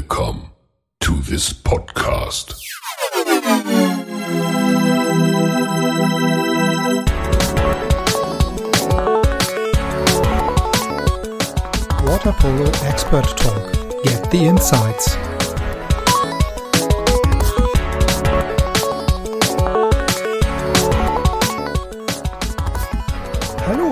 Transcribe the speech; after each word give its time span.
Welcome 0.00 0.50
to 1.00 1.14
this 1.16 1.52
podcast. 1.52 2.54
Water 12.06 12.32
Polo 12.32 12.70
Expert 12.84 13.24
Talk. 13.36 13.72
Get 14.04 14.30
the 14.30 14.38
insights. 14.38 15.29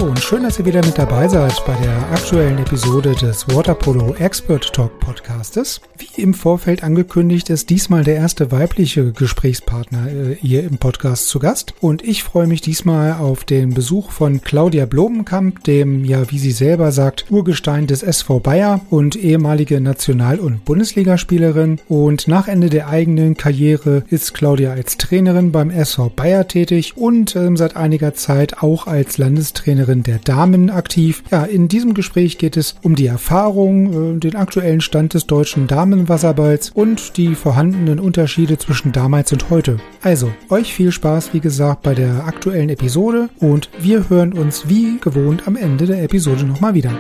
Und 0.09 0.21
schön, 0.21 0.43
dass 0.43 0.59
ihr 0.59 0.65
wieder 0.65 0.85
mit 0.85 0.97
dabei 0.97 1.29
seid 1.29 1.53
bei 1.67 1.75
der 1.75 1.97
aktuellen 2.11 2.59
Episode 2.59 3.15
des 3.15 3.47
Waterpolo 3.49 4.15
Expert 4.15 4.73
Talk 4.73 4.99
Podcastes. 5.01 5.83
Wie 5.99 6.08
im 6.19 6.35
Vorfeld 6.35 6.83
angekündigt, 6.83 7.51
ist 7.51 7.71
diesmal 7.71 8.05
der 8.05 8.17
erste 8.17 8.51
weibliche 8.51 9.13
Gesprächspartner 9.13 10.09
äh, 10.09 10.35
hier 10.35 10.65
im 10.65 10.79
Podcast 10.79 11.29
zu 11.29 11.39
Gast. 11.39 11.75
Und 11.81 12.03
ich 12.03 12.23
freue 12.23 12.47
mich 12.47 12.61
diesmal 12.61 13.15
auf 13.15 13.45
den 13.45 13.75
Besuch 13.75 14.11
von 14.11 14.41
Claudia 14.43 14.87
Blomenkamp, 14.87 15.63
dem 15.65 16.05
ja, 16.05 16.31
wie 16.31 16.39
sie 16.39 16.51
selber 16.51 16.93
sagt, 16.93 17.27
Urgestein 17.31 17.87
des 17.87 18.03
SV 18.03 18.41
Bayer 18.41 18.81
und 18.91 19.17
ehemalige 19.17 19.81
National- 19.81 20.41
und 20.41 20.65
Bundesligaspielerin. 20.65 21.79
Und 21.89 22.29
nach 22.29 22.49
Ende 22.49 22.71
der 22.71 22.89
eigenen 22.89 23.37
Karriere 23.37 24.05
ist 24.09 24.35
Claudia 24.35 24.73
als 24.73 24.97
Trainerin 24.97 25.53
beim 25.53 25.71
SV 25.71 26.11
Bayer 26.15 26.49
tätig 26.49 26.97
und 26.97 27.37
ähm, 27.37 27.57
seit 27.57 27.77
einiger 27.77 28.15
Zeit 28.15 28.63
auch 28.63 28.87
als 28.87 29.19
Landestrainerin 29.19 30.03
der 30.03 30.19
Damen 30.19 30.71
aktiv. 30.71 31.23
Ja, 31.31 31.45
in 31.45 31.69
diesem 31.69 31.95
Gespräch 31.95 32.39
geht 32.39 32.57
es 32.57 32.75
um 32.83 32.95
die 32.95 33.07
Erfahrung, 33.07 34.17
äh, 34.17 34.19
den 34.19 34.37
aktuellen 34.37 34.81
Stand 34.81 35.15
des 35.15 35.27
deutschen 35.27 35.67
Damenwasserballs 36.09 36.71
und 36.71 37.19
die 37.19 37.35
vorhandenen 37.35 38.01
Unterschiede 38.01 38.57
zwischen 38.57 38.93
damals 38.93 39.31
und 39.33 39.51
heute. 39.51 39.77
Also, 40.03 40.33
euch 40.49 40.73
viel 40.73 40.91
Spaß, 40.91 41.35
wie 41.35 41.41
gesagt, 41.41 41.83
bei 41.83 41.95
der 41.95 42.25
aktuellen 42.27 42.71
Episode 42.71 43.29
und 43.41 43.69
wir 43.79 44.09
hören 44.09 44.33
uns 44.33 44.69
wie 44.69 44.99
gewohnt 45.01 45.47
am 45.47 45.57
Ende 45.57 45.85
der 45.85 46.03
Episode 46.03 46.45
nochmal 46.45 46.73
wieder. 46.73 46.93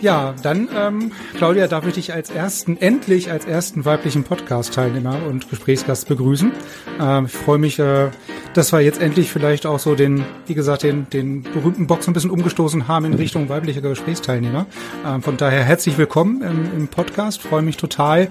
Ja, 0.00 0.32
dann, 0.44 0.68
ähm, 0.76 1.12
Claudia, 1.36 1.66
darf 1.66 1.84
ich 1.86 1.94
dich 1.94 2.12
als 2.12 2.30
ersten, 2.30 2.76
endlich 2.76 3.32
als 3.32 3.46
ersten 3.46 3.84
weiblichen 3.84 4.22
Podcast-Teilnehmer 4.22 5.26
und 5.28 5.50
Gesprächsgast 5.50 6.06
begrüßen. 6.06 6.52
Ähm, 7.00 7.26
ich 7.26 7.32
freue 7.32 7.58
mich, 7.58 7.80
äh, 7.80 8.10
dass 8.54 8.72
wir 8.72 8.80
jetzt 8.80 9.00
endlich 9.00 9.32
vielleicht 9.32 9.66
auch 9.66 9.80
so 9.80 9.96
den, 9.96 10.24
wie 10.46 10.54
gesagt, 10.54 10.84
den, 10.84 11.10
den 11.10 11.42
berühmten 11.42 11.88
Box 11.88 12.06
ein 12.06 12.12
bisschen 12.12 12.30
umgestoßen 12.30 12.86
haben 12.86 13.06
in 13.06 13.14
Richtung 13.14 13.48
weiblicher 13.48 13.80
Gesprächsteilnehmer. 13.80 14.66
Ähm, 15.04 15.20
von 15.20 15.36
daher 15.36 15.64
herzlich 15.64 15.98
willkommen 15.98 16.42
im, 16.42 16.70
im 16.76 16.88
Podcast, 16.88 17.42
freue 17.42 17.62
mich 17.62 17.76
total 17.76 18.28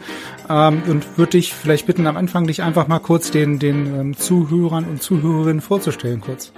ähm, 0.50 0.84
und 0.88 1.18
würde 1.18 1.32
dich 1.32 1.54
vielleicht 1.54 1.86
bitten, 1.86 2.08
am 2.08 2.16
Anfang 2.16 2.48
dich 2.48 2.64
einfach 2.64 2.88
mal 2.88 3.00
kurz 3.00 3.30
den, 3.30 3.60
den 3.60 4.00
ähm, 4.00 4.18
Zuhörern 4.18 4.86
und 4.86 5.02
Zuhörerinnen 5.04 5.62
vorzustellen, 5.62 6.22
kurz. 6.22 6.54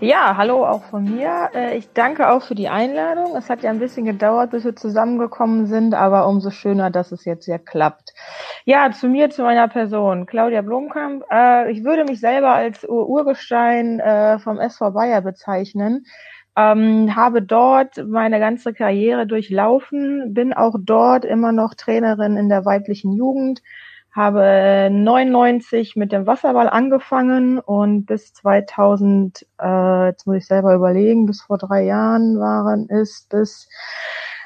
Ja, 0.00 0.36
hallo 0.36 0.66
auch 0.66 0.82
von 0.84 1.04
mir. 1.04 1.50
Äh, 1.54 1.78
ich 1.78 1.92
danke 1.92 2.28
auch 2.28 2.42
für 2.42 2.54
die 2.54 2.68
Einladung. 2.68 3.36
Es 3.36 3.48
hat 3.48 3.62
ja 3.62 3.70
ein 3.70 3.78
bisschen 3.78 4.04
gedauert, 4.04 4.50
bis 4.50 4.64
wir 4.64 4.74
zusammengekommen 4.76 5.66
sind, 5.66 5.94
aber 5.94 6.26
umso 6.28 6.50
schöner, 6.50 6.90
dass 6.90 7.12
es 7.12 7.24
jetzt 7.24 7.46
ja 7.46 7.58
klappt. 7.58 8.12
Ja, 8.64 8.90
zu 8.90 9.08
mir, 9.08 9.30
zu 9.30 9.42
meiner 9.42 9.68
Person. 9.68 10.26
Claudia 10.26 10.62
Blomkamp. 10.62 11.24
Äh, 11.30 11.70
ich 11.70 11.84
würde 11.84 12.04
mich 12.04 12.20
selber 12.20 12.54
als 12.54 12.84
Urgestein 12.84 14.00
äh, 14.00 14.38
vom 14.40 14.58
SV 14.58 14.90
Bayer 14.90 15.22
bezeichnen. 15.22 16.04
Ähm, 16.56 17.16
habe 17.16 17.42
dort 17.42 17.96
meine 18.06 18.38
ganze 18.38 18.74
Karriere 18.74 19.26
durchlaufen, 19.26 20.34
bin 20.34 20.52
auch 20.52 20.76
dort 20.78 21.24
immer 21.24 21.50
noch 21.50 21.74
Trainerin 21.74 22.36
in 22.36 22.48
der 22.48 22.64
weiblichen 22.64 23.12
Jugend, 23.12 23.60
habe 24.14 24.88
99 24.92 25.96
mit 25.96 26.12
dem 26.12 26.26
Wasserball 26.26 26.68
angefangen 26.68 27.58
und 27.58 28.06
bis 28.06 28.32
2000, 28.34 29.44
äh, 29.60 30.06
jetzt 30.06 30.26
muss 30.26 30.36
ich 30.36 30.46
selber 30.46 30.74
überlegen, 30.74 31.26
bis 31.26 31.42
vor 31.42 31.58
drei 31.58 31.82
Jahren 31.82 32.38
waren 32.38 32.88
es 32.88 33.26
bis 33.28 33.68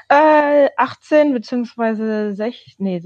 äh, 0.09 0.69
18 0.75 1.33
beziehungsweise 1.33 2.33
6, 2.33 2.79
nee, 2.79 2.99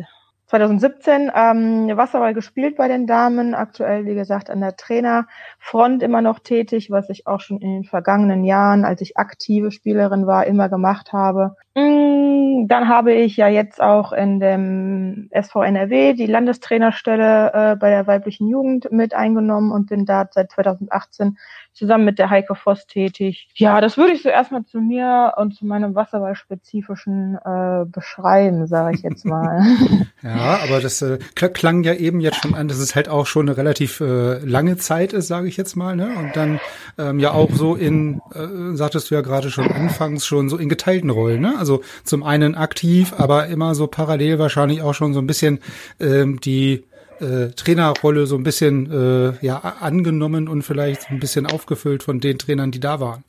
2017 0.53 1.31
ähm, 1.34 1.97
Wasserball 1.97 2.36
gespielt 2.36 2.78
bei 2.78 2.88
den 2.88 3.08
Damen, 3.08 3.56
aktuell 3.56 4.06
wie 4.06 4.14
gesagt 4.14 4.52
an 4.52 4.62
der 4.62 4.75
Trainerfront 4.75 6.03
immer 6.03 6.22
noch 6.22 6.38
tätig, 6.38 6.91
was 6.91 7.09
ich 7.09 7.25
auch 7.25 7.41
schon 7.41 7.58
in 7.58 7.72
den 7.72 7.84
vergangenen 7.86 8.44
Jahren, 8.44 8.86
als 8.86 9.02
ich 9.02 9.18
aktive 9.18 9.72
Spielerin 9.72 10.28
war, 10.28 10.46
immer 10.46 10.69
gemacht 10.69 11.12
habe. 11.12 11.56
Mm, 11.74 12.68
dann 12.68 12.88
habe 12.88 13.13
ich 13.13 13.36
ja 13.36 13.47
jetzt 13.47 13.81
auch 13.81 14.12
in 14.12 14.40
dem 14.40 15.28
SV 15.31 15.63
NRW 15.63 16.13
die 16.13 16.28
Landestrainerstelle 16.28 17.52
äh, 17.53 17.75
bei 17.75 17.90
der 17.90 18.06
weiblichen 18.06 18.47
Jugend 18.47 18.92
mit 18.92 19.16
eingenommen 19.16 19.72
und 19.72 19.90
bin 19.90 20.06
da 20.06 20.28
seit 20.30 20.52
2018 20.52 21.40
zusammen 21.73 22.06
mit 22.06 22.19
der 22.19 22.29
Heike 22.29 22.56
Voss 22.56 22.88
tätig. 22.88 23.50
Ja, 23.56 23.81
das 23.81 23.97
würde 23.97 24.13
ich 24.13 24.22
so 24.22 24.29
erstmal 24.29 24.63
zu 24.66 24.79
mir 24.79 25.34
und 25.38 25.56
zu 25.56 25.66
meinem 25.66 25.95
Wasserball-spezifischen 25.95 27.38
äh, 27.44 27.85
beschreiben, 27.85 28.67
sage 28.67 28.95
ich 28.95 29.03
jetzt 29.03 29.25
mal. 29.25 29.61
ja, 30.23 30.59
aber 30.63 30.79
das 30.79 31.01
äh, 31.01 31.17
klang 31.35 31.83
ja 31.83 31.94
eben 31.94 32.19
jetzt 32.19 32.41
schon 32.41 32.56
an, 32.56 32.67
dass 32.67 32.78
es 32.78 32.95
halt 32.95 33.09
auch 33.09 33.25
schon 33.25 33.47
eine 33.47 33.57
relativ 33.57 34.00
äh, 34.00 34.39
lange 34.39 34.78
Zeit 34.78 35.13
ist, 35.13 35.28
sage 35.28 35.47
ich 35.47 35.57
jetzt 35.57 35.75
mal. 35.75 35.95
Ne? 35.95 36.12
Und 36.17 36.35
dann 36.35 36.59
ähm, 36.97 37.19
ja 37.19 37.31
auch 37.31 37.51
so 37.51 37.75
in, 37.75 38.22
äh, 38.33 38.75
sagtest 38.75 39.09
du 39.09 39.16
ja 39.16 39.22
gerade 39.22 39.50
schon 39.50 39.72
anfangs, 39.72 40.25
schon 40.25 40.50
so 40.50 40.57
in 40.57 40.69
geteilten 40.69 41.09
Rollen. 41.09 41.41
Ne? 41.41 41.56
Also 41.57 41.81
zum 42.03 42.23
einen 42.23 42.56
aktiv, 42.56 43.13
aber 43.17 43.47
immer 43.47 43.75
so 43.75 43.88
parallel 43.88 44.39
wahrscheinlich 44.39 44.81
auch 44.81 44.94
schon 44.94 45.13
so 45.13 45.19
ein 45.19 45.28
bisschen 45.28 45.59
ähm, 46.00 46.39
die 46.39 46.83
äh, 47.23 47.50
Trainerrolle 47.51 48.28
so 48.28 48.35
ein 48.35 48.44
bisschen 48.44 48.91
äh, 48.91 49.34
ja 49.45 49.57
angenommen 49.57 50.47
und 50.47 50.63
vielleicht 50.63 51.09
ein 51.09 51.19
bisschen 51.19 51.45
aufgefüllt 51.45 52.03
von 52.03 52.19
den 52.19 52.38
Trainern, 52.38 52.72
die 52.72 52.79
da 52.79 53.00
waren. 53.00 53.23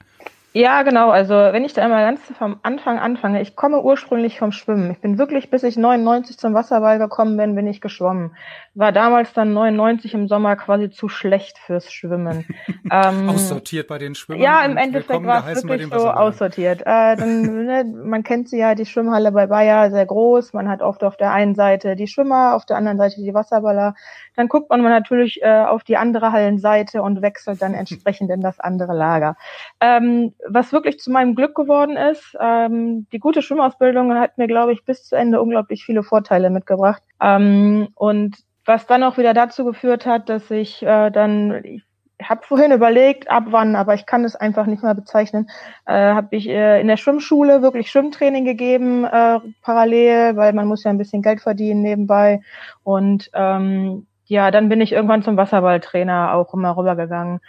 Ja, 0.56 0.82
genau. 0.82 1.10
Also 1.10 1.34
wenn 1.34 1.64
ich 1.64 1.72
da 1.72 1.82
einmal 1.82 2.04
ganz 2.04 2.20
vom 2.38 2.60
Anfang 2.62 3.00
anfange, 3.00 3.42
ich 3.42 3.56
komme 3.56 3.82
ursprünglich 3.82 4.38
vom 4.38 4.52
Schwimmen. 4.52 4.92
Ich 4.92 5.00
bin 5.00 5.18
wirklich, 5.18 5.50
bis 5.50 5.64
ich 5.64 5.76
99 5.76 6.38
zum 6.38 6.54
Wasserball 6.54 7.00
gekommen 7.00 7.36
bin, 7.36 7.56
bin 7.56 7.66
ich 7.66 7.80
geschwommen. 7.80 8.36
War 8.74 8.92
damals 8.92 9.32
dann 9.32 9.52
99 9.52 10.14
im 10.14 10.28
Sommer 10.28 10.54
quasi 10.54 10.90
zu 10.90 11.08
schlecht 11.08 11.58
fürs 11.58 11.92
Schwimmen. 11.92 12.46
ähm, 12.92 13.28
aussortiert 13.28 13.88
bei 13.88 13.98
den 13.98 14.14
Schwimmern. 14.14 14.42
Ja, 14.42 14.64
im 14.64 14.76
Endeffekt 14.76 15.24
war 15.24 15.44
es 15.48 15.66
wirklich 15.66 15.92
so 15.92 16.08
aussortiert. 16.08 16.82
Äh, 16.82 17.16
dann, 17.16 17.64
ne, 17.64 17.84
man 17.84 18.22
kennt 18.22 18.48
sie 18.48 18.58
ja, 18.58 18.76
die 18.76 18.86
Schwimmhalle 18.86 19.32
bei 19.32 19.48
Bayer, 19.48 19.90
sehr 19.90 20.06
groß. 20.06 20.52
Man 20.52 20.68
hat 20.68 20.82
oft 20.82 21.02
auf 21.02 21.16
der 21.16 21.32
einen 21.32 21.56
Seite 21.56 21.96
die 21.96 22.06
Schwimmer, 22.06 22.54
auf 22.54 22.64
der 22.64 22.76
anderen 22.76 22.98
Seite 22.98 23.16
die 23.20 23.34
Wasserballer. 23.34 23.96
Dann 24.36 24.48
guckt 24.48 24.70
man 24.70 24.82
natürlich 24.82 25.42
äh, 25.42 25.64
auf 25.64 25.84
die 25.84 25.96
andere 25.96 26.32
Hallenseite 26.32 27.02
und 27.02 27.22
wechselt 27.22 27.62
dann 27.62 27.74
entsprechend 27.74 28.30
in 28.30 28.40
das 28.40 28.60
andere 28.60 28.94
Lager. 28.94 29.36
Ähm, 29.80 30.34
was 30.46 30.72
wirklich 30.72 30.98
zu 30.98 31.10
meinem 31.10 31.34
Glück 31.34 31.54
geworden 31.54 31.96
ist, 31.96 32.36
ähm, 32.40 33.06
die 33.12 33.18
gute 33.18 33.42
Schwimmausbildung 33.42 34.14
hat 34.14 34.38
mir, 34.38 34.46
glaube 34.46 34.72
ich, 34.72 34.84
bis 34.84 35.04
zu 35.04 35.16
Ende 35.16 35.40
unglaublich 35.40 35.84
viele 35.84 36.02
Vorteile 36.02 36.50
mitgebracht. 36.50 37.02
Ähm, 37.20 37.88
und 37.94 38.36
was 38.64 38.86
dann 38.86 39.02
auch 39.02 39.18
wieder 39.18 39.34
dazu 39.34 39.64
geführt 39.64 40.06
hat, 40.06 40.28
dass 40.28 40.50
ich 40.50 40.82
äh, 40.82 41.10
dann, 41.10 41.62
ich 41.64 41.82
habe 42.22 42.46
vorhin 42.46 42.72
überlegt, 42.72 43.30
ab 43.30 43.44
wann, 43.48 43.76
aber 43.76 43.94
ich 43.94 44.06
kann 44.06 44.24
es 44.24 44.36
einfach 44.36 44.66
nicht 44.66 44.82
mehr 44.82 44.94
bezeichnen, 44.94 45.50
äh, 45.86 45.92
habe 45.92 46.34
ich 46.36 46.48
äh, 46.48 46.80
in 46.80 46.88
der 46.88 46.96
Schwimmschule 46.96 47.62
wirklich 47.62 47.90
Schwimmtraining 47.90 48.44
gegeben, 48.44 49.04
äh, 49.04 49.40
parallel, 49.62 50.36
weil 50.36 50.52
man 50.52 50.66
muss 50.66 50.84
ja 50.84 50.90
ein 50.90 50.98
bisschen 50.98 51.22
Geld 51.22 51.40
verdienen 51.40 51.82
nebenbei. 51.82 52.40
Und 52.82 53.30
ähm, 53.34 54.06
ja, 54.26 54.50
dann 54.50 54.68
bin 54.68 54.80
ich 54.80 54.92
irgendwann 54.92 55.22
zum 55.22 55.36
Wasserballtrainer 55.36 56.32
auch 56.34 56.54
immer 56.54 56.76
rübergegangen. 56.76 57.40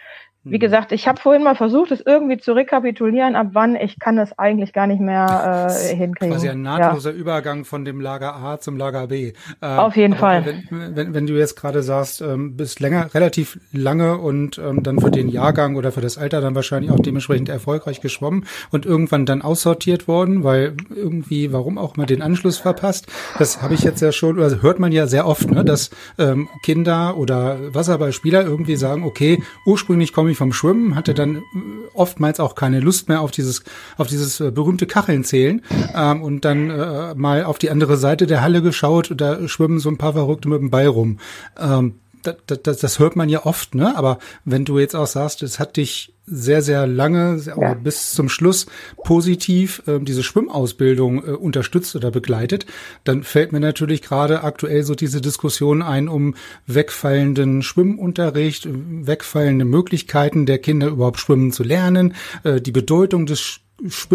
Wie 0.48 0.58
mhm. 0.58 0.60
gesagt, 0.60 0.92
ich 0.92 1.08
habe 1.08 1.20
vorhin 1.20 1.44
mal 1.44 1.56
versucht, 1.56 1.92
es 1.92 2.02
irgendwie 2.06 2.38
zu 2.38 2.54
rekapitulieren, 2.54 3.36
ab 3.36 3.48
wann 3.54 3.76
ich 3.76 3.98
kann 3.98 4.20
es 4.20 4.38
eigentlich 4.38 4.74
gar 4.74 4.86
nicht 4.86 5.02
mehr 5.02 5.68
äh, 5.72 5.96
hinkriegen. 5.96 6.32
Quasi 6.32 6.50
ein 6.50 6.62
nahtloser 6.62 7.12
ja. 7.12 7.18
Übergang 7.18 7.66
von 7.66 7.84
dem 7.84 8.00
Lager 8.00 8.36
A 8.36 8.60
zum 8.60 8.78
Lager 8.78 9.08
B. 9.08 9.34
Ähm, 9.64 9.80
Auf 9.80 9.98
jeden 9.98 10.14
Fall. 10.16 10.46
Wenn, 10.46 10.96
wenn, 10.96 11.14
wenn 11.16 11.26
du 11.26 11.34
jetzt 11.34 11.56
gerade 11.56 11.82
sagst, 11.82 12.22
ähm, 12.22 12.56
bist 12.56 12.80
länger, 12.80 13.12
relativ 13.16 13.60
lange 13.72 14.20
und 14.20 14.60
ähm, 14.60 14.84
dann 14.84 15.00
für 15.00 15.10
den 15.10 15.30
Jahrgang 15.30 15.78
oder 15.78 15.92
für 15.92 16.02
das 16.02 16.20
Alter 16.20 16.42
dann 16.42 16.54
wahrscheinlich 16.54 16.92
auch 16.92 17.00
dementsprechend 17.00 17.50
erfolgreich 17.50 18.00
geschwommen 18.00 18.46
und 18.70 18.86
irgendwann 18.86 19.26
dann 19.26 19.42
aussortiert 19.42 20.08
worden, 20.08 20.44
weil 20.44 20.76
irgendwie, 20.96 21.54
warum 21.54 21.80
auch 21.80 21.98
mal 21.98 22.06
den 22.06 22.22
Anschluss 22.22 22.60
verpasst. 22.60 23.08
Das 23.40 23.64
habe 23.64 23.74
ich 23.74 23.82
jetzt 23.82 24.02
ja 24.02 24.12
schon, 24.12 24.38
oder 24.38 24.62
hört 24.62 24.78
man 24.78 24.92
ja 24.92 25.08
sehr 25.08 25.26
oft, 25.26 25.50
ne, 25.50 25.66
dass 25.66 25.90
ähm, 26.20 26.50
Kinder 26.62 27.18
oder 27.18 27.74
Wasserballspieler 27.74 28.44
irgendwie 28.44 28.76
sagen, 28.76 29.04
okay, 29.04 29.42
ursprünglich 29.66 30.14
komme 30.14 30.30
ich 30.30 30.35
vom 30.36 30.54
Schwimmen, 30.54 30.96
hatte 30.96 31.14
dann 31.14 31.38
äh, 31.38 31.42
oftmals 31.94 32.40
auch 32.40 32.56
keine 32.56 32.80
Lust 32.80 33.10
mehr 33.10 33.22
auf 33.22 33.32
dieses, 33.32 33.64
auf 33.98 34.08
dieses 34.08 34.40
äh, 34.40 34.52
berühmte 34.52 34.86
Kacheln 34.86 35.24
zählen 35.24 35.62
ähm, 35.96 36.22
und 36.22 36.46
dann 36.46 36.70
äh, 36.70 37.16
mal 37.16 37.44
auf 37.44 37.58
die 37.58 37.70
andere 37.70 37.98
Seite 37.98 38.28
der 38.28 38.42
Halle 38.42 38.62
geschaut, 38.62 39.14
da 39.16 39.48
schwimmen 39.48 39.80
so 39.80 39.90
ein 39.90 39.98
paar 39.98 40.14
Verrückte 40.14 40.50
mit 40.50 40.62
dem 40.62 40.70
Ball 40.70 40.88
rum. 40.88 41.20
Ähm, 41.60 41.96
das, 42.28 42.62
das, 42.64 42.78
das 42.80 43.00
hört 43.00 43.16
man 43.16 43.30
ja 43.30 43.46
oft, 43.46 43.76
ne? 43.76 43.96
Aber 43.98 44.20
wenn 44.44 44.66
du 44.66 44.80
jetzt 44.80 44.96
auch 44.96 45.08
sagst, 45.08 45.44
es 45.44 45.60
hat 45.60 45.78
dich 45.78 46.14
sehr, 46.28 46.62
sehr 46.62 46.88
lange, 46.88 47.40
ja. 47.46 47.74
bis 47.76 48.14
zum 48.14 48.30
Schluss 48.30 48.66
positiv 49.04 49.84
äh, 49.86 50.00
diese 50.00 50.24
Schwimmausbildung 50.24 51.24
äh, 51.24 51.32
unterstützt 51.32 51.96
oder 51.96 52.10
begleitet, 52.10 52.66
dann 53.04 53.24
fällt 53.24 53.52
mir 53.52 53.60
natürlich 53.60 54.02
gerade 54.02 54.44
aktuell 54.44 54.84
so 54.84 54.96
diese 54.96 55.22
Diskussion 55.22 55.82
ein 55.82 56.08
um 56.08 56.36
wegfallenden 56.66 57.62
Schwimmunterricht, 57.62 58.68
wegfallende 58.68 59.66
Möglichkeiten 59.66 60.46
der 60.46 60.58
Kinder 60.58 60.88
überhaupt 60.88 61.20
schwimmen 61.20 61.52
zu 61.52 61.64
lernen, 61.64 62.16
äh, 62.44 62.60
die 62.60 62.72
Bedeutung 62.72 63.28
des 63.28 63.60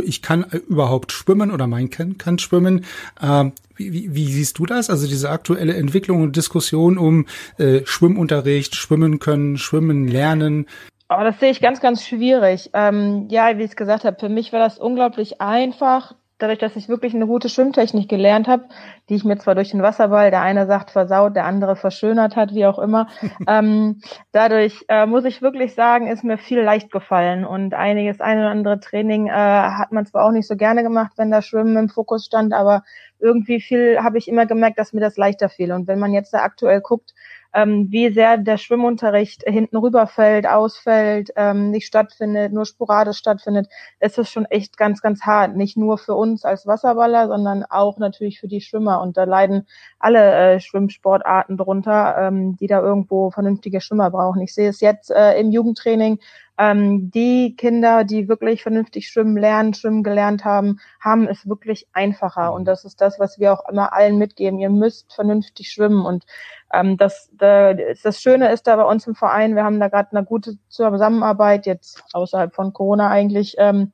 ich 0.05 0.23
kann 0.23 0.45
überhaupt 0.69 1.13
schwimmen 1.13 1.51
oder 1.51 1.67
mein 1.67 1.91
Kind 1.91 2.19
kann 2.19 2.39
schwimmen. 2.39 2.85
Ähm, 3.23 3.53
wie, 3.77 4.15
wie, 4.15 4.27
siehst 4.27 4.59
du 4.59 4.67
das? 4.67 4.91
Also 4.91 5.07
diese 5.07 5.31
aktuelle 5.31 5.75
Entwicklung 5.75 6.23
und 6.23 6.37
Diskussion 6.37 6.99
um 6.99 7.27
äh, 7.59 7.81
Schwimmunterricht, 7.85 8.75
schwimmen 8.75 9.19
können, 9.19 9.57
schwimmen 9.57 10.07
lernen. 10.07 10.67
Oh, 11.09 11.23
das 11.23 11.41
sehe 11.41 11.51
ich 11.51 11.61
ganz, 11.61 11.81
ganz 11.81 12.07
schwierig. 12.07 12.71
Ähm, 12.73 13.27
ja, 13.31 13.59
wie 13.59 13.63
ich 13.63 13.71
es 13.71 13.77
gesagt 13.77 14.05
habe, 14.05 14.17
für 14.19 14.29
mich 14.29 14.53
war 14.53 14.61
das 14.61 14.79
unglaublich 14.79 15.41
einfach, 15.41 16.15
dadurch, 16.43 16.59
dass 16.59 16.77
ich 16.77 16.89
wirklich 16.89 17.15
eine 17.15 17.27
gute 17.27 17.49
Schwimmtechnik 17.49 18.09
gelernt 18.09 18.49
habe, 18.49 18.65
die 19.09 19.15
ich 19.15 19.25
mir 19.25 19.39
zwar 19.39 19.55
durch 19.55 19.71
den 19.71 19.83
Wasserball, 19.83 20.31
der 20.31 20.43
eine 20.43 20.67
sagt 20.67 20.91
versaut, 20.91 21.37
der 21.37 21.45
andere 21.45 21.77
verschönert 21.77 22.37
hat, 22.37 22.55
wie 22.55 22.67
auch 22.67 22.79
immer. 22.79 23.09
ähm, 23.49 24.01
dadurch 24.33 24.85
äh, 24.89 25.07
muss 25.07 25.25
ich 25.25 25.43
wirklich 25.43 25.75
sagen, 25.75 26.07
ist 26.09 26.25
mir 26.25 26.39
viel 26.39 26.61
leicht 26.61 26.91
gefallen 26.91 27.45
und 27.45 27.75
einiges, 27.75 28.21
ein 28.21 28.39
oder 28.39 28.51
andere 28.51 28.81
Training 28.81 29.29
äh, 29.29 29.33
hat 29.33 29.93
man 29.93 30.07
zwar 30.07 30.25
auch 30.25 30.33
nicht 30.33 30.49
so 30.49 30.57
gerne 30.57 30.83
gemacht, 30.83 31.13
wenn 31.17 31.31
das 31.31 31.47
Schwimmen 31.47 31.77
im 31.77 31.89
Fokus 31.89 32.25
stand, 32.27 32.53
aber 32.53 32.83
irgendwie 33.21 33.61
viel 33.61 33.99
habe 34.03 34.19
ich 34.19 34.29
immer 34.29 34.47
gemerkt, 34.47 34.79
dass 34.79 34.93
mir 34.93 35.01
das 35.01 35.17
leichter 35.17 35.49
fiel. 35.49 35.73
Und 35.73 35.87
wenn 35.87 35.99
man 35.99 36.13
jetzt 36.13 36.33
da 36.33 36.39
aktuell 36.39 36.81
guckt, 36.81 37.15
ähm, 37.53 37.89
wie 37.91 38.11
sehr 38.13 38.39
der 38.39 38.57
Schwimmunterricht 38.57 39.43
hinten 39.47 39.77
rüberfällt, 39.77 40.47
ausfällt, 40.47 41.31
ähm, 41.37 41.71
nicht 41.71 41.87
stattfindet, 41.87 42.53
nur 42.53 42.67
sporadisch 42.67 43.19
stattfindet, 43.19 43.69
ist 44.01 44.19
es 44.19 44.31
schon 44.31 44.45
echt 44.47 44.77
ganz, 44.77 45.03
ganz 45.03 45.23
hart. 45.23 45.57
Nicht 45.57 45.77
nur 45.77 45.99
für 45.99 46.15
uns 46.15 46.45
als 46.45 46.67
Wasserballer, 46.67 47.29
sondern 47.29 47.65
auch 47.65 47.99
natürlich 47.99 48.41
für 48.41 48.49
die 48.49 48.61
Schwimmer. 48.61 49.01
Und 49.03 49.17
da 49.17 49.25
leiden 49.25 49.67
alle 49.99 50.55
äh, 50.55 50.61
Schwimmsportarten 50.61 51.57
drunter, 51.57 52.17
ähm, 52.19 52.57
die 52.57 52.67
da 52.67 52.81
irgendwo 52.81 53.31
vernünftige 53.31 53.81
Schwimmer 53.81 54.11
brauchen. 54.11 54.43
Ich 54.43 54.55
sehe 54.55 54.69
es 54.69 54.81
jetzt 54.81 55.11
äh, 55.11 55.39
im 55.39 55.51
Jugendtraining, 55.51 56.19
ähm, 56.61 57.11
die 57.11 57.57
Kinder, 57.57 58.05
die 58.05 58.29
wirklich 58.29 58.63
vernünftig 58.63 59.09
schwimmen 59.09 59.39
lernen, 59.39 59.73
schwimmen 59.73 60.03
gelernt 60.03 60.45
haben, 60.45 60.79
haben 61.01 61.27
es 61.27 61.49
wirklich 61.49 61.87
einfacher. 61.95 62.53
Und 62.53 62.67
das 62.67 62.85
ist 62.85 63.01
das, 63.01 63.19
was 63.19 63.39
wir 63.39 63.55
auch 63.55 63.67
immer 63.71 63.95
allen 63.95 64.19
mitgeben. 64.19 64.59
Ihr 64.59 64.69
müsst 64.69 65.15
vernünftig 65.15 65.71
schwimmen. 65.71 66.05
Und 66.05 66.27
ähm, 66.73 66.97
das, 66.97 67.31
das 67.39 68.21
Schöne 68.21 68.53
ist 68.53 68.67
da 68.67 68.77
bei 68.77 68.85
uns 68.85 69.07
im 69.07 69.15
Verein, 69.15 69.57
wir 69.57 69.65
haben 69.65 69.81
da 69.81 69.89
gerade 69.89 70.17
eine 70.17 70.25
gute 70.25 70.55
Zusammenarbeit, 70.69 71.67
jetzt 71.67 72.03
außerhalb 72.13 72.55
von 72.55 72.73
Corona 72.73 73.09
eigentlich, 73.09 73.57
ähm, 73.59 73.93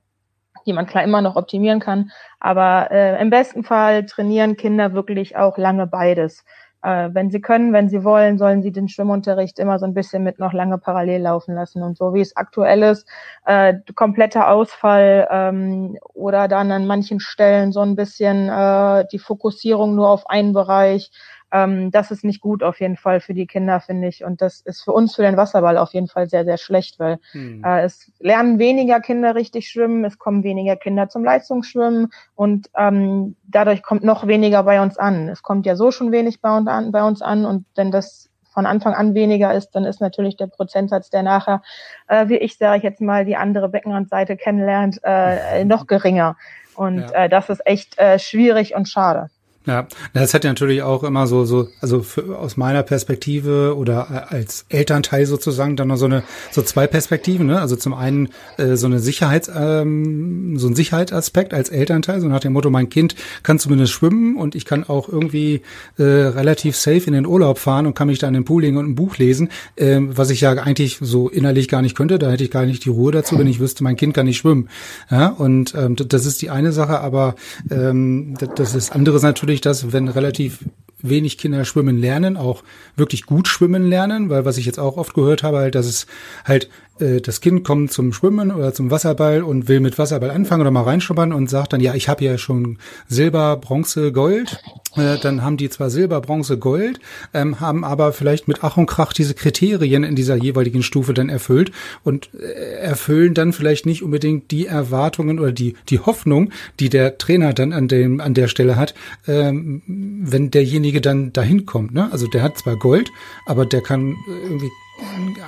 die 0.66 0.72
man 0.72 0.86
klar 0.86 1.04
immer 1.04 1.22
noch 1.22 1.36
optimieren 1.36 1.80
kann. 1.80 2.10
Aber 2.40 2.90
äh, 2.90 3.20
im 3.20 3.30
besten 3.30 3.62
Fall 3.64 4.04
trainieren 4.06 4.56
Kinder 4.56 4.92
wirklich 4.92 5.36
auch 5.36 5.58
lange 5.58 5.86
beides 5.86 6.44
äh, 6.86 7.10
wenn 7.12 7.30
sie 7.30 7.40
können, 7.40 7.72
wenn 7.72 7.88
sie 7.88 8.04
wollen, 8.04 8.38
sollen 8.38 8.62
sie 8.62 8.70
den 8.70 8.88
Schwimmunterricht 8.88 9.58
immer 9.58 9.78
so 9.80 9.86
ein 9.86 9.94
bisschen 9.94 10.22
mit 10.22 10.38
noch 10.38 10.52
lange 10.52 10.78
parallel 10.78 11.22
laufen 11.22 11.54
lassen. 11.54 11.82
Und 11.82 11.98
so 11.98 12.14
wie 12.14 12.20
es 12.20 12.36
aktuell 12.36 12.84
ist, 12.84 13.08
äh, 13.44 13.74
kompletter 13.96 14.48
Ausfall 14.48 15.26
ähm, 15.30 15.98
oder 16.14 16.46
dann 16.46 16.70
an 16.70 16.86
manchen 16.86 17.18
Stellen 17.18 17.72
so 17.72 17.80
ein 17.80 17.96
bisschen 17.96 18.48
äh, 18.48 19.04
die 19.10 19.18
Fokussierung 19.18 19.96
nur 19.96 20.08
auf 20.08 20.30
einen 20.30 20.52
Bereich 20.52 21.10
ähm, 21.52 21.90
das 21.90 22.10
ist 22.10 22.24
nicht 22.24 22.40
gut 22.40 22.62
auf 22.62 22.80
jeden 22.80 22.96
Fall 22.96 23.20
für 23.20 23.34
die 23.34 23.46
Kinder, 23.46 23.80
finde 23.80 24.08
ich. 24.08 24.24
Und 24.24 24.42
das 24.42 24.60
ist 24.60 24.82
für 24.82 24.92
uns, 24.92 25.14
für 25.14 25.22
den 25.22 25.36
Wasserball 25.36 25.78
auf 25.78 25.94
jeden 25.94 26.08
Fall 26.08 26.28
sehr, 26.28 26.44
sehr 26.44 26.58
schlecht, 26.58 26.98
weil 26.98 27.18
hm. 27.32 27.62
äh, 27.64 27.82
es 27.82 28.10
lernen 28.18 28.58
weniger 28.58 29.00
Kinder 29.00 29.34
richtig 29.34 29.68
schwimmen, 29.68 30.04
es 30.04 30.18
kommen 30.18 30.42
weniger 30.42 30.76
Kinder 30.76 31.08
zum 31.08 31.24
Leistungsschwimmen 31.24 32.08
und 32.34 32.68
ähm, 32.76 33.36
dadurch 33.44 33.82
kommt 33.82 34.02
noch 34.02 34.26
weniger 34.26 34.62
bei 34.64 34.80
uns 34.82 34.98
an. 34.98 35.28
Es 35.28 35.42
kommt 35.42 35.66
ja 35.66 35.76
so 35.76 35.90
schon 35.90 36.12
wenig 36.12 36.40
bei 36.40 36.56
uns 36.56 36.68
an, 36.68 36.92
bei 36.92 37.04
uns 37.04 37.22
an 37.22 37.44
und 37.44 37.64
wenn 37.76 37.90
das 37.90 38.28
von 38.56 38.64
Anfang 38.64 38.94
an 38.94 39.14
weniger 39.14 39.52
ist, 39.52 39.72
dann 39.72 39.84
ist 39.84 40.00
natürlich 40.00 40.38
der 40.38 40.46
Prozentsatz, 40.46 41.10
der 41.10 41.22
nachher, 41.22 41.62
äh, 42.08 42.28
wie 42.28 42.38
ich 42.38 42.56
sage 42.56 42.78
ich 42.78 42.82
jetzt 42.82 43.02
mal, 43.02 43.26
die 43.26 43.36
andere 43.36 43.68
Beckenrandseite 43.68 44.36
kennenlernt, 44.38 44.98
äh, 45.02 45.64
noch 45.66 45.86
geringer. 45.86 46.36
Und 46.74 47.00
ja. 47.00 47.24
äh, 47.24 47.28
das 47.28 47.50
ist 47.50 47.66
echt 47.66 47.98
äh, 47.98 48.18
schwierig 48.18 48.74
und 48.74 48.88
schade. 48.88 49.28
Ja, 49.66 49.88
das 50.12 50.32
hat 50.32 50.44
ja 50.44 50.50
natürlich 50.50 50.82
auch 50.82 51.02
immer 51.02 51.26
so, 51.26 51.44
so, 51.44 51.68
also 51.80 52.00
für, 52.02 52.38
aus 52.38 52.56
meiner 52.56 52.84
Perspektive 52.84 53.76
oder 53.76 54.30
als 54.30 54.64
Elternteil 54.68 55.26
sozusagen 55.26 55.74
dann 55.74 55.88
noch 55.88 55.96
so 55.96 56.06
eine, 56.06 56.22
so 56.52 56.62
zwei 56.62 56.86
Perspektiven, 56.86 57.46
ne? 57.46 57.60
Also 57.60 57.74
zum 57.74 57.92
einen 57.92 58.28
äh, 58.58 58.76
so 58.76 58.86
eine 58.86 59.00
Sicherheits, 59.00 59.50
ähm, 59.52 60.56
so 60.56 60.68
ein 60.68 60.76
Sicherheitsaspekt 60.76 61.52
als 61.52 61.68
Elternteil, 61.68 62.20
so 62.20 62.28
nach 62.28 62.38
dem 62.38 62.52
Motto, 62.52 62.70
mein 62.70 62.90
Kind 62.90 63.16
kann 63.42 63.58
zumindest 63.58 63.92
schwimmen 63.92 64.36
und 64.36 64.54
ich 64.54 64.66
kann 64.66 64.84
auch 64.84 65.08
irgendwie 65.08 65.62
äh, 65.98 66.02
relativ 66.02 66.76
safe 66.76 67.02
in 67.06 67.12
den 67.14 67.26
Urlaub 67.26 67.58
fahren 67.58 67.86
und 67.86 67.94
kann 67.94 68.06
mich 68.06 68.20
da 68.20 68.28
in 68.28 68.34
den 68.34 68.44
Pool 68.44 68.62
legen 68.62 68.76
und 68.76 68.86
ein 68.86 68.94
Buch 68.94 69.18
lesen, 69.18 69.48
äh, 69.74 69.98
was 70.00 70.30
ich 70.30 70.42
ja 70.42 70.52
eigentlich 70.52 70.98
so 71.00 71.28
innerlich 71.28 71.66
gar 71.66 71.82
nicht 71.82 71.96
könnte. 71.96 72.20
Da 72.20 72.30
hätte 72.30 72.44
ich 72.44 72.52
gar 72.52 72.66
nicht 72.66 72.84
die 72.84 72.90
Ruhe 72.90 73.10
dazu, 73.10 73.36
wenn 73.36 73.48
ich 73.48 73.58
wüsste, 73.58 73.82
mein 73.82 73.96
Kind 73.96 74.14
kann 74.14 74.26
nicht 74.26 74.38
schwimmen. 74.38 74.68
Ja, 75.10 75.28
und 75.28 75.74
ähm, 75.74 75.96
das 75.96 76.24
ist 76.24 76.40
die 76.40 76.50
eine 76.50 76.70
Sache, 76.70 77.00
aber 77.00 77.34
ähm, 77.68 78.34
das 78.54 78.76
ist 78.76 78.92
andere 78.92 79.16
ist 79.16 79.22
natürlich 79.22 79.55
natürlich, 79.56 79.60
dass 79.60 79.92
wenn 79.92 80.08
relativ 80.08 80.58
wenig 81.02 81.38
Kinder 81.38 81.64
schwimmen 81.64 81.98
lernen, 81.98 82.36
auch 82.36 82.62
wirklich 82.96 83.26
gut 83.26 83.48
schwimmen 83.48 83.88
lernen, 83.88 84.30
weil 84.30 84.44
was 84.44 84.58
ich 84.58 84.66
jetzt 84.66 84.78
auch 84.78 84.96
oft 84.96 85.14
gehört 85.14 85.42
habe, 85.42 85.58
halt, 85.58 85.74
dass 85.74 85.86
es 85.86 86.06
halt 86.44 86.68
das 86.98 87.40
Kind 87.40 87.64
kommt 87.64 87.92
zum 87.92 88.12
Schwimmen 88.12 88.50
oder 88.50 88.72
zum 88.72 88.90
Wasserball 88.90 89.42
und 89.42 89.68
will 89.68 89.80
mit 89.80 89.98
Wasserball 89.98 90.30
anfangen 90.30 90.62
oder 90.62 90.70
mal 90.70 90.82
reinschnuppern 90.82 91.32
und 91.32 91.50
sagt 91.50 91.72
dann, 91.72 91.80
ja, 91.80 91.94
ich 91.94 92.08
habe 92.08 92.24
ja 92.24 92.38
schon 92.38 92.78
Silber, 93.08 93.56
Bronze, 93.56 94.12
Gold. 94.12 94.58
Äh, 94.96 95.18
dann 95.18 95.42
haben 95.42 95.56
die 95.56 95.68
zwar 95.68 95.90
Silber, 95.90 96.20
Bronze, 96.20 96.58
Gold, 96.58 97.00
ähm, 97.34 97.60
haben 97.60 97.84
aber 97.84 98.12
vielleicht 98.12 98.48
mit 98.48 98.62
Ach 98.62 98.76
und 98.76 98.86
Krach 98.86 99.12
diese 99.12 99.34
Kriterien 99.34 100.04
in 100.04 100.16
dieser 100.16 100.36
jeweiligen 100.36 100.82
Stufe 100.82 101.12
dann 101.14 101.28
erfüllt 101.28 101.70
und 102.02 102.30
äh, 102.34 102.78
erfüllen 102.80 103.34
dann 103.34 103.52
vielleicht 103.52 103.86
nicht 103.86 104.02
unbedingt 104.02 104.50
die 104.50 104.66
Erwartungen 104.66 105.38
oder 105.38 105.52
die, 105.52 105.74
die 105.88 106.00
Hoffnung, 106.00 106.50
die 106.80 106.88
der 106.88 107.18
Trainer 107.18 107.52
dann 107.52 107.72
an 107.72 107.88
dem, 107.88 108.20
an 108.20 108.34
der 108.34 108.48
Stelle 108.48 108.76
hat, 108.76 108.94
ähm, 109.26 109.82
wenn 109.86 110.50
derjenige 110.50 111.00
dann 111.00 111.32
dahin 111.32 111.66
kommt. 111.66 111.92
Ne? 111.92 112.08
Also 112.10 112.26
der 112.26 112.42
hat 112.42 112.58
zwar 112.58 112.76
Gold, 112.76 113.10
aber 113.46 113.66
der 113.66 113.82
kann 113.82 114.16
irgendwie 114.44 114.70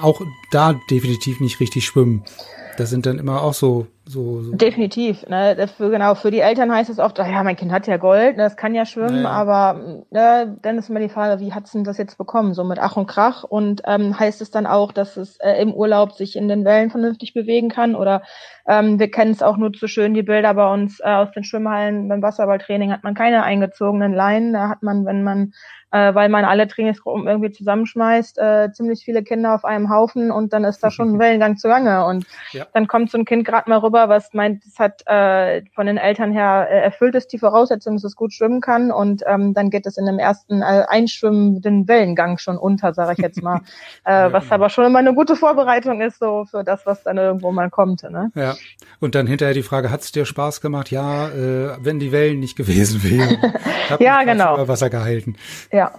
auch 0.00 0.22
da 0.50 0.80
definitiv 0.90 1.40
nicht 1.40 1.60
richtig 1.60 1.86
schwimmen. 1.86 2.24
Das 2.76 2.90
sind 2.90 3.06
dann 3.06 3.18
immer 3.18 3.42
auch 3.42 3.54
so 3.54 3.86
so, 4.08 4.42
so. 4.42 4.52
Definitiv. 4.54 5.26
Ne? 5.28 5.54
Dafür, 5.54 5.90
genau, 5.90 6.14
für 6.14 6.30
die 6.30 6.40
Eltern 6.40 6.72
heißt 6.72 6.88
es 6.88 6.98
oft, 6.98 7.20
oh 7.20 7.22
ja, 7.22 7.42
mein 7.42 7.56
Kind 7.56 7.72
hat 7.72 7.86
ja 7.86 7.98
Gold, 7.98 8.38
ne, 8.38 8.44
das 8.44 8.56
kann 8.56 8.74
ja 8.74 8.86
schwimmen, 8.86 9.22
naja. 9.22 9.30
aber 9.30 10.04
ne, 10.10 10.56
dann 10.62 10.78
ist 10.78 10.88
immer 10.88 11.00
die 11.00 11.10
Frage, 11.10 11.40
wie 11.40 11.52
hat's 11.52 11.72
denn 11.72 11.84
das 11.84 11.98
jetzt 11.98 12.16
bekommen? 12.16 12.54
So 12.54 12.64
mit 12.64 12.78
Ach 12.78 12.96
und 12.96 13.06
Krach. 13.06 13.44
Und 13.44 13.82
ähm, 13.84 14.18
heißt 14.18 14.40
es 14.40 14.50
dann 14.50 14.66
auch, 14.66 14.92
dass 14.92 15.18
es 15.18 15.36
äh, 15.40 15.60
im 15.60 15.74
Urlaub 15.74 16.12
sich 16.12 16.36
in 16.36 16.48
den 16.48 16.64
Wellen 16.64 16.90
vernünftig 16.90 17.34
bewegen 17.34 17.68
kann? 17.68 17.94
Oder 17.94 18.22
ähm, 18.66 18.98
wir 18.98 19.10
kennen 19.10 19.32
es 19.32 19.42
auch 19.42 19.58
nur 19.58 19.72
zu 19.74 19.86
schön, 19.88 20.14
die 20.14 20.22
Bilder 20.22 20.54
bei 20.54 20.72
uns 20.72 21.00
äh, 21.00 21.10
aus 21.10 21.30
den 21.32 21.44
Schwimmhallen 21.44 22.08
beim 22.08 22.22
Wasserballtraining 22.22 22.90
hat 22.90 23.04
man 23.04 23.14
keine 23.14 23.42
eingezogenen 23.42 24.14
Leinen. 24.14 24.54
Da 24.54 24.70
hat 24.70 24.82
man, 24.82 25.04
wenn 25.04 25.22
man 25.22 25.52
äh, 25.90 26.14
weil 26.14 26.28
man 26.28 26.44
alle 26.44 26.68
Trainingsgruppen 26.68 27.26
irgendwie 27.26 27.50
zusammenschmeißt, 27.50 28.38
äh, 28.38 28.72
ziemlich 28.72 29.04
viele 29.04 29.22
Kinder 29.22 29.54
auf 29.54 29.64
einem 29.64 29.90
Haufen 29.90 30.30
und 30.30 30.52
dann 30.52 30.64
ist 30.64 30.82
da 30.82 30.90
schon 30.90 31.14
ein 31.14 31.18
Wellengang 31.18 31.56
zugange. 31.56 32.04
Und 32.04 32.26
ja. 32.52 32.66
dann 32.74 32.86
kommt 32.86 33.10
so 33.10 33.18
ein 33.18 33.24
Kind 33.24 33.46
gerade 33.46 33.70
mal 33.70 33.78
rüber 33.78 33.97
rüber, 33.98 34.08
was 34.08 34.32
meint, 34.34 34.64
es 34.64 34.78
hat 34.78 35.06
äh, 35.06 35.62
von 35.74 35.86
den 35.86 35.96
Eltern 35.96 36.32
her 36.32 36.68
äh, 36.70 36.80
erfüllt 36.80 37.14
ist 37.14 37.32
die 37.32 37.38
Voraussetzung, 37.38 37.94
dass 37.96 38.04
es 38.04 38.16
gut 38.16 38.32
schwimmen 38.32 38.60
kann 38.60 38.90
und 38.90 39.22
ähm, 39.26 39.54
dann 39.54 39.70
geht 39.70 39.86
es 39.86 39.96
in 39.96 40.06
dem 40.06 40.18
ersten 40.18 40.62
äh, 40.62 40.84
einschwimmenden 40.88 41.88
Wellengang 41.88 42.38
schon 42.38 42.58
unter, 42.58 42.94
sage 42.94 43.12
ich 43.12 43.18
jetzt 43.18 43.42
mal, 43.42 43.60
äh, 44.04 44.32
was 44.32 44.50
aber 44.50 44.70
schon 44.70 44.86
immer 44.86 44.98
eine 44.98 45.14
gute 45.14 45.36
Vorbereitung 45.36 46.00
ist 46.00 46.18
so 46.18 46.44
für 46.44 46.64
das, 46.64 46.86
was 46.86 47.02
dann 47.02 47.18
irgendwo 47.18 47.50
mal 47.52 47.70
kommt. 47.70 48.02
Ne? 48.04 48.30
Ja. 48.34 48.54
Und 49.00 49.14
dann 49.14 49.26
hinterher 49.26 49.54
die 49.54 49.62
Frage, 49.62 49.90
hat 49.90 50.00
es 50.00 50.12
dir 50.12 50.24
Spaß 50.24 50.60
gemacht? 50.60 50.90
Ja, 50.90 51.28
äh, 51.28 51.76
wenn 51.80 51.98
die 51.98 52.12
Wellen 52.12 52.40
nicht 52.40 52.56
gewesen 52.56 53.02
wären. 53.02 53.38
ja, 53.98 54.22
genau. 54.24 54.54
Über 54.54 54.68
Wasser 54.68 54.90
gehalten. 54.90 55.36
Ja. 55.72 55.92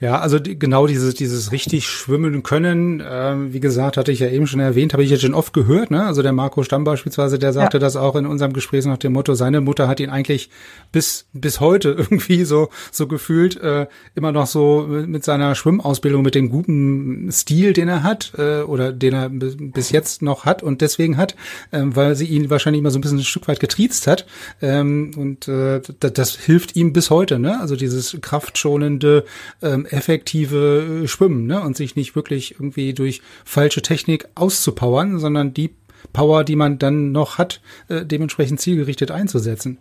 Ja, 0.00 0.20
also 0.20 0.38
die, 0.38 0.56
genau 0.56 0.86
dieses, 0.86 1.14
dieses 1.14 1.50
richtig 1.50 1.88
schwimmen 1.88 2.44
können, 2.44 3.02
ähm, 3.04 3.52
wie 3.52 3.58
gesagt, 3.58 3.96
hatte 3.96 4.12
ich 4.12 4.20
ja 4.20 4.28
eben 4.28 4.46
schon 4.46 4.60
erwähnt, 4.60 4.92
habe 4.92 5.02
ich 5.02 5.10
jetzt 5.10 5.22
schon 5.22 5.34
oft 5.34 5.52
gehört, 5.52 5.90
ne? 5.90 6.04
Also 6.04 6.22
der 6.22 6.32
Marco 6.32 6.62
Stamm 6.62 6.84
beispielsweise, 6.84 7.40
der 7.40 7.52
sagte 7.52 7.78
ja. 7.78 7.80
das 7.80 7.96
auch 7.96 8.14
in 8.14 8.24
unserem 8.24 8.52
Gespräch 8.52 8.84
nach 8.86 8.98
dem 8.98 9.12
Motto, 9.12 9.34
seine 9.34 9.60
Mutter 9.60 9.88
hat 9.88 9.98
ihn 9.98 10.08
eigentlich 10.08 10.50
bis, 10.92 11.26
bis 11.32 11.58
heute 11.58 11.88
irgendwie 11.98 12.44
so, 12.44 12.68
so 12.92 13.08
gefühlt, 13.08 13.60
äh, 13.60 13.86
immer 14.14 14.30
noch 14.30 14.46
so 14.46 14.86
mit 14.88 15.24
seiner 15.24 15.56
Schwimmausbildung, 15.56 16.22
mit 16.22 16.36
dem 16.36 16.48
guten 16.48 17.32
Stil, 17.32 17.72
den 17.72 17.88
er 17.88 18.04
hat, 18.04 18.32
äh, 18.38 18.60
oder 18.60 18.92
den 18.92 19.14
er 19.14 19.28
bis 19.30 19.90
jetzt 19.90 20.22
noch 20.22 20.44
hat 20.44 20.62
und 20.62 20.80
deswegen 20.80 21.16
hat, 21.16 21.34
äh, 21.72 21.82
weil 21.82 22.14
sie 22.14 22.26
ihn 22.26 22.50
wahrscheinlich 22.50 22.78
immer 22.78 22.92
so 22.92 22.98
ein 22.98 23.02
bisschen 23.02 23.18
ein 23.18 23.24
Stück 23.24 23.48
weit 23.48 23.58
getriezt 23.58 24.06
hat. 24.06 24.26
Ähm, 24.62 25.10
und 25.16 25.48
äh, 25.48 25.80
das, 25.98 26.12
das 26.12 26.36
hilft 26.36 26.76
ihm 26.76 26.92
bis 26.92 27.10
heute, 27.10 27.40
ne? 27.40 27.58
Also 27.60 27.74
dieses 27.74 28.16
kraftschonende, 28.20 29.24
ähm, 29.60 29.86
effektive 29.92 31.02
äh, 31.04 31.08
Schwimmen 31.08 31.46
ne? 31.46 31.60
und 31.60 31.76
sich 31.76 31.96
nicht 31.96 32.16
wirklich 32.16 32.52
irgendwie 32.52 32.94
durch 32.94 33.22
falsche 33.44 33.82
Technik 33.82 34.28
auszupowern, 34.34 35.18
sondern 35.18 35.54
die 35.54 35.74
Power, 36.12 36.44
die 36.44 36.56
man 36.56 36.78
dann 36.78 37.12
noch 37.12 37.38
hat, 37.38 37.60
äh, 37.88 38.04
dementsprechend 38.04 38.60
zielgerichtet 38.60 39.10
einzusetzen. 39.10 39.78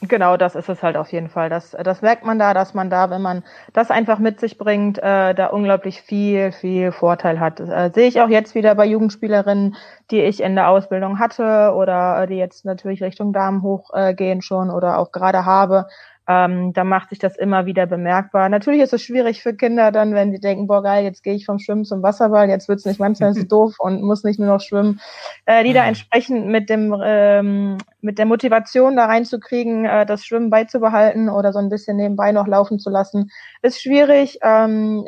Genau, 0.00 0.36
das 0.36 0.54
ist 0.54 0.68
es 0.68 0.80
halt 0.84 0.96
auf 0.96 1.10
jeden 1.10 1.28
Fall. 1.28 1.50
Das, 1.50 1.72
das 1.72 2.02
merkt 2.02 2.24
man 2.24 2.38
da, 2.38 2.54
dass 2.54 2.72
man 2.72 2.88
da, 2.88 3.10
wenn 3.10 3.20
man 3.20 3.42
das 3.72 3.90
einfach 3.90 4.20
mit 4.20 4.38
sich 4.38 4.56
bringt, 4.56 4.98
äh, 4.98 5.34
da 5.34 5.46
unglaublich 5.46 6.02
viel, 6.02 6.52
viel 6.52 6.92
Vorteil 6.92 7.40
hat. 7.40 7.58
Äh, 7.58 7.90
sehe 7.92 8.06
ich 8.06 8.20
auch 8.20 8.28
jetzt 8.28 8.54
wieder 8.54 8.76
bei 8.76 8.86
Jugendspielerinnen, 8.86 9.74
die 10.12 10.20
ich 10.20 10.40
in 10.40 10.54
der 10.54 10.68
Ausbildung 10.68 11.18
hatte 11.18 11.72
oder 11.74 12.22
äh, 12.22 12.26
die 12.28 12.36
jetzt 12.36 12.64
natürlich 12.64 13.02
Richtung 13.02 13.32
Damen 13.32 13.62
hochgehen 13.62 14.40
schon 14.40 14.70
oder 14.70 14.98
auch 14.98 15.10
gerade 15.10 15.44
habe. 15.44 15.88
Ähm, 16.30 16.74
da 16.74 16.84
macht 16.84 17.08
sich 17.08 17.18
das 17.18 17.38
immer 17.38 17.64
wieder 17.64 17.86
bemerkbar. 17.86 18.50
Natürlich 18.50 18.82
ist 18.82 18.92
es 18.92 19.02
schwierig 19.02 19.42
für 19.42 19.54
Kinder 19.54 19.90
dann, 19.90 20.12
wenn 20.12 20.30
die 20.30 20.40
denken, 20.40 20.66
boah 20.66 20.82
geil, 20.82 21.02
jetzt 21.02 21.22
gehe 21.22 21.34
ich 21.34 21.46
vom 21.46 21.58
Schwimmen 21.58 21.86
zum 21.86 22.02
Wasserball, 22.02 22.50
jetzt 22.50 22.68
wird's 22.68 22.84
nicht 22.84 23.00
manchmal 23.00 23.32
so 23.32 23.42
doof 23.48 23.76
und 23.78 24.02
muss 24.02 24.24
nicht 24.24 24.38
nur 24.38 24.48
noch 24.48 24.60
schwimmen. 24.60 25.00
Äh, 25.46 25.64
die 25.64 25.72
da 25.72 25.86
entsprechend 25.86 26.46
mit 26.46 26.68
dem 26.68 26.94
ähm, 27.02 27.78
mit 28.02 28.18
der 28.18 28.26
Motivation 28.26 28.96
da 28.96 29.06
reinzukriegen, 29.06 29.86
äh, 29.86 30.04
das 30.04 30.26
Schwimmen 30.26 30.50
beizubehalten 30.50 31.30
oder 31.30 31.54
so 31.54 31.60
ein 31.60 31.70
bisschen 31.70 31.96
nebenbei 31.96 32.30
noch 32.32 32.46
laufen 32.46 32.78
zu 32.78 32.90
lassen, 32.90 33.30
ist 33.62 33.80
schwierig. 33.80 34.38
Ähm, 34.42 35.06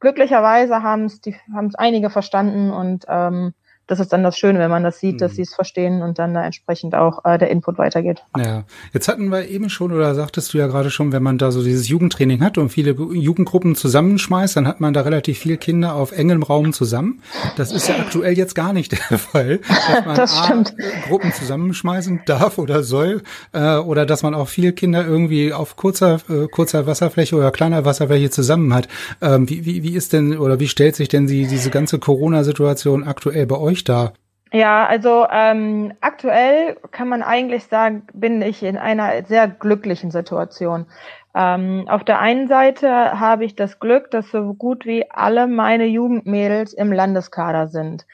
glücklicherweise 0.00 0.82
haben 0.82 1.06
es 1.06 1.22
die 1.22 1.34
haben 1.54 1.68
es 1.68 1.74
einige 1.76 2.10
verstanden 2.10 2.72
und 2.72 3.06
ähm, 3.08 3.54
das 3.86 4.00
ist 4.00 4.12
dann 4.12 4.22
das 4.22 4.36
Schöne, 4.36 4.58
wenn 4.58 4.70
man 4.70 4.82
das 4.82 4.98
sieht, 4.98 5.20
dass 5.20 5.32
mhm. 5.32 5.36
sie 5.36 5.42
es 5.42 5.54
verstehen 5.54 6.02
und 6.02 6.18
dann 6.18 6.34
da 6.34 6.44
entsprechend 6.44 6.94
auch 6.94 7.24
äh, 7.24 7.38
der 7.38 7.50
Input 7.50 7.78
weitergeht. 7.78 8.24
Ja, 8.36 8.64
jetzt 8.92 9.06
hatten 9.08 9.30
wir 9.30 9.48
eben 9.48 9.70
schon 9.70 9.92
oder 9.92 10.14
sagtest 10.14 10.52
du 10.52 10.58
ja 10.58 10.66
gerade 10.66 10.90
schon, 10.90 11.12
wenn 11.12 11.22
man 11.22 11.38
da 11.38 11.52
so 11.52 11.62
dieses 11.62 11.88
Jugendtraining 11.88 12.42
hat 12.42 12.58
und 12.58 12.70
viele 12.70 12.92
Jugendgruppen 12.92 13.76
zusammenschmeißt, 13.76 14.56
dann 14.56 14.66
hat 14.66 14.80
man 14.80 14.92
da 14.92 15.02
relativ 15.02 15.38
viele 15.38 15.56
Kinder 15.56 15.94
auf 15.94 16.12
engem 16.12 16.42
Raum 16.42 16.72
zusammen. 16.72 17.22
Das 17.56 17.70
ist 17.70 17.88
ja 17.88 17.96
aktuell 17.96 18.36
jetzt 18.36 18.54
gar 18.54 18.72
nicht 18.72 18.92
der 18.92 19.18
Fall, 19.18 19.60
dass 19.68 20.04
man 20.04 20.16
das 20.16 20.36
stimmt. 20.44 20.74
Gruppen 21.08 21.32
zusammenschmeißen 21.32 22.22
darf 22.26 22.58
oder 22.58 22.82
soll 22.82 23.22
äh, 23.52 23.76
oder 23.76 24.04
dass 24.04 24.22
man 24.22 24.34
auch 24.34 24.48
viele 24.48 24.72
Kinder 24.72 25.06
irgendwie 25.06 25.52
auf 25.52 25.76
kurzer 25.76 26.20
äh, 26.28 26.48
kurzer 26.48 26.86
Wasserfläche 26.86 27.36
oder 27.36 27.50
kleiner 27.52 27.84
Wasserfläche 27.84 28.30
zusammen 28.30 28.74
hat. 28.74 28.88
Ähm, 29.20 29.48
wie, 29.48 29.64
wie, 29.64 29.82
wie 29.82 29.94
ist 29.94 30.12
denn 30.12 30.36
oder 30.36 30.58
wie 30.58 30.68
stellt 30.68 30.96
sich 30.96 31.08
denn 31.08 31.26
die, 31.26 31.46
diese 31.46 31.70
ganze 31.70 31.98
Corona-Situation 31.98 33.04
aktuell 33.04 33.46
bei 33.46 33.56
euch 33.56 33.75
euch 33.76 33.84
da? 33.84 34.12
Ja, 34.52 34.86
also 34.86 35.26
ähm, 35.30 35.92
aktuell 36.00 36.76
kann 36.90 37.08
man 37.08 37.22
eigentlich 37.22 37.64
sagen, 37.64 38.06
bin 38.14 38.40
ich 38.42 38.62
in 38.62 38.78
einer 38.78 39.24
sehr 39.24 39.48
glücklichen 39.48 40.10
Situation. 40.10 40.86
Ähm, 41.34 41.84
auf 41.88 42.04
der 42.04 42.20
einen 42.20 42.48
Seite 42.48 42.88
habe 43.20 43.44
ich 43.44 43.56
das 43.56 43.78
Glück, 43.80 44.10
dass 44.10 44.30
so 44.30 44.54
gut 44.54 44.86
wie 44.86 45.10
alle 45.10 45.46
meine 45.46 45.84
Jugendmädels 45.84 46.72
im 46.72 46.92
Landeskader 46.92 47.68
sind. 47.68 48.06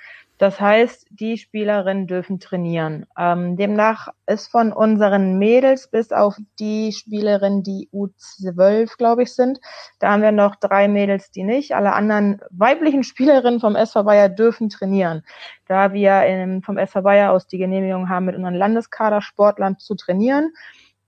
Das 0.43 0.61
heißt, 0.61 1.07
die 1.11 1.39
Spielerinnen 1.39 2.09
dürfen 2.09 2.41
trainieren. 2.41 3.07
Ähm, 3.17 3.57
demnach 3.57 4.09
ist 4.27 4.49
von 4.49 4.73
unseren 4.73 5.39
Mädels 5.39 5.87
bis 5.87 6.11
auf 6.11 6.37
die 6.59 6.91
Spielerinnen, 6.91 7.63
die 7.63 7.89
U12, 7.93 8.97
glaube 8.99 9.23
ich, 9.23 9.33
sind, 9.37 9.61
da 10.01 10.11
haben 10.11 10.21
wir 10.21 10.33
noch 10.33 10.57
drei 10.57 10.89
Mädels, 10.89 11.31
die 11.31 11.45
nicht. 11.45 11.77
Alle 11.77 11.93
anderen 11.93 12.41
weiblichen 12.51 13.05
Spielerinnen 13.05 13.61
vom 13.61 13.77
SV 13.77 14.03
Bayer 14.03 14.29
dürfen 14.29 14.69
trainieren. 14.69 15.23
Da 15.69 15.93
wir 15.93 16.25
im, 16.25 16.61
vom 16.65 16.77
SV 16.77 17.03
Bayer 17.03 17.31
aus 17.31 17.47
die 17.47 17.59
Genehmigung 17.59 18.09
haben, 18.09 18.25
mit 18.25 18.35
unseren 18.35 18.57
Landeskader-Sportlern 18.57 19.79
zu 19.79 19.95
trainieren, 19.95 20.53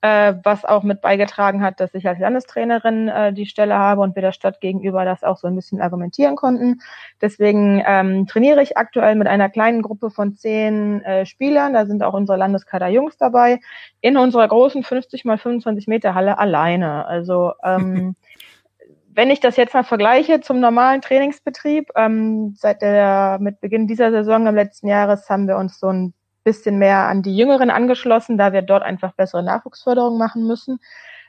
äh, 0.04 0.34
was 0.42 0.66
auch 0.66 0.82
mit 0.82 1.00
beigetragen 1.00 1.62
hat, 1.62 1.80
dass 1.80 1.94
ich 1.94 2.06
als 2.06 2.18
Landestrainerin 2.18 3.08
äh, 3.08 3.32
die 3.32 3.46
Stelle 3.46 3.78
habe 3.78 4.02
und 4.02 4.14
wir 4.14 4.20
der 4.20 4.32
Stadt 4.32 4.60
gegenüber 4.60 5.06
das 5.06 5.24
auch 5.24 5.38
so 5.38 5.46
ein 5.46 5.56
bisschen 5.56 5.80
argumentieren 5.80 6.36
konnten. 6.36 6.82
Deswegen 7.22 7.82
ähm, 7.86 8.26
trainiere 8.26 8.60
ich 8.62 8.76
aktuell 8.76 9.14
mit 9.14 9.28
einer 9.28 9.48
kleinen 9.48 9.80
Gruppe 9.80 10.10
von 10.10 10.36
zehn 10.36 11.02
äh, 11.04 11.24
Spielern, 11.24 11.72
da 11.72 11.86
sind 11.86 12.02
auch 12.02 12.12
unsere 12.12 12.36
Landeskader 12.36 12.88
Jungs 12.88 13.16
dabei, 13.16 13.60
in 14.02 14.18
unserer 14.18 14.46
großen 14.46 14.82
50 14.82 15.24
mal 15.24 15.38
25 15.38 15.86
Meter 15.86 16.14
Halle 16.14 16.36
alleine. 16.36 17.06
Also 17.06 17.54
ähm, 17.64 18.14
wenn 19.08 19.30
ich 19.30 19.40
das 19.40 19.56
jetzt 19.56 19.72
mal 19.72 19.84
vergleiche 19.84 20.42
zum 20.42 20.60
normalen 20.60 21.00
Trainingsbetrieb, 21.00 21.92
ähm, 21.96 22.54
seit 22.58 22.82
der 22.82 23.38
mit 23.40 23.58
Beginn 23.62 23.86
dieser 23.86 24.10
Saison 24.10 24.46
im 24.48 24.54
letzten 24.54 24.86
Jahres 24.86 25.30
haben 25.30 25.48
wir 25.48 25.56
uns 25.56 25.80
so 25.80 25.88
ein 25.88 26.12
bisschen 26.44 26.78
mehr 26.78 27.08
an 27.08 27.22
die 27.22 27.36
Jüngeren 27.36 27.70
angeschlossen, 27.70 28.38
da 28.38 28.52
wir 28.52 28.62
dort 28.62 28.82
einfach 28.82 29.12
bessere 29.12 29.42
Nachwuchsförderung 29.42 30.18
machen 30.18 30.46
müssen. 30.46 30.78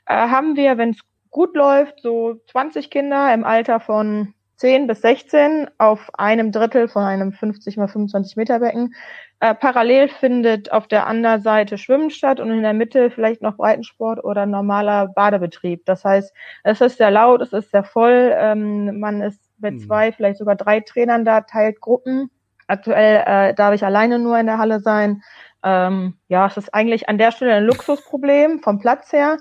Äh, 0.06 0.14
haben 0.16 0.56
wir, 0.56 0.78
wenn 0.78 0.92
es 0.92 1.00
gut 1.32 1.56
läuft, 1.56 2.02
so 2.02 2.36
20 2.52 2.90
Kinder 2.90 3.34
im 3.34 3.44
Alter 3.44 3.80
von 3.80 4.34
10 4.58 4.88
bis 4.88 5.02
16 5.02 5.70
auf 5.78 6.10
einem 6.14 6.52
Drittel 6.52 6.88
von 6.88 7.04
einem 7.04 7.34
50 7.34 7.76
mal 7.78 7.88
25 7.88 8.38
Meter 8.38 8.60
Becken. 8.60 8.94
Äh, 9.42 9.54
parallel 9.54 10.08
findet 10.08 10.72
auf 10.72 10.88
der 10.88 11.08
anderen 11.08 11.42
Seite 11.42 11.78
Schwimmen 11.78 12.10
statt 12.10 12.40
und 12.40 12.52
in 12.52 12.62
der 12.62 12.74
Mitte 12.74 13.12
vielleicht 13.12 13.42
noch 13.42 13.58
Breitensport 13.58 14.24
oder 14.24 14.46
normaler 14.46 15.08
Badebetrieb. 15.10 15.86
Das 15.86 16.06
heißt, 16.06 16.34
es 16.64 16.80
ist 16.80 16.98
sehr 16.98 17.12
laut, 17.12 17.42
es 17.42 17.52
ist 17.52 17.72
sehr 17.72 17.84
voll. 17.84 18.34
Ähm, 18.34 19.00
man 19.00 19.22
ist 19.22 19.42
mit 19.58 19.76
mhm. 19.76 19.80
zwei, 19.80 20.12
vielleicht 20.14 20.38
sogar 20.38 20.56
drei 20.56 20.80
Trainern 20.80 21.26
da, 21.26 21.42
teilt 21.42 21.82
Gruppen. 21.82 22.30
Aktuell 22.68 23.24
äh, 23.26 23.54
darf 23.54 23.74
ich 23.74 23.86
alleine 23.86 24.20
nur 24.20 24.38
in 24.40 24.46
der 24.46 24.58
Halle 24.58 24.80
sein. 24.80 25.22
Ähm, 25.64 26.16
ja, 26.28 26.46
es 26.48 26.58
ist 26.58 26.74
eigentlich 26.74 27.10
an 27.10 27.18
der 27.18 27.32
Stelle 27.32 27.56
ein 27.56 27.66
Luxusproblem 27.66 28.60
vom 28.60 28.80
Platz 28.80 29.12
her. 29.12 29.38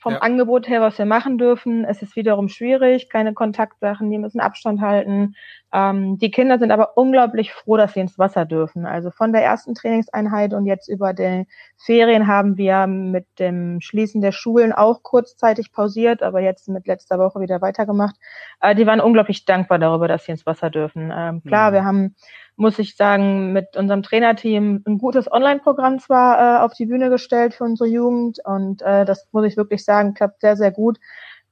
Vom 0.00 0.12
ja. 0.12 0.20
Angebot 0.20 0.68
her, 0.68 0.80
was 0.80 0.96
wir 0.96 1.06
machen 1.06 1.38
dürfen, 1.38 1.84
es 1.84 2.02
ist 2.02 2.14
wiederum 2.14 2.48
schwierig, 2.48 3.10
keine 3.10 3.34
Kontaktsachen, 3.34 4.08
die 4.12 4.18
müssen 4.18 4.38
Abstand 4.38 4.80
halten. 4.80 5.34
Ähm, 5.72 6.18
die 6.18 6.30
Kinder 6.30 6.60
sind 6.60 6.70
aber 6.70 6.96
unglaublich 6.96 7.52
froh, 7.52 7.76
dass 7.76 7.94
sie 7.94 8.00
ins 8.00 8.16
Wasser 8.16 8.44
dürfen. 8.44 8.86
Also 8.86 9.10
von 9.10 9.32
der 9.32 9.42
ersten 9.42 9.74
Trainingseinheit 9.74 10.54
und 10.54 10.66
jetzt 10.66 10.88
über 10.88 11.14
den 11.14 11.46
Ferien 11.76 12.28
haben 12.28 12.56
wir 12.56 12.86
mit 12.86 13.26
dem 13.40 13.80
Schließen 13.80 14.20
der 14.20 14.30
Schulen 14.30 14.72
auch 14.72 15.02
kurzzeitig 15.02 15.72
pausiert, 15.72 16.22
aber 16.22 16.40
jetzt 16.40 16.68
mit 16.68 16.86
letzter 16.86 17.18
Woche 17.18 17.40
wieder 17.40 17.60
weitergemacht. 17.60 18.14
Äh, 18.60 18.76
die 18.76 18.86
waren 18.86 19.00
unglaublich 19.00 19.46
dankbar 19.46 19.80
darüber, 19.80 20.06
dass 20.06 20.26
sie 20.26 20.30
ins 20.30 20.46
Wasser 20.46 20.70
dürfen. 20.70 21.12
Ähm, 21.12 21.42
klar, 21.42 21.70
mhm. 21.70 21.74
wir 21.74 21.84
haben 21.84 22.14
muss 22.58 22.78
ich 22.78 22.96
sagen, 22.96 23.52
mit 23.52 23.76
unserem 23.76 24.02
Trainerteam 24.02 24.82
ein 24.84 24.98
gutes 24.98 25.30
Online-Programm 25.30 26.00
zwar 26.00 26.38
äh, 26.38 26.64
auf 26.64 26.74
die 26.74 26.86
Bühne 26.86 27.08
gestellt 27.08 27.54
für 27.54 27.64
unsere 27.64 27.88
Jugend 27.88 28.40
und 28.44 28.82
äh, 28.82 29.04
das 29.04 29.28
muss 29.32 29.46
ich 29.46 29.56
wirklich 29.56 29.84
sagen, 29.84 30.14
klappt 30.14 30.40
sehr, 30.40 30.56
sehr 30.56 30.72
gut. 30.72 30.98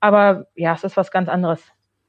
Aber 0.01 0.47
ja, 0.57 0.75
es 0.75 0.83
ist 0.85 0.97
was 0.97 1.13
ganz 1.13 1.29
anderes, 1.29 1.63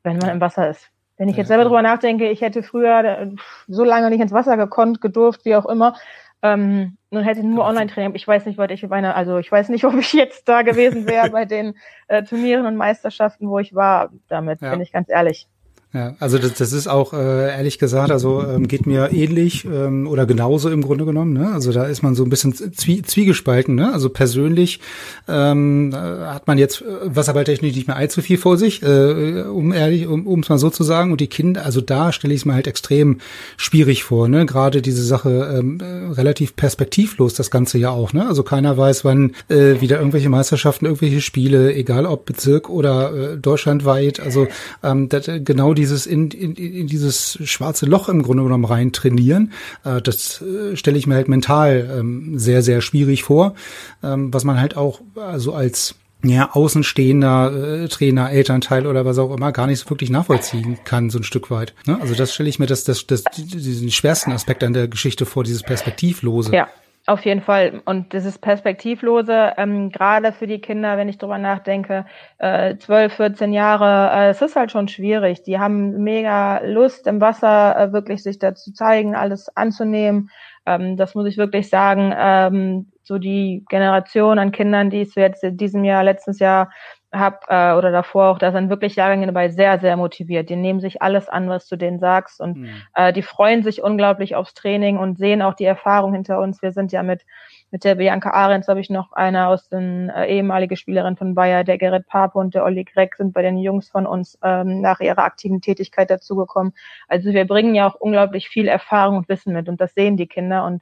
wenn 0.04 0.18
man 0.18 0.32
im 0.32 0.42
Wasser 0.42 0.70
ist. 0.70 0.90
Wenn 1.18 1.30
ich 1.30 1.38
jetzt 1.38 1.48
selber 1.48 1.64
drüber 1.64 1.82
nachdenke, 1.82 2.30
ich 2.30 2.42
hätte 2.42 2.64
früher 2.64 3.04
äh, 3.04 3.32
so 3.68 3.84
lange 3.84 4.10
nicht 4.10 4.20
ins 4.20 4.32
Wasser 4.32 4.58
gekonnt, 4.58 5.00
gedurft, 5.00 5.46
wie 5.46 5.56
auch 5.56 5.66
immer, 5.68 5.96
ähm, 6.42 6.98
und 7.10 7.24
hätte 7.24 7.46
nur 7.46 7.66
Online-Training. 7.66 8.16
Ich 8.16 8.28
weiß 8.28 8.46
nicht, 8.46 8.58
was 8.58 8.70
ich 8.72 8.88
meine, 8.88 9.16
also 9.16 9.38
ich 9.38 9.52
weiß 9.52 9.70
nicht, 9.70 9.86
ob 9.86 9.94
ich 9.96 10.14
jetzt 10.14 10.48
da 10.50 10.64
gewesen 10.64 11.08
wäre 11.08 11.30
bei 11.32 11.46
den 11.46 11.76
äh, 12.08 12.24
Turnieren 12.24 12.66
und 12.66 12.76
Meisterschaften, 12.76 13.48
wo 13.48 13.60
ich 13.60 13.76
war. 13.76 14.10
Damit 14.28 14.62
ja. 14.62 14.72
bin 14.72 14.82
ich 14.82 14.92
ganz 14.92 15.10
ehrlich. 15.10 15.48
Ja, 15.94 16.16
also 16.20 16.38
das, 16.38 16.56
das 16.56 16.74
ist 16.74 16.88
auch 16.88 17.14
äh, 17.14 17.50
ehrlich 17.56 17.80
gesagt, 17.80 18.12
also 18.12 18.44
ähm, 18.44 18.68
geht 18.68 18.86
mir 18.86 19.14
ähnlich 19.14 19.64
ähm, 19.64 20.06
oder 20.06 20.26
genauso 20.26 20.70
im 20.70 20.82
Grunde 20.82 21.06
genommen. 21.06 21.32
Ne? 21.32 21.50
Also 21.54 21.72
da 21.72 21.86
ist 21.86 22.04
man 22.04 22.14
so 22.14 22.24
ein 22.24 22.30
bisschen 22.30 22.54
zwie 22.54 23.02
zwiegespalten. 23.04 23.74
Ne? 23.74 23.94
Also 23.94 24.10
persönlich 24.10 24.82
ähm, 25.30 25.94
äh, 25.94 25.96
hat 25.96 26.46
man 26.46 26.58
jetzt 26.58 26.82
äh, 26.82 26.86
wasserballtechnisch 27.06 27.74
nicht 27.74 27.88
mehr 27.88 27.96
allzu 27.96 28.22
viel 28.22 28.38
vor 28.38 28.58
sich, 28.58 28.84
äh, 28.84 29.44
um 29.44 29.72
ehrlich, 29.72 30.08
um 30.08 30.42
es 30.42 30.50
mal 30.50 30.58
so 30.58 30.70
zu 30.70 30.84
sagen. 30.84 31.14
Und 31.14 31.22
die 31.22 31.28
Kinder, 31.28 31.64
also 31.64 31.80
da 31.80 32.12
stelle 32.12 32.34
ich 32.34 32.42
es 32.42 32.46
mir 32.46 32.54
halt 32.54 32.68
extrem 32.68 33.20
schwierig 33.56 34.04
vor. 34.04 34.28
Ne? 34.28 34.46
Gerade 34.46 34.82
diese 34.82 35.04
Sache 35.04 35.56
ähm, 35.58 35.80
äh, 35.80 36.12
relativ 36.12 36.58
perspektivlos, 36.58 37.34
das 37.34 37.50
Ganze 37.50 37.78
ja 37.78 37.92
auch. 37.92 38.12
Ne? 38.12 38.28
Also 38.28 38.44
keiner 38.44 38.78
weiß, 38.78 39.06
wann 39.06 39.36
äh, 39.48 39.80
wieder 39.80 40.00
irgendwelche 40.00 40.28
Meisterschaften, 40.28 40.86
irgendwelche 40.86 41.22
Spiele, 41.22 41.74
egal 41.74 42.06
ob 42.06 42.26
Bezirk 42.26 42.70
oder 42.70 43.14
äh, 43.14 43.38
deutschlandweit. 43.38 44.20
Also 44.20 44.48
ähm, 44.84 45.08
das, 45.08 45.30
genau 45.46 45.77
dieses 45.78 46.06
in, 46.06 46.32
in, 46.32 46.56
in 46.56 46.88
dieses 46.88 47.40
schwarze 47.44 47.86
Loch 47.86 48.10
im 48.10 48.24
Grunde 48.24 48.44
genommen 48.44 48.66
rein 48.66 48.92
trainieren, 48.92 49.54
äh, 49.84 50.02
das 50.02 50.42
äh, 50.42 50.76
stelle 50.76 50.98
ich 50.98 51.08
mir 51.08 51.16
halt 51.16 51.28
mental 51.28 51.98
ähm, 52.00 52.38
sehr, 52.38 52.62
sehr 52.62 52.82
schwierig 52.82 53.24
vor, 53.24 53.56
ähm, 54.04 54.34
was 54.34 54.44
man 54.44 54.60
halt 54.60 54.76
auch 54.76 55.02
also 55.16 55.54
als 55.54 55.96
ja, 56.24 56.50
außenstehender 56.52 57.84
äh, 57.84 57.88
Trainer, 57.88 58.32
Elternteil 58.32 58.88
oder 58.88 59.06
was 59.06 59.20
auch 59.20 59.36
immer 59.36 59.52
gar 59.52 59.68
nicht 59.68 59.80
so 59.80 59.90
wirklich 59.90 60.10
nachvollziehen 60.10 60.80
kann, 60.84 61.10
so 61.10 61.20
ein 61.20 61.24
Stück 61.24 61.52
weit. 61.52 61.76
Ne? 61.86 62.00
Also 62.02 62.16
das 62.16 62.34
stelle 62.34 62.50
ich 62.50 62.60
mir 62.60 62.66
das, 62.66 62.84
das, 62.84 63.06
das, 63.06 63.24
diesen 63.36 63.92
schwersten 63.92 64.32
Aspekt 64.32 64.64
an 64.64 64.74
der 64.74 64.88
Geschichte 64.88 65.26
vor, 65.26 65.44
dieses 65.44 65.62
Perspektivlose. 65.62 66.54
Ja. 66.54 66.68
Auf 67.10 67.24
jeden 67.24 67.40
Fall. 67.40 67.82
Und 67.86 68.12
dieses 68.12 68.38
Perspektivlose, 68.38 69.54
ähm, 69.56 69.92
gerade 69.92 70.34
für 70.34 70.46
die 70.46 70.60
Kinder, 70.60 70.98
wenn 70.98 71.08
ich 71.08 71.18
drüber 71.18 71.38
nachdenke, 71.38 72.06
äh, 72.38 72.76
12, 72.76 73.14
14 73.14 73.54
Jahre, 73.54 74.12
äh, 74.14 74.30
es 74.32 74.42
ist 74.42 74.58
halt 74.58 74.72
schon 74.74 74.90
schwierig. 74.90 75.42
Die 75.44 75.58
haben 75.58 76.04
mega 76.04 76.60
Lust 76.66 77.08
im 77.08 77.22
Wasser, 77.22 77.80
äh, 77.80 77.94
wirklich 77.94 78.24
sich 78.24 78.40
da 78.40 78.56
zu 78.56 78.74
zeigen, 78.74 79.16
alles 79.16 79.48
anzunehmen. 79.56 80.30
Ähm, 80.66 80.98
das 80.98 81.16
muss 81.16 81.28
ich 81.28 81.38
wirklich 81.38 81.70
sagen. 81.70 82.14
Ähm, 82.14 82.92
so 83.04 83.18
die 83.18 83.64
Generation 83.70 84.38
an 84.38 84.52
Kindern, 84.52 84.90
die 84.90 85.00
es 85.00 85.16
jetzt 85.16 85.46
in 85.46 85.56
diesem 85.56 85.86
Jahr, 85.86 86.04
letztes 86.04 86.40
Jahr 86.40 86.70
habe 87.14 87.40
äh, 87.48 87.74
oder 87.74 87.92
davor 87.92 88.28
auch, 88.28 88.40
da 88.40 88.52
sind 88.52 88.70
wirklich 88.70 88.96
Jahrgänge 88.96 89.28
dabei 89.28 89.50
sehr, 89.50 89.80
sehr 89.80 89.96
motiviert. 89.98 90.50
Die 90.50 90.56
nehmen 90.56 90.80
sich 90.80 91.02
alles 91.02 91.30
an, 91.30 91.50
was 91.50 91.68
du 91.68 91.76
denen 91.76 92.00
sagst 92.00 92.42
und 92.42 92.58
mhm. 92.58 92.70
äh, 92.96 93.14
die 93.14 93.22
freuen 93.22 93.64
sich 93.64 93.82
unglaublich 93.82 94.36
aufs 94.36 94.54
Training 94.54 94.98
und 94.98 95.18
sehen 95.18 95.42
auch 95.42 95.54
die 95.54 95.66
Erfahrung 95.66 96.14
hinter 96.14 96.40
uns. 96.40 96.62
Wir 96.62 96.72
sind 96.72 96.92
ja 96.92 97.04
mit 97.04 97.22
mit 97.70 97.84
der 97.84 97.96
Bianca 97.96 98.30
Ahrens 98.30 98.70
habe 98.70 98.80
ich 98.80 98.90
noch 98.90 99.12
eine 99.12 99.48
aus 99.48 99.68
den 99.68 100.10
äh, 100.10 100.28
ehemalige 100.28 100.78
Spielerin 100.78 101.18
von 101.18 101.36
Bayer, 101.36 101.66
der 101.66 101.78
Gerrit 101.78 102.08
Pape 102.08 102.40
und 102.40 102.56
der 102.56 102.64
Olli 102.64 102.86
Gregg 102.86 103.18
sind 103.18 103.34
bei 103.34 103.42
den 103.42 103.58
Jungs 103.58 103.90
von 103.90 104.06
uns 104.06 104.40
ähm, 104.42 104.80
nach 104.80 105.02
ihrer 105.02 105.24
aktiven 105.24 105.60
Tätigkeit 105.60 106.10
dazugekommen. 106.10 106.74
Also 107.10 107.34
wir 107.34 107.46
bringen 107.46 107.76
ja 107.76 107.88
auch 107.88 107.96
unglaublich 107.96 108.48
viel 108.48 108.70
Erfahrung 108.70 109.18
und 109.18 109.30
Wissen 109.30 109.54
mit 109.54 109.68
und 109.68 109.82
das 109.82 109.94
sehen 109.94 110.16
die 110.16 110.28
Kinder 110.28 110.64
und 110.64 110.82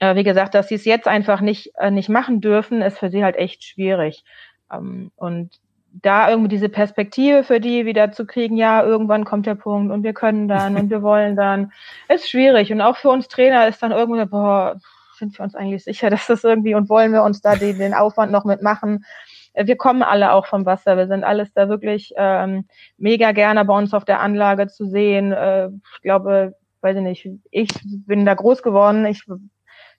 äh, 0.00 0.14
wie 0.14 0.24
gesagt, 0.24 0.54
dass 0.54 0.68
sie 0.68 0.74
es 0.74 0.84
jetzt 0.84 1.08
einfach 1.08 1.40
nicht 1.40 1.72
äh, 1.78 1.90
nicht 1.90 2.10
machen 2.10 2.42
dürfen, 2.42 2.82
ist 2.82 2.98
für 2.98 3.10
sie 3.10 3.24
halt 3.24 3.36
echt 3.36 3.64
schwierig. 3.64 4.22
Ähm, 4.72 5.10
und 5.16 5.60
da 6.00 6.30
irgendwie 6.30 6.48
diese 6.48 6.68
Perspektive 6.68 7.44
für 7.44 7.60
die 7.60 7.84
wieder 7.84 8.12
zu 8.12 8.26
kriegen, 8.26 8.56
ja, 8.56 8.82
irgendwann 8.82 9.24
kommt 9.24 9.46
der 9.46 9.54
Punkt 9.54 9.92
und 9.92 10.02
wir 10.02 10.14
können 10.14 10.48
dann 10.48 10.76
und 10.76 10.90
wir 10.90 11.02
wollen 11.02 11.36
dann, 11.36 11.72
ist 12.08 12.30
schwierig. 12.30 12.72
Und 12.72 12.80
auch 12.80 12.96
für 12.96 13.10
uns 13.10 13.28
Trainer 13.28 13.68
ist 13.68 13.82
dann 13.82 13.92
irgendwo, 13.92 14.24
boah, 14.26 14.76
sind 15.18 15.38
wir 15.38 15.44
uns 15.44 15.54
eigentlich 15.54 15.84
sicher, 15.84 16.10
dass 16.10 16.26
das 16.26 16.44
irgendwie 16.44 16.74
und 16.74 16.88
wollen 16.88 17.12
wir 17.12 17.22
uns 17.22 17.40
da 17.40 17.56
den, 17.56 17.78
den 17.78 17.94
Aufwand 17.94 18.32
noch 18.32 18.44
mitmachen? 18.44 19.04
Äh, 19.52 19.66
wir 19.66 19.76
kommen 19.76 20.02
alle 20.02 20.32
auch 20.32 20.46
vom 20.46 20.66
Wasser. 20.66 20.96
Wir 20.96 21.06
sind 21.06 21.24
alles 21.24 21.52
da 21.52 21.68
wirklich 21.68 22.12
ähm, 22.16 22.66
mega 22.96 23.32
gerne 23.32 23.64
bei 23.64 23.76
uns 23.76 23.94
auf 23.94 24.04
der 24.04 24.20
Anlage 24.20 24.68
zu 24.68 24.86
sehen. 24.86 25.32
Äh, 25.32 25.68
ich 25.68 26.02
glaube, 26.02 26.54
weiß 26.80 26.96
ich 26.96 27.02
nicht, 27.02 27.28
ich 27.50 27.68
bin 27.84 28.24
da 28.24 28.34
groß 28.34 28.62
geworden. 28.62 29.06
Ich 29.06 29.24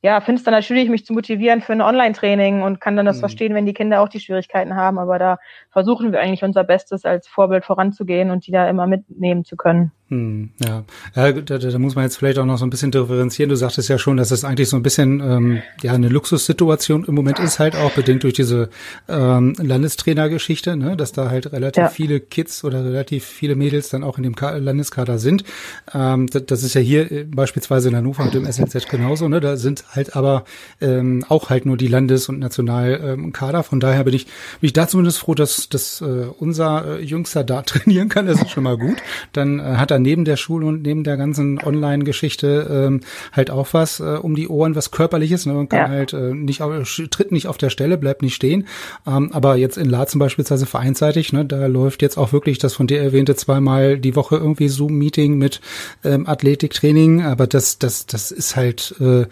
ja, 0.04 0.20
finde 0.20 0.40
es 0.40 0.44
dann 0.44 0.54
natürlich, 0.54 0.90
mich 0.90 1.06
zu 1.06 1.14
motivieren 1.14 1.62
für 1.62 1.72
ein 1.72 1.82
Online-Training 1.82 2.62
und 2.62 2.82
kann 2.82 2.98
dann 2.98 3.06
das 3.06 3.18
mhm. 3.18 3.22
verstehen, 3.22 3.56
wenn 3.56 3.66
die 3.66 3.74
Kinder 3.74 4.02
auch 4.02 4.10
die 4.10 4.20
Schwierigkeiten 4.20 4.76
haben. 4.76 5.00
Aber 5.00 5.18
da 5.18 5.40
versuchen 5.72 6.12
wir 6.12 6.20
eigentlich 6.20 6.44
unser 6.44 6.66
Bestes 6.66 7.06
als 7.06 7.26
Vorbild 7.26 7.64
voranzugehen 7.64 8.30
und 8.30 8.46
die 8.46 8.52
da 8.52 8.68
immer 8.68 8.86
mitnehmen 8.86 9.46
zu 9.46 9.56
können. 9.56 9.94
Hm, 10.10 10.50
ja, 10.62 10.84
ja 11.16 11.32
da, 11.32 11.58
da, 11.58 11.80
muss 11.80 11.96
man 11.96 12.04
jetzt 12.04 12.18
vielleicht 12.18 12.38
auch 12.38 12.46
noch 12.46 12.58
so 12.58 12.66
ein 12.66 12.70
bisschen 12.70 12.92
differenzieren. 12.92 13.50
Du 13.50 13.56
sagtest 13.56 13.88
ja 13.88 13.98
schon, 13.98 14.18
dass 14.18 14.32
es 14.32 14.44
eigentlich 14.44 14.68
so 14.68 14.76
ein 14.76 14.84
bisschen 14.84 15.22
ähm, 15.22 15.62
ja 15.82 15.94
eine 15.94 16.10
Luxussituation 16.10 17.06
im 17.06 17.16
Moment 17.16 17.40
ist, 17.40 17.60
halt 17.60 17.76
auch 17.78 17.92
bedingt 17.92 18.24
durch 18.24 18.34
diese 18.34 18.70
ähm, 19.08 19.56
Landestrainergeschichte, 19.58 20.76
ne, 20.76 20.98
dass 20.98 21.14
da 21.14 21.30
halt 21.30 21.54
relativ 21.54 21.84
ja. 21.84 21.90
viele 21.90 22.20
Kids 22.20 22.66
oder 22.66 22.84
relativ 22.84 23.24
viele 23.24 23.56
Mädels 23.56 23.90
dann 23.90 24.04
auch 24.04 24.18
in 24.18 24.24
dem 24.24 24.36
Ka 24.36 24.58
Landeskader 24.58 25.20
sind. 25.20 25.46
Ähm, 25.94 26.28
das, 26.28 26.46
das 26.48 26.64
ist 26.64 26.74
ja 26.74 26.82
hier 26.82 27.10
äh, 27.10 27.24
beispielsweise 27.24 27.88
in 27.88 27.96
Hannover 27.96 28.26
mit 28.26 28.34
dem 28.34 28.46
SNZ 28.46 28.90
genauso. 28.90 29.30
Ne, 29.30 29.40
da 29.40 29.56
sind 29.56 29.86
halt 29.92 30.18
aber 30.18 30.44
ähm, 30.82 31.24
auch 31.30 31.50
halt 31.50 31.66
nur 31.66 31.78
die 31.78 31.88
Landes- 31.88 32.28
und 32.28 32.40
Nationalkader. 32.40 33.58
Ähm, 33.60 33.64
Von 33.64 33.80
daher 33.80 34.04
bin 34.04 34.14
ich 34.14 34.26
bin 34.26 34.68
ich 34.68 34.74
da 34.74 34.86
zumindest 34.88 35.20
froh, 35.20 35.34
dass, 35.34 35.70
dass 35.70 36.02
äh, 36.02 36.26
unser 36.38 37.00
äh, 37.00 37.02
Jüngster 37.02 37.46
da 37.46 37.62
trainieren 37.64 38.10
kann. 38.10 38.26
Das 38.26 38.42
ist 38.42 38.52
schon 38.52 38.64
mal 38.64 38.78
gut. 38.78 38.98
Dann 39.32 39.60
äh, 39.60 39.78
hat 39.78 39.93
er 39.94 40.00
neben 40.00 40.26
der 40.26 40.38
Schule 40.38 40.66
und 40.66 40.84
neben 40.84 41.04
der 41.04 41.18
ganzen 41.18 41.60
Online-Geschichte 41.60 42.68
ähm, 42.70 43.02
halt 43.32 43.52
auch 43.52 43.70
was 43.72 44.00
äh, 44.00 44.18
um 44.22 44.36
die 44.36 44.48
Ohren, 44.48 44.76
was 44.76 44.92
körperliches. 44.92 45.46
Ne? 45.46 45.54
Man 45.54 45.70
kann 45.70 45.80
ja. 45.80 45.88
halt 45.90 46.14
äh, 46.14 46.34
nicht 46.34 46.62
auf, 46.62 46.74
tritt 47.12 47.32
nicht 47.32 47.48
auf 47.48 47.58
der 47.58 47.70
Stelle, 47.70 47.98
bleibt 47.98 48.22
nicht 48.22 48.36
stehen. 48.36 48.68
Ähm, 49.08 49.32
aber 49.32 49.56
jetzt 49.56 49.78
in 49.78 49.90
Laatzen 49.90 50.20
beispielsweise 50.20 50.66
vereinsseitig, 50.66 51.34
ne, 51.34 51.46
da 51.46 51.66
läuft 51.68 52.02
jetzt 52.02 52.18
auch 52.18 52.34
wirklich 52.34 52.58
das 52.58 52.74
von 52.74 52.88
dir 52.88 53.02
erwähnte 53.02 53.36
zweimal 53.36 53.98
die 53.98 54.16
Woche 54.16 54.36
irgendwie 54.38 54.68
Zoom-Meeting 54.68 55.38
mit 55.38 55.62
ähm, 56.04 56.28
Athletiktraining. 56.28 57.24
Aber 57.24 57.48
das, 57.48 57.80
das, 57.80 58.06
das 58.06 58.32
ist 58.32 58.56
halt, 58.56 58.96
äh, 59.00 59.26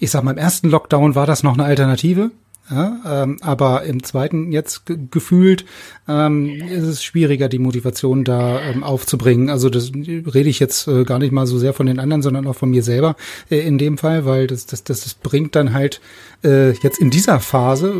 ich 0.00 0.10
sag 0.10 0.24
mal, 0.24 0.32
im 0.32 0.38
ersten 0.38 0.68
Lockdown 0.68 1.14
war 1.14 1.26
das 1.26 1.42
noch 1.42 1.54
eine 1.54 1.64
Alternative. 1.64 2.30
Ja, 2.70 2.96
ähm, 3.04 3.38
aber 3.42 3.82
im 3.82 4.02
zweiten 4.04 4.52
jetzt 4.52 4.84
gefühlt 5.10 5.64
ähm, 6.08 6.48
ist 6.48 6.84
es 6.84 7.02
schwieriger, 7.02 7.48
die 7.48 7.58
Motivation 7.58 8.22
da 8.22 8.60
ähm, 8.60 8.84
aufzubringen. 8.84 9.50
Also 9.50 9.70
das 9.70 9.90
rede 9.92 10.48
ich 10.48 10.60
jetzt 10.60 10.86
äh, 10.86 11.02
gar 11.02 11.18
nicht 11.18 11.32
mal 11.32 11.46
so 11.46 11.58
sehr 11.58 11.72
von 11.72 11.86
den 11.86 11.98
anderen, 11.98 12.22
sondern 12.22 12.46
auch 12.46 12.54
von 12.54 12.70
mir 12.70 12.84
selber 12.84 13.16
äh, 13.50 13.58
in 13.58 13.76
dem 13.76 13.98
Fall, 13.98 14.24
weil 14.24 14.46
das, 14.46 14.66
das, 14.66 14.84
das, 14.84 15.00
das 15.00 15.14
bringt 15.14 15.56
dann 15.56 15.74
halt 15.74 16.00
äh, 16.44 16.70
jetzt 16.70 17.00
in 17.00 17.10
dieser 17.10 17.40
Phase, 17.40 17.92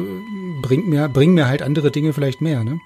bringt 0.62 0.86
mir, 0.86 1.08
bringen 1.08 1.34
mir 1.34 1.48
halt 1.48 1.62
andere 1.62 1.90
Dinge 1.90 2.12
vielleicht 2.12 2.40
mehr, 2.40 2.62
ne? 2.62 2.78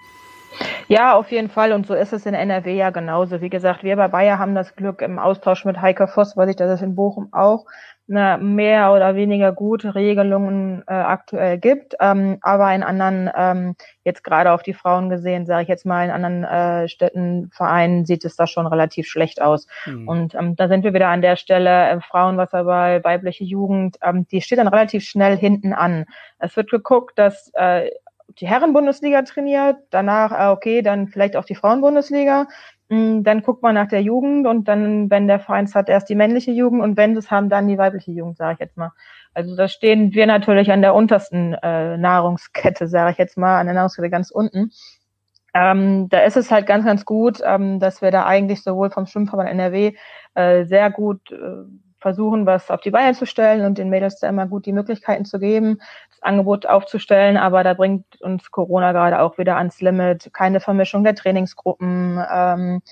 Ja, 0.89 1.15
auf 1.15 1.31
jeden 1.33 1.51
Fall. 1.51 1.73
Und 1.73 1.87
so 1.87 1.95
ist 1.95 2.13
es 2.13 2.27
in 2.27 2.35
NRW 2.35 2.77
ja 2.77 2.91
genauso. 2.91 3.41
Wie 3.41 3.51
gesagt, 3.51 3.83
wir 3.83 3.97
bei 3.97 4.09
Bayer 4.09 4.39
haben 4.39 4.55
das 4.55 4.77
Glück 4.77 5.03
im 5.03 5.19
Austausch 5.19 5.65
mit 5.65 5.81
Heike 5.81 6.07
Voss, 6.07 6.37
weiß 6.37 6.49
ich, 6.49 6.57
dass 6.57 6.71
es 6.71 6.83
in 6.83 6.95
Bochum 6.95 7.29
auch 7.33 7.67
eine 8.09 8.39
mehr 8.39 8.93
oder 8.93 9.15
weniger 9.15 9.53
gute 9.53 9.95
Regelungen 9.95 10.83
äh, 10.87 10.93
aktuell 10.93 11.59
gibt, 11.59 11.95
ähm, 12.01 12.39
aber 12.43 12.75
in 12.75 12.83
anderen, 12.83 13.31
ähm, 13.35 13.77
jetzt 14.05 14.23
gerade 14.23 14.53
auf 14.53 14.63
die 14.63 14.75
Frauen 14.75 15.09
gesehen, 15.09 15.47
sage 15.47 15.63
ich 15.63 15.69
jetzt 15.69 15.87
mal, 15.87 16.05
in 16.05 16.11
anderen 16.11 16.45
äh, 16.45 16.89
Städten, 16.89 17.51
Vereinen 17.53 18.05
sieht 18.05 18.25
es 18.25 18.37
da 18.37 18.47
schon 18.47 18.67
relativ 18.67 19.07
schlecht 19.07 19.41
aus. 19.41 19.67
Mhm. 19.87 20.09
Und 20.09 20.35
ähm, 20.35 20.55
da 20.57 20.69
sind 20.69 20.85
wir 20.85 20.93
wieder 20.93 21.09
an 21.09 21.23
der 21.23 21.37
Stelle, 21.37 21.89
äh, 21.89 22.01
Frauenwasserball, 22.01 23.03
weibliche 23.05 23.45
Jugend, 23.45 23.97
ähm, 24.03 24.27
die 24.29 24.43
steht 24.43 24.59
dann 24.59 24.69
relativ 24.69 25.05
schnell 25.05 25.37
hinten 25.37 25.73
an. 25.73 26.05
Es 26.39 26.57
wird 26.57 26.71
geguckt, 26.71 27.19
dass 27.19 27.51
äh, 27.55 27.91
die 28.41 28.49
Herrenbundesliga 28.49 29.23
trainiert, 29.23 29.77
danach, 29.91 30.33
äh, 30.33 30.53
okay, 30.53 30.83
dann 30.83 31.09
vielleicht 31.09 31.37
auch 31.37 31.45
die 31.45 31.55
Frauenbundesliga, 31.55 32.47
dann 32.89 33.43
guckt 33.43 33.63
man 33.63 33.75
nach 33.75 33.89
der 33.89 34.03
Jugend 34.03 34.47
und 34.47 34.69
dann, 34.69 35.11
wenn 35.11 35.27
der 35.27 35.41
Verein 35.41 35.73
hat, 35.73 35.89
erst 35.89 36.09
die 36.09 36.15
männliche 36.15 36.51
Jugend 36.51 36.83
und 36.83 36.97
wenn 36.97 37.15
sie 37.15 37.19
es 37.19 37.31
haben, 37.31 37.49
dann 37.49 37.67
die 37.67 37.79
weibliche 37.79 38.13
Jugend, 38.13 38.37
sage 38.37 38.55
ich 38.55 38.61
jetzt 38.61 38.77
mal. 38.77 38.93
Also 39.33 39.57
da 39.57 39.69
stehen 39.69 40.13
wir 40.15 40.27
natürlich 40.27 40.71
an 40.71 40.83
der 40.83 40.95
untersten 40.95 41.55
äh, 41.55 41.97
Nahrungskette, 41.97 42.87
sage 42.87 43.13
ich 43.13 43.19
jetzt 43.19 43.39
mal, 43.39 43.59
an 43.59 43.67
der 43.67 43.75
Nahrungskette 43.75 44.11
ganz 44.11 44.31
unten. 44.31 44.71
Ähm, 45.55 46.09
da 46.09 46.21
ist 46.21 46.37
es 46.37 46.51
halt 46.51 46.67
ganz, 46.67 46.85
ganz 46.85 47.05
gut, 47.05 47.41
ähm, 47.45 47.81
dass 47.81 48.03
wir 48.03 48.11
da 48.11 48.27
eigentlich 48.27 48.63
sowohl 48.63 48.91
vom 48.91 49.07
Schwimmverband 49.07 49.49
NRW 49.49 49.95
äh, 50.35 50.65
sehr 50.65 50.91
gut 50.91 51.31
äh, 51.31 51.65
versuchen, 52.05 52.45
was 52.45 52.71
auf 52.71 52.83
die 52.83 52.91
Beine 52.91 53.15
zu 53.15 53.25
stellen 53.25 53.65
und 53.65 53.79
den 53.79 53.89
Mädels 53.89 54.21
da 54.21 54.29
immer 54.29 54.47
gut 54.47 54.67
die 54.67 54.75
Möglichkeiten 54.75 55.25
zu 55.25 55.39
geben, 55.39 55.79
das 56.11 56.23
Angebot 56.23 56.67
aufzustellen. 56.67 57.39
Aber 57.39 57.65
da 57.65 57.73
bringt 57.73 58.21
uns 58.21 58.51
Corona 58.51 58.93
gerade 58.93 59.21
auch 59.21 59.39
wieder 59.39 59.57
ans 59.57 59.81
Limit. 59.81 60.31
Keine 60.35 60.61
Vermischung 60.61 61.03
der 61.03 61.15
Trainingsgruppen, 61.15 62.23
ähm, 62.31 62.83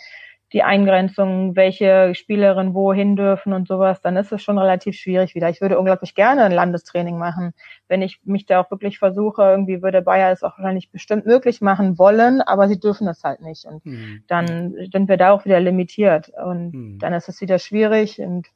die 0.54 0.62
Eingrenzung, 0.62 1.56
welche 1.56 2.14
Spielerinnen 2.14 2.72
wohin 2.72 3.16
dürfen 3.16 3.52
und 3.52 3.68
sowas, 3.68 4.00
dann 4.00 4.16
ist 4.16 4.32
es 4.32 4.42
schon 4.42 4.58
relativ 4.58 4.96
schwierig 4.96 5.34
wieder. 5.34 5.50
Ich 5.50 5.60
würde 5.60 5.78
unglaublich 5.78 6.14
gerne 6.14 6.44
ein 6.44 6.52
Landestraining 6.52 7.18
machen, 7.18 7.52
wenn 7.88 8.00
ich 8.00 8.20
mich 8.24 8.46
da 8.46 8.60
auch 8.60 8.70
wirklich 8.70 8.98
versuche. 8.98 9.42
Irgendwie 9.42 9.82
würde 9.82 10.00
Bayer 10.00 10.32
es 10.32 10.42
auch 10.42 10.56
wahrscheinlich 10.56 10.90
bestimmt 10.90 11.26
möglich 11.26 11.60
machen 11.60 11.98
wollen, 11.98 12.40
aber 12.40 12.66
sie 12.68 12.80
dürfen 12.80 13.08
es 13.08 13.22
halt 13.24 13.42
nicht. 13.42 13.66
Und 13.66 13.84
hm. 13.84 14.24
dann 14.26 14.74
sind 14.90 15.08
wir 15.08 15.18
da 15.18 15.32
auch 15.32 15.44
wieder 15.44 15.60
limitiert. 15.60 16.30
Und 16.30 16.72
hm. 16.72 16.98
dann 16.98 17.12
ist 17.12 17.28
es 17.28 17.42
wieder 17.42 17.58
schwierig 17.58 18.18
und 18.18 18.46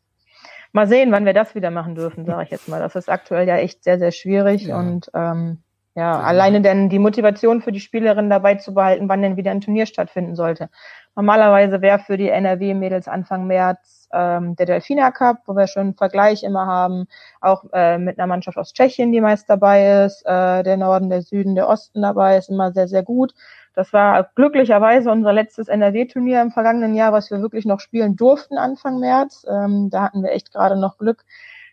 mal 0.72 0.87
sehen, 0.87 1.12
wann 1.12 1.24
wir 1.24 1.35
das 1.35 1.55
wieder 1.55 1.70
machen 1.70 1.94
dürfen, 1.94 2.24
sage 2.24 2.44
ich 2.44 2.50
jetzt 2.50 2.68
mal. 2.68 2.81
Das 2.81 2.94
ist 2.96 3.09
aktuell 3.09 3.46
ja 3.46 3.57
echt 3.57 3.85
sehr, 3.85 3.98
sehr 3.98 4.12
schwierig 4.12 4.66
ja. 4.66 4.79
und 4.79 5.11
ähm, 5.14 5.62
ja, 5.96 6.12
ja, 6.12 6.20
alleine 6.20 6.61
denn 6.61 6.90
die 6.90 6.98
Motivation 6.98 7.62
für 7.62 7.72
die 7.72 7.81
Spielerin 7.81 8.29
dabei 8.29 8.57
zu 8.57 8.74
behalten, 8.74 9.09
wann 9.09 9.22
denn 9.22 9.38
wieder 9.38 9.50
ein 9.50 9.62
Turnier 9.62 9.87
stattfinden 9.87 10.37
sollte. 10.37 10.68
Normalerweise 11.14 11.81
wäre 11.81 11.98
für 11.98 12.18
die 12.18 12.29
NRW-Mädels 12.29 13.09
Anfang 13.09 13.46
März 13.46 14.07
ähm, 14.12 14.55
der 14.57 14.66
Delfina 14.66 15.11
Cup, 15.11 15.38
wo 15.46 15.57
wir 15.57 15.66
schon 15.66 15.83
einen 15.83 15.94
Vergleich 15.94 16.42
immer 16.42 16.66
haben, 16.66 17.07
auch 17.40 17.64
äh, 17.72 17.96
mit 17.96 18.18
einer 18.18 18.26
Mannschaft 18.26 18.59
aus 18.59 18.74
Tschechien, 18.74 19.11
die 19.11 19.22
meist 19.22 19.48
dabei 19.48 20.05
ist, 20.05 20.22
äh, 20.26 20.62
der 20.62 20.76
Norden, 20.76 21.09
der 21.09 21.22
Süden, 21.22 21.55
der 21.55 21.66
Osten 21.66 22.02
dabei 22.02 22.37
ist 22.37 22.50
immer 22.50 22.72
sehr, 22.72 22.88
sehr 22.88 23.02
gut. 23.02 23.33
Das 23.77 23.93
war 23.93 24.31
glücklicherweise 24.35 25.11
unser 25.11 25.35
letztes 25.35 25.69
NRW-Turnier 25.69 26.41
im 26.41 26.51
vergangenen 26.51 26.95
Jahr, 26.95 27.12
was 27.12 27.31
wir 27.31 27.43
wirklich 27.43 27.67
noch 27.67 27.79
spielen 27.79 28.17
durften 28.17 28.57
Anfang 28.57 28.99
März. 28.99 29.47
Ähm, 29.49 29.91
da 29.91 30.03
hatten 30.03 30.23
wir 30.23 30.33
echt 30.33 30.51
gerade 30.51 30.81
noch 30.81 30.97
Glück. 30.97 31.25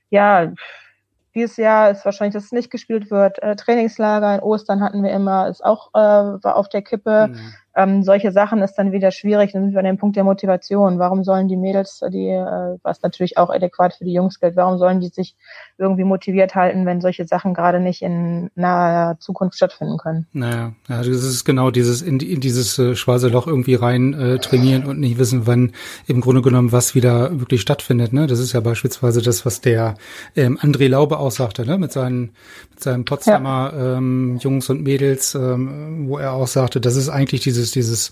Ja, 0.09 0.51
dieses 1.33 1.55
Jahr 1.57 1.89
ist 1.89 2.03
wahrscheinlich, 2.03 2.33
dass 2.33 2.43
es 2.43 2.51
nicht 2.51 2.69
gespielt 2.69 3.09
wird. 3.09 3.41
Äh, 3.41 3.55
Trainingslager 3.55 4.35
in 4.35 4.41
Ostern 4.41 4.83
hatten 4.83 5.01
wir 5.01 5.11
immer, 5.11 5.47
ist 5.47 5.63
auch 5.63 5.91
äh, 5.93 6.43
war 6.43 6.57
auf 6.57 6.69
der 6.69 6.81
Kippe. 6.81 7.29
Mhm 7.31 7.53
ähm, 7.75 8.03
solche 8.03 8.31
Sachen 8.31 8.61
ist 8.61 8.75
dann 8.75 8.91
wieder 8.91 9.11
schwierig. 9.11 9.51
Dann 9.53 9.63
sind 9.63 9.73
wir 9.73 9.79
an 9.79 9.85
dem 9.85 9.97
Punkt 9.97 10.15
der 10.15 10.23
Motivation. 10.23 10.99
Warum 10.99 11.23
sollen 11.23 11.47
die 11.47 11.57
Mädels, 11.57 12.01
die, 12.11 12.29
äh, 12.29 12.77
was 12.83 13.01
natürlich 13.01 13.37
auch 13.37 13.49
adäquat 13.49 13.95
für 13.95 14.05
die 14.05 14.13
Jungs 14.13 14.39
gilt, 14.39 14.55
warum 14.55 14.77
sollen 14.77 14.99
die 14.99 15.07
sich 15.07 15.35
irgendwie 15.77 16.03
motiviert 16.03 16.55
halten, 16.55 16.85
wenn 16.85 17.01
solche 17.01 17.25
Sachen 17.25 17.53
gerade 17.53 17.79
nicht 17.79 18.01
in 18.01 18.51
naher 18.55 19.17
Zukunft 19.19 19.55
stattfinden 19.55 19.97
können? 19.97 20.27
Naja, 20.33 20.73
ja, 20.87 20.97
das 20.97 21.07
ist 21.07 21.45
genau 21.45 21.71
dieses 21.71 22.01
in, 22.01 22.19
in 22.19 22.41
dieses 22.41 22.77
äh, 22.77 22.95
schwarze 22.95 23.29
Loch 23.29 23.47
irgendwie 23.47 23.75
rein 23.75 24.13
äh, 24.13 24.37
trainieren 24.37 24.85
und 24.85 24.99
nicht 24.99 25.17
wissen, 25.17 25.47
wann 25.47 25.71
im 26.05 26.21
Grunde 26.21 26.41
genommen 26.41 26.71
was 26.71 26.93
wieder 26.93 27.39
wirklich 27.39 27.61
stattfindet. 27.61 28.13
Ne? 28.13 28.27
Das 28.27 28.39
ist 28.39 28.53
ja 28.53 28.59
beispielsweise 28.59 29.21
das, 29.21 29.45
was 29.45 29.61
der 29.61 29.95
ähm, 30.35 30.59
André 30.59 30.89
Laube 30.89 31.17
auch 31.17 31.31
sagte, 31.31 31.65
ne? 31.65 31.77
mit 31.77 31.91
seinen 31.91 32.33
mit 32.71 32.83
seinen 32.83 33.05
Potsdamer 33.05 33.73
ja. 33.75 33.97
ähm, 33.97 34.37
Jungs 34.41 34.69
und 34.69 34.83
Mädels, 34.83 35.35
ähm, 35.35 36.07
wo 36.07 36.17
er 36.17 36.33
auch 36.33 36.47
sagte, 36.47 36.81
das 36.81 36.95
ist 36.95 37.09
eigentlich 37.09 37.41
dieses 37.41 37.62
dieses, 37.63 37.71
dieses 37.71 38.11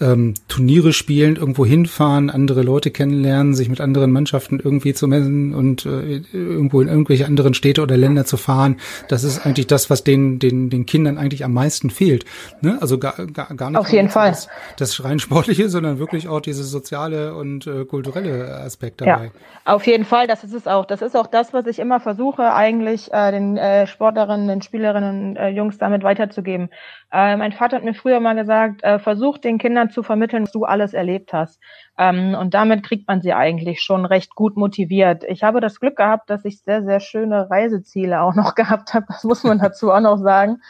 ähm, 0.00 0.34
Turniere 0.48 0.92
spielen, 0.92 1.36
irgendwo 1.36 1.66
hinfahren, 1.66 2.30
andere 2.30 2.62
Leute 2.62 2.90
kennenlernen, 2.90 3.54
sich 3.54 3.68
mit 3.68 3.80
anderen 3.80 4.12
Mannschaften 4.12 4.60
irgendwie 4.62 4.94
zu 4.94 5.06
messen 5.06 5.54
und 5.54 5.86
äh, 5.86 6.22
irgendwo 6.32 6.80
in 6.80 6.88
irgendwelche 6.88 7.26
anderen 7.26 7.54
Städte 7.54 7.82
oder 7.82 7.96
Länder 7.96 8.24
zu 8.24 8.36
fahren. 8.36 8.76
Das 9.08 9.24
ist 9.24 9.44
eigentlich 9.44 9.66
das, 9.66 9.90
was 9.90 10.04
den, 10.04 10.38
den, 10.38 10.70
den 10.70 10.86
Kindern 10.86 11.18
eigentlich 11.18 11.44
am 11.44 11.52
meisten 11.52 11.90
fehlt. 11.90 12.24
Ne? 12.60 12.78
Also 12.80 12.98
gar, 12.98 13.14
gar, 13.26 13.54
gar 13.54 13.70
nicht 13.70 13.78
Auf 13.78 13.90
jeden 13.90 14.08
Fall. 14.08 14.30
Das, 14.30 14.48
das 14.76 15.04
rein 15.04 15.18
sportliche, 15.18 15.68
sondern 15.68 15.98
wirklich 15.98 16.28
auch 16.28 16.40
dieses 16.40 16.70
soziale 16.70 17.34
und 17.34 17.66
äh, 17.66 17.84
kulturelle 17.84 18.56
Aspekt 18.56 19.00
dabei. 19.00 19.26
Ja, 19.26 19.72
auf 19.72 19.86
jeden 19.86 20.04
Fall. 20.04 20.26
Das 20.26 20.44
ist 20.44 20.54
es 20.54 20.66
auch. 20.66 20.84
Das 20.86 21.02
ist 21.02 21.16
auch 21.16 21.26
das, 21.26 21.52
was 21.52 21.66
ich 21.66 21.78
immer 21.78 22.00
versuche, 22.00 22.52
eigentlich 22.52 23.12
äh, 23.12 23.30
den 23.30 23.56
äh, 23.56 23.86
Sportlerinnen, 23.86 24.48
den 24.48 24.62
Spielerinnen, 24.62 25.36
äh, 25.36 25.48
Jungs 25.48 25.78
damit 25.78 26.02
weiterzugeben. 26.02 26.70
Äh, 27.12 27.36
mein 27.36 27.52
Vater 27.52 27.76
hat 27.76 27.84
mir 27.84 27.92
früher 27.92 28.20
mal 28.20 28.34
gesagt, 28.34 28.82
äh, 28.82 28.98
versuch 28.98 29.36
den 29.36 29.58
Kindern 29.58 29.90
zu 29.90 30.02
vermitteln, 30.02 30.44
was 30.44 30.52
du 30.52 30.64
alles 30.64 30.94
erlebt 30.94 31.34
hast. 31.34 31.60
Ähm, 31.98 32.34
und 32.34 32.54
damit 32.54 32.82
kriegt 32.82 33.06
man 33.06 33.20
sie 33.20 33.34
eigentlich 33.34 33.82
schon 33.82 34.06
recht 34.06 34.34
gut 34.34 34.56
motiviert. 34.56 35.22
Ich 35.24 35.42
habe 35.42 35.60
das 35.60 35.78
Glück 35.78 35.96
gehabt, 35.96 36.30
dass 36.30 36.46
ich 36.46 36.62
sehr, 36.62 36.82
sehr 36.82 37.00
schöne 37.00 37.50
Reiseziele 37.50 38.22
auch 38.22 38.34
noch 38.34 38.54
gehabt 38.56 38.94
habe. 38.94 39.06
Das 39.08 39.24
muss 39.24 39.44
man 39.44 39.58
dazu 39.58 39.92
auch 39.92 40.00
noch 40.00 40.16
sagen. 40.16 40.62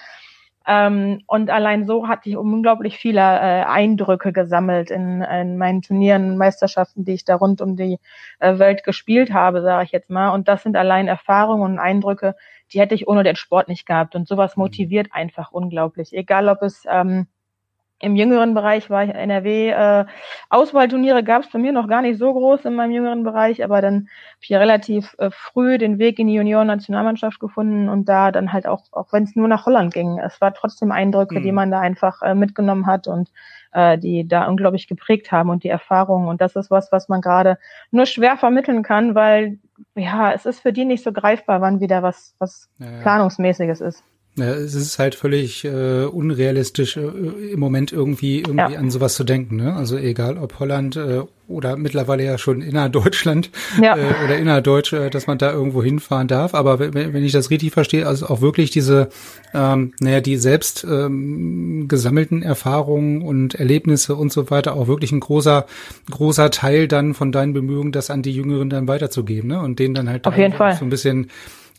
Ähm, 0.67 1.23
und 1.27 1.51
allein 1.51 1.87
so 1.87 2.09
hatte 2.09 2.29
ich 2.29 2.37
unglaublich 2.37 2.97
viele 2.97 3.21
äh, 3.21 3.65
Eindrücke 3.65 4.33
gesammelt 4.33 4.91
in, 4.91 5.23
in 5.23 5.59
meinen 5.59 5.83
Turnieren, 5.83 6.37
Meisterschaften, 6.37 7.05
die 7.05 7.15
ich 7.15 7.25
da 7.25 7.37
rund 7.37 7.61
um 7.61 7.77
die 7.77 7.99
äh, 8.39 8.59
Welt 8.59 8.85
gespielt 8.85 9.33
habe, 9.33 9.63
sage 9.63 9.85
ich 9.85 9.93
jetzt 9.93 10.11
mal. 10.11 10.31
Und 10.31 10.49
das 10.49 10.63
sind 10.63 10.77
allein 10.77 11.09
Erfahrungen 11.09 11.73
und 11.73 11.79
Eindrücke, 11.79 12.37
die 12.73 12.81
hätte 12.81 12.95
ich 12.95 13.09
ohne 13.09 13.23
den 13.23 13.37
Sport 13.37 13.69
nicht 13.69 13.87
gehabt. 13.87 14.15
Und 14.15 14.29
sowas 14.29 14.57
mhm. 14.57 14.63
motiviert 14.63 15.09
einfach 15.13 15.53
unglaublich. 15.53 16.13
Egal, 16.13 16.49
ob 16.49 16.63
es 16.63 16.85
ähm, 16.91 17.27
im 18.03 18.17
jüngeren 18.17 18.53
Bereich 18.53 18.91
war 18.91 19.05
ich 19.05 19.11
NRW. 19.11 19.71
Äh, 19.71 20.05
Auswahlturniere 20.51 21.23
gab 21.23 21.45
es 21.45 21.51
bei 21.51 21.59
mir 21.59 21.73
noch 21.73 21.87
gar 21.87 22.03
nicht 22.03 22.19
so 22.19 22.33
groß 22.33 22.65
in 22.65 22.75
meinem 22.75 22.91
jüngeren 22.91 23.23
Bereich, 23.23 23.63
aber 23.63 23.81
dann 23.81 23.95
habe 23.95 24.41
ich 24.41 24.49
ja 24.49 24.59
relativ 24.59 25.15
äh, 25.19 25.31
früh 25.31 25.79
den 25.79 25.99
Weg 25.99 26.19
in 26.19 26.27
die 26.27 26.35
Junioren-Nationalmannschaft 26.35 27.39
gefunden 27.39 27.89
und 27.89 28.09
da 28.09 28.33
dann 28.33 28.53
halt 28.53 28.67
auch, 28.67 28.83
auch 28.91 29.13
wenn 29.13 29.23
es 29.23 29.37
nur 29.37 29.47
nach 29.47 29.67
Holland 29.67 29.95
ging, 29.95 30.19
es 30.19 30.41
war 30.41 30.53
trotzdem 30.53 30.91
Eindrücke, 30.91 31.39
mhm. 31.39 31.43
die 31.45 31.53
man 31.53 31.71
da 31.71 31.79
einfach 31.79 32.23
äh, 32.23 32.35
mitgenommen 32.35 32.87
hat 32.87 33.07
und 33.07 33.31
äh, 33.73 33.97
die 33.97 34.27
da 34.27 34.47
unglaublich 34.49 34.89
geprägt 34.89 35.31
haben 35.31 35.49
und 35.49 35.63
die 35.63 35.69
Erfahrungen. 35.69 36.27
Und 36.27 36.41
das 36.41 36.57
ist 36.57 36.73
was, 36.73 36.91
was 36.91 37.09
man 37.09 37.21
gerade 37.21 37.57
nur 37.93 38.07
schwer 38.07 38.37
vermitteln 38.37 38.83
kann, 38.83 39.15
weil 39.15 39.59
ja, 39.95 40.33
es 40.33 40.47
ist 40.47 40.61
für 40.61 40.73
die 40.73 40.85
nicht 40.85 41.05
so 41.05 41.13
greifbar, 41.13 41.61
wann 41.61 41.81
wieder 41.81 42.03
was, 42.03 42.35
was 42.39 42.69
ja. 42.79 43.01
Planungsmäßiges 43.03 43.81
ist. 43.81 44.03
Ja, 44.37 44.47
es 44.47 44.75
ist 44.75 44.99
halt 44.99 45.15
völlig 45.15 45.65
äh, 45.65 46.05
unrealistisch, 46.05 46.97
äh, 46.97 47.01
im 47.01 47.61
Moment 47.61 47.93
irgendwie 47.93 48.39
irgendwie 48.41 48.73
ja. 48.73 48.79
an 48.79 48.91
sowas 48.91 49.15
zu 49.15 49.25
denken. 49.25 49.57
Ne? 49.57 49.75
Also 49.75 49.99
egal 49.99 50.39
ob 50.39 50.59
Holland 50.59 50.97
äh, 50.97 51.23
oder 51.53 51.77
mittlerweile 51.77 52.25
ja 52.25 52.39
schon 52.39 52.63
innerdeutschland 52.63 53.51
ja. 53.81 53.97
äh, 53.97 54.25
oder 54.25 54.37
innerdeutsch, 54.37 54.93
äh, 54.93 55.11
dass 55.11 55.27
man 55.27 55.39
da 55.39 55.53
irgendwo 55.53 55.83
hinfahren 55.83 56.29
darf. 56.29 56.55
Aber 56.55 56.79
wenn, 56.79 56.95
wenn 56.95 57.25
ich 57.25 57.33
das 57.33 57.51
richtig 57.51 57.73
verstehe, 57.73 58.07
also 58.07 58.27
auch 58.27 58.41
wirklich 58.41 58.71
diese, 58.71 59.09
ähm, 59.55 59.93
naja, 60.01 60.21
die 60.21 60.37
selbst 60.37 60.85
ähm, 60.89 61.87
gesammelten 61.89 62.43
Erfahrungen 62.43 63.23
und 63.23 63.55
Erlebnisse 63.55 64.17
und 64.17 64.33
so 64.33 64.51
weiter, 64.51 64.75
auch 64.75 64.89
wirklich 64.89 65.13
ein 65.13 65.21
großer, 65.21 65.67
großer 66.11 66.51
Teil 66.51 66.89
dann 66.89 67.15
von 67.15 67.33
deinen 67.33 67.53
Bemühungen, 67.53 67.93
das 67.93 68.11
an 68.11 68.23
die 68.23 68.33
Jüngeren 68.33 68.71
dann 68.71 68.89
weiterzugeben, 68.89 69.49
ne? 69.49 69.61
Und 69.61 69.79
denen 69.79 69.95
dann 69.95 70.09
halt 70.09 70.27
Auf 70.27 70.37
jeden 70.37 70.55
Fall. 70.55 70.77
so 70.77 70.85
ein 70.85 70.91
bisschen 70.91 71.29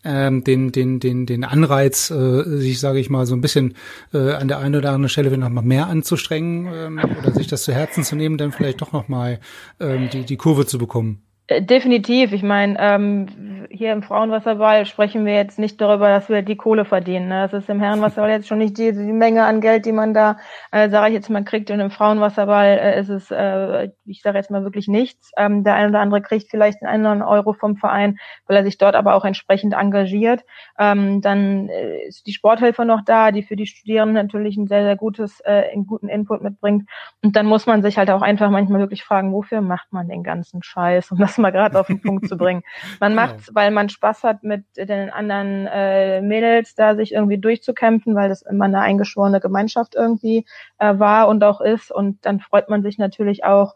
ähm, 0.03 0.43
den, 0.43 0.71
den, 0.71 0.99
den, 0.99 1.25
den 1.25 1.43
Anreiz, 1.43 2.11
äh, 2.11 2.43
sich, 2.43 2.79
sage 2.79 2.99
ich 2.99 3.09
mal, 3.09 3.25
so 3.25 3.35
ein 3.35 3.41
bisschen 3.41 3.75
äh, 4.13 4.33
an 4.33 4.47
der 4.47 4.59
einen 4.59 4.75
oder 4.75 4.89
anderen 4.89 5.09
Stelle 5.09 5.37
noch 5.37 5.49
mal 5.49 5.61
mehr 5.61 5.87
anzustrengen 5.87 6.71
ähm, 6.73 6.99
oder 7.19 7.31
sich 7.31 7.47
das 7.47 7.63
zu 7.63 7.73
Herzen 7.73 8.03
zu 8.03 8.15
nehmen, 8.15 8.37
dann 8.37 8.51
vielleicht 8.51 8.81
doch 8.81 8.91
noch 8.91 9.07
mal 9.07 9.39
ähm, 9.79 10.09
die, 10.11 10.23
die 10.23 10.37
Kurve 10.37 10.65
zu 10.65 10.77
bekommen. 10.77 11.21
Äh, 11.47 11.61
definitiv. 11.61 12.31
Ich 12.31 12.43
meine, 12.43 12.77
ähm, 12.79 13.67
hier 13.69 13.91
im 13.91 14.01
Frauenwasserball 14.01 14.85
sprechen 14.85 15.25
wir 15.25 15.33
jetzt 15.33 15.59
nicht 15.59 15.81
darüber, 15.81 16.07
dass 16.07 16.29
wir 16.29 16.41
die 16.41 16.55
Kohle 16.55 16.85
verdienen. 16.85 17.27
Ne? 17.27 17.49
Das 17.49 17.63
ist 17.63 17.69
im 17.69 17.81
Herrenwasserball 17.81 18.29
jetzt 18.31 18.47
schon 18.47 18.59
nicht 18.59 18.77
die, 18.77 18.93
die 18.93 19.11
Menge 19.11 19.43
an 19.43 19.59
Geld, 19.59 19.85
die 19.85 19.91
man 19.91 20.13
da, 20.13 20.37
äh, 20.71 20.89
sage 20.89 21.09
ich 21.09 21.13
jetzt 21.15 21.29
mal, 21.29 21.43
kriegt. 21.43 21.69
Und 21.69 21.81
im 21.81 21.91
Frauenwasserball 21.91 22.77
äh, 22.77 22.99
ist 22.99 23.09
es, 23.09 23.29
äh, 23.31 23.89
ich 24.05 24.21
sage 24.21 24.37
jetzt 24.37 24.51
mal 24.51 24.63
wirklich 24.63 24.87
nichts. 24.87 25.31
Ähm, 25.35 25.65
der 25.65 25.75
eine 25.75 25.89
oder 25.89 25.99
andere 25.99 26.21
kriegt 26.21 26.49
vielleicht 26.49 26.81
den 26.81 26.87
einen 26.87 27.21
Euro 27.21 27.53
vom 27.53 27.75
Verein, 27.75 28.19
weil 28.47 28.55
er 28.57 28.63
sich 28.63 28.77
dort 28.77 28.95
aber 28.95 29.15
auch 29.15 29.25
entsprechend 29.25 29.73
engagiert. 29.73 30.45
Ähm, 30.79 31.19
dann 31.19 31.67
äh, 31.67 32.07
ist 32.07 32.25
die 32.25 32.33
Sporthilfe 32.33 32.85
noch 32.85 33.01
da, 33.03 33.31
die 33.31 33.43
für 33.43 33.57
die 33.57 33.67
Studierenden 33.67 34.15
natürlich 34.15 34.55
ein 34.55 34.67
sehr, 34.67 34.83
sehr 34.83 34.95
gutes, 34.95 35.41
äh, 35.41 35.63
einen 35.73 35.87
guten 35.87 36.07
Input 36.07 36.41
mitbringt. 36.41 36.89
Und 37.21 37.35
dann 37.35 37.47
muss 37.47 37.65
man 37.65 37.81
sich 37.81 37.97
halt 37.97 38.09
auch 38.09 38.21
einfach 38.21 38.49
manchmal 38.49 38.79
wirklich 38.79 39.03
fragen, 39.03 39.33
wofür 39.33 39.59
macht 39.59 39.91
man 39.91 40.07
den 40.07 40.23
ganzen 40.23 40.63
Scheiß? 40.63 41.11
Um 41.11 41.17
das 41.17 41.32
mal 41.37 41.51
gerade 41.51 41.79
auf 41.79 41.87
den 41.87 42.01
Punkt 42.01 42.27
zu 42.27 42.37
bringen. 42.37 42.63
Man 42.99 43.15
macht, 43.15 43.47
genau. 43.47 43.55
weil 43.55 43.71
man 43.71 43.89
Spaß 43.89 44.23
hat, 44.23 44.43
mit 44.43 44.63
den 44.75 45.09
anderen 45.09 45.67
äh, 45.67 46.21
Mädels 46.21 46.75
da 46.75 46.95
sich 46.95 47.13
irgendwie 47.13 47.37
durchzukämpfen, 47.37 48.15
weil 48.15 48.29
das 48.29 48.41
immer 48.41 48.65
eine 48.65 48.79
eingeschworene 48.79 49.39
Gemeinschaft 49.39 49.95
irgendwie 49.95 50.45
äh, 50.79 50.97
war 50.97 51.27
und 51.27 51.43
auch 51.43 51.61
ist. 51.61 51.91
Und 51.91 52.25
dann 52.25 52.39
freut 52.39 52.69
man 52.69 52.83
sich 52.83 52.97
natürlich 52.97 53.43
auch, 53.43 53.73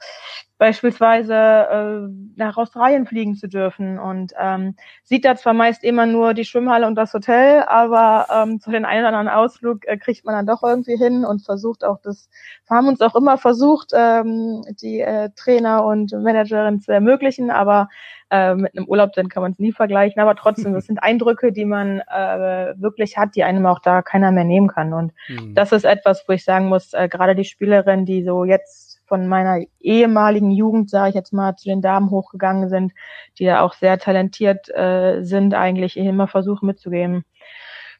beispielsweise 0.57 1.33
äh, 1.33 2.09
nach 2.35 2.57
Australien 2.57 3.05
fliegen 3.05 3.35
zu 3.35 3.47
dürfen. 3.47 3.99
Und 3.99 4.33
ähm, 4.39 4.75
sieht 5.03 5.25
da 5.25 5.35
zwar 5.35 5.53
meist 5.53 5.83
immer 5.83 6.05
nur 6.05 6.33
die 6.33 6.45
Schwimmhalle 6.45 6.87
und 6.87 6.95
das 6.95 7.13
Hotel, 7.13 7.63
aber 7.67 8.27
ähm, 8.33 8.59
zu 8.59 8.71
den 8.71 8.85
einen 8.85 9.05
oder 9.05 9.17
anderen 9.17 9.37
Ausflug 9.37 9.87
äh, 9.87 9.97
kriegt 9.97 10.25
man 10.25 10.35
dann 10.35 10.47
doch 10.47 10.63
irgendwie 10.63 10.97
hin 10.97 11.25
und 11.25 11.45
versucht 11.45 11.83
auch 11.83 11.99
das, 12.01 12.29
wir 12.67 12.77
haben 12.77 12.87
uns 12.87 13.01
auch 13.01 13.15
immer 13.15 13.37
versucht, 13.37 13.91
ähm, 13.93 14.63
die 14.81 15.01
äh, 15.01 15.29
Trainer 15.35 15.85
und 15.85 16.11
Managerin 16.11 16.81
zu 16.81 16.91
ermöglichen, 16.91 17.51
aber 17.51 17.89
äh, 18.29 18.55
mit 18.55 18.75
einem 18.75 18.87
Urlaub, 18.87 19.13
dann 19.13 19.29
kann 19.29 19.41
man 19.41 19.53
es 19.53 19.59
nie 19.59 19.71
vergleichen, 19.71 20.21
aber 20.21 20.35
trotzdem, 20.35 20.73
das 20.73 20.85
sind 20.87 21.01
Eindrücke, 21.01 21.51
die 21.51 21.65
man 21.65 21.99
äh, 21.99 22.73
wirklich 22.77 23.17
hat, 23.17 23.35
die 23.35 23.43
einem 23.43 23.65
auch 23.65 23.79
da 23.79 24.01
keiner 24.01 24.31
mehr 24.31 24.43
nehmen 24.43 24.67
kann. 24.67 24.93
Und 24.93 25.13
mhm. 25.29 25.53
das 25.53 25.71
ist 25.71 25.85
etwas, 25.85 26.25
wo 26.27 26.33
ich 26.33 26.43
sagen 26.43 26.67
muss, 26.67 26.93
äh, 26.93 27.07
gerade 27.07 27.35
die 27.35 27.45
Spielerin, 27.45 28.05
die 28.05 28.23
so 28.23 28.43
jetzt 28.43 28.86
von 29.07 29.27
meiner 29.27 29.63
ehemaligen 29.79 30.51
Jugend, 30.51 30.89
sage 30.89 31.09
ich 31.09 31.15
jetzt 31.15 31.33
mal, 31.33 31.55
zu 31.55 31.69
den 31.69 31.81
Damen 31.81 32.11
hochgegangen 32.11 32.69
sind, 32.69 32.93
die 33.39 33.45
da 33.45 33.61
auch 33.61 33.73
sehr 33.73 33.97
talentiert 33.97 34.69
äh, 34.75 35.23
sind, 35.23 35.53
eigentlich 35.53 35.97
immer 35.97 36.27
versuchen 36.27 36.67
mitzugeben. 36.67 37.23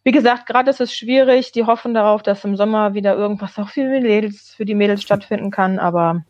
Wie 0.03 0.11
gesagt, 0.11 0.45
gerade 0.45 0.69
ist 0.69 0.81
es 0.81 0.93
schwierig. 0.93 1.51
Die 1.51 1.65
hoffen 1.65 1.93
darauf, 1.93 2.23
dass 2.23 2.45
im 2.45 2.55
Sommer 2.55 2.93
wieder 2.93 3.15
irgendwas 3.15 3.57
auch 3.57 3.69
für 3.69 3.99
die 3.99 4.07
Mädels, 4.07 4.53
für 4.55 4.65
die 4.65 4.75
Mädels 4.75 5.01
stattfinden 5.01 5.51
kann, 5.51 5.79
aber 5.79 6.23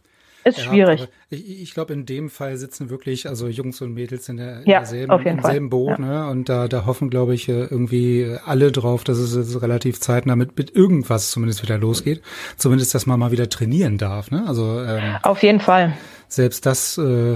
ist 0.47 0.57
ja, 0.57 0.63
schwierig. 0.63 1.07
Ich, 1.29 1.62
ich 1.62 1.73
glaube, 1.73 1.93
in 1.93 2.05
dem 2.05 2.29
Fall 2.29 2.57
sitzen 2.57 2.89
wirklich, 2.89 3.27
also 3.27 3.47
Jungs 3.47 3.81
und 3.81 3.93
Mädels 3.93 4.29
in, 4.29 4.38
der, 4.38 4.47
ja, 4.47 4.60
in 4.60 4.65
derselben, 4.65 5.25
im 5.25 5.41
selben 5.43 5.69
Boot, 5.69 5.99
ja. 5.99 6.05
ne? 6.05 6.27
Und 6.29 6.49
da, 6.49 6.67
da 6.67 6.86
hoffen, 6.86 7.10
glaube 7.10 7.33
ich, 7.33 7.49
äh, 7.49 7.63
irgendwie 7.63 8.38
alle 8.45 8.71
drauf, 8.71 9.03
dass 9.03 9.17
es 9.17 9.36
jetzt 9.36 9.62
relativ 9.62 9.99
zeitnah 9.99 10.36
mit, 10.36 10.57
mit 10.57 10.75
irgendwas 10.75 11.31
zumindest 11.31 11.63
wieder 11.63 11.77
losgeht. 11.77 12.21
Zumindest, 12.55 12.95
dass 12.95 13.05
man 13.05 13.19
mal 13.19 13.31
wieder 13.31 13.49
trainieren 13.49 13.97
darf, 13.97 14.31
ne? 14.31 14.45
Also 14.47 14.81
ähm, 14.81 15.17
auf 15.23 15.43
jeden 15.43 15.60
Fall 15.60 15.93
selbst 16.29 16.65
das, 16.65 16.97
äh, 16.97 17.33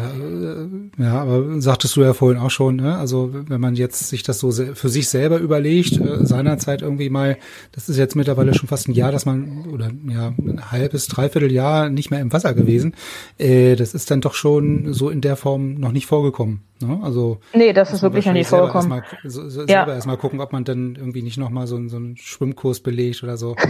ja, 0.98 1.22
aber 1.22 1.62
sagtest 1.62 1.96
du 1.96 2.02
ja 2.02 2.14
vorhin 2.14 2.42
auch 2.42 2.50
schon, 2.50 2.76
ne? 2.76 2.98
also 2.98 3.30
wenn 3.32 3.62
man 3.62 3.76
jetzt 3.76 4.10
sich 4.10 4.24
das 4.24 4.40
so 4.40 4.52
für 4.52 4.90
sich 4.90 5.08
selber 5.08 5.38
überlegt, 5.38 5.98
äh, 5.98 6.26
seinerzeit 6.26 6.82
irgendwie 6.82 7.10
mal, 7.10 7.38
das 7.72 7.88
ist 7.88 7.98
jetzt 7.98 8.16
mittlerweile 8.16 8.54
schon 8.54 8.68
fast 8.68 8.90
ein 8.90 8.94
Jahr, 8.94 9.12
dass 9.12 9.26
man, 9.26 9.66
oder 9.72 9.92
ja, 10.10 10.34
ein 10.38 10.72
halbes, 10.72 11.08
dreiviertel 11.08 11.52
Jahr 11.52 11.90
nicht 11.90 12.12
mehr 12.12 12.20
im 12.20 12.34
Wasser 12.34 12.54
gewesen, 12.54 12.96
äh, 13.38 13.76
das 13.76 13.94
ist 13.94 14.12
dann 14.12 14.20
doch 14.20 14.34
schon 14.34 14.94
so 14.94 15.10
in 15.10 15.22
der 15.22 15.38
Form 15.38 15.76
noch 15.76 15.94
nicht 15.94 16.06
vorgekommen. 16.06 16.62
Ne? 16.82 17.00
Also 17.02 17.40
nee, 17.54 17.74
das 17.74 17.94
ist 17.94 18.02
wirklich 18.02 18.26
noch 18.26 18.34
nicht 18.34 18.48
vorgekommen. 18.48 18.92
Erst 18.92 19.24
mal, 19.24 19.30
so, 19.30 19.50
so, 19.50 19.62
ja. 19.62 19.68
Selber 19.68 19.94
erstmal 19.94 20.18
gucken, 20.18 20.42
ob 20.42 20.52
man 20.52 20.64
dann 20.64 20.96
irgendwie 20.96 21.22
nicht 21.22 21.38
nochmal 21.38 21.68
so, 21.68 21.88
so 21.88 21.96
einen 21.96 22.18
Schwimmkurs 22.18 22.82
belegt 22.82 23.24
oder 23.24 23.38
so. 23.38 23.56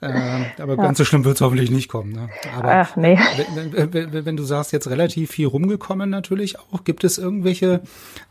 Äh, 0.00 0.62
aber 0.62 0.76
ja. 0.76 0.82
ganz 0.82 0.98
so 0.98 1.04
schlimm 1.04 1.24
wird 1.24 1.36
es 1.36 1.40
hoffentlich 1.40 1.70
nicht 1.70 1.88
kommen. 1.88 2.12
Ne? 2.12 2.28
Aber 2.56 2.72
Ach, 2.72 2.96
nee. 2.96 3.18
wenn, 3.54 3.92
wenn, 3.92 4.24
wenn, 4.24 4.36
du 4.36 4.44
sagst, 4.44 4.72
jetzt 4.72 4.88
relativ 4.88 5.32
viel 5.32 5.48
rumgekommen 5.48 6.08
natürlich 6.08 6.58
auch, 6.58 6.84
gibt 6.84 7.02
es 7.02 7.18
irgendwelche, 7.18 7.80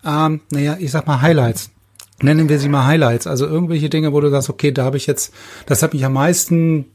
ähm, 0.06 0.42
naja, 0.50 0.78
ich 0.80 0.92
sag 0.92 1.08
mal 1.08 1.22
Highlights. 1.22 1.72
Nennen 2.22 2.50
wir 2.50 2.58
sie 2.58 2.70
mal 2.70 2.86
Highlights, 2.86 3.28
also 3.28 3.46
irgendwelche 3.46 3.90
Dinge, 3.90 4.12
wo 4.12 4.22
du 4.22 4.30
sagst, 4.30 4.50
okay, 4.50 4.72
da 4.72 4.86
habe 4.86 4.98
ich 4.98 5.06
jetzt, 5.06 5.34
das 5.68 5.84
hat 5.84 5.94
mich 5.94 6.04
am 6.04 6.14
meisten 6.14 6.86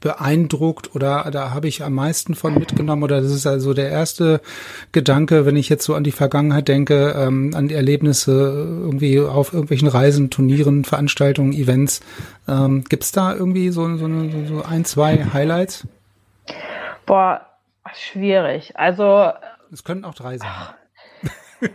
beeindruckt 0.00 0.94
oder 0.94 1.28
da 1.32 1.50
habe 1.50 1.66
ich 1.66 1.82
am 1.82 1.94
meisten 1.94 2.34
von 2.34 2.54
mitgenommen 2.54 3.02
oder 3.02 3.20
das 3.20 3.32
ist 3.32 3.46
also 3.46 3.74
der 3.74 3.90
erste 3.90 4.40
Gedanke, 4.92 5.44
wenn 5.44 5.56
ich 5.56 5.68
jetzt 5.68 5.84
so 5.84 5.94
an 5.94 6.04
die 6.04 6.12
Vergangenheit 6.12 6.68
denke, 6.68 7.14
ähm, 7.16 7.52
an 7.54 7.68
die 7.68 7.74
Erlebnisse 7.74 8.32
irgendwie 8.32 9.18
auf 9.20 9.52
irgendwelchen 9.52 9.88
Reisen, 9.88 10.30
Turnieren, 10.30 10.84
Veranstaltungen, 10.84 11.52
Events. 11.52 12.00
Ähm, 12.46 12.84
Gibt 12.84 13.04
es 13.04 13.12
da 13.12 13.34
irgendwie 13.34 13.70
so, 13.70 13.96
so, 13.96 14.06
so 14.06 14.62
ein, 14.62 14.84
zwei 14.84 15.24
Highlights? 15.32 15.86
Boah, 17.04 17.46
schwierig. 17.94 18.76
Also 18.76 19.32
es 19.72 19.82
könnten 19.82 20.04
auch 20.04 20.14
drei 20.14 20.38
sein. 20.38 20.48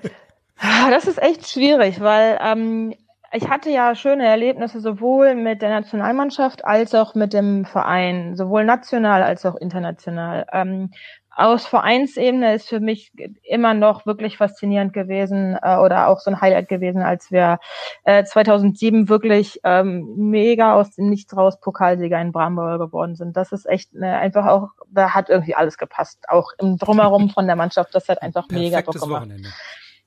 das 0.89 1.07
ist 1.07 1.21
echt 1.21 1.49
schwierig, 1.49 1.99
weil 1.99 2.39
ähm, 2.41 2.93
ich 3.33 3.49
hatte 3.49 3.69
ja 3.71 3.95
schöne 3.95 4.25
Erlebnisse 4.25 4.79
sowohl 4.79 5.35
mit 5.35 5.61
der 5.61 5.69
Nationalmannschaft 5.69 6.63
als 6.65 6.93
auch 6.93 7.15
mit 7.15 7.33
dem 7.33 7.65
Verein, 7.65 8.35
sowohl 8.35 8.63
national 8.63 9.23
als 9.23 9.45
auch 9.45 9.55
international. 9.55 10.45
Ähm, 10.51 10.91
aus 11.35 11.65
Vereinsebene 11.65 12.53
ist 12.53 12.69
für 12.69 12.79
mich 12.79 13.11
immer 13.41 13.73
noch 13.73 14.05
wirklich 14.05 14.37
faszinierend 14.37 14.93
gewesen 14.93 15.57
äh, 15.63 15.77
oder 15.77 16.07
auch 16.07 16.19
so 16.19 16.29
ein 16.29 16.41
Highlight 16.41 16.69
gewesen, 16.69 17.01
als 17.01 17.31
wir 17.31 17.57
äh, 18.03 18.23
2007 18.23 19.09
wirklich 19.09 19.59
ähm, 19.63 20.13
mega 20.15 20.75
aus 20.75 20.93
dem 20.95 21.09
Nichts 21.09 21.35
raus 21.35 21.59
Pokalsieger 21.59 22.21
in 22.21 22.31
Bramberg 22.31 22.79
geworden 22.79 23.15
sind. 23.15 23.35
Das 23.35 23.51
ist 23.51 23.67
echt 23.67 23.95
ne, 23.95 24.15
einfach 24.15 24.45
auch, 24.45 24.69
da 24.91 25.15
hat 25.15 25.29
irgendwie 25.29 25.55
alles 25.55 25.79
gepasst. 25.79 26.19
Auch 26.27 26.51
im 26.59 26.77
Drumherum 26.77 27.31
von 27.31 27.47
der 27.47 27.55
Mannschaft, 27.55 27.95
das 27.95 28.09
hat 28.09 28.21
einfach 28.21 28.47
mega 28.49 28.81
Bock 28.81 28.93
gemacht. 28.93 29.23
Wochenende. 29.23 29.49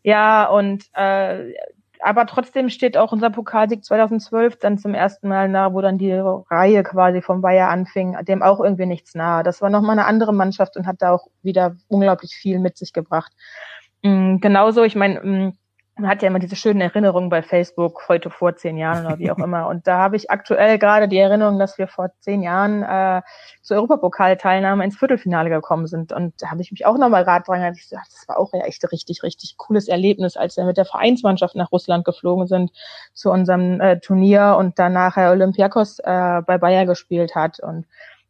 Ja, 0.04 0.44
und 0.44 0.84
äh, 0.94 1.52
aber 2.00 2.26
trotzdem 2.26 2.68
steht 2.68 2.96
auch 2.96 3.12
unser 3.12 3.30
Pokalsieg 3.30 3.84
2012 3.84 4.58
dann 4.58 4.78
zum 4.78 4.94
ersten 4.94 5.28
Mal 5.28 5.48
nahe, 5.48 5.72
wo 5.72 5.80
dann 5.80 5.98
die 5.98 6.12
Reihe 6.12 6.82
quasi 6.82 7.22
vom 7.22 7.40
Bayer 7.40 7.68
anfing, 7.68 8.16
dem 8.24 8.42
auch 8.42 8.60
irgendwie 8.60 8.86
nichts 8.86 9.14
nahe. 9.14 9.42
Das 9.42 9.62
war 9.62 9.70
nochmal 9.70 9.98
eine 9.98 10.06
andere 10.06 10.32
Mannschaft 10.32 10.76
und 10.76 10.86
hat 10.86 11.02
da 11.02 11.12
auch 11.12 11.26
wieder 11.42 11.76
unglaublich 11.88 12.34
viel 12.34 12.58
mit 12.58 12.76
sich 12.76 12.92
gebracht. 12.92 13.32
Mhm, 14.02 14.40
genauso, 14.40 14.84
ich 14.84 14.94
meine, 14.94 15.20
mm, 15.20 15.58
man 15.98 16.10
hat 16.10 16.20
ja 16.20 16.28
immer 16.28 16.38
diese 16.38 16.56
schönen 16.56 16.82
Erinnerungen 16.82 17.30
bei 17.30 17.42
Facebook, 17.42 18.06
heute 18.08 18.28
vor 18.28 18.54
zehn 18.54 18.76
Jahren 18.76 19.06
oder 19.06 19.18
wie 19.18 19.30
auch 19.30 19.38
immer. 19.38 19.66
Und 19.66 19.86
da 19.86 19.98
habe 19.98 20.16
ich 20.16 20.30
aktuell 20.30 20.78
gerade 20.78 21.08
die 21.08 21.16
Erinnerung, 21.16 21.58
dass 21.58 21.78
wir 21.78 21.88
vor 21.88 22.10
zehn 22.20 22.42
Jahren 22.42 22.82
äh, 22.82 23.22
zur 23.62 23.78
Europapokalteilnahme 23.78 24.84
ins 24.84 24.98
Viertelfinale 24.98 25.48
gekommen 25.48 25.86
sind. 25.86 26.12
Und 26.12 26.34
da 26.42 26.50
habe 26.50 26.60
ich 26.60 26.70
mich 26.70 26.84
auch 26.84 26.98
nochmal 26.98 27.22
rat 27.22 27.48
dran 27.48 27.72
ich 27.72 27.80
gesagt, 27.80 28.08
das 28.12 28.28
war 28.28 28.38
auch 28.38 28.52
ja 28.52 28.60
echt 28.66 28.84
richtig, 28.92 29.22
richtig 29.22 29.56
cooles 29.56 29.88
Erlebnis, 29.88 30.36
als 30.36 30.58
wir 30.58 30.64
mit 30.64 30.76
der 30.76 30.84
Vereinsmannschaft 30.84 31.56
nach 31.56 31.72
Russland 31.72 32.04
geflogen 32.04 32.46
sind 32.46 32.72
zu 33.14 33.30
unserem 33.30 33.80
äh, 33.80 33.98
Turnier 33.98 34.56
und 34.58 34.78
danach 34.78 35.16
Herr 35.16 35.30
Olympiakos 35.30 36.00
äh, 36.00 36.42
bei 36.46 36.58
Bayer 36.58 36.84
gespielt 36.84 37.34
hat. 37.34 37.58
Und 37.60 37.86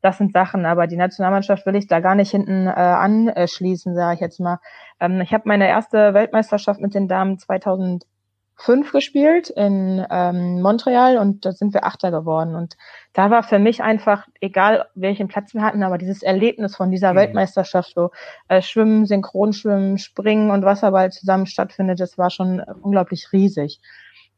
das 0.07 0.19
sind 0.19 0.33
Sachen, 0.33 0.67
aber 0.67 0.87
die 0.87 0.97
Nationalmannschaft 0.97 1.67
will 1.67 1.75
ich 1.75 1.89
da 1.89 1.99
gar 1.99 2.15
nicht 2.15 2.31
hinten 2.31 2.69
äh, 2.69 2.71
anschließen, 2.71 3.95
sage 3.95 4.15
ich 4.15 4.21
jetzt 4.21 4.39
mal. 4.39 4.61
Ähm, 5.01 5.21
ich 5.21 5.33
habe 5.35 5.43
meine 5.47 5.67
erste 5.67 6.15
Weltmeisterschaft 6.15 6.81
mit 6.81 6.95
den 6.95 7.09
Damen 7.09 7.41
2005 7.41 8.93
gespielt 8.93 9.51
in 9.51 10.07
ähm, 10.09 10.63
Montreal 10.63 11.19
und 11.19 11.45
da 11.45 11.51
sind 11.51 11.75
wir 11.75 11.85
Achter 11.85 12.13
geworden. 12.13 12.55
Und 12.55 12.77
da 13.15 13.31
war 13.31 13.43
für 13.43 13.59
mich 13.59 13.83
einfach, 13.83 14.29
egal 14.41 14.87
welchen 14.95 15.27
Platz 15.27 15.55
wir 15.55 15.63
hatten, 15.63 15.83
aber 15.83 15.99
dieses 15.99 16.23
Erlebnis 16.23 16.77
von 16.77 16.93
dieser 16.93 17.13
mhm. 17.13 17.17
Weltmeisterschaft, 17.17 17.97
wo 17.97 18.11
äh, 18.47 18.63
Schwimmen, 18.63 19.07
Synchronschwimmen, 19.07 19.99
Springen 19.99 20.53
und 20.53 20.65
Wasserball 20.65 21.11
zusammen 21.11 21.47
stattfindet, 21.47 21.99
das 21.99 22.17
war 22.17 22.31
schon 22.31 22.61
unglaublich 22.61 23.33
riesig. 23.33 23.81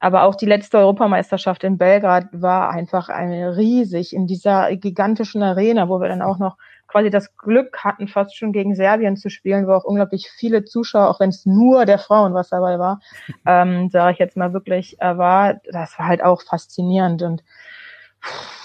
Aber 0.01 0.23
auch 0.23 0.35
die 0.35 0.47
letzte 0.47 0.79
Europameisterschaft 0.79 1.65
in 1.65 1.79
Belgrad 1.79 2.27
war 2.33 2.71
einfach 2.71 3.09
eine 3.09 3.57
riesig 3.57 4.15
in 4.15 4.27
dieser 4.27 4.75
gigantischen 4.77 5.43
Arena, 5.43 5.89
wo 5.89 6.01
wir 6.01 6.09
dann 6.09 6.23
auch 6.23 6.39
noch 6.39 6.57
quasi 6.87 7.11
das 7.11 7.37
Glück 7.37 7.85
hatten, 7.85 8.09
fast 8.09 8.37
schon 8.37 8.53
gegen 8.53 8.75
Serbien 8.75 9.17
zu 9.17 9.29
spielen, 9.29 9.67
wo 9.67 9.73
auch 9.73 9.85
unglaublich 9.85 10.31
viele 10.31 10.65
Zuschauer, 10.65 11.09
auch 11.09 11.21
wenn 11.21 11.29
es 11.29 11.45
nur 11.47 11.85
der 11.85 11.99
Frauen 11.99 12.35
was 12.35 12.49
dabei 12.49 12.79
war, 12.79 13.01
ähm, 13.47 13.91
sage 13.91 14.13
ich 14.13 14.19
jetzt 14.19 14.37
mal 14.37 14.53
wirklich, 14.53 15.01
äh, 15.01 15.17
war, 15.19 15.61
das 15.71 15.99
war 15.99 16.07
halt 16.07 16.25
auch 16.25 16.43
faszinierend 16.43 17.23
und 17.23 17.45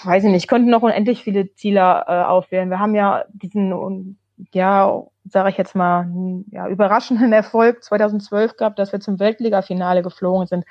weiß 0.04 0.24
ich 0.24 0.30
nicht, 0.30 0.48
konnten 0.48 0.70
noch 0.70 0.82
unendlich 0.82 1.22
viele 1.22 1.52
Ziele 1.54 2.04
äh, 2.06 2.22
aufwählen. 2.22 2.70
Wir 2.70 2.80
haben 2.80 2.94
ja 2.94 3.24
diesen, 3.32 4.18
ja, 4.52 5.02
sage 5.24 5.50
ich 5.50 5.56
jetzt 5.56 5.74
mal, 5.76 6.08
ja, 6.50 6.66
überraschenden 6.68 7.32
Erfolg 7.32 7.84
2012 7.84 8.56
gehabt, 8.56 8.78
dass 8.78 8.92
wir 8.92 9.00
zum 9.00 9.20
Weltliga-Finale 9.20 10.02
geflogen 10.02 10.46
sind 10.46 10.64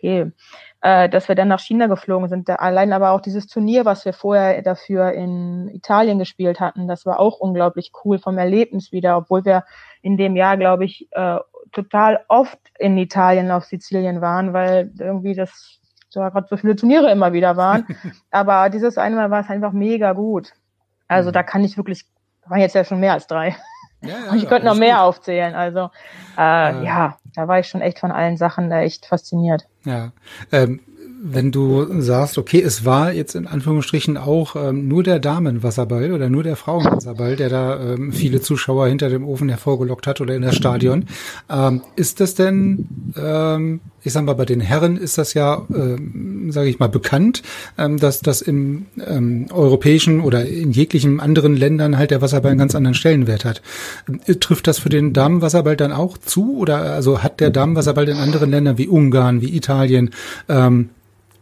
okay, 0.00 0.32
äh, 0.80 1.08
dass 1.08 1.28
wir 1.28 1.34
dann 1.34 1.48
nach 1.48 1.60
China 1.60 1.86
geflogen 1.86 2.28
sind. 2.28 2.48
Allein 2.48 2.92
aber 2.92 3.10
auch 3.10 3.20
dieses 3.20 3.46
Turnier, 3.46 3.84
was 3.84 4.04
wir 4.04 4.12
vorher 4.12 4.62
dafür 4.62 5.12
in 5.12 5.68
Italien 5.68 6.18
gespielt 6.18 6.60
hatten, 6.60 6.88
das 6.88 7.06
war 7.06 7.20
auch 7.20 7.38
unglaublich 7.38 7.92
cool 8.04 8.18
vom 8.18 8.38
Erlebnis 8.38 8.92
wieder, 8.92 9.16
obwohl 9.16 9.44
wir 9.44 9.64
in 10.02 10.16
dem 10.16 10.36
Jahr, 10.36 10.56
glaube 10.56 10.84
ich, 10.84 11.08
äh, 11.12 11.38
total 11.72 12.24
oft 12.28 12.58
in 12.78 12.96
Italien 12.96 13.50
auf 13.50 13.64
Sizilien 13.64 14.20
waren, 14.20 14.52
weil 14.52 14.90
irgendwie 14.98 15.34
das 15.34 15.78
so 16.08 16.20
gerade 16.20 16.46
so 16.48 16.56
viele 16.56 16.74
Turniere 16.74 17.10
immer 17.10 17.32
wieder 17.32 17.56
waren. 17.56 17.86
aber 18.30 18.70
dieses 18.70 18.98
eine 18.98 19.16
Mal 19.16 19.30
war 19.30 19.40
es 19.40 19.50
einfach 19.50 19.72
mega 19.72 20.12
gut. 20.12 20.52
Also 21.06 21.30
mhm. 21.30 21.34
da 21.34 21.42
kann 21.42 21.62
ich 21.62 21.76
wirklich, 21.76 22.06
waren 22.46 22.60
jetzt 22.60 22.74
ja 22.74 22.84
schon 22.84 23.00
mehr 23.00 23.12
als 23.12 23.26
drei. 23.26 23.54
Ja, 24.02 24.08
ja, 24.08 24.34
ich 24.34 24.48
könnte 24.48 24.66
noch 24.66 24.76
mehr 24.76 24.96
gut. 24.96 25.02
aufzählen. 25.02 25.54
Also 25.54 25.90
äh, 26.36 26.80
äh, 26.80 26.84
ja, 26.84 27.18
da 27.34 27.48
war 27.48 27.60
ich 27.60 27.66
schon 27.66 27.80
echt 27.80 27.98
von 27.98 28.10
allen 28.12 28.36
Sachen 28.36 28.70
da 28.70 28.80
echt 28.80 29.06
fasziniert. 29.06 29.66
Ja, 29.84 30.12
ähm, 30.52 30.80
wenn 31.22 31.52
du 31.52 32.00
sagst, 32.00 32.38
okay, 32.38 32.62
es 32.62 32.86
war 32.86 33.12
jetzt 33.12 33.34
in 33.34 33.46
Anführungsstrichen 33.46 34.16
auch 34.16 34.56
ähm, 34.56 34.88
nur 34.88 35.02
der 35.02 35.18
Damenwasserball 35.18 36.12
oder 36.12 36.30
nur 36.30 36.42
der 36.42 36.56
Frauenwasserball, 36.56 37.36
der 37.36 37.50
da 37.50 37.78
ähm, 37.78 38.12
viele 38.12 38.40
Zuschauer 38.40 38.88
hinter 38.88 39.10
dem 39.10 39.26
Ofen 39.26 39.50
hervorgelockt 39.50 40.06
hat 40.06 40.22
oder 40.22 40.34
in 40.34 40.42
das 40.42 40.56
Stadion, 40.56 41.04
ähm, 41.50 41.82
ist 41.94 42.20
das 42.20 42.34
denn, 42.34 43.12
ähm, 43.18 43.80
ich 44.02 44.12
sag 44.12 44.24
mal, 44.24 44.34
bei 44.34 44.44
den 44.44 44.60
Herren 44.60 44.96
ist 44.96 45.18
das 45.18 45.34
ja, 45.34 45.62
ähm, 45.74 46.50
sage 46.52 46.68
ich 46.68 46.78
mal, 46.78 46.88
bekannt, 46.88 47.42
ähm, 47.76 47.98
dass 47.98 48.20
das 48.20 48.40
im 48.42 48.86
ähm, 49.06 49.46
europäischen 49.52 50.20
oder 50.20 50.46
in 50.46 50.70
jeglichen 50.72 51.20
anderen 51.20 51.56
Ländern 51.56 51.98
halt 51.98 52.10
der 52.10 52.22
Wasserball 52.22 52.52
einen 52.52 52.58
ganz 52.58 52.74
anderen 52.74 52.94
Stellenwert 52.94 53.44
hat. 53.44 53.62
Äh, 54.26 54.34
trifft 54.36 54.66
das 54.66 54.78
für 54.78 54.88
den 54.88 55.12
Damenwasserball 55.12 55.76
dann 55.76 55.92
auch 55.92 56.18
zu 56.18 56.58
oder 56.58 56.78
also 56.78 57.22
hat 57.22 57.40
der 57.40 57.50
Damenwasserball 57.50 58.08
in 58.08 58.16
anderen 58.16 58.50
Ländern 58.50 58.78
wie 58.78 58.88
Ungarn, 58.88 59.40
wie 59.40 59.54
Italien 59.54 60.10
ähm, 60.48 60.90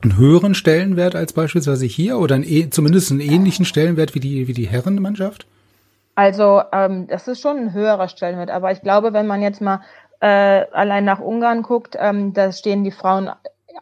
einen 0.03 0.17
höheren 0.17 0.55
Stellenwert 0.55 1.15
als 1.15 1.33
beispielsweise 1.33 1.87
hier 1.87 2.19
oder 2.19 2.37
einen, 2.37 2.45
e, 2.45 2.71
zumindest 2.71 3.11
einen 3.11 3.21
ähnlichen 3.21 3.65
Stellenwert 3.65 4.15
wie 4.15 4.21
die, 4.21 4.47
wie 4.49 4.53
die 4.53 4.69
Herrenmannschaft? 4.69 5.47
Also 6.15 6.63
ähm, 6.73 7.07
das 7.07 7.29
ist 7.29 7.41
schon 7.41 7.57
ein 7.59 7.73
höherer 7.73 8.09
Stellenwert, 8.09 8.51
aber 8.51 8.73
ich 8.73 8.81
glaube, 8.83 9.13
wenn 9.13 9.27
man 9.27 9.43
jetzt 9.43 9.61
mal 9.61 9.81
äh, 10.21 10.27
allein 10.73 11.05
nach 11.05 11.21
Ungarn 11.21 11.63
guckt, 11.63 11.97
ähm, 11.99 12.33
da 12.33 12.53
stehen 12.53 12.85
die 12.85 12.91
Frauen 12.91 13.31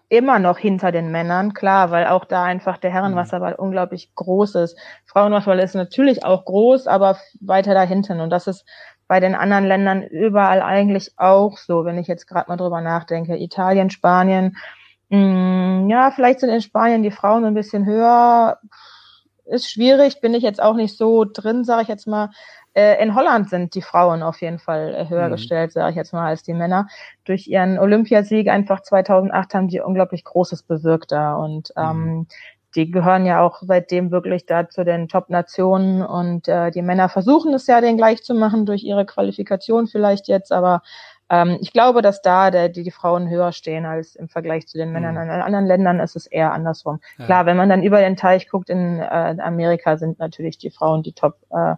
immer 0.08 0.38
noch 0.38 0.58
hinter 0.58 0.92
den 0.92 1.10
Männern, 1.10 1.54
klar, 1.54 1.90
weil 1.90 2.06
auch 2.06 2.24
da 2.24 2.44
einfach 2.44 2.78
der 2.78 2.90
Herrenwasserball 2.90 3.52
mhm. 3.52 3.64
unglaublich 3.64 4.14
groß 4.14 4.56
ist. 4.56 4.78
Frauenwasserball 5.06 5.58
ist 5.60 5.74
natürlich 5.74 6.24
auch 6.24 6.44
groß, 6.44 6.86
aber 6.86 7.18
weiter 7.40 7.74
dahinten. 7.74 8.20
Und 8.20 8.30
das 8.30 8.46
ist 8.46 8.64
bei 9.08 9.20
den 9.20 9.34
anderen 9.34 9.64
Ländern 9.64 10.02
überall 10.02 10.62
eigentlich 10.62 11.12
auch 11.16 11.58
so, 11.58 11.84
wenn 11.84 11.98
ich 11.98 12.08
jetzt 12.08 12.26
gerade 12.26 12.50
mal 12.50 12.56
drüber 12.56 12.80
nachdenke. 12.80 13.36
Italien, 13.36 13.90
Spanien, 13.90 14.56
Mm, 15.08 15.88
ja, 15.88 16.10
vielleicht 16.10 16.40
sind 16.40 16.50
in 16.50 16.60
Spanien 16.62 17.02
die 17.02 17.10
Frauen 17.10 17.44
ein 17.44 17.54
bisschen 17.54 17.86
höher. 17.86 18.58
Ist 19.44 19.70
schwierig, 19.70 20.20
bin 20.20 20.34
ich 20.34 20.42
jetzt 20.42 20.60
auch 20.60 20.74
nicht 20.74 20.96
so 20.96 21.24
drin, 21.24 21.64
sage 21.64 21.82
ich 21.82 21.88
jetzt 21.88 22.06
mal. 22.08 22.30
Äh, 22.76 23.02
in 23.02 23.14
Holland 23.14 23.48
sind 23.48 23.74
die 23.74 23.80
Frauen 23.80 24.22
auf 24.22 24.42
jeden 24.42 24.58
Fall 24.58 24.94
äh, 24.94 25.08
höher 25.08 25.28
mhm. 25.28 25.32
gestellt, 25.32 25.72
sage 25.72 25.90
ich 25.90 25.96
jetzt 25.96 26.12
mal, 26.12 26.26
als 26.26 26.42
die 26.42 26.52
Männer. 26.52 26.88
Durch 27.24 27.46
ihren 27.46 27.78
Olympiasieg 27.78 28.48
einfach 28.48 28.82
2008 28.82 29.54
haben 29.54 29.68
die 29.68 29.80
unglaublich 29.80 30.24
Großes 30.24 30.62
bewirkt 30.62 31.10
da 31.10 31.36
und 31.36 31.72
mhm. 31.74 31.82
ähm, 31.82 32.26
die 32.74 32.90
gehören 32.90 33.24
ja 33.24 33.40
auch 33.40 33.62
seitdem 33.62 34.10
wirklich 34.10 34.44
da 34.44 34.68
zu 34.68 34.84
den 34.84 35.08
Top-Nationen 35.08 36.02
und 36.02 36.48
äh, 36.48 36.70
die 36.70 36.82
Männer 36.82 37.08
versuchen 37.08 37.54
es 37.54 37.66
ja, 37.66 37.80
den 37.80 37.96
gleich 37.96 38.22
zu 38.22 38.34
machen 38.34 38.66
durch 38.66 38.84
ihre 38.84 39.06
Qualifikation 39.06 39.86
vielleicht 39.86 40.28
jetzt, 40.28 40.52
aber 40.52 40.82
ähm, 41.30 41.56
ich 41.60 41.72
glaube, 41.72 42.02
dass 42.02 42.20
da 42.20 42.50
der, 42.50 42.68
die, 42.68 42.82
die 42.82 42.90
Frauen 42.90 43.30
höher 43.30 43.52
stehen 43.52 43.86
als 43.86 44.14
im 44.14 44.28
Vergleich 44.28 44.68
zu 44.68 44.78
den 44.78 44.92
Männern. 44.92 45.14
Mhm. 45.14 45.22
In 45.22 45.30
anderen 45.30 45.66
Ländern 45.66 46.00
ist 46.00 46.14
es 46.14 46.26
eher 46.26 46.52
andersrum. 46.52 47.00
Ja. 47.18 47.24
Klar, 47.24 47.46
wenn 47.46 47.56
man 47.56 47.68
dann 47.68 47.82
über 47.82 48.00
den 48.00 48.16
Teich 48.16 48.48
guckt, 48.48 48.68
in 48.68 49.00
äh, 49.00 49.36
Amerika 49.40 49.96
sind 49.96 50.18
natürlich 50.18 50.58
die 50.58 50.70
Frauen 50.70 51.02
die 51.02 51.14
Top 51.14 51.38
äh, 51.50 51.74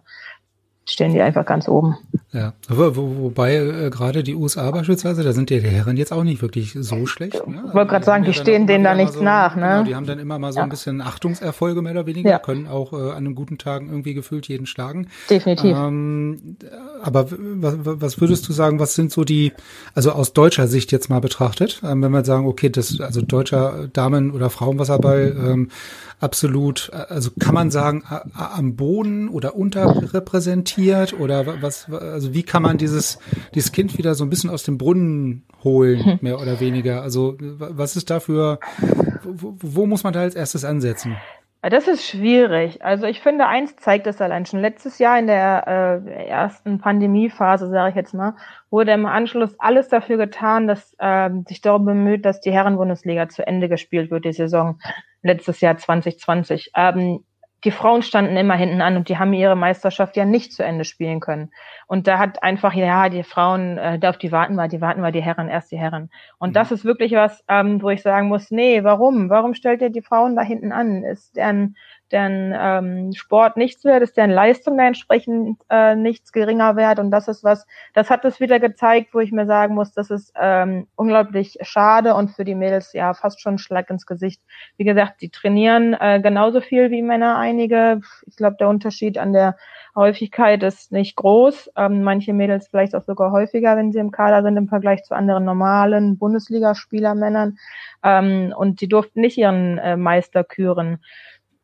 stehen 0.89 1.13
die 1.13 1.21
einfach 1.21 1.45
ganz 1.45 1.67
oben. 1.67 1.97
Ja, 2.31 2.53
wo, 2.67 2.95
wo, 2.95 3.23
wobei 3.23 3.55
äh, 3.55 3.89
gerade 3.89 4.23
die 4.23 4.35
USA 4.35 4.69
beispielsweise, 4.71 5.23
da 5.23 5.33
sind 5.33 5.49
die 5.49 5.59
Herren 5.59 5.97
jetzt 5.97 6.11
auch 6.11 6.23
nicht 6.23 6.41
wirklich 6.41 6.75
so 6.79 7.05
schlecht. 7.05 7.47
Ne? 7.47 7.63
Ich 7.67 7.73
wollte 7.73 7.89
gerade 7.89 8.05
sagen, 8.05 8.23
die 8.23 8.33
stehen 8.33 8.67
denen 8.67 8.83
da 8.83 8.93
nichts 8.93 9.15
so, 9.15 9.23
nach. 9.23 9.55
Ne? 9.55 9.61
Genau, 9.61 9.83
die 9.83 9.95
haben 9.95 10.05
dann 10.05 10.19
immer 10.19 10.37
mal 10.37 10.51
so 10.51 10.59
ja. 10.59 10.63
ein 10.63 10.69
bisschen 10.69 11.01
Achtungserfolge 11.01 11.81
mehr 11.81 11.93
oder 11.93 12.05
weniger, 12.05 12.29
ja. 12.29 12.39
können 12.39 12.67
auch 12.67 12.93
äh, 12.93 13.11
an 13.11 13.17
einem 13.17 13.35
guten 13.35 13.57
Tagen 13.57 13.89
irgendwie 13.89 14.13
gefühlt 14.13 14.47
jeden 14.47 14.67
schlagen. 14.67 15.07
Definitiv. 15.29 15.75
Ähm, 15.75 16.57
aber 17.01 17.27
was, 17.31 17.77
was 17.83 18.21
würdest 18.21 18.47
du 18.47 18.53
sagen, 18.53 18.79
was 18.79 18.93
sind 18.93 19.11
so 19.11 19.23
die, 19.23 19.51
also 19.95 20.11
aus 20.11 20.33
deutscher 20.33 20.67
Sicht 20.67 20.91
jetzt 20.91 21.09
mal 21.09 21.21
betrachtet, 21.21 21.81
ähm, 21.83 22.03
wenn 22.03 22.11
wir 22.11 22.23
sagen, 22.23 22.45
okay, 22.45 22.69
das, 22.69 22.99
also 22.99 23.21
deutscher 23.21 23.87
Damen- 23.91 24.31
oder 24.31 24.49
Frauenwasserball, 24.49 25.35
ähm, 25.35 25.69
absolut, 26.19 26.91
also 26.91 27.31
kann 27.39 27.53
man 27.53 27.71
sagen, 27.71 28.03
am 28.33 28.75
Boden 28.75 29.29
oder 29.29 29.55
unterrepräsentiert 29.55 31.13
oder 31.13 31.61
was, 31.61 31.89
also 31.89 32.33
wie 32.33 32.43
kann 32.43 32.61
man 32.61 32.77
dieses, 32.77 33.19
dieses 33.55 33.71
Kind 33.71 33.97
wieder 33.97 34.15
so 34.15 34.23
ein 34.23 34.29
bisschen 34.29 34.49
aus 34.49 34.63
dem 34.63 34.77
Brunnen 34.77 35.43
holen, 35.63 36.03
hm. 36.03 36.19
mehr 36.21 36.39
oder 36.41 36.59
weniger? 36.59 37.01
Also 37.01 37.37
was 37.39 37.95
ist 37.95 38.09
dafür, 38.09 38.59
wo, 39.23 39.55
wo 39.59 39.85
muss 39.85 40.03
man 40.03 40.13
da 40.13 40.21
als 40.21 40.35
erstes 40.35 40.65
ansetzen? 40.65 41.15
Das 41.61 41.89
ist 41.89 42.07
schwierig. 42.07 42.85
Also 42.85 43.05
ich 43.05 43.19
finde, 43.19 43.45
eins 43.47 43.75
zeigt 43.75 44.07
es 44.07 44.21
allein 44.21 44.45
schon. 44.45 44.61
Letztes 44.61 44.97
Jahr 44.97 45.19
in 45.19 45.27
der 45.27 45.67
äh, 46.07 46.27
ersten 46.27 46.79
Pandemiephase, 46.79 47.69
sage 47.69 47.89
ich 47.89 47.95
jetzt 47.95 48.13
mal, 48.13 48.35
wurde 48.69 48.93
im 48.93 49.05
Anschluss 49.05 49.59
alles 49.59 49.89
dafür 49.89 50.15
getan, 50.15 50.67
dass 50.67 50.95
äh, 50.99 51.29
sich 51.49 51.59
darum 51.59 51.83
bemüht, 51.83 52.23
dass 52.23 52.39
die 52.39 52.53
Herrenbundesliga 52.53 53.27
zu 53.27 53.45
Ende 53.45 53.67
gespielt 53.67 54.09
wird, 54.09 54.23
die 54.23 54.31
Saison 54.31 54.79
letztes 55.21 55.59
Jahr 55.59 55.75
2020. 55.75 56.71
Ähm, 56.75 57.25
die 57.63 57.71
Frauen 57.71 58.01
standen 58.01 58.37
immer 58.37 58.55
hinten 58.55 58.81
an 58.81 58.95
und 58.95 59.09
die 59.09 59.17
haben 59.17 59.33
ihre 59.33 59.55
Meisterschaft 59.55 60.15
ja 60.15 60.25
nicht 60.25 60.53
zu 60.53 60.63
Ende 60.63 60.85
spielen 60.85 61.19
können. 61.19 61.51
Und 61.87 62.07
da 62.07 62.17
hat 62.17 62.41
einfach, 62.41 62.73
ja, 62.73 63.09
die 63.09 63.23
Frauen, 63.23 63.77
äh, 63.77 63.99
auf 64.03 64.17
die 64.17 64.31
warten 64.31 64.55
wir, 64.55 64.67
die 64.67 64.81
warten 64.81 65.01
wir, 65.01 65.11
die 65.11 65.21
Herren, 65.21 65.49
erst 65.49 65.71
die 65.71 65.77
Herren. 65.77 66.09
Und 66.37 66.49
mhm. 66.49 66.53
das 66.53 66.71
ist 66.71 66.85
wirklich 66.85 67.11
was, 67.13 67.43
ähm, 67.47 67.81
wo 67.81 67.89
ich 67.89 68.01
sagen 68.01 68.29
muss, 68.29 68.51
nee, 68.51 68.83
warum? 68.83 69.29
Warum 69.29 69.53
stellt 69.53 69.81
ihr 69.81 69.89
die 69.89 70.01
Frauen 70.01 70.35
da 70.35 70.41
hinten 70.41 70.71
an? 70.71 71.03
Ist 71.03 71.35
deren 71.35 71.75
deren 72.11 72.53
ähm, 72.57 73.13
Sport 73.13 73.57
nichts 73.57 73.85
wert 73.85 74.03
ist, 74.03 74.17
deren 74.17 74.31
Leistung 74.31 74.77
da 74.77 74.85
entsprechend 74.85 75.61
äh, 75.69 75.95
nichts 75.95 76.31
geringer 76.31 76.75
wert. 76.75 76.99
Und 76.99 77.11
das 77.11 77.27
ist 77.27 77.43
was, 77.43 77.65
das 77.93 78.09
hat 78.09 78.25
es 78.25 78.39
wieder 78.39 78.59
gezeigt, 78.59 79.13
wo 79.13 79.19
ich 79.19 79.31
mir 79.31 79.45
sagen 79.45 79.75
muss, 79.75 79.93
das 79.93 80.09
ist 80.09 80.33
ähm, 80.39 80.87
unglaublich 80.95 81.57
schade 81.61 82.15
und 82.15 82.31
für 82.31 82.45
die 82.45 82.55
Mädels 82.55 82.93
ja 82.93 83.13
fast 83.13 83.41
schon 83.41 83.55
ein 83.55 83.59
Schlag 83.59 83.89
ins 83.89 84.05
Gesicht. 84.05 84.41
Wie 84.77 84.83
gesagt, 84.83 85.21
die 85.21 85.29
trainieren 85.29 85.93
äh, 85.93 86.19
genauso 86.21 86.61
viel 86.61 86.91
wie 86.91 87.01
Männer 87.01 87.37
einige. 87.37 88.01
Ich 88.25 88.35
glaube, 88.35 88.57
der 88.59 88.69
Unterschied 88.69 89.17
an 89.17 89.33
der 89.33 89.55
Häufigkeit 89.95 90.63
ist 90.63 90.91
nicht 90.91 91.15
groß. 91.15 91.71
Ähm, 91.75 92.03
manche 92.03 92.33
Mädels 92.33 92.67
vielleicht 92.67 92.95
auch 92.95 93.03
sogar 93.03 93.31
häufiger, 93.31 93.75
wenn 93.77 93.91
sie 93.91 93.99
im 93.99 94.11
Kader 94.11 94.43
sind 94.43 94.57
im 94.57 94.67
Vergleich 94.67 95.03
zu 95.03 95.13
anderen 95.13 95.45
normalen 95.45 96.17
Bundesligaspielermännern. 96.17 97.57
Ähm, 98.03 98.53
und 98.55 98.79
sie 98.79 98.87
durften 98.87 99.21
nicht 99.21 99.37
ihren 99.37 99.77
äh, 99.77 99.97
Meister 99.97 100.43
küren. 100.43 100.99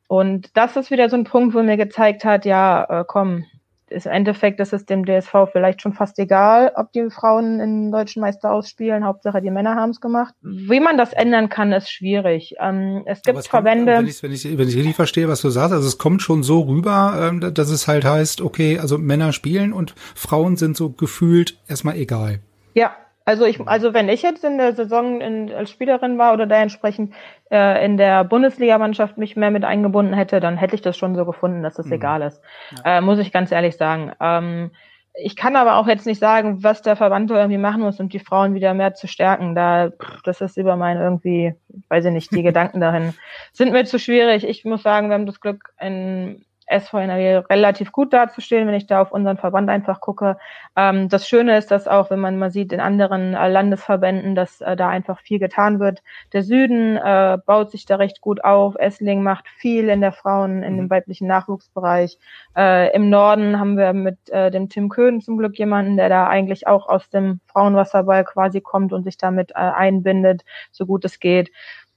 Und 0.07 0.55
das 0.55 0.75
ist 0.75 0.91
wieder 0.91 1.09
so 1.09 1.15
ein 1.15 1.23
Punkt, 1.23 1.55
wo 1.55 1.63
mir 1.63 1.77
gezeigt 1.77 2.25
hat, 2.25 2.45
ja, 2.45 3.01
äh, 3.01 3.05
komm, 3.07 3.45
ist 3.89 4.05
im 4.05 4.11
Endeffekt 4.11 4.59
ist 4.59 4.73
es 4.73 4.85
dem 4.85 5.05
DSV 5.05 5.47
vielleicht 5.51 5.81
schon 5.81 5.93
fast 5.93 6.17
egal, 6.17 6.71
ob 6.75 6.91
die 6.91 7.09
Frauen 7.09 7.59
in 7.59 7.91
deutschen 7.91 8.21
Meister 8.21 8.51
ausspielen. 8.51 9.05
Hauptsache 9.05 9.41
die 9.41 9.51
Männer 9.51 9.75
haben 9.75 9.91
es 9.91 10.01
gemacht. 10.01 10.33
Wie 10.41 10.79
man 10.79 10.97
das 10.97 11.13
ändern 11.13 11.49
kann, 11.49 11.71
ist 11.71 11.89
schwierig. 11.89 12.55
Ähm, 12.59 13.03
es 13.05 13.21
gibt 13.21 13.37
es 13.37 13.47
Verbände. 13.47 13.93
Kommt, 13.93 14.05
wenn, 14.05 14.09
ich, 14.09 14.23
wenn, 14.23 14.31
ich, 14.31 14.57
wenn 14.57 14.67
ich 14.67 14.75
richtig 14.75 14.95
verstehe, 14.95 15.27
was 15.27 15.41
du 15.41 15.49
sagst, 15.49 15.73
also 15.73 15.87
es 15.87 15.97
kommt 15.97 16.21
schon 16.21 16.41
so 16.41 16.61
rüber, 16.61 17.29
ähm, 17.29 17.53
dass 17.53 17.69
es 17.69 17.87
halt 17.87 18.05
heißt, 18.05 18.41
okay, 18.41 18.79
also 18.79 18.97
Männer 18.97 19.33
spielen 19.33 19.71
und 19.71 19.93
Frauen 20.15 20.57
sind 20.57 20.75
so 20.75 20.89
gefühlt 20.89 21.59
erstmal 21.67 21.95
egal. 21.95 22.39
Ja, 22.73 22.95
also 23.25 23.45
ich, 23.45 23.59
also 23.67 23.93
wenn 23.93 24.07
ich 24.07 24.21
jetzt 24.21 24.43
in 24.43 24.59
der 24.59 24.73
Saison 24.73 25.19
in, 25.19 25.51
als 25.51 25.71
Spielerin 25.71 26.19
war 26.19 26.33
oder 26.33 26.45
da 26.45 26.57
entsprechend 26.57 27.13
äh, 27.51 27.83
in 27.83 27.97
der 27.97 28.23
Bundesligamannschaft 28.23 29.17
mich 29.17 29.35
mehr 29.35 29.49
mit 29.49 29.65
eingebunden 29.65 30.13
hätte, 30.13 30.39
dann 30.39 30.57
hätte 30.57 30.75
ich 30.75 30.81
das 30.81 30.95
schon 30.95 31.15
so 31.15 31.25
gefunden, 31.25 31.63
dass 31.63 31.79
es 31.79 31.87
mhm. 31.87 31.93
egal 31.93 32.21
ist. 32.21 32.39
Ja. 32.85 32.97
Äh, 32.97 33.01
muss 33.01 33.17
ich 33.17 33.31
ganz 33.31 33.51
ehrlich 33.51 33.77
sagen. 33.77 34.11
Ähm, 34.19 34.71
ich 35.17 35.35
kann 35.35 35.55
aber 35.55 35.77
auch 35.77 35.87
jetzt 35.87 36.05
nicht 36.05 36.19
sagen, 36.19 36.63
was 36.63 36.81
der 36.81 36.95
Verband 36.95 37.31
irgendwie 37.31 37.57
machen 37.57 37.81
muss, 37.81 37.99
um 37.99 38.09
die 38.09 38.19
Frauen 38.19 38.53
wieder 38.53 38.73
mehr 38.73 38.93
zu 38.93 39.07
stärken. 39.07 39.55
Da, 39.55 39.91
das 40.23 40.41
ist 40.41 40.57
über 40.57 40.75
mein 40.75 40.97
irgendwie, 40.97 41.55
weiß 41.89 42.05
ich 42.05 42.11
nicht, 42.11 42.31
die 42.31 42.43
Gedanken 42.43 42.79
dahin 42.79 43.13
sind 43.53 43.71
mir 43.71 43.85
zu 43.85 43.97
schwierig. 43.97 44.47
Ich 44.47 44.65
muss 44.65 44.83
sagen, 44.83 45.07
wir 45.09 45.15
haben 45.15 45.25
das 45.25 45.39
Glück, 45.39 45.73
in 45.79 46.45
SV 46.67 46.99
NRW 46.99 47.37
relativ 47.49 47.91
gut 47.91 48.13
dazustehen, 48.13 48.67
wenn 48.67 48.75
ich 48.75 48.87
da 48.87 49.01
auf 49.01 49.11
unseren 49.11 49.37
Verband 49.37 49.69
einfach 49.69 50.01
gucke. 50.01 50.37
Ähm, 50.75 51.09
das 51.09 51.27
Schöne 51.27 51.57
ist, 51.57 51.71
dass 51.71 51.87
auch, 51.87 52.09
wenn 52.09 52.19
man 52.19 52.37
mal 52.37 52.51
sieht 52.51 52.73
in 52.73 52.79
anderen 52.79 53.33
äh, 53.33 53.47
Landesverbänden, 53.47 54.35
dass 54.35 54.61
äh, 54.61 54.75
da 54.75 54.89
einfach 54.89 55.19
viel 55.19 55.39
getan 55.39 55.79
wird. 55.79 56.01
Der 56.33 56.43
Süden 56.43 56.97
äh, 56.97 57.37
baut 57.45 57.71
sich 57.71 57.85
da 57.85 57.97
recht 57.97 58.21
gut 58.21 58.43
auf. 58.43 58.75
Essling 58.77 59.21
macht 59.23 59.47
viel 59.47 59.89
in 59.89 60.01
der 60.01 60.11
Frauen, 60.11 60.63
in 60.63 60.77
dem 60.77 60.85
mhm. 60.85 60.89
weiblichen 60.89 61.27
Nachwuchsbereich. 61.27 62.17
Äh, 62.55 62.95
Im 62.95 63.09
Norden 63.09 63.59
haben 63.59 63.77
wir 63.77 63.93
mit 63.93 64.29
äh, 64.29 64.49
dem 64.51 64.69
Tim 64.69 64.89
Köhn 64.89 65.21
zum 65.21 65.37
Glück 65.37 65.57
jemanden, 65.57 65.97
der 65.97 66.09
da 66.09 66.27
eigentlich 66.27 66.67
auch 66.67 66.87
aus 66.87 67.09
dem 67.09 67.39
Frauenwasserball 67.47 68.23
quasi 68.23 68.61
kommt 68.61 68.93
und 68.93 69.03
sich 69.03 69.17
damit 69.17 69.51
äh, 69.51 69.55
einbindet, 69.55 70.43
so 70.71 70.85
gut 70.85 71.05
es 71.05 71.19
geht. 71.19 71.51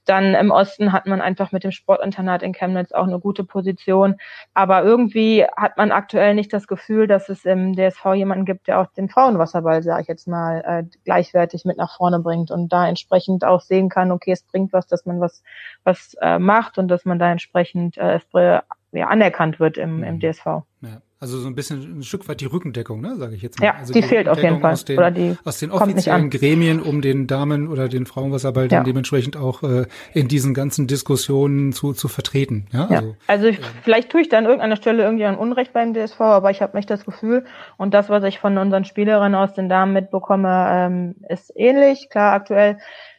Dann 0.09 0.33
im 0.33 0.49
Osten 0.49 0.91
hat 0.91 1.05
man 1.05 1.21
einfach 1.21 1.51
mit 1.51 1.63
dem 1.63 1.69
Sportinternat 1.69 2.41
in 2.41 2.53
Chemnitz 2.53 2.91
auch 2.93 3.05
eine 3.05 3.19
gute 3.19 3.43
Position. 3.43 4.15
Aber 4.55 4.83
irgendwie 4.83 5.45
hat 5.55 5.77
man 5.77 5.91
aktuell 5.91 6.33
nicht 6.33 6.51
das 6.51 6.65
Gefühl, 6.65 7.05
dass 7.05 7.29
es 7.29 7.45
im 7.45 7.75
DSV 7.75 8.15
jemanden 8.15 8.45
gibt, 8.45 8.67
der 8.67 8.79
auch 8.79 8.87
den 8.87 9.07
Frauenwasserball, 9.07 9.83
sage 9.83 10.01
ich 10.01 10.07
jetzt 10.07 10.27
mal, 10.27 10.63
äh, 10.65 10.97
gleichwertig 11.05 11.63
mit 11.63 11.77
nach 11.77 11.95
vorne 11.95 12.19
bringt 12.21 12.49
und 12.49 12.69
da 12.73 12.87
entsprechend 12.87 13.45
auch 13.45 13.61
sehen 13.61 13.89
kann, 13.89 14.11
okay, 14.11 14.31
es 14.31 14.41
bringt 14.41 14.73
was, 14.73 14.87
dass 14.87 15.05
man 15.05 15.21
was, 15.21 15.43
was 15.83 16.15
äh, 16.21 16.39
macht 16.39 16.79
und 16.79 16.87
dass 16.87 17.05
man 17.05 17.19
da 17.19 17.31
entsprechend 17.31 17.95
äh, 17.99 18.19
ja, 18.33 19.07
anerkannt 19.07 19.59
wird 19.59 19.77
im, 19.77 20.03
im 20.03 20.19
DSV. 20.19 20.45
Ja. 20.81 21.01
Also 21.21 21.37
so 21.37 21.49
ein 21.49 21.55
bisschen 21.55 21.99
ein 21.99 22.03
Stück 22.03 22.29
weit 22.29 22.39
die 22.39 22.45
Rückendeckung, 22.45 23.01
ne, 23.01 23.17
sage 23.17 23.35
ich 23.35 23.41
jetzt 23.41 23.59
mal. 23.59 23.65
Ja, 23.65 23.75
also 23.75 23.91
die, 23.91 23.99
die 23.99 24.07
fehlt 24.07 24.29
auf 24.29 24.41
jeden 24.41 24.61
Fall. 24.61 24.71
Aus 24.71 24.85
den, 24.85 24.97
oder 24.97 25.11
die 25.11 25.37
aus 25.43 25.59
den 25.59 25.69
offiziellen 25.69 26.29
Gremien, 26.29 26.81
um 26.81 27.01
den 27.01 27.27
Damen 27.27 27.67
oder 27.67 27.89
den 27.89 28.05
Frauenwasserball 28.05 28.63
ja. 28.63 28.69
dann 28.69 28.85
dementsprechend 28.85 29.35
auch 29.35 29.61
äh, 29.63 29.85
in 30.13 30.29
diesen 30.29 30.53
ganzen 30.53 30.87
Diskussionen 30.87 31.73
zu, 31.73 31.91
zu 31.91 32.07
vertreten. 32.07 32.67
Ja, 32.71 32.87
ja. 32.89 32.97
also, 32.99 33.15
also 33.27 33.47
ich, 33.47 33.59
äh, 33.59 33.63
vielleicht 33.83 34.11
tue 34.11 34.21
ich 34.21 34.29
da 34.29 34.37
an 34.37 34.45
irgendeiner 34.45 34.77
Stelle 34.77 35.03
irgendwie 35.03 35.25
ein 35.25 35.37
Unrecht 35.37 35.73
beim 35.73 35.93
DSV, 35.93 36.21
aber 36.21 36.51
ich 36.51 36.61
habe 36.61 36.77
nicht 36.77 36.89
das 36.89 37.03
Gefühl 37.03 37.43
und 37.75 37.93
das, 37.93 38.07
was 38.07 38.23
ich 38.23 38.39
von 38.39 38.57
unseren 38.57 38.85
Spielerinnen 38.85 39.35
aus 39.35 39.53
den 39.53 39.67
Damen 39.67 39.91
mitbekomme, 39.91 40.67
ähm, 40.71 41.15
ist 41.27 41.51
ähnlich. 41.53 42.07
Klar, 42.09 42.31
aktuell 42.31 42.77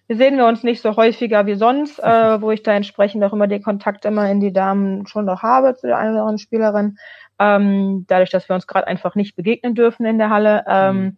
sehen 0.09 0.37
wir 0.37 0.47
uns 0.47 0.65
nicht 0.65 0.83
so 0.83 0.97
häufiger 0.97 1.47
wie 1.47 1.55
sonst, 1.55 1.99
äh, 2.01 2.41
wo 2.41 2.51
ich 2.51 2.63
da 2.63 2.73
entsprechend 2.73 3.23
auch 3.23 3.33
immer 3.33 3.47
den 3.47 3.63
Kontakt 3.63 4.05
immer 4.05 4.29
in 4.31 4.41
die 4.41 4.53
Damen 4.53 5.07
schon 5.07 5.25
noch 5.25 5.43
habe 5.43 5.77
zu 5.77 5.87
der 5.87 5.99
einen 5.99 6.13
oder 6.13 6.23
anderen 6.23 6.39
Spielerin 6.39 6.97
ähm, 7.41 8.05
dadurch, 8.07 8.29
dass 8.29 8.49
wir 8.49 8.55
uns 8.55 8.67
gerade 8.67 8.87
einfach 8.87 9.15
nicht 9.15 9.35
begegnen 9.35 9.75
dürfen 9.75 10.05
in 10.05 10.19
der 10.19 10.29
Halle. 10.29 10.63
Ähm, 10.69 10.97
mhm. 10.97 11.17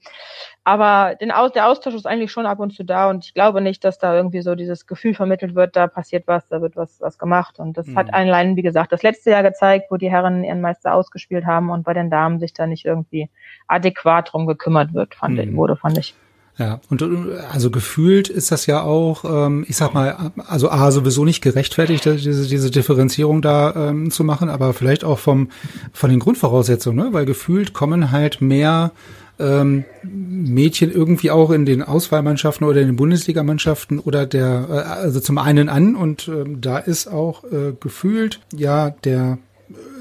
Aber 0.62 1.16
den 1.16 1.32
Aus 1.32 1.50
der 1.50 1.66
Austausch 1.66 1.94
ist 1.94 2.06
eigentlich 2.06 2.30
schon 2.30 2.46
ab 2.46 2.60
und 2.60 2.72
zu 2.72 2.84
da 2.84 3.10
und 3.10 3.24
ich 3.24 3.34
glaube 3.34 3.60
nicht, 3.60 3.82
dass 3.82 3.98
da 3.98 4.14
irgendwie 4.14 4.42
so 4.42 4.54
dieses 4.54 4.86
Gefühl 4.86 5.14
vermittelt 5.14 5.56
wird, 5.56 5.74
da 5.74 5.88
passiert 5.88 6.28
was, 6.28 6.46
da 6.46 6.62
wird 6.62 6.76
was, 6.76 7.00
was 7.00 7.18
gemacht. 7.18 7.58
Und 7.58 7.76
das 7.76 7.88
mhm. 7.88 7.98
hat 7.98 8.14
allein, 8.14 8.54
wie 8.54 8.62
gesagt, 8.62 8.92
das 8.92 9.02
letzte 9.02 9.30
Jahr 9.30 9.42
gezeigt, 9.42 9.90
wo 9.90 9.96
die 9.96 10.10
Herren 10.10 10.44
ihren 10.44 10.60
Meister 10.60 10.94
ausgespielt 10.94 11.44
haben 11.44 11.70
und 11.70 11.82
bei 11.82 11.92
den 11.92 12.10
Damen 12.10 12.38
sich 12.38 12.52
da 12.52 12.68
nicht 12.68 12.84
irgendwie 12.84 13.28
adäquat 13.66 14.32
drum 14.32 14.46
gekümmert 14.46 14.94
wird, 14.94 15.16
fand 15.16 15.34
mhm. 15.34 15.40
ich, 15.40 15.56
wurde, 15.56 15.74
fand 15.74 15.98
ich. 15.98 16.14
Ja, 16.58 16.80
und 16.90 17.02
also 17.50 17.70
gefühlt 17.70 18.28
ist 18.28 18.52
das 18.52 18.66
ja 18.66 18.82
auch, 18.82 19.24
ähm, 19.24 19.64
ich 19.68 19.76
sag 19.76 19.94
mal, 19.94 20.32
also 20.46 20.70
A, 20.70 20.90
sowieso 20.90 21.24
nicht 21.24 21.40
gerechtfertigt, 21.40 22.04
diese, 22.04 22.46
diese 22.46 22.70
Differenzierung 22.70 23.40
da 23.40 23.88
ähm, 23.88 24.10
zu 24.10 24.22
machen, 24.22 24.50
aber 24.50 24.74
vielleicht 24.74 25.02
auch 25.02 25.18
vom 25.18 25.48
von 25.94 26.10
den 26.10 26.18
Grundvoraussetzungen, 26.18 27.06
ne? 27.06 27.12
weil 27.14 27.24
gefühlt 27.24 27.72
kommen 27.72 28.10
halt 28.10 28.42
mehr 28.42 28.92
ähm, 29.38 29.84
Mädchen 30.02 30.92
irgendwie 30.92 31.30
auch 31.30 31.50
in 31.50 31.64
den 31.64 31.82
Auswahlmannschaften 31.82 32.66
oder 32.66 32.82
in 32.82 32.88
den 32.88 32.96
Bundesligamannschaften 32.96 33.98
oder 33.98 34.26
der, 34.26 34.66
äh, 34.68 34.72
also 34.74 35.20
zum 35.20 35.38
einen 35.38 35.70
an 35.70 35.96
und 35.96 36.28
ähm, 36.28 36.60
da 36.60 36.76
ist 36.78 37.08
auch 37.08 37.44
äh, 37.44 37.72
gefühlt 37.80 38.40
ja 38.54 38.90
der 38.90 39.38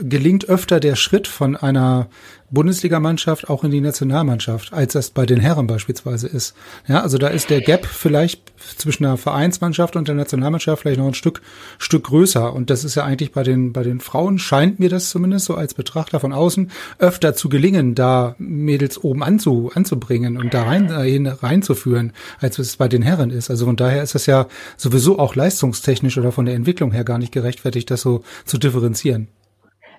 gelingt 0.01 0.49
öfter 0.49 0.79
der 0.79 0.95
Schritt 0.95 1.27
von 1.27 1.55
einer 1.55 2.09
Bundesligamannschaft 2.51 3.49
auch 3.49 3.63
in 3.63 3.71
die 3.71 3.79
Nationalmannschaft, 3.79 4.73
als 4.73 4.93
das 4.93 5.09
bei 5.09 5.25
den 5.25 5.39
Herren 5.39 5.67
beispielsweise 5.67 6.27
ist. 6.27 6.53
Ja, 6.85 7.01
also 7.01 7.17
da 7.17 7.29
ist 7.29 7.49
der 7.49 7.61
Gap 7.61 7.85
vielleicht 7.85 8.51
zwischen 8.77 9.03
der 9.03 9.15
Vereinsmannschaft 9.17 9.95
und 9.95 10.07
der 10.07 10.15
Nationalmannschaft 10.15 10.81
vielleicht 10.81 10.99
noch 10.99 11.07
ein 11.07 11.13
Stück, 11.13 11.41
Stück 11.77 12.03
größer. 12.03 12.53
Und 12.53 12.69
das 12.69 12.83
ist 12.83 12.95
ja 12.95 13.05
eigentlich 13.05 13.31
bei 13.31 13.43
den, 13.43 13.71
bei 13.71 13.83
den 13.83 14.01
Frauen 14.01 14.37
scheint 14.37 14.79
mir 14.79 14.89
das 14.89 15.09
zumindest 15.09 15.45
so 15.45 15.55
als 15.55 15.73
Betrachter 15.73 16.19
von 16.19 16.33
außen 16.33 16.71
öfter 16.99 17.33
zu 17.33 17.47
gelingen, 17.47 17.95
da 17.95 18.35
Mädels 18.37 19.01
oben 19.01 19.23
anzu, 19.23 19.71
anzubringen 19.73 20.37
und 20.37 20.53
da 20.53 20.63
rein, 20.63 20.89
äh, 20.89 21.29
reinzuführen, 21.29 22.11
als 22.39 22.59
es 22.59 22.75
bei 22.75 22.89
den 22.89 23.01
Herren 23.01 23.29
ist. 23.29 23.49
Also 23.49 23.65
von 23.65 23.77
daher 23.77 24.03
ist 24.03 24.13
das 24.13 24.25
ja 24.25 24.47
sowieso 24.75 25.19
auch 25.19 25.35
leistungstechnisch 25.35 26.17
oder 26.17 26.33
von 26.33 26.45
der 26.45 26.55
Entwicklung 26.55 26.91
her 26.91 27.05
gar 27.05 27.17
nicht 27.17 27.31
gerechtfertigt, 27.31 27.89
das 27.89 28.01
so 28.01 28.23
zu 28.45 28.57
differenzieren. 28.57 29.29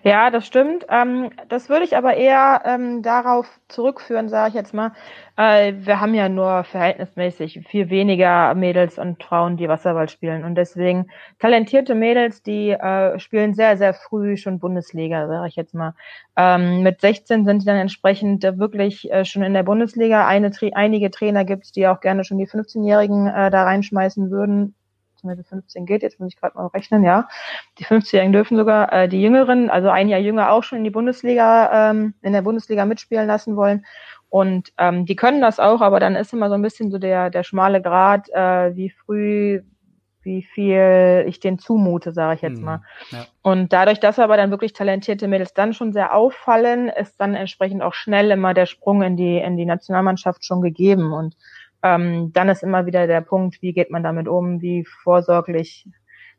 Ja, 0.05 0.31
das 0.31 0.47
stimmt. 0.47 0.85
Ähm, 0.89 1.31
das 1.49 1.69
würde 1.69 1.85
ich 1.85 1.97
aber 1.97 2.15
eher 2.15 2.63
ähm, 2.65 3.03
darauf 3.03 3.47
zurückführen, 3.69 4.29
sage 4.29 4.49
ich 4.49 4.55
jetzt 4.55 4.75
mal. 4.75 4.93
Äh, 5.37 5.75
wir 5.77 6.01
haben 6.01 6.13
ja 6.15 6.29
nur 6.29 6.65
verhältnismäßig 6.65 7.61
viel 7.69 7.89
weniger 7.89 8.53
Mädels 8.57 8.99
und 8.99 9.23
Frauen, 9.23 9.57
die 9.57 9.69
Wasserball 9.69 10.09
spielen. 10.09 10.43
Und 10.43 10.57
deswegen 10.57 11.07
talentierte 11.39 11.95
Mädels, 11.95 12.43
die 12.43 12.71
äh, 12.71 13.17
spielen 13.21 13.55
sehr, 13.55 13.77
sehr 13.77 13.95
früh 13.95 14.37
schon 14.37 14.59
Bundesliga, 14.59 15.29
sage 15.29 15.49
ich 15.49 15.55
jetzt 15.55 15.75
mal. 15.75 15.95
Ähm, 16.37 16.83
mit 16.83 17.01
16 17.01 17.45
sind 17.45 17.63
die 17.63 17.67
dann 17.67 17.77
entsprechend 17.77 18.43
äh, 18.43 18.59
wirklich 18.59 19.09
äh, 19.13 19.25
schon 19.25 19.45
in 19.45 19.55
der 19.55 19.63
Bundesliga. 19.63 20.27
Eine, 20.27 20.51
einige 20.75 21.13
Trainer 21.13 21.45
gibt 21.45 21.65
es, 21.67 21.73
die 21.73 21.87
auch 21.87 22.01
gerne 22.01 22.25
schon 22.25 22.39
die 22.39 22.49
15-Jährigen 22.49 23.29
äh, 23.29 23.51
da 23.53 23.63
reinschmeißen 23.63 24.33
würden 24.33 24.75
beziehungsweise 25.23 25.49
15 25.49 25.87
geht, 25.87 26.03
jetzt 26.03 26.21
muss 26.21 26.33
ich 26.33 26.41
gerade 26.41 26.57
mal 26.57 26.67
rechnen, 26.67 27.05
ja. 27.05 27.29
Die 27.79 27.85
15-Jährigen 27.85 28.33
dürfen 28.33 28.57
sogar 28.57 28.93
äh, 28.93 29.09
die 29.09 29.23
Jüngeren, 29.23 29.71
also 29.71 29.89
ein 29.89 30.09
Jahr 30.09 30.21
jünger 30.21 30.51
auch 30.51 30.63
schon 30.63 30.79
in 30.79 30.85
die 30.85 30.91
Bundesliga, 30.91 31.91
ähm, 31.91 32.15
in 32.23 32.33
der 32.33 32.43
Bundesliga 32.43 32.85
mitspielen 32.85 33.27
lassen 33.27 33.57
wollen. 33.57 33.85
Und 34.29 34.73
ähm, 34.79 35.05
die 35.05 35.17
können 35.17 35.41
das 35.41 35.61
auch, 35.61 35.81
aber 35.81 36.01
dann 36.01 36.17
ist 36.17 36.33
immer 36.33 36.49
so 36.49 36.55
ein 36.55 36.63
bisschen 36.63 36.91
so 36.91 36.99
der, 36.99 37.31
der 37.31 37.43
schmale 37.43 37.83
Grad, 37.83 38.29
äh, 38.31 38.75
wie 38.75 38.91
früh 38.91 39.63
wie 40.25 40.43
viel 40.43 41.25
ich 41.27 41.41
denen 41.41 41.59
zumute, 41.59 42.13
sage 42.13 42.37
ich 42.37 42.43
jetzt 42.43 42.59
mhm. 42.59 42.65
mal. 42.65 42.83
Ja. 43.11 43.27
Und 43.43 43.73
dadurch, 43.73 44.01
dass 44.01 44.19
aber 44.19 44.37
dann 44.37 44.51
wirklich 44.51 44.73
talentierte 44.73 45.29
Mädels 45.29 45.53
dann 45.53 45.75
schon 45.75 45.93
sehr 45.93 46.15
auffallen, 46.15 46.89
ist 46.89 47.21
dann 47.21 47.35
entsprechend 47.35 47.83
auch 47.83 47.95
schnell 47.95 48.31
immer 48.31 48.55
der 48.55 48.67
Sprung 48.67 49.03
in 49.03 49.17
die, 49.17 49.39
in 49.39 49.57
die 49.57 49.67
Nationalmannschaft 49.67 50.45
schon 50.45 50.61
gegeben. 50.63 51.13
Und 51.13 51.37
ähm, 51.83 52.33
dann 52.33 52.49
ist 52.49 52.63
immer 52.63 52.87
wieder 52.87 53.07
der 53.07 53.21
Punkt, 53.21 53.61
wie 53.63 53.73
geht 53.73 53.91
man 53.91 54.03
damit 54.03 54.29
um, 54.29 54.61
wie 54.61 54.85
vorsorglich 54.85 55.89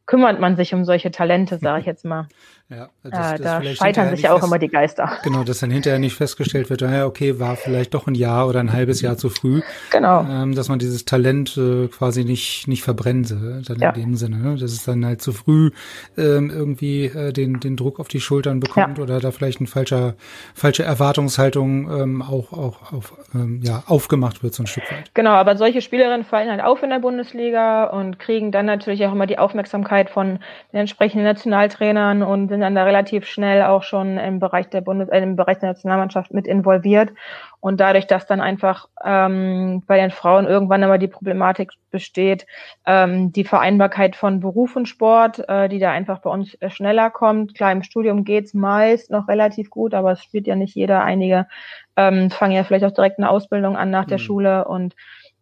kümmert 0.05 0.39
man 0.39 0.55
sich 0.55 0.73
um 0.73 0.83
solche 0.85 1.11
Talente, 1.11 1.57
sage 1.57 1.81
ich 1.81 1.85
jetzt 1.85 2.05
mal. 2.05 2.27
Ja, 2.75 2.89
das, 3.03 3.39
äh, 3.39 3.43
da 3.43 3.63
scheitern 3.63 4.09
sich 4.09 4.23
ja 4.23 4.33
auch 4.33 4.43
immer 4.43 4.59
die 4.59 4.69
Geister. 4.69 5.17
Genau, 5.23 5.43
dass 5.43 5.59
dann 5.59 5.71
hinterher 5.71 5.99
nicht 5.99 6.15
festgestellt 6.15 6.69
wird, 6.69 6.81
ja, 6.81 7.05
okay, 7.05 7.39
war 7.39 7.55
vielleicht 7.55 7.93
doch 7.93 8.07
ein 8.07 8.15
Jahr 8.15 8.47
oder 8.47 8.59
ein 8.59 8.73
halbes 8.73 9.01
Jahr 9.01 9.17
zu 9.17 9.29
früh. 9.29 9.61
Genau. 9.91 10.25
Ähm, 10.29 10.55
dass 10.55 10.69
man 10.69 10.79
dieses 10.79 11.05
Talent 11.05 11.57
äh, 11.57 11.87
quasi 11.87 12.23
nicht 12.23 12.67
nicht 12.67 12.83
verbrennte, 12.83 13.61
dann 13.65 13.79
ja. 13.79 13.89
in 13.91 14.01
dem 14.01 14.15
Sinne, 14.15 14.37
ne? 14.37 14.55
dass 14.55 14.71
es 14.71 14.83
dann 14.83 15.05
halt 15.05 15.21
zu 15.21 15.33
früh 15.33 15.71
ähm, 16.17 16.49
irgendwie 16.49 17.05
äh, 17.05 17.31
den 17.31 17.59
den 17.59 17.75
Druck 17.75 17.99
auf 17.99 18.07
die 18.07 18.21
Schultern 18.21 18.59
bekommt 18.59 18.97
ja. 18.97 19.03
oder 19.03 19.19
da 19.19 19.31
vielleicht 19.31 19.61
ein 19.61 19.67
falscher 19.67 20.15
falsche 20.53 20.83
Erwartungshaltung 20.83 21.91
ähm, 21.91 22.21
auch 22.21 22.53
auch 22.53 22.93
auf, 22.93 23.13
ähm, 23.35 23.61
ja 23.63 23.83
aufgemacht 23.87 24.43
wird 24.43 24.53
so 24.53 24.63
ein 24.63 24.67
Stück 24.67 24.91
weit. 24.91 25.13
Genau, 25.13 25.31
aber 25.31 25.57
solche 25.57 25.81
Spielerinnen 25.81 26.25
fallen 26.25 26.49
halt 26.49 26.63
auf 26.63 26.81
in 26.81 26.89
der 26.89 26.99
Bundesliga 26.99 27.85
und 27.85 28.19
kriegen 28.19 28.51
dann 28.51 28.65
natürlich 28.65 29.05
auch 29.05 29.11
immer 29.11 29.27
die 29.27 29.37
Aufmerksamkeit 29.37 30.09
von 30.09 30.39
den 30.71 30.79
entsprechenden 30.79 31.25
Nationaltrainern 31.25 32.23
und 32.23 32.49
sind 32.49 32.62
dann 32.63 32.75
da 32.75 32.83
relativ 32.83 33.27
schnell 33.27 33.61
auch 33.61 33.83
schon 33.83 34.17
im 34.17 34.39
Bereich 34.39 34.69
der 34.69 34.81
Bundes 34.81 35.09
äh, 35.09 35.19
im 35.21 35.35
Bereich 35.35 35.59
der 35.59 35.69
Nationalmannschaft 35.69 36.33
mit 36.33 36.47
involviert. 36.47 37.11
Und 37.59 37.79
dadurch, 37.79 38.07
dass 38.07 38.25
dann 38.25 38.41
einfach 38.41 38.89
ähm, 39.05 39.83
bei 39.85 39.97
den 39.97 40.11
Frauen 40.11 40.47
irgendwann 40.47 40.83
immer 40.83 40.97
die 40.97 41.07
Problematik 41.07 41.71
besteht, 41.91 42.45
ähm, 42.85 43.31
die 43.31 43.43
Vereinbarkeit 43.43 44.15
von 44.15 44.39
Beruf 44.39 44.75
und 44.75 44.87
Sport, 44.87 45.47
äh, 45.47 45.69
die 45.69 45.79
da 45.79 45.91
einfach 45.91 46.19
bei 46.19 46.29
uns 46.29 46.55
äh, 46.55 46.69
schneller 46.69 47.09
kommt. 47.09 47.55
Klar, 47.55 47.71
im 47.71 47.83
Studium 47.83 48.25
geht's 48.25 48.53
meist 48.53 49.11
noch 49.11 49.27
relativ 49.27 49.69
gut, 49.69 49.93
aber 49.93 50.13
es 50.13 50.23
spielt 50.23 50.47
ja 50.47 50.55
nicht 50.55 50.75
jeder. 50.75 51.03
Einige 51.03 51.47
ähm, 51.95 52.31
fangen 52.31 52.53
ja 52.53 52.63
vielleicht 52.63 52.85
auch 52.85 52.91
direkt 52.91 53.19
eine 53.19 53.29
Ausbildung 53.29 53.77
an 53.77 53.91
nach 53.91 54.05
der 54.05 54.17
mhm. 54.17 54.23
Schule 54.23 54.65
und 54.65 54.95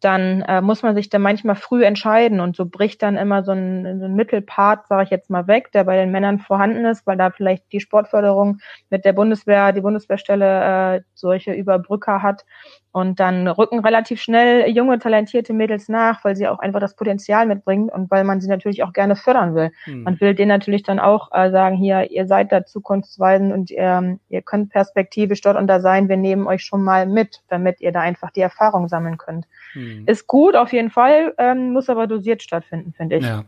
dann 0.04 0.42
äh, 0.42 0.62
muss 0.62 0.84
man 0.84 0.96
sich 0.96 1.10
dann 1.10 1.22
manchmal 1.22 1.56
früh 1.56 1.86
entscheiden 1.86 2.40
und 2.40 2.56
so 2.56 2.66
bricht 2.66 3.02
dann 3.02 3.18
immer 3.18 3.44
so 3.44 3.52
ein, 3.52 4.00
so 4.00 4.06
ein 4.06 4.16
Mittelpart, 4.16 4.88
sage 4.88 5.04
ich 5.04 5.10
jetzt 5.10 5.30
mal, 5.30 5.48
weg, 5.48 5.72
der 5.72 5.84
bei 5.84 5.96
den 5.96 6.12
Männern 6.12 6.40
vorhanden 6.40 6.86
ist, 6.86 7.06
weil 7.08 7.18
da 7.18 7.30
vielleicht 7.30 7.72
die 7.72 7.80
Sportförderung 7.80 8.60
mit 8.90 9.06
der 9.06 9.14
Bundeswehr, 9.14 9.72
die 9.72 9.82
Bundeswehrstelle 9.82 10.96
äh, 10.98 11.02
solche 11.14 11.54
Überbrücker 11.54 12.22
hat 12.22 12.46
und 12.92 13.20
dann 13.20 13.48
rücken 13.48 13.80
relativ 13.80 14.22
schnell 14.22 14.70
junge, 14.70 15.00
talentierte 15.00 15.54
Mädels 15.54 15.88
nach, 15.88 16.24
weil 16.24 16.36
sie 16.36 16.48
auch 16.48 16.60
einfach 16.60 16.80
das 16.80 16.96
Potenzial 16.96 17.46
mitbringen 17.46 17.90
und 17.90 18.12
weil 18.12 18.24
man 18.24 18.42
sie 18.42 18.50
natürlich 18.50 18.84
auch 18.84 18.92
gerne 18.92 19.16
fördern 19.16 19.56
will. 19.56 19.72
Hm. 19.86 20.04
Man 20.04 20.20
will 20.20 20.36
denen 20.36 20.50
natürlich 20.50 20.84
dann 20.84 21.00
auch 21.00 21.30
äh, 21.32 21.52
sagen, 21.52 21.78
hier, 21.78 22.12
ihr 22.12 22.28
seid 22.28 22.52
da 22.52 22.66
zukunftsweisend 22.66 23.54
und 23.54 23.72
ihr, 23.72 24.18
ihr 24.30 24.42
könnt 24.42 24.72
perspektivisch 24.72 25.42
dort 25.42 25.58
und 25.58 25.68
da 25.68 25.80
sein, 25.80 26.10
wir 26.10 26.18
nehmen 26.18 26.48
euch 26.48 26.64
schon 26.64 26.84
mal 26.84 27.06
mit, 27.06 27.42
damit 27.48 27.80
ihr 27.80 27.92
da 27.92 28.02
einfach 28.02 28.32
die 28.32 28.42
Erfahrung 28.42 28.88
sammeln 28.90 29.18
könnt. 29.18 29.46
Hm. 29.74 30.04
Ist 30.06 30.28
gut 30.28 30.56
auf 30.56 30.74
jeden 30.74 30.90
Fall, 30.90 31.34
ähm, 31.38 31.72
muss 31.72 31.90
aber 31.90 32.08
dosiert 32.08 32.44
stattfinden, 32.44 32.94
finde 32.94 33.18
ich. 33.18 33.26
Ja. 33.26 33.44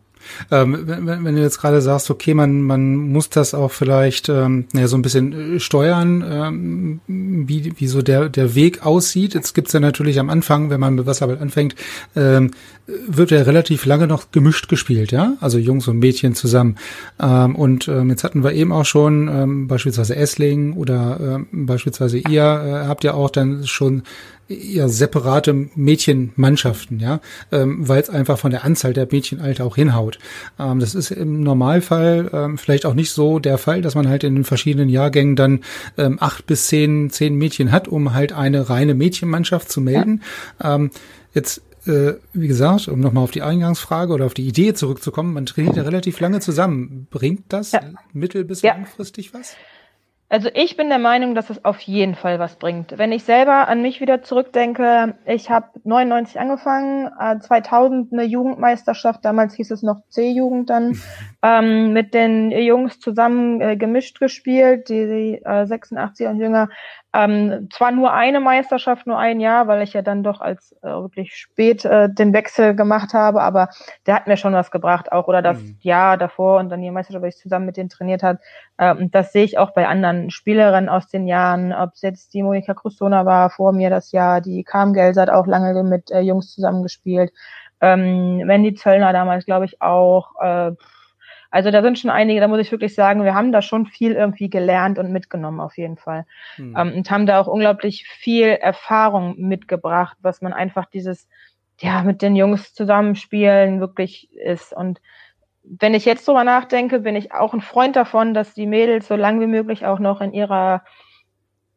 Ähm, 0.52 0.80
wenn, 0.86 1.26
wenn, 1.26 1.36
du 1.36 1.42
jetzt 1.42 1.60
gerade 1.60 1.82
sagst, 1.82 2.10
okay, 2.10 2.34
man, 2.34 2.62
man 2.62 2.96
muss 2.96 3.30
das 3.30 3.54
auch 3.54 3.72
vielleicht 3.72 4.30
ähm, 4.30 4.66
ja, 4.74 4.88
so 4.88 4.98
ein 4.98 5.02
bisschen 5.02 5.56
äh, 5.56 5.60
steuern, 5.60 6.24
ähm, 6.28 7.02
wie, 7.08 7.74
wie 7.78 7.88
so 7.88 8.02
der, 8.02 8.30
der 8.30 8.56
Weg 8.56 8.86
aussieht. 8.86 9.34
Jetzt 9.34 9.54
gibt's 9.54 9.74
ja 9.74 9.80
natürlich 9.80 10.20
am 10.20 10.30
Anfang, 10.30 10.70
wenn 10.70 10.80
man 10.80 10.96
mit 10.96 11.06
Wasserball 11.06 11.38
anfängt, 11.40 11.76
ähm, 12.16 12.52
wird 13.08 13.32
ja 13.32 13.42
relativ 13.42 13.86
lange 13.86 14.08
noch 14.08 14.32
gemischt 14.32 14.68
gespielt, 14.68 15.12
ja, 15.12 15.34
also 15.40 15.58
Jungs 15.58 15.88
und 15.88 16.00
Mädchen 16.00 16.36
zusammen. 16.36 16.78
Ähm, 17.20 17.56
und 17.56 17.88
ähm, 17.88 18.10
jetzt 18.10 18.24
hatten 18.24 18.44
wir 18.44 18.54
eben 18.54 18.72
auch 18.72 18.86
schon 18.86 19.30
ähm, 19.30 19.68
beispielsweise 19.68 20.16
Essling 20.16 20.74
oder 20.74 21.20
ähm, 21.22 21.66
beispielsweise 21.66 22.18
ihr 22.18 22.44
äh, 22.44 22.88
habt 22.88 23.04
ja 23.04 23.14
auch 23.14 23.30
dann 23.30 23.66
schon 23.66 24.04
ja 24.48 24.88
separate 24.88 25.54
Mädchenmannschaften, 25.76 27.00
ja, 27.00 27.22
ähm, 27.52 27.88
weil 27.88 28.02
es 28.02 28.10
einfach 28.10 28.38
von 28.38 28.52
der 28.52 28.64
Anzahl 28.64 28.94
der 28.94 29.08
Mädchen 29.10 29.42
halt 29.42 29.62
auch 29.62 29.76
hinhaut. 29.76 30.20
Ähm, 30.60 30.80
das 30.80 30.96
ist 30.96 31.12
im 31.12 31.42
Normalfall 31.42 32.30
ähm, 32.34 32.58
vielleicht 32.58 32.86
auch 32.86 32.94
nicht 32.94 33.12
so 33.12 33.40
der 33.40 33.58
Fall, 33.58 33.82
dass 33.82 33.96
man 33.96 34.08
halt 34.08 34.24
in 34.24 34.36
den 34.36 34.44
verschiedenen 34.44 34.90
Jahrgängen 34.90 35.36
dann 35.36 35.62
ähm, 35.98 36.18
acht 36.20 36.46
bis 36.46 36.68
zehn, 36.68 37.10
zehn 37.10 37.36
Mädchen 37.36 37.72
hat, 37.72 37.88
um 37.88 38.14
halt 38.14 38.34
eine 38.34 38.70
reine 38.70 38.94
Mädchenmannschaft 38.94 39.72
zu 39.72 39.82
melden. 39.82 40.22
Ja. 40.62 40.76
Ähm, 40.76 40.92
jetzt 41.34 41.62
äh, 41.86 42.14
wie 42.32 42.48
gesagt, 42.48 42.88
um 42.88 43.00
nochmal 43.00 43.26
auf 43.26 43.32
die 43.32 43.42
Eingangsfrage 43.42 44.14
oder 44.14 44.26
auf 44.26 44.34
die 44.34 44.48
Idee 44.48 44.74
zurückzukommen, 44.74 45.34
man 45.34 45.46
trainiert 45.46 45.76
ja 45.76 45.84
relativ 45.84 46.20
lange 46.20 46.40
zusammen. 46.40 47.08
Bringt 47.10 47.44
das 47.50 47.74
ja. 47.74 47.82
mittel- 48.14 48.46
bis 48.46 48.62
ja. 48.62 48.74
langfristig 48.74 49.34
was? 49.34 49.56
Also 50.34 50.50
ich 50.56 50.78
bin 50.78 50.90
der 50.90 50.98
Meinung, 50.98 51.36
dass 51.36 51.52
es 51.52 51.64
auf 51.64 51.80
jeden 51.82 52.16
Fall 52.16 52.40
was 52.40 52.56
bringt. 52.56 52.98
Wenn 52.98 53.12
ich 53.12 53.24
selber 53.24 53.68
an 53.68 53.84
mich 53.84 54.02
wieder 54.02 54.24
zurückdenke, 54.24 55.14
ich 55.28 55.52
habe 55.52 55.68
99 55.84 56.40
angefangen, 56.40 57.12
äh, 57.20 57.38
2000 57.38 58.12
eine 58.12 58.24
Jugendmeisterschaft, 58.24 59.24
damals 59.24 59.54
hieß 59.54 59.70
es 59.70 59.84
noch 59.84 60.02
C-Jugend 60.10 60.72
dann, 60.72 61.00
ähm, 61.44 61.94
mit 61.94 62.16
den 62.16 62.50
Jungs 62.50 63.00
zusammen 63.00 63.62
äh, 63.62 63.78
gemischt 63.78 64.20
gespielt, 64.20 64.90
die, 64.90 65.06
die 65.06 65.46
äh, 65.46 65.68
86 65.68 66.26
und 66.26 66.40
jünger. 66.40 66.70
Ähm, 67.16 67.70
zwar 67.72 67.92
nur 67.92 68.12
eine 68.12 68.40
Meisterschaft, 68.40 69.06
nur 69.06 69.20
ein 69.20 69.40
Jahr, 69.40 69.68
weil 69.68 69.84
ich 69.84 69.94
ja 69.94 70.02
dann 70.02 70.24
doch 70.24 70.42
als 70.42 70.76
äh, 70.82 70.88
wirklich 70.88 71.36
spät 71.36 71.86
äh, 71.86 72.10
den 72.10 72.34
Wechsel 72.34 72.76
gemacht 72.76 73.14
habe, 73.14 73.44
aber 73.44 73.70
der 74.08 74.16
hat 74.16 74.26
mir 74.26 74.36
schon 74.36 74.54
was 74.54 74.72
gebracht, 74.72 75.12
auch 75.12 75.28
oder 75.28 75.44
das 75.44 75.60
mhm. 75.60 75.78
Jahr 75.82 76.18
davor 76.18 76.60
und 76.60 76.70
dann 76.70 76.82
die 76.82 76.90
Meisterschaft, 76.90 77.22
weil 77.22 77.30
ich 77.30 77.38
zusammen 77.38 77.68
mit 77.68 77.78
denen 77.78 77.90
trainiert 77.90 78.24
hat. 78.24 78.40
Ähm, 78.80 79.12
das 79.12 79.32
sehe 79.32 79.44
ich 79.44 79.60
auch 79.60 79.76
bei 79.76 79.88
anderen 79.88 80.32
Spielerinnen 80.32 80.90
aus 80.90 81.08
den 81.08 81.28
Jahren, 81.28 81.72
ob 81.72 81.94
es 81.94 82.02
jetzt 82.02 82.34
die 82.34 82.42
Monika 82.42 82.74
Krustona 82.74 83.28
war 83.28 83.52
vor 83.52 83.74
mir 83.74 83.92
das 83.92 84.12
Jahr, 84.12 84.42
die 84.42 84.64
Kam 84.64 84.94
Gels 84.94 85.18
hat 85.18 85.30
auch 85.30 85.46
lange 85.46 85.84
mit 85.84 86.10
äh, 86.10 86.22
Jungs 86.22 86.52
zusammengespielt. 86.52 87.32
Ähm, 87.80 88.42
Wendy 88.46 88.74
Zöllner 88.74 89.14
damals, 89.14 89.46
glaube 89.46 89.66
ich, 89.66 89.82
auch. 89.82 90.32
Äh, 90.42 90.72
also 91.54 91.70
da 91.70 91.84
sind 91.84 92.00
schon 92.00 92.10
einige, 92.10 92.42
da 92.42 92.48
muss 92.48 92.62
ich 92.62 92.72
wirklich 92.72 92.96
sagen, 92.96 93.24
wir 93.24 93.36
haben 93.36 93.52
da 93.52 93.62
schon 93.62 93.86
viel 93.86 94.14
irgendwie 94.14 94.50
gelernt 94.50 94.98
und 94.98 95.12
mitgenommen 95.12 95.60
auf 95.60 95.78
jeden 95.78 95.98
Fall. 95.98 96.26
Hm. 96.56 96.76
Ähm, 96.76 96.94
und 96.96 97.12
haben 97.12 97.28
da 97.28 97.40
auch 97.40 97.46
unglaublich 97.46 98.08
viel 98.08 98.48
Erfahrung 98.48 99.36
mitgebracht, 99.38 100.18
was 100.24 100.42
man 100.42 100.52
einfach 100.52 100.88
dieses, 100.88 101.30
ja, 101.80 102.02
mit 102.02 102.24
den 102.24 102.36
Jungs 102.36 102.74
zusammenspielen 102.74 103.80
wirklich 103.80 104.34
ist. 104.36 104.76
Und 104.76 105.00
wenn 105.64 105.94
ich 105.94 106.06
jetzt 106.06 106.28
drüber 106.28 106.44
nachdenke, 106.44 107.02
bin 107.02 107.16
ich 107.16 107.34
auch 107.34 107.54
ein 107.54 107.62
Freund 107.62 107.96
davon, 107.96 108.34
dass 108.34 108.56
die 108.56 108.66
Mädels 108.66 109.08
so 109.08 109.16
lang 109.16 109.40
wie 109.40 109.46
möglich 109.46 109.86
auch 109.86 110.00
noch 110.00 110.22
in 110.22 110.34
ihrer 110.34 110.84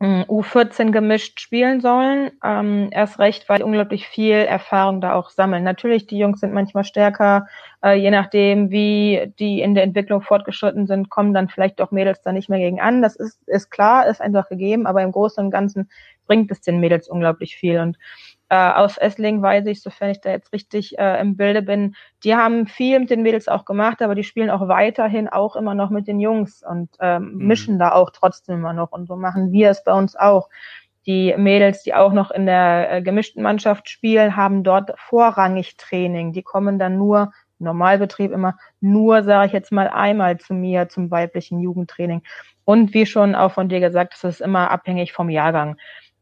U14 0.01 0.91
gemischt 0.91 1.41
spielen 1.41 1.81
sollen. 1.81 2.31
Ähm, 2.45 2.89
erst 2.91 3.19
recht, 3.19 3.49
weil 3.49 3.63
unglaublich 3.63 4.07
viel 4.07 4.35
Erfahrung 4.35 5.01
da 5.01 5.15
auch 5.15 5.31
sammeln. 5.31 5.65
Natürlich, 5.65 6.07
die 6.07 6.19
Jungs 6.19 6.41
sind 6.41 6.53
manchmal 6.53 6.85
stärker, 6.85 7.47
äh, 7.83 7.95
je 7.95 8.11
nachdem, 8.11 8.71
wie 8.71 9.33
die 9.39 9.63
in 9.63 9.75
der 9.75 9.85
Entwicklung 9.85 10.21
fortgeschritten 10.21 10.87
sind, 10.87 11.09
kommen 11.09 11.33
dann 11.33 11.49
vielleicht 11.49 11.81
auch 11.81 11.93
Mädels 11.93 12.21
da 12.21 12.33
nicht 12.33 12.51
mehr 12.51 12.59
gegen 12.59 12.81
an. 12.81 13.01
Das 13.01 13.17
ist, 13.17 13.43
ist 13.49 13.71
klar, 13.71 14.07
ist 14.07 14.21
einfach 14.21 14.49
gegeben, 14.49 14.87
aber 14.87 15.03
im 15.03 15.13
Großen 15.13 15.43
und 15.43 15.51
Ganzen 15.51 15.89
bringt 16.27 16.51
es 16.51 16.61
den 16.61 16.79
Mädels 16.79 17.09
unglaublich 17.09 17.57
viel. 17.57 17.79
Und 17.81 17.97
äh, 18.49 18.57
aus 18.57 18.97
Essling 18.97 19.43
weiß 19.43 19.67
ich, 19.67 19.83
sofern 19.83 20.11
ich 20.11 20.21
da 20.21 20.31
jetzt 20.31 20.53
richtig 20.53 20.99
äh, 20.99 21.21
im 21.21 21.37
Bilde 21.37 21.63
bin, 21.63 21.97
die 22.23 22.37
haben 22.37 22.67
viel 22.67 23.01
mit 23.01 23.11
den 23.11 23.23
Mädels 23.23 23.49
auch 23.49 23.65
gemacht, 23.65 24.03
aber 24.03 24.15
die 24.15 24.25
spielen 24.25 24.51
auch 24.51 24.69
weiterhin 24.69 25.29
auch 25.29 25.57
immer 25.57 25.75
noch 25.75 25.91
mit 25.91 26.07
den 26.07 26.21
Jungs 26.21 26.63
und 26.63 26.91
ähm, 27.01 27.33
mhm. 27.33 27.47
mischen 27.47 27.79
da 27.79 27.93
auch 27.93 28.11
trotzdem 28.11 28.57
immer 28.57 28.73
noch. 28.73 28.93
Und 28.93 29.07
so 29.09 29.17
machen 29.17 29.53
wir 29.53 29.71
es 29.71 29.83
bei 29.83 29.93
uns 29.93 30.15
auch. 30.17 30.49
Die 31.07 31.35
Mädels, 31.37 31.83
die 31.83 31.95
auch 31.95 32.13
noch 32.13 32.31
in 32.31 32.47
der 32.47 32.93
äh, 32.93 33.03
gemischten 33.03 33.43
Mannschaft 33.43 33.89
spielen, 33.89 34.37
haben 34.37 34.65
dort 34.65 34.93
vorrangig 34.99 35.77
Training. 35.77 36.33
Die 36.33 36.43
kommen 36.43 36.79
dann 36.79 36.99
nur 36.99 37.33
Normalbetrieb 37.59 38.33
immer 38.33 38.57
nur, 38.81 39.23
sage 39.23 39.47
ich 39.47 39.53
jetzt 39.53 39.73
mal, 39.73 39.89
einmal 39.89 40.39
zu 40.39 40.53
mir 40.53 40.89
zum 40.89 41.11
weiblichen 41.11 41.61
Jugendtraining. 41.61 42.23
Und 42.65 42.93
wie 42.95 43.07
schon 43.07 43.35
auch 43.35 43.53
von 43.53 43.69
dir 43.69 43.81
gesagt, 43.81 44.15
das 44.15 44.25
ist 44.25 44.41
immer 44.41 44.71
abhängig 44.71 45.13
vom 45.13 45.31
Jahrgang. 45.31 45.77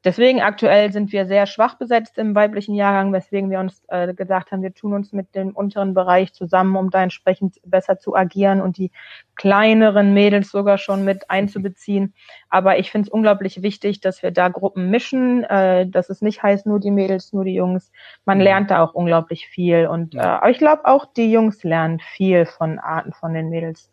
Deswegen 0.05 0.43
aktuell 0.43 0.93
sind 0.93 1.13
wir 1.13 1.25
sehr 1.25 1.47
schwach 1.47 1.77
besetzt 1.77 2.19
im 2.19 2.35
weiblichen 2.35 2.75
Jahrgang, 2.75 3.15
weswegen 3.15 3.51
wir 3.51 3.59
uns 3.59 3.83
äh, 3.89 4.13
gesagt 4.13 4.53
haben, 4.53 4.63
wir 4.63 4.75
tun 4.75 4.93
uns 4.93 5.13
mit 5.13 5.35
dem 5.35 5.57
unteren 5.57 5.95
Bereich 5.95 6.35
zusammen, 6.35 6.77
um 6.77 6.91
da 6.91 7.03
entsprechend 7.03 7.57
besser 7.65 7.99
zu 7.99 8.15
agieren 8.15 8.61
und 8.61 8.77
die 8.77 8.91
kleineren 9.35 10.13
Mädels 10.13 10.51
sogar 10.51 10.77
schon 10.77 11.05
mit 11.07 11.31
einzubeziehen. 11.31 12.13
Aber 12.51 12.79
ich 12.79 12.91
finde 12.91 13.07
es 13.09 13.13
unglaublich 13.13 13.63
wichtig, 13.63 14.03
dass 14.03 14.23
wir 14.23 14.31
da 14.31 14.49
Gruppen 14.49 14.91
mischen, 14.91 15.43
äh, 15.45 15.89
dass 15.89 16.11
es 16.11 16.21
nicht 16.21 16.43
heißt 16.43 16.67
nur 16.67 16.81
die 16.81 16.91
Mädels, 16.91 17.33
nur 17.33 17.45
die 17.45 17.55
Jungs. 17.55 17.91
Man 18.27 18.39
mhm. 18.39 18.45
lernt 18.45 18.71
da 18.71 18.85
auch 18.85 18.93
unglaublich 18.93 19.49
viel 19.49 19.87
und 19.87 20.15
äh, 20.15 20.19
aber 20.19 20.51
ich 20.51 20.59
glaube 20.59 20.85
auch 20.85 21.07
die 21.07 21.33
Jungs 21.33 21.65
lernen 21.65 21.99
viel 22.01 22.45
von 22.45 22.79
Arten 22.79 23.15
von 23.15 23.33
den 23.33 23.49
Mädels. 23.49 23.91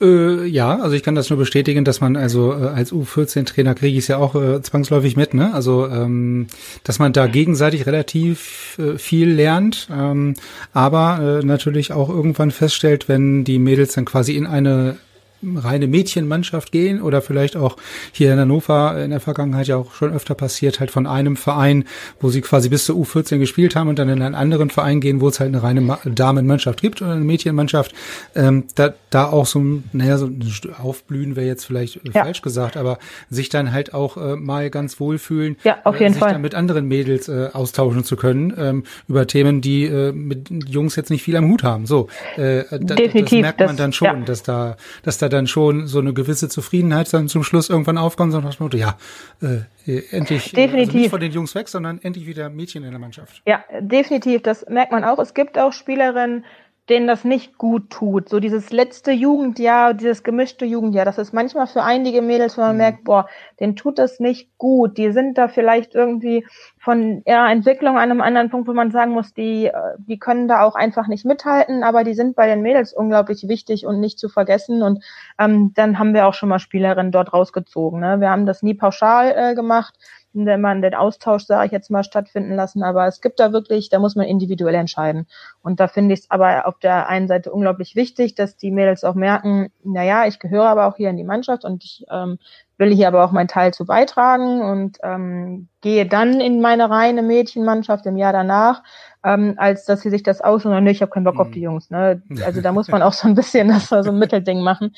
Äh, 0.00 0.46
ja, 0.46 0.78
also 0.78 0.94
ich 0.94 1.02
kann 1.02 1.14
das 1.14 1.30
nur 1.30 1.38
bestätigen, 1.38 1.84
dass 1.84 2.00
man 2.00 2.16
also 2.16 2.52
äh, 2.52 2.66
als 2.66 2.92
U14-Trainer 2.92 3.74
kriege 3.74 3.96
ich 3.96 4.04
es 4.04 4.08
ja 4.08 4.18
auch 4.18 4.34
äh, 4.34 4.62
zwangsläufig 4.62 5.16
mit, 5.16 5.34
ne? 5.34 5.52
Also 5.54 5.86
ähm, 5.86 6.46
dass 6.84 6.98
man 6.98 7.12
da 7.12 7.26
gegenseitig 7.26 7.86
relativ 7.86 8.78
äh, 8.78 8.98
viel 8.98 9.30
lernt, 9.30 9.88
ähm, 9.92 10.34
aber 10.72 11.40
äh, 11.40 11.44
natürlich 11.44 11.92
auch 11.92 12.08
irgendwann 12.08 12.50
feststellt, 12.50 13.08
wenn 13.08 13.44
die 13.44 13.58
Mädels 13.58 13.94
dann 13.94 14.04
quasi 14.04 14.36
in 14.36 14.46
eine 14.46 14.98
reine 15.42 15.86
Mädchenmannschaft 15.86 16.72
gehen 16.72 17.00
oder 17.00 17.22
vielleicht 17.22 17.56
auch 17.56 17.76
hier 18.12 18.32
in 18.32 18.38
Hannover 18.38 19.02
in 19.02 19.10
der 19.10 19.20
Vergangenheit 19.20 19.66
ja 19.68 19.76
auch 19.76 19.94
schon 19.94 20.12
öfter 20.12 20.34
passiert, 20.34 20.80
halt 20.80 20.90
von 20.90 21.06
einem 21.06 21.36
Verein, 21.36 21.84
wo 22.20 22.28
sie 22.30 22.40
quasi 22.40 22.68
bis 22.68 22.84
zur 22.84 22.96
U14 22.96 23.38
gespielt 23.38 23.76
haben 23.76 23.88
und 23.88 23.98
dann 23.98 24.08
in 24.08 24.22
einen 24.22 24.34
anderen 24.34 24.70
Verein 24.70 25.00
gehen, 25.00 25.20
wo 25.20 25.28
es 25.28 25.40
halt 25.40 25.48
eine 25.48 25.62
reine 25.62 25.98
Damenmannschaft 26.04 26.80
gibt 26.80 27.00
oder 27.02 27.12
eine 27.12 27.24
Mädchenmannschaft, 27.24 27.94
ähm, 28.34 28.64
da, 28.74 28.94
da 29.10 29.28
auch 29.28 29.46
so, 29.46 29.62
naja, 29.92 30.18
so 30.18 30.30
aufblühen 30.78 31.36
wäre 31.36 31.46
jetzt 31.46 31.64
vielleicht 31.64 32.00
ja. 32.04 32.24
falsch 32.24 32.42
gesagt, 32.42 32.76
aber 32.76 32.98
sich 33.30 33.48
dann 33.48 33.72
halt 33.72 33.94
auch 33.94 34.16
äh, 34.16 34.36
mal 34.36 34.70
ganz 34.70 35.00
wohlfühlen, 35.00 35.56
ja, 35.64 35.78
auf 35.84 35.94
jeden 35.94 36.10
äh, 36.10 36.14
sich 36.14 36.20
Fall. 36.20 36.32
dann 36.32 36.42
mit 36.42 36.54
anderen 36.54 36.86
Mädels 36.86 37.28
äh, 37.28 37.48
austauschen 37.52 38.04
zu 38.04 38.16
können 38.16 38.52
ähm, 38.56 38.84
über 39.08 39.26
Themen, 39.26 39.60
die 39.60 39.84
äh, 39.84 40.12
mit 40.12 40.50
Jungs 40.68 40.96
jetzt 40.96 41.10
nicht 41.10 41.22
viel 41.22 41.36
am 41.36 41.48
Hut 41.50 41.62
haben. 41.62 41.86
So, 41.86 42.08
äh, 42.36 42.64
da, 42.70 42.94
Definitiv, 42.94 43.30
das 43.30 43.40
merkt 43.40 43.60
man 43.60 43.76
dann 43.76 43.92
schon, 43.92 44.06
ja. 44.06 44.24
dass 44.24 44.42
da, 44.42 44.76
dass 45.02 45.18
da 45.18 45.29
dann 45.30 45.46
schon 45.46 45.86
so 45.86 45.98
eine 45.98 46.12
gewisse 46.12 46.48
Zufriedenheit 46.48 47.12
dann 47.12 47.28
zum 47.28 47.42
Schluss 47.42 47.70
irgendwann 47.70 47.98
aufkommt 47.98 48.34
und 48.34 48.42
sagt, 48.42 48.74
ja, 48.74 48.96
äh, 49.40 50.02
endlich 50.10 50.52
definitiv. 50.52 50.88
Also 50.88 50.98
nicht 50.98 51.10
von 51.10 51.20
den 51.20 51.32
Jungs 51.32 51.54
weg, 51.54 51.68
sondern 51.68 52.00
endlich 52.02 52.26
wieder 52.26 52.50
Mädchen 52.50 52.84
in 52.84 52.90
der 52.90 53.00
Mannschaft. 53.00 53.42
Ja, 53.46 53.64
definitiv. 53.80 54.42
Das 54.42 54.66
merkt 54.68 54.92
man 54.92 55.04
auch. 55.04 55.18
Es 55.18 55.34
gibt 55.34 55.58
auch 55.58 55.72
Spielerinnen, 55.72 56.44
denen 56.90 57.06
das 57.06 57.24
nicht 57.24 57.56
gut 57.56 57.88
tut. 57.90 58.28
So 58.28 58.40
dieses 58.40 58.70
letzte 58.70 59.12
Jugendjahr, 59.12 59.94
dieses 59.94 60.22
gemischte 60.24 60.64
Jugendjahr, 60.64 61.04
das 61.04 61.18
ist 61.18 61.32
manchmal 61.32 61.68
für 61.68 61.82
einige 61.82 62.20
Mädels, 62.20 62.58
wo 62.58 62.62
man 62.62 62.72
mhm. 62.72 62.78
merkt, 62.78 63.04
boah, 63.04 63.28
denen 63.60 63.76
tut 63.76 63.98
das 63.98 64.18
nicht 64.18 64.58
gut. 64.58 64.98
Die 64.98 65.12
sind 65.12 65.38
da 65.38 65.48
vielleicht 65.48 65.94
irgendwie 65.94 66.44
von 66.80 67.22
ihrer 67.26 67.50
Entwicklung 67.50 67.98
an 67.98 68.10
einem 68.10 68.22
anderen 68.22 68.48
Punkt, 68.48 68.66
wo 68.66 68.72
man 68.72 68.90
sagen 68.90 69.12
muss, 69.12 69.34
die, 69.34 69.66
äh, 69.66 69.72
die 69.98 70.18
können 70.18 70.48
da 70.48 70.62
auch 70.62 70.74
einfach 70.74 71.08
nicht 71.08 71.26
mithalten, 71.26 71.84
aber 71.84 72.04
die 72.04 72.14
sind 72.14 72.34
bei 72.34 72.46
den 72.46 72.62
Mädels 72.62 72.94
unglaublich 72.94 73.46
wichtig 73.48 73.84
und 73.84 74.00
nicht 74.00 74.18
zu 74.18 74.30
vergessen. 74.30 74.82
Und 74.82 75.04
ähm, 75.38 75.72
dann 75.74 75.98
haben 75.98 76.14
wir 76.14 76.26
auch 76.26 76.32
schon 76.32 76.48
mal 76.48 76.58
Spielerinnen 76.58 77.12
dort 77.12 77.34
rausgezogen. 77.34 78.00
Ne? 78.00 78.20
Wir 78.20 78.30
haben 78.30 78.46
das 78.46 78.62
nie 78.62 78.72
pauschal 78.72 79.34
äh, 79.36 79.54
gemacht 79.54 79.94
wenn 80.32 80.60
man 80.60 80.82
den 80.82 80.94
Austausch, 80.94 81.44
sage 81.44 81.66
ich 81.66 81.72
jetzt 81.72 81.90
mal, 81.90 82.04
stattfinden 82.04 82.54
lassen. 82.54 82.82
Aber 82.82 83.06
es 83.06 83.20
gibt 83.20 83.40
da 83.40 83.52
wirklich, 83.52 83.88
da 83.88 83.98
muss 83.98 84.16
man 84.16 84.26
individuell 84.26 84.74
entscheiden. 84.74 85.26
Und 85.62 85.80
da 85.80 85.88
finde 85.88 86.14
ich 86.14 86.20
es 86.20 86.30
aber 86.30 86.66
auf 86.66 86.78
der 86.78 87.08
einen 87.08 87.28
Seite 87.28 87.52
unglaublich 87.52 87.96
wichtig, 87.96 88.34
dass 88.34 88.56
die 88.56 88.70
Mädels 88.70 89.04
auch 89.04 89.14
merken, 89.14 89.70
na 89.82 90.04
ja, 90.04 90.26
ich 90.26 90.38
gehöre 90.38 90.68
aber 90.68 90.86
auch 90.86 90.96
hier 90.96 91.10
in 91.10 91.16
die 91.16 91.24
Mannschaft 91.24 91.64
und 91.64 91.84
ich 91.84 92.04
ähm, 92.10 92.38
will 92.78 92.94
hier 92.94 93.08
aber 93.08 93.24
auch 93.24 93.32
meinen 93.32 93.48
Teil 93.48 93.74
zu 93.74 93.84
beitragen 93.84 94.62
und 94.62 94.98
ähm, 95.02 95.68
gehe 95.82 96.06
dann 96.06 96.40
in 96.40 96.60
meine 96.60 96.90
reine 96.90 97.22
Mädchenmannschaft 97.22 98.06
im 98.06 98.16
Jahr 98.16 98.32
danach, 98.32 98.82
ähm, 99.24 99.54
als 99.58 99.84
dass 99.84 100.00
sie 100.00 100.10
sich 100.10 100.22
das 100.22 100.40
aus 100.40 100.64
und 100.64 100.82
nee, 100.82 100.90
ich 100.90 101.02
habe 101.02 101.12
keinen 101.12 101.24
Bock 101.24 101.34
mhm. 101.34 101.40
auf 101.40 101.50
die 101.50 101.60
Jungs. 101.60 101.90
Ne? 101.90 102.22
Also 102.44 102.60
da 102.62 102.72
muss 102.72 102.88
man 102.88 103.02
auch 103.02 103.12
so 103.12 103.28
ein 103.28 103.34
bisschen 103.34 103.68
das 103.68 103.88
so 103.88 103.96
ein 103.96 104.18
Mittelding 104.18 104.62
machen. 104.62 104.94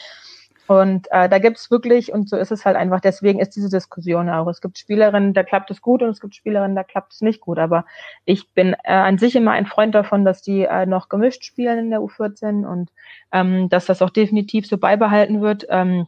Und 0.73 1.07
äh, 1.11 1.29
da 1.29 1.39
gibt's 1.39 1.71
wirklich, 1.71 2.13
und 2.15 2.31
so 2.31 2.37
ist 2.37 2.51
es 2.51 2.65
halt 2.65 2.77
einfach, 2.77 3.01
deswegen 3.01 3.41
ist 3.41 3.51
diese 3.57 3.69
Diskussion 3.69 4.31
auch. 4.31 4.47
Es 4.49 4.63
gibt 4.63 4.79
Spielerinnen, 4.79 5.35
da 5.35 5.43
klappt 5.43 5.71
es 5.71 5.83
gut 5.83 6.03
und 6.03 6.09
es 6.09 6.21
gibt 6.21 6.35
Spielerinnen, 6.35 6.75
da 6.75 6.83
klappt 6.83 7.13
es 7.13 7.21
nicht 7.21 7.43
gut. 7.43 7.59
Aber 7.59 7.85
ich 8.25 8.51
bin 8.55 8.75
äh, 8.85 8.93
an 8.93 9.19
sich 9.19 9.37
immer 9.37 9.51
ein 9.51 9.67
Freund 9.67 9.95
davon, 9.95 10.25
dass 10.25 10.41
die 10.41 10.63
äh, 10.63 10.87
noch 10.87 11.11
gemischt 11.11 11.45
spielen 11.45 11.79
in 11.79 11.91
der 11.91 12.01
U14 12.01 12.65
und 12.65 12.91
ähm, 13.33 13.69
dass 13.69 13.85
das 13.85 14.01
auch 14.01 14.09
definitiv 14.09 14.67
so 14.67 14.79
beibehalten 14.79 15.43
wird. 15.43 15.67
Ähm, 15.69 16.07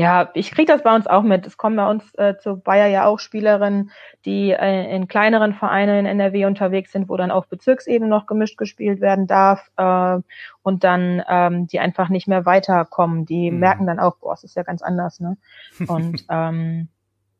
ja, 0.00 0.30
ich 0.32 0.50
kriege 0.50 0.72
das 0.72 0.82
bei 0.82 0.94
uns 0.96 1.06
auch 1.06 1.22
mit. 1.22 1.46
Es 1.46 1.58
kommen 1.58 1.76
bei 1.76 1.86
uns 1.86 2.14
äh, 2.14 2.38
zu 2.38 2.56
Bayer 2.56 2.86
ja 2.86 3.04
auch 3.04 3.18
Spielerinnen, 3.18 3.90
die 4.24 4.50
äh, 4.50 4.96
in 4.96 5.08
kleineren 5.08 5.52
Vereinen 5.52 5.98
in 5.98 6.06
NRW 6.06 6.46
unterwegs 6.46 6.92
sind, 6.92 7.10
wo 7.10 7.18
dann 7.18 7.30
auf 7.30 7.48
Bezirksebene 7.48 8.08
noch 8.08 8.24
gemischt 8.24 8.56
gespielt 8.56 9.02
werden 9.02 9.26
darf 9.26 9.70
äh, 9.76 10.16
und 10.62 10.84
dann 10.84 11.22
ähm, 11.28 11.66
die 11.66 11.80
einfach 11.80 12.08
nicht 12.08 12.28
mehr 12.28 12.46
weiterkommen. 12.46 13.26
Die 13.26 13.50
mhm. 13.50 13.58
merken 13.58 13.86
dann 13.86 13.98
auch, 13.98 14.16
boah, 14.16 14.32
es 14.32 14.42
ist 14.42 14.56
ja 14.56 14.62
ganz 14.62 14.80
anders. 14.80 15.20
Ne? 15.20 15.36
Und 15.86 16.24
ähm, 16.30 16.88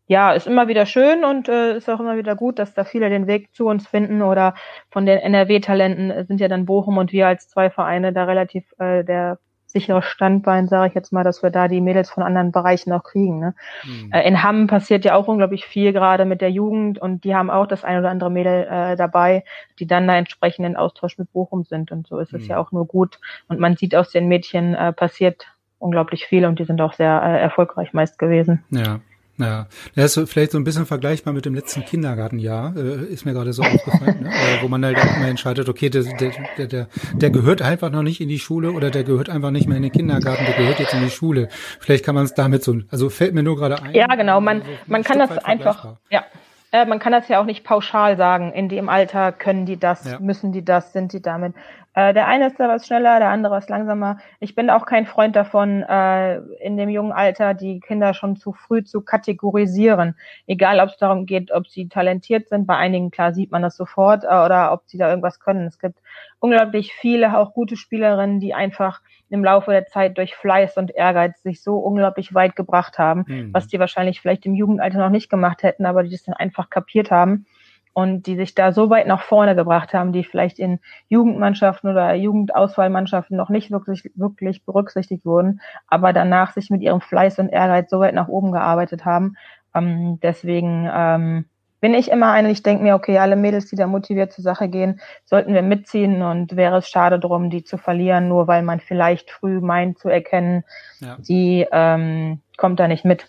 ja, 0.06 0.32
ist 0.32 0.46
immer 0.46 0.68
wieder 0.68 0.84
schön 0.84 1.24
und 1.24 1.48
äh, 1.48 1.78
ist 1.78 1.88
auch 1.88 2.00
immer 2.00 2.18
wieder 2.18 2.36
gut, 2.36 2.58
dass 2.58 2.74
da 2.74 2.84
viele 2.84 3.08
den 3.08 3.26
Weg 3.26 3.54
zu 3.54 3.68
uns 3.68 3.88
finden 3.88 4.20
oder 4.20 4.52
von 4.90 5.06
den 5.06 5.16
NRW-Talenten 5.16 6.26
sind 6.26 6.42
ja 6.42 6.48
dann 6.48 6.66
Bochum 6.66 6.98
und 6.98 7.10
wir 7.10 7.26
als 7.26 7.48
zwei 7.48 7.70
Vereine 7.70 8.12
da 8.12 8.24
relativ 8.24 8.70
äh, 8.78 9.02
der 9.02 9.38
sicheres 9.72 10.04
Standbein, 10.04 10.68
sage 10.68 10.88
ich 10.88 10.94
jetzt 10.94 11.12
mal, 11.12 11.24
dass 11.24 11.42
wir 11.42 11.50
da 11.50 11.68
die 11.68 11.80
Mädels 11.80 12.10
von 12.10 12.22
anderen 12.22 12.52
Bereichen 12.52 12.92
auch 12.92 13.02
kriegen. 13.02 13.38
Ne? 13.38 13.54
Mhm. 13.84 14.12
Äh, 14.12 14.26
in 14.26 14.42
Hamm 14.42 14.66
passiert 14.66 15.04
ja 15.04 15.14
auch 15.14 15.28
unglaublich 15.28 15.64
viel 15.64 15.92
gerade 15.92 16.24
mit 16.24 16.40
der 16.40 16.50
Jugend 16.50 16.98
und 16.98 17.24
die 17.24 17.34
haben 17.34 17.50
auch 17.50 17.66
das 17.66 17.84
ein 17.84 17.98
oder 17.98 18.10
andere 18.10 18.30
Mädel 18.30 18.66
äh, 18.70 18.96
dabei, 18.96 19.44
die 19.78 19.86
dann 19.86 20.06
da 20.06 20.16
entsprechend 20.16 20.66
in 20.66 20.76
Austausch 20.76 21.18
mit 21.18 21.32
Bochum 21.32 21.64
sind 21.64 21.92
und 21.92 22.06
so 22.06 22.18
ist 22.18 22.32
mhm. 22.32 22.38
es 22.40 22.48
ja 22.48 22.58
auch 22.58 22.72
nur 22.72 22.86
gut. 22.86 23.18
Und 23.48 23.60
man 23.60 23.76
sieht 23.76 23.94
aus 23.94 24.10
den 24.10 24.28
Mädchen 24.28 24.74
äh, 24.74 24.92
passiert 24.92 25.46
unglaublich 25.78 26.26
viel 26.26 26.44
und 26.44 26.58
die 26.58 26.64
sind 26.64 26.80
auch 26.80 26.92
sehr 26.92 27.22
äh, 27.22 27.40
erfolgreich 27.40 27.92
meist 27.92 28.18
gewesen. 28.18 28.64
Ja, 28.70 29.00
ja, 29.40 29.66
das 29.94 30.16
ist 30.16 30.30
vielleicht 30.30 30.52
so 30.52 30.58
ein 30.58 30.64
bisschen 30.64 30.86
vergleichbar 30.86 31.32
mit 31.32 31.44
dem 31.44 31.54
letzten 31.54 31.84
Kindergartenjahr, 31.84 32.74
äh, 32.76 33.04
ist 33.12 33.24
mir 33.24 33.32
gerade 33.32 33.52
so 33.52 33.62
aufgefallen, 33.62 34.22
ne? 34.22 34.28
äh, 34.28 34.62
wo 34.62 34.68
man 34.68 34.84
halt 34.84 34.98
auch 34.98 35.16
immer 35.16 35.28
entscheidet, 35.28 35.68
okay, 35.68 35.90
der, 35.90 36.04
der, 36.04 36.66
der, 36.66 36.88
der 37.14 37.30
gehört 37.30 37.62
einfach 37.62 37.90
noch 37.90 38.02
nicht 38.02 38.20
in 38.20 38.28
die 38.28 38.38
Schule 38.38 38.72
oder 38.72 38.90
der 38.90 39.04
gehört 39.04 39.30
einfach 39.30 39.50
nicht 39.50 39.66
mehr 39.66 39.76
in 39.76 39.82
den 39.82 39.92
Kindergarten, 39.92 40.44
der 40.44 40.54
gehört 40.54 40.78
jetzt 40.78 40.94
in 40.94 41.02
die 41.02 41.10
Schule. 41.10 41.48
Vielleicht 41.80 42.04
kann 42.04 42.14
man 42.14 42.24
es 42.24 42.34
damit 42.34 42.62
so, 42.62 42.76
also 42.90 43.10
fällt 43.10 43.34
mir 43.34 43.42
nur 43.42 43.56
gerade 43.56 43.82
ein. 43.82 43.94
Ja, 43.94 44.06
genau, 44.14 44.40
man, 44.40 44.62
also 44.62 44.72
man 44.86 45.02
kann 45.02 45.18
das 45.18 45.38
einfach, 45.38 45.96
ja, 46.10 46.24
äh, 46.72 46.84
man 46.86 46.98
kann 46.98 47.12
das 47.12 47.28
ja 47.28 47.40
auch 47.40 47.46
nicht 47.46 47.64
pauschal 47.64 48.16
sagen, 48.16 48.52
in 48.52 48.68
dem 48.68 48.88
Alter 48.88 49.32
können 49.32 49.66
die 49.66 49.78
das, 49.78 50.04
ja. 50.04 50.18
müssen 50.20 50.52
die 50.52 50.64
das, 50.64 50.92
sind 50.92 51.12
die 51.12 51.20
damit. 51.20 51.54
Äh, 51.92 52.14
der 52.14 52.28
eine 52.28 52.46
ist 52.46 52.60
da 52.60 52.68
was 52.68 52.86
schneller, 52.86 53.18
der 53.18 53.30
andere 53.30 53.54
was 53.54 53.68
langsamer. 53.68 54.18
Ich 54.38 54.54
bin 54.54 54.70
auch 54.70 54.86
kein 54.86 55.06
Freund 55.06 55.34
davon, 55.34 55.82
äh, 55.82 56.36
in 56.62 56.76
dem 56.76 56.88
jungen 56.88 57.10
Alter 57.10 57.54
die 57.54 57.80
Kinder 57.80 58.14
schon 58.14 58.36
zu 58.36 58.52
früh 58.52 58.84
zu 58.84 59.00
kategorisieren. 59.00 60.14
Egal, 60.46 60.78
ob 60.78 60.90
es 60.90 60.98
darum 60.98 61.26
geht, 61.26 61.50
ob 61.50 61.66
sie 61.66 61.88
talentiert 61.88 62.48
sind. 62.48 62.66
Bei 62.66 62.76
einigen, 62.76 63.10
klar, 63.10 63.32
sieht 63.34 63.50
man 63.50 63.62
das 63.62 63.76
sofort, 63.76 64.22
äh, 64.22 64.28
oder 64.28 64.72
ob 64.72 64.82
sie 64.86 64.98
da 64.98 65.08
irgendwas 65.08 65.40
können. 65.40 65.66
Es 65.66 65.80
gibt 65.80 65.98
unglaublich 66.38 66.92
viele, 66.92 67.36
auch 67.36 67.54
gute 67.54 67.76
Spielerinnen, 67.76 68.38
die 68.38 68.54
einfach 68.54 69.00
im 69.28 69.44
Laufe 69.44 69.72
der 69.72 69.86
Zeit 69.86 70.16
durch 70.16 70.36
Fleiß 70.36 70.76
und 70.76 70.92
Ehrgeiz 70.92 71.42
sich 71.42 71.62
so 71.62 71.78
unglaublich 71.78 72.34
weit 72.34 72.54
gebracht 72.54 72.98
haben, 72.98 73.24
mhm. 73.26 73.52
was 73.52 73.66
die 73.66 73.80
wahrscheinlich 73.80 74.20
vielleicht 74.20 74.46
im 74.46 74.54
Jugendalter 74.54 74.98
noch 74.98 75.10
nicht 75.10 75.28
gemacht 75.28 75.64
hätten, 75.64 75.86
aber 75.86 76.04
die 76.04 76.10
das 76.10 76.22
dann 76.22 76.34
einfach 76.34 76.70
kapiert 76.70 77.10
haben 77.10 77.46
und 77.92 78.26
die 78.26 78.36
sich 78.36 78.54
da 78.54 78.72
so 78.72 78.90
weit 78.90 79.06
nach 79.06 79.22
vorne 79.22 79.56
gebracht 79.56 79.92
haben, 79.94 80.12
die 80.12 80.24
vielleicht 80.24 80.58
in 80.58 80.78
Jugendmannschaften 81.08 81.90
oder 81.90 82.14
Jugendauswahlmannschaften 82.14 83.36
noch 83.36 83.48
nicht 83.48 83.70
wirklich, 83.70 84.10
wirklich 84.14 84.64
berücksichtigt 84.64 85.24
wurden, 85.24 85.60
aber 85.88 86.12
danach 86.12 86.52
sich 86.52 86.70
mit 86.70 86.82
ihrem 86.82 87.00
Fleiß 87.00 87.38
und 87.38 87.48
Ehrgeiz 87.48 87.90
so 87.90 88.00
weit 88.00 88.14
nach 88.14 88.28
oben 88.28 88.52
gearbeitet 88.52 89.04
haben. 89.04 89.36
Ähm, 89.74 90.18
deswegen 90.22 90.88
ähm, 90.92 91.44
bin 91.80 91.94
ich 91.94 92.10
immer 92.10 92.30
eine, 92.30 92.50
ich 92.50 92.62
denke 92.62 92.82
mir, 92.82 92.94
okay, 92.94 93.18
alle 93.18 93.36
Mädels, 93.36 93.66
die 93.66 93.76
da 93.76 93.86
motiviert 93.86 94.32
zur 94.32 94.44
Sache 94.44 94.68
gehen, 94.68 95.00
sollten 95.24 95.54
wir 95.54 95.62
mitziehen 95.62 96.22
und 96.22 96.56
wäre 96.56 96.78
es 96.78 96.88
schade 96.88 97.18
drum, 97.18 97.50
die 97.50 97.64
zu 97.64 97.78
verlieren, 97.78 98.28
nur 98.28 98.46
weil 98.46 98.62
man 98.62 98.80
vielleicht 98.80 99.30
früh 99.30 99.60
meint 99.60 99.98
zu 99.98 100.08
erkennen, 100.08 100.64
ja. 101.00 101.16
die 101.18 101.66
ähm, 101.72 102.40
kommt 102.56 102.78
da 102.78 102.86
nicht 102.86 103.04
mit. 103.04 103.26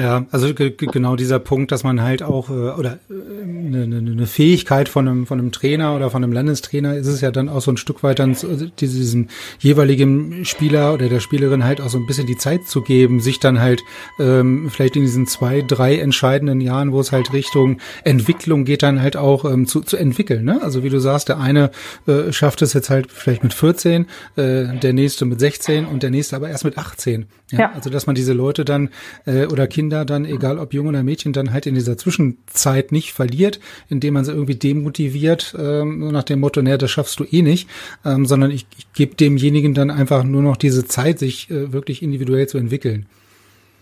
Ja, 0.00 0.24
also 0.30 0.48
genau 0.54 1.14
dieser 1.14 1.38
Punkt, 1.38 1.72
dass 1.72 1.84
man 1.84 2.00
halt 2.00 2.22
auch 2.22 2.48
äh, 2.48 2.52
oder 2.52 2.98
eine, 3.10 3.82
äh, 3.82 3.98
eine 3.98 4.26
Fähigkeit 4.26 4.88
von 4.88 5.06
einem 5.06 5.26
von 5.26 5.38
einem 5.38 5.52
Trainer 5.52 5.94
oder 5.94 6.08
von 6.08 6.24
einem 6.24 6.32
Landestrainer 6.32 6.94
ist 6.94 7.06
es 7.06 7.20
ja 7.20 7.30
dann 7.30 7.50
auch 7.50 7.60
so 7.60 7.70
ein 7.70 7.76
Stück 7.76 8.02
weit 8.02 8.18
dann 8.18 8.30
also 8.30 8.66
diesem 8.66 9.28
jeweiligen 9.58 10.46
Spieler 10.46 10.94
oder 10.94 11.10
der 11.10 11.20
Spielerin 11.20 11.64
halt 11.64 11.82
auch 11.82 11.90
so 11.90 11.98
ein 11.98 12.06
bisschen 12.06 12.26
die 12.26 12.38
Zeit 12.38 12.66
zu 12.66 12.80
geben, 12.80 13.20
sich 13.20 13.40
dann 13.40 13.60
halt 13.60 13.82
ähm, 14.18 14.70
vielleicht 14.70 14.96
in 14.96 15.02
diesen 15.02 15.26
zwei, 15.26 15.60
drei 15.60 15.98
entscheidenden 15.98 16.62
Jahren, 16.62 16.92
wo 16.92 17.00
es 17.00 17.12
halt 17.12 17.34
Richtung 17.34 17.76
Entwicklung 18.02 18.64
geht, 18.64 18.82
dann 18.82 19.02
halt 19.02 19.18
auch 19.18 19.44
ähm, 19.44 19.66
zu, 19.66 19.82
zu 19.82 19.98
entwickeln. 19.98 20.46
Ne? 20.46 20.62
Also 20.62 20.82
wie 20.82 20.88
du 20.88 20.98
sagst, 20.98 21.28
der 21.28 21.38
eine 21.38 21.70
äh, 22.06 22.32
schafft 22.32 22.62
es 22.62 22.72
jetzt 22.72 22.88
halt 22.88 23.12
vielleicht 23.12 23.42
mit 23.42 23.52
14, 23.52 24.06
äh, 24.36 24.78
der 24.78 24.94
nächste 24.94 25.26
mit 25.26 25.40
16 25.40 25.84
und 25.84 26.02
der 26.02 26.10
nächste 26.10 26.36
aber 26.36 26.48
erst 26.48 26.64
mit 26.64 26.78
18. 26.78 27.26
Ja? 27.50 27.58
ja. 27.58 27.72
Also 27.74 27.90
dass 27.90 28.06
man 28.06 28.14
diese 28.14 28.32
Leute 28.32 28.64
dann 28.64 28.88
äh, 29.26 29.44
oder 29.44 29.66
Kinder 29.66 29.89
Kinder 29.90 30.04
dann, 30.04 30.24
egal 30.24 30.60
ob 30.60 30.72
Junge 30.72 30.90
oder 30.90 31.02
Mädchen, 31.02 31.32
dann 31.32 31.52
halt 31.52 31.66
in 31.66 31.74
dieser 31.74 31.98
Zwischenzeit 31.98 32.92
nicht 32.92 33.12
verliert, 33.12 33.58
indem 33.88 34.14
man 34.14 34.24
sie 34.24 34.30
irgendwie 34.30 34.54
demotiviert, 34.54 35.56
ähm, 35.58 36.12
nach 36.12 36.22
dem 36.22 36.38
Motto, 36.38 36.62
naja, 36.62 36.78
das 36.78 36.92
schaffst 36.92 37.18
du 37.18 37.24
eh 37.24 37.42
nicht, 37.42 37.68
ähm, 38.04 38.24
sondern 38.24 38.52
ich, 38.52 38.68
ich 38.78 38.92
gebe 38.92 39.16
demjenigen 39.16 39.74
dann 39.74 39.90
einfach 39.90 40.22
nur 40.22 40.42
noch 40.42 40.56
diese 40.56 40.84
Zeit, 40.84 41.18
sich 41.18 41.50
äh, 41.50 41.72
wirklich 41.72 42.04
individuell 42.04 42.46
zu 42.46 42.56
entwickeln. 42.56 43.06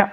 Ja, 0.00 0.11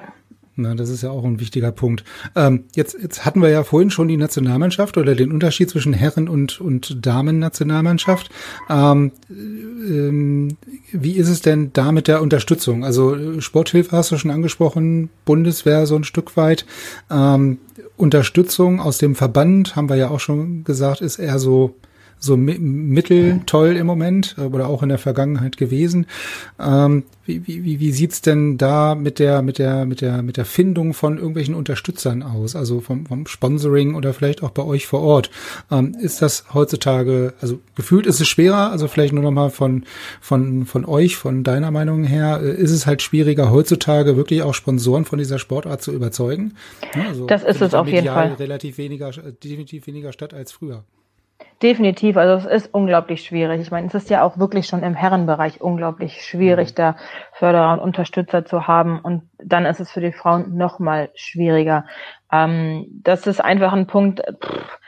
Na, 0.58 0.74
das 0.74 0.90
ist 0.90 1.04
ja 1.04 1.10
auch 1.10 1.26
ein 1.26 1.42
wichtiger 1.42 1.74
Punkt. 1.74 2.06
Ähm, 2.36 2.64
jetzt, 2.76 2.96
jetzt 3.02 3.26
hatten 3.26 3.42
wir 3.42 3.50
ja 3.50 3.66
vorhin 3.66 3.92
schon 3.92 4.08
die 4.08 4.16
Nationalmannschaft 4.16 4.98
oder 4.98 5.14
den 5.14 5.34
Unterschied 5.34 5.70
zwischen 5.70 5.92
Herren- 5.92 6.30
und, 6.30 6.62
und 6.62 7.06
Damen-Nationalmannschaft. 7.06 8.30
Ähm, 8.70 9.12
ähm, 9.30 10.58
wie 10.94 11.18
ist 11.18 11.28
es 11.28 11.42
denn 11.42 11.72
da 11.74 11.92
mit 11.92 12.08
der 12.08 12.22
Unterstützung? 12.22 12.86
Also 12.86 13.42
Sporthilfe 13.42 13.98
hast 13.98 14.12
du 14.12 14.18
schon 14.18 14.32
angesprochen, 14.32 15.10
Bundeswehr 15.26 15.86
so 15.88 15.98
ein 15.98 16.06
Stück 16.06 16.38
weit. 16.38 16.66
Ähm, 17.12 17.58
Unterstützung 17.98 18.80
aus 18.80 18.98
dem 18.98 19.16
Verband, 19.16 19.76
haben 19.76 19.90
wir 19.90 19.98
ja 19.98 20.10
auch 20.10 20.20
schon 20.22 20.64
gesagt, 20.64 21.02
ist 21.02 21.20
eher 21.20 21.40
so 21.40 21.76
so 22.20 22.38
mitteltoll 22.38 23.76
im 23.76 23.86
Moment 23.86 24.36
äh, 24.38 24.42
oder 24.42 24.68
auch 24.68 24.84
in 24.84 24.90
der 24.90 24.98
Vergangenheit 24.98 25.58
gewesen. 25.58 26.08
Ähm, 26.60 27.04
wie, 27.26 27.46
wie, 27.46 27.80
wie 27.80 27.92
sieht's 27.92 28.22
denn 28.22 28.58
da 28.58 28.94
mit 28.94 29.18
der, 29.18 29.42
mit 29.42 29.58
der, 29.58 29.86
mit 29.86 30.02
der, 30.02 30.22
mit 30.22 30.38
der 30.38 30.46
Findung 30.46 30.94
von 30.94 31.18
irgendwelchen 31.18 31.56
Unterstützern 31.56 32.22
aus? 32.22 32.56
Also 32.56 32.82
vom, 32.82 33.06
vom 33.06 33.26
Sponsoring 33.26 33.96
oder 33.96 34.14
vielleicht 34.14 34.44
auch 34.44 34.52
bei 34.52 34.64
euch 34.64 34.86
vor 34.86 35.02
Ort? 35.02 35.32
Ähm, 35.72 35.96
ist 36.00 36.22
das 36.22 36.46
heutzutage, 36.54 37.34
also 37.42 37.60
gefühlt 37.76 38.06
ist 38.06 38.22
es 38.22 38.28
schwerer, 38.28 38.72
also 38.72 38.88
vielleicht 38.88 39.14
nur 39.14 39.24
nochmal 39.24 39.50
von, 39.50 39.86
von, 40.22 40.66
von 40.66 40.86
euch, 40.86 41.16
von 41.16 41.44
deiner 41.44 41.72
Meinung 41.72 42.04
her, 42.04 42.42
äh, 42.44 42.56
ist 42.56 42.72
es 42.72 42.86
halt 42.86 43.02
schwieriger 43.02 43.52
heutzutage 43.52 44.16
wirklich 44.16 44.44
auch 44.44 44.54
Sponsoren 44.54 45.06
von 45.06 45.18
dieser 45.18 45.40
Sportart 45.40 45.82
zu 45.82 45.92
überzeugen? 45.92 46.54
Also 47.08 47.26
das 47.26 47.44
ist 47.44 47.62
es 47.62 47.74
auf 47.74 47.88
jeden 47.88 48.08
Fall. 48.08 48.34
relativ 48.34 48.78
weniger, 48.78 49.12
definitiv 49.12 49.88
weniger 49.88 50.14
statt 50.14 50.34
als 50.34 50.52
früher. 50.52 50.84
Definitiv, 51.62 52.18
also 52.18 52.48
es 52.48 52.64
ist 52.64 52.74
unglaublich 52.74 53.24
schwierig. 53.24 53.62
Ich 53.62 53.72
meine, 53.72 53.88
es 53.88 53.94
ist 53.94 54.10
ja 54.10 54.24
auch 54.24 54.38
wirklich 54.38 54.68
schon 54.68 54.84
im 54.84 54.94
Herrenbereich 54.94 55.62
unglaublich 55.62 56.22
schwierig, 56.26 56.72
mhm. 56.72 56.76
da 56.76 56.96
Förderer 57.32 57.74
und 57.74 57.80
Unterstützer 57.80 58.44
zu 58.46 58.68
haben. 58.68 59.00
Und 59.00 59.30
dann 59.38 59.66
ist 59.66 59.80
es 59.80 59.92
für 59.92 60.02
die 60.02 60.12
Frauen 60.12 60.58
noch 60.58 60.80
mal 60.80 61.10
schwieriger. 61.16 61.86
Ähm, 62.32 62.88
das 63.04 63.26
ist 63.26 63.40
einfach 63.40 63.72
ein 63.72 63.88
Punkt. 63.88 64.22
Pff, 64.44 64.80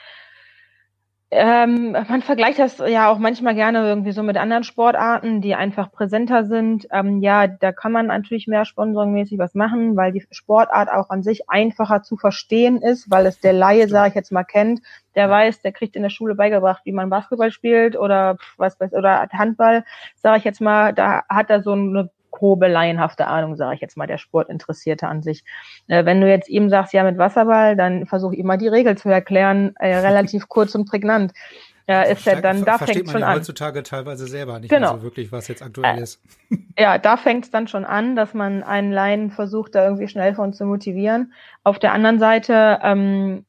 ähm, 1.30 1.92
man 1.92 2.22
vergleicht 2.22 2.58
das 2.58 2.78
ja 2.78 3.10
auch 3.10 3.18
manchmal 3.18 3.54
gerne 3.54 3.80
irgendwie 3.86 4.14
so 4.14 4.24
mit 4.24 4.38
anderen 4.38 4.64
Sportarten, 4.64 5.42
die 5.42 5.56
einfach 5.56 5.92
präsenter 5.92 6.46
sind. 6.46 6.88
Ähm, 6.90 7.20
ja, 7.22 7.48
da 7.48 7.74
kann 7.74 7.92
man 7.92 8.08
natürlich 8.08 8.48
mehr 8.48 8.64
sponsoringmäßig 8.64 9.38
was 9.38 9.54
machen, 9.54 9.98
weil 9.98 10.14
die 10.14 10.26
Sportart 10.32 10.90
auch 10.90 11.10
an 11.10 11.24
sich 11.24 11.50
einfacher 11.50 12.02
zu 12.02 12.16
verstehen 12.16 12.82
ist, 12.82 13.12
weil 13.12 13.26
es 13.26 13.42
der 13.42 13.52
Laie, 13.52 13.90
sage 13.90 14.10
ich 14.10 14.16
jetzt 14.16 14.32
mal, 14.32 14.46
kennt. 14.46 14.82
Der 15.16 15.30
weiß, 15.30 15.62
der 15.62 15.74
kriegt 15.74 15.98
in 15.98 16.04
der 16.04 16.12
Schule 16.12 16.34
beigebracht, 16.34 16.84
wie 16.86 16.94
man 16.94 17.10
Basketball 17.10 17.52
spielt 17.52 17.98
oder 17.98 18.38
was 18.56 18.80
weiß 18.80 18.94
oder 18.94 19.28
Handball, 19.34 19.84
sage 20.16 20.38
ich 20.38 20.44
jetzt 20.46 20.62
mal. 20.62 20.94
Da 20.94 21.24
hat 21.28 21.50
er 21.50 21.62
so 21.62 21.74
eine 21.74 22.10
grobe 22.38 22.68
laienhafte 22.68 23.28
Ahnung, 23.28 23.56
sage 23.56 23.76
ich 23.76 23.82
jetzt 23.82 23.98
mal, 23.98 24.08
der 24.08 24.20
Sportinteressierte 24.20 25.08
an 25.08 25.24
sich. 25.24 25.44
Äh, 25.88 26.06
wenn 26.06 26.22
du 26.22 26.30
jetzt 26.30 26.50
ihm 26.50 26.70
sagst, 26.70 26.94
ja, 26.94 27.04
mit 27.04 27.18
Wasserball, 27.18 27.76
dann 27.76 28.06
versuch 28.06 28.32
ihm 28.32 28.46
mal 28.46 28.58
die 28.58 28.68
Regel 28.68 28.98
zu 28.98 29.10
erklären, 29.10 29.74
äh, 29.80 29.96
relativ 29.98 30.48
kurz 30.48 30.76
und 30.76 30.90
prägnant. 30.90 31.34
Ja, 31.90 32.02
ist 32.02 32.26
ja 32.26 32.42
dann, 32.42 32.66
da 32.66 32.78
fängt 32.78 33.10
schon 33.10 33.24
an. 33.24 33.36
heutzutage 33.36 33.82
teilweise 33.82 34.28
selber 34.28 34.60
nicht 34.60 34.70
genau. 34.70 34.98
so 34.98 35.04
wirklich, 35.04 35.32
was 35.32 35.48
jetzt 35.48 35.64
aktuell 35.64 35.98
äh, 35.98 36.02
ist. 36.02 36.22
Ja, 36.80 37.00
da 37.00 37.18
fängt 37.18 37.46
es 37.46 37.52
dann 37.52 37.68
schon 37.68 37.86
an, 37.86 38.16
dass 38.16 38.36
man 38.36 38.62
einen 38.62 38.92
Laien 38.92 39.32
versucht, 39.32 39.74
da 39.74 39.86
irgendwie 39.86 40.08
schnell 40.08 40.36
von 40.36 40.54
zu 40.54 40.66
motivieren. 40.66 41.34
Auf 41.64 41.80
der 41.80 41.92
anderen 41.92 42.20
Seite, 42.20 42.80
ähm, 42.84 43.46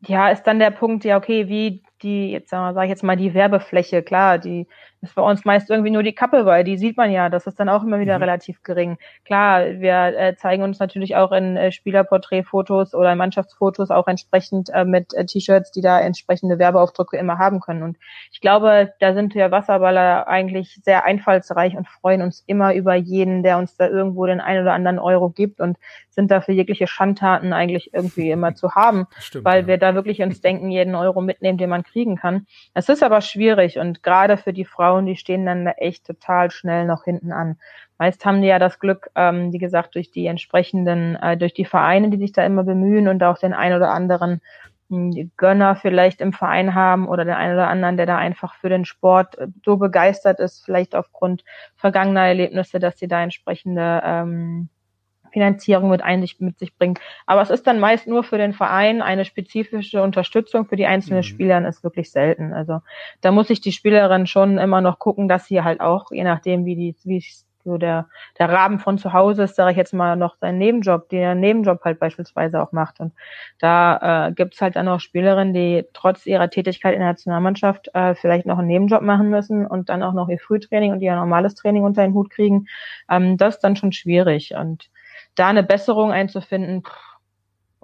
ja, 0.00 0.30
ist 0.30 0.44
dann 0.44 0.58
der 0.58 0.70
Punkt, 0.70 1.04
ja, 1.04 1.18
okay, 1.18 1.48
wie 1.48 1.82
die, 2.02 2.30
jetzt 2.30 2.50
sage 2.50 2.84
ich 2.84 2.88
jetzt 2.88 3.02
mal, 3.02 3.16
die 3.16 3.34
Werbefläche, 3.34 4.02
klar, 4.02 4.38
die 4.38 4.66
ist 5.04 5.14
bei 5.14 5.22
uns 5.22 5.44
meist 5.44 5.70
irgendwie 5.70 5.90
nur 5.90 6.02
die 6.02 6.14
Kappe, 6.14 6.46
weil 6.46 6.64
die 6.64 6.76
sieht 6.76 6.96
man 6.96 7.10
ja, 7.10 7.28
das 7.28 7.46
ist 7.46 7.58
dann 7.60 7.68
auch 7.68 7.82
immer 7.82 8.00
wieder 8.00 8.16
mhm. 8.16 8.22
relativ 8.22 8.62
gering. 8.62 8.98
Klar, 9.24 9.80
wir 9.80 10.18
äh, 10.18 10.36
zeigen 10.36 10.62
uns 10.62 10.78
natürlich 10.78 11.16
auch 11.16 11.32
in 11.32 11.56
äh, 11.56 11.72
Spielerporträtfotos 11.72 12.94
oder 12.94 13.12
in 13.12 13.18
Mannschaftsfotos 13.18 13.90
auch 13.90 14.06
entsprechend 14.06 14.70
äh, 14.70 14.84
mit 14.84 15.14
äh, 15.14 15.26
T-Shirts, 15.26 15.70
die 15.70 15.80
da 15.80 16.00
entsprechende 16.00 16.58
Werbeaufdrücke 16.58 17.16
immer 17.16 17.38
haben 17.38 17.60
können. 17.60 17.82
Und 17.82 17.96
ich 18.32 18.40
glaube, 18.40 18.92
da 19.00 19.14
sind 19.14 19.34
wir 19.34 19.50
Wasserballer 19.50 20.28
eigentlich 20.28 20.80
sehr 20.82 21.04
einfallsreich 21.04 21.76
und 21.76 21.88
freuen 21.88 22.22
uns 22.22 22.42
immer 22.46 22.74
über 22.74 22.94
jeden, 22.94 23.42
der 23.42 23.58
uns 23.58 23.76
da 23.76 23.88
irgendwo 23.88 24.26
den 24.26 24.40
ein 24.40 24.60
oder 24.60 24.72
anderen 24.72 24.98
Euro 24.98 25.30
gibt 25.30 25.60
und 25.60 25.76
sind 26.14 26.30
da 26.30 26.40
für 26.40 26.52
jegliche 26.52 26.86
Schandtaten 26.86 27.52
eigentlich 27.52 27.92
irgendwie 27.92 28.30
immer 28.30 28.54
zu 28.54 28.74
haben, 28.74 29.06
Stimmt, 29.18 29.44
weil 29.44 29.62
ja. 29.62 29.66
wir 29.66 29.78
da 29.78 29.94
wirklich 29.94 30.22
uns 30.22 30.40
denken, 30.40 30.70
jeden 30.70 30.94
Euro 30.94 31.20
mitnehmen, 31.20 31.58
den 31.58 31.70
man 31.70 31.82
kriegen 31.82 32.16
kann. 32.16 32.46
Es 32.72 32.88
ist 32.88 33.02
aber 33.02 33.20
schwierig 33.20 33.78
und 33.78 34.02
gerade 34.02 34.36
für 34.36 34.52
die 34.52 34.64
Frau 34.64 34.93
Frauen, 34.94 35.06
die 35.06 35.16
stehen 35.16 35.44
dann 35.44 35.66
echt 35.66 36.06
total 36.06 36.50
schnell 36.50 36.86
noch 36.86 37.04
hinten 37.04 37.32
an. 37.32 37.56
Meist 37.98 38.24
haben 38.24 38.42
die 38.42 38.48
ja 38.48 38.58
das 38.58 38.78
Glück, 38.78 39.10
ähm, 39.16 39.52
wie 39.52 39.58
gesagt, 39.58 39.94
durch 39.96 40.10
die 40.10 40.26
entsprechenden, 40.26 41.16
äh, 41.16 41.36
durch 41.36 41.54
die 41.54 41.64
Vereine, 41.64 42.10
die 42.10 42.18
sich 42.18 42.32
da 42.32 42.44
immer 42.44 42.64
bemühen 42.64 43.08
und 43.08 43.22
auch 43.22 43.38
den 43.38 43.54
ein 43.54 43.72
oder 43.72 43.90
anderen 43.90 44.40
hm, 44.90 45.32
Gönner 45.36 45.74
vielleicht 45.76 46.20
im 46.20 46.32
Verein 46.32 46.74
haben 46.74 47.08
oder 47.08 47.24
den 47.24 47.34
einen 47.34 47.54
oder 47.54 47.68
anderen, 47.68 47.96
der 47.96 48.06
da 48.06 48.18
einfach 48.18 48.54
für 48.54 48.68
den 48.68 48.84
Sport 48.84 49.36
äh, 49.38 49.48
so 49.64 49.76
begeistert 49.76 50.38
ist, 50.38 50.64
vielleicht 50.64 50.94
aufgrund 50.94 51.44
vergangener 51.76 52.26
Erlebnisse, 52.26 52.78
dass 52.78 52.98
sie 52.98 53.08
da 53.08 53.22
entsprechende 53.22 54.00
ähm, 54.04 54.68
Finanzierung 55.34 55.90
mit, 55.90 56.02
ein, 56.02 56.26
mit 56.38 56.58
sich 56.58 56.74
bringt. 56.78 57.00
Aber 57.26 57.42
es 57.42 57.50
ist 57.50 57.66
dann 57.66 57.80
meist 57.80 58.06
nur 58.06 58.22
für 58.22 58.38
den 58.38 58.54
Verein 58.54 59.02
eine 59.02 59.24
spezifische 59.24 60.00
Unterstützung 60.00 60.64
für 60.66 60.76
die 60.76 60.86
einzelnen 60.86 61.18
mhm. 61.18 61.24
Spieler 61.24 61.68
ist 61.68 61.82
wirklich 61.82 62.10
selten. 62.10 62.54
Also 62.54 62.80
da 63.20 63.32
muss 63.32 63.48
sich 63.48 63.60
die 63.60 63.72
Spielerin 63.72 64.26
schon 64.26 64.58
immer 64.58 64.80
noch 64.80 64.98
gucken, 64.98 65.28
dass 65.28 65.46
sie 65.46 65.62
halt 65.62 65.80
auch, 65.80 66.10
je 66.12 66.24
nachdem, 66.24 66.64
wie 66.64 66.76
die, 66.76 66.96
wie 67.04 67.20
so 67.64 67.78
der, 67.78 68.08
der 68.38 68.50
Rahmen 68.50 68.78
von 68.78 68.98
zu 68.98 69.12
Hause 69.12 69.44
ist, 69.44 69.56
sage 69.56 69.72
ich 69.72 69.76
jetzt 69.76 69.94
mal, 69.94 70.16
noch 70.16 70.36
seinen 70.36 70.58
Nebenjob, 70.58 71.08
den 71.08 71.20
er 71.20 71.34
Nebenjob 71.34 71.82
halt 71.84 71.98
beispielsweise 71.98 72.62
auch 72.62 72.72
macht. 72.72 73.00
Und 73.00 73.12
da 73.58 74.28
äh, 74.28 74.32
gibt 74.32 74.54
es 74.54 74.60
halt 74.60 74.76
dann 74.76 74.88
auch 74.88 75.00
Spielerinnen, 75.00 75.54
die 75.54 75.84
trotz 75.94 76.26
ihrer 76.26 76.50
Tätigkeit 76.50 76.94
in 76.94 77.00
der 77.00 77.08
Nationalmannschaft 77.08 77.90
äh, 77.94 78.14
vielleicht 78.14 78.46
noch 78.46 78.58
einen 78.58 78.68
Nebenjob 78.68 79.02
machen 79.02 79.30
müssen 79.30 79.66
und 79.66 79.88
dann 79.88 80.02
auch 80.02 80.12
noch 80.12 80.28
ihr 80.28 80.38
Frühtraining 80.38 80.92
und 80.92 81.00
ihr 81.00 81.14
normales 81.16 81.54
Training 81.54 81.84
unter 81.84 82.02
den 82.02 82.14
Hut 82.14 82.30
kriegen. 82.30 82.66
Ähm, 83.10 83.36
das 83.36 83.56
ist 83.56 83.64
dann 83.64 83.76
schon 83.76 83.92
schwierig. 83.92 84.54
Und 84.54 84.90
da 85.34 85.48
eine 85.48 85.62
Besserung 85.62 86.12
einzufinden, 86.12 86.84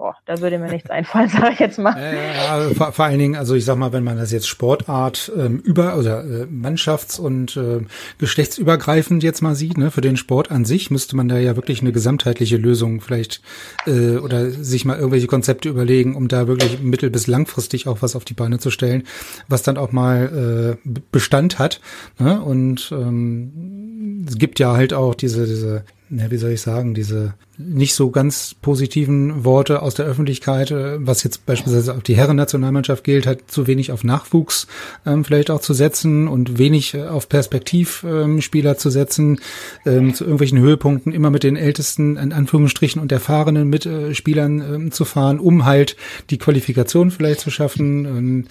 boah, 0.01 0.15
da 0.25 0.39
würde 0.39 0.57
mir 0.57 0.71
nichts 0.71 0.89
einfallen, 0.89 1.29
sage 1.29 1.53
ich 1.53 1.59
jetzt 1.59 1.77
mal. 1.77 1.95
Ja, 1.95 2.69
vor, 2.73 2.91
vor, 2.91 3.05
allen 3.05 3.19
Dingen, 3.19 3.35
also 3.35 3.53
ich 3.53 3.65
sag 3.65 3.77
mal, 3.77 3.93
wenn 3.93 4.03
man 4.03 4.17
das 4.17 4.31
jetzt 4.31 4.47
Sportart 4.47 5.31
ähm, 5.37 5.59
über 5.59 5.95
oder 5.95 6.23
äh, 6.23 6.45
Mannschafts- 6.45 7.19
und 7.19 7.55
äh, 7.55 7.81
geschlechtsübergreifend 8.17 9.21
jetzt 9.21 9.41
mal 9.41 9.53
sieht, 9.53 9.77
ne, 9.77 9.91
für 9.91 10.01
den 10.01 10.17
Sport 10.17 10.49
an 10.49 10.65
sich 10.65 10.89
müsste 10.89 11.15
man 11.15 11.27
da 11.27 11.37
ja 11.37 11.55
wirklich 11.55 11.81
eine 11.81 11.91
gesamtheitliche 11.91 12.57
Lösung 12.57 12.99
vielleicht 12.99 13.41
äh, 13.85 14.17
oder 14.17 14.49
sich 14.49 14.85
mal 14.85 14.97
irgendwelche 14.97 15.27
Konzepte 15.27 15.69
überlegen, 15.69 16.15
um 16.15 16.27
da 16.27 16.47
wirklich 16.47 16.81
mittel- 16.81 17.11
bis 17.11 17.27
langfristig 17.27 17.87
auch 17.87 18.01
was 18.01 18.15
auf 18.15 18.25
die 18.25 18.33
Beine 18.33 18.57
zu 18.57 18.71
stellen, 18.71 19.03
was 19.47 19.61
dann 19.61 19.77
auch 19.77 19.91
mal 19.91 20.77
äh, 20.83 20.89
Bestand 21.11 21.59
hat. 21.59 21.79
Ne? 22.17 22.41
Und 22.41 22.91
ähm, 22.91 24.25
es 24.27 24.39
gibt 24.39 24.57
ja 24.57 24.73
halt 24.73 24.93
auch 24.93 25.13
diese, 25.13 25.45
diese 25.45 25.83
ja, 26.11 26.29
wie 26.29 26.37
soll 26.37 26.51
ich 26.51 26.61
sagen, 26.61 26.93
diese 26.93 27.33
nicht 27.57 27.95
so 27.95 28.09
ganz 28.11 28.55
positiven 28.61 29.45
Worte 29.45 29.81
aus 29.81 29.93
der 29.93 30.05
Öffentlichkeit, 30.05 30.71
äh, 30.71 31.05
was 31.05 31.23
jetzt 31.23 31.45
beispielsweise 31.45 31.93
auf 31.93 32.03
die 32.03 32.15
Herren-Nationalmannschaft 32.15 33.03
gilt, 33.03 33.27
hat 33.27 33.39
zu 33.47 33.67
wenig 33.67 33.91
auf 33.91 34.03
Nachwuchs 34.03 34.67
ähm, 35.05 35.23
vielleicht 35.23 35.51
auch 35.51 35.61
zu 35.61 35.73
setzen 35.73 36.27
und 36.27 36.57
wenig 36.57 36.93
äh, 36.93 37.07
auf 37.07 37.29
Perspektivspieler 37.29 38.71
ähm, 38.71 38.77
zu 38.77 38.89
setzen, 38.89 39.39
ähm, 39.85 40.13
zu 40.13 40.23
irgendwelchen 40.23 40.59
Höhepunkten 40.59 41.11
immer 41.11 41.29
mit 41.29 41.43
den 41.43 41.55
ältesten, 41.55 42.17
in 42.17 42.33
Anführungsstrichen, 42.33 43.01
und 43.01 43.11
erfahrenen 43.11 43.69
Mitspielern 43.69 44.61
äh, 44.61 44.75
ähm, 44.75 44.91
zu 44.91 45.05
fahren, 45.05 45.39
um 45.39 45.65
halt 45.65 45.95
die 46.29 46.37
Qualifikation 46.37 47.11
vielleicht 47.11 47.41
zu 47.41 47.51
schaffen. 47.51 48.05
Und 48.05 48.45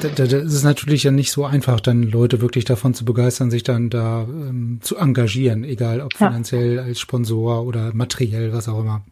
da, 0.00 0.08
da, 0.08 0.26
das 0.26 0.52
ist 0.52 0.64
natürlich 0.64 1.02
ja 1.04 1.10
nicht 1.10 1.32
so 1.32 1.44
einfach, 1.44 1.80
dann 1.80 2.02
Leute 2.02 2.40
wirklich 2.40 2.64
davon 2.64 2.94
zu 2.94 3.04
begeistern, 3.04 3.50
sich 3.50 3.62
dann 3.62 3.90
da 3.90 4.22
ähm, 4.22 4.78
zu 4.82 4.96
engagieren, 4.96 5.64
egal 5.64 6.00
ob 6.00 6.14
finanziell 6.14 6.93
als 6.94 7.00
Sponsor 7.00 7.66
oder 7.66 7.92
materiell 7.92 8.52
was 8.52 8.68
auch 8.68 8.80
immer. 8.80 9.02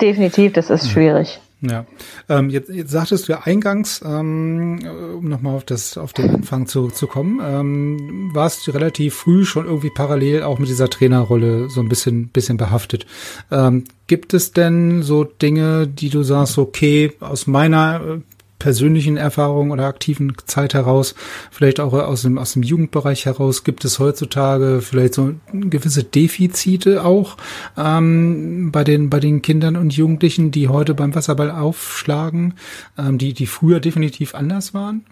Definitiv, 0.00 0.52
das 0.52 0.70
ist 0.70 0.90
schwierig. 0.90 1.40
Ja, 1.64 1.86
ähm, 2.28 2.50
jetzt, 2.50 2.70
jetzt 2.70 2.90
sagtest 2.90 3.28
du 3.28 3.32
ja 3.34 3.42
eingangs, 3.44 4.02
ähm, 4.04 4.80
um 5.16 5.28
nochmal 5.28 5.54
auf 5.54 5.64
das 5.64 5.96
auf 5.96 6.12
den 6.12 6.28
Anfang 6.28 6.66
zu, 6.66 6.88
zu 6.88 7.06
kommen, 7.06 7.40
ähm, 7.40 8.30
warst 8.34 8.66
du 8.66 8.72
relativ 8.72 9.14
früh 9.14 9.44
schon 9.44 9.66
irgendwie 9.66 9.90
parallel 9.90 10.42
auch 10.42 10.58
mit 10.58 10.68
dieser 10.68 10.90
Trainerrolle 10.90 11.70
so 11.70 11.80
ein 11.80 11.88
bisschen 11.88 12.28
bisschen 12.28 12.56
behaftet. 12.56 13.06
Ähm, 13.52 13.84
gibt 14.08 14.34
es 14.34 14.50
denn 14.50 15.02
so 15.02 15.22
Dinge, 15.22 15.86
die 15.86 16.10
du 16.10 16.24
sagst, 16.24 16.58
okay, 16.58 17.12
aus 17.20 17.46
meiner 17.46 18.00
äh, 18.00 18.20
persönlichen 18.62 19.16
Erfahrungen 19.16 19.72
oder 19.72 19.86
aktiven 19.86 20.36
Zeit 20.46 20.72
heraus, 20.72 21.16
vielleicht 21.50 21.80
auch 21.80 21.92
aus 21.92 22.22
dem, 22.22 22.38
aus 22.38 22.52
dem 22.52 22.62
Jugendbereich 22.62 23.26
heraus, 23.26 23.64
gibt 23.64 23.84
es 23.84 23.98
heutzutage 23.98 24.80
vielleicht 24.82 25.14
so 25.14 25.34
gewisse 25.52 26.04
Defizite 26.04 27.04
auch 27.04 27.36
ähm, 27.76 28.70
bei, 28.70 28.84
den, 28.84 29.10
bei 29.10 29.18
den 29.18 29.42
Kindern 29.42 29.74
und 29.74 29.92
Jugendlichen, 29.96 30.52
die 30.52 30.68
heute 30.68 30.94
beim 30.94 31.12
Wasserball 31.12 31.50
aufschlagen, 31.50 32.54
ähm, 32.96 33.18
die, 33.18 33.32
die 33.32 33.46
früher 33.46 33.80
definitiv 33.80 34.36
anders 34.36 34.74
waren? 34.74 35.06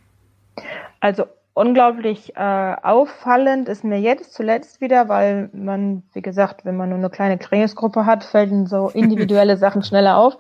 Also 1.01 1.25
unglaublich 1.61 2.35
äh, 2.37 2.41
auffallend 2.83 3.69
ist 3.69 3.85
mir 3.85 4.01
jetzt 4.01 4.33
zuletzt 4.33 4.81
wieder, 4.81 5.09
weil 5.09 5.51
man, 5.53 6.03
wie 6.15 6.23
gesagt, 6.23 6.65
wenn 6.65 6.77
man 6.77 6.89
nur 6.89 6.99
eine 6.99 7.11
kleine 7.11 7.39
Trainingsgruppe 7.39 8.07
hat, 8.07 8.25
fällen 8.25 8.67
so 8.67 8.89
individuelle 8.95 9.57
Sachen 9.57 9.83
schneller 9.83 10.17
auf, 10.17 10.39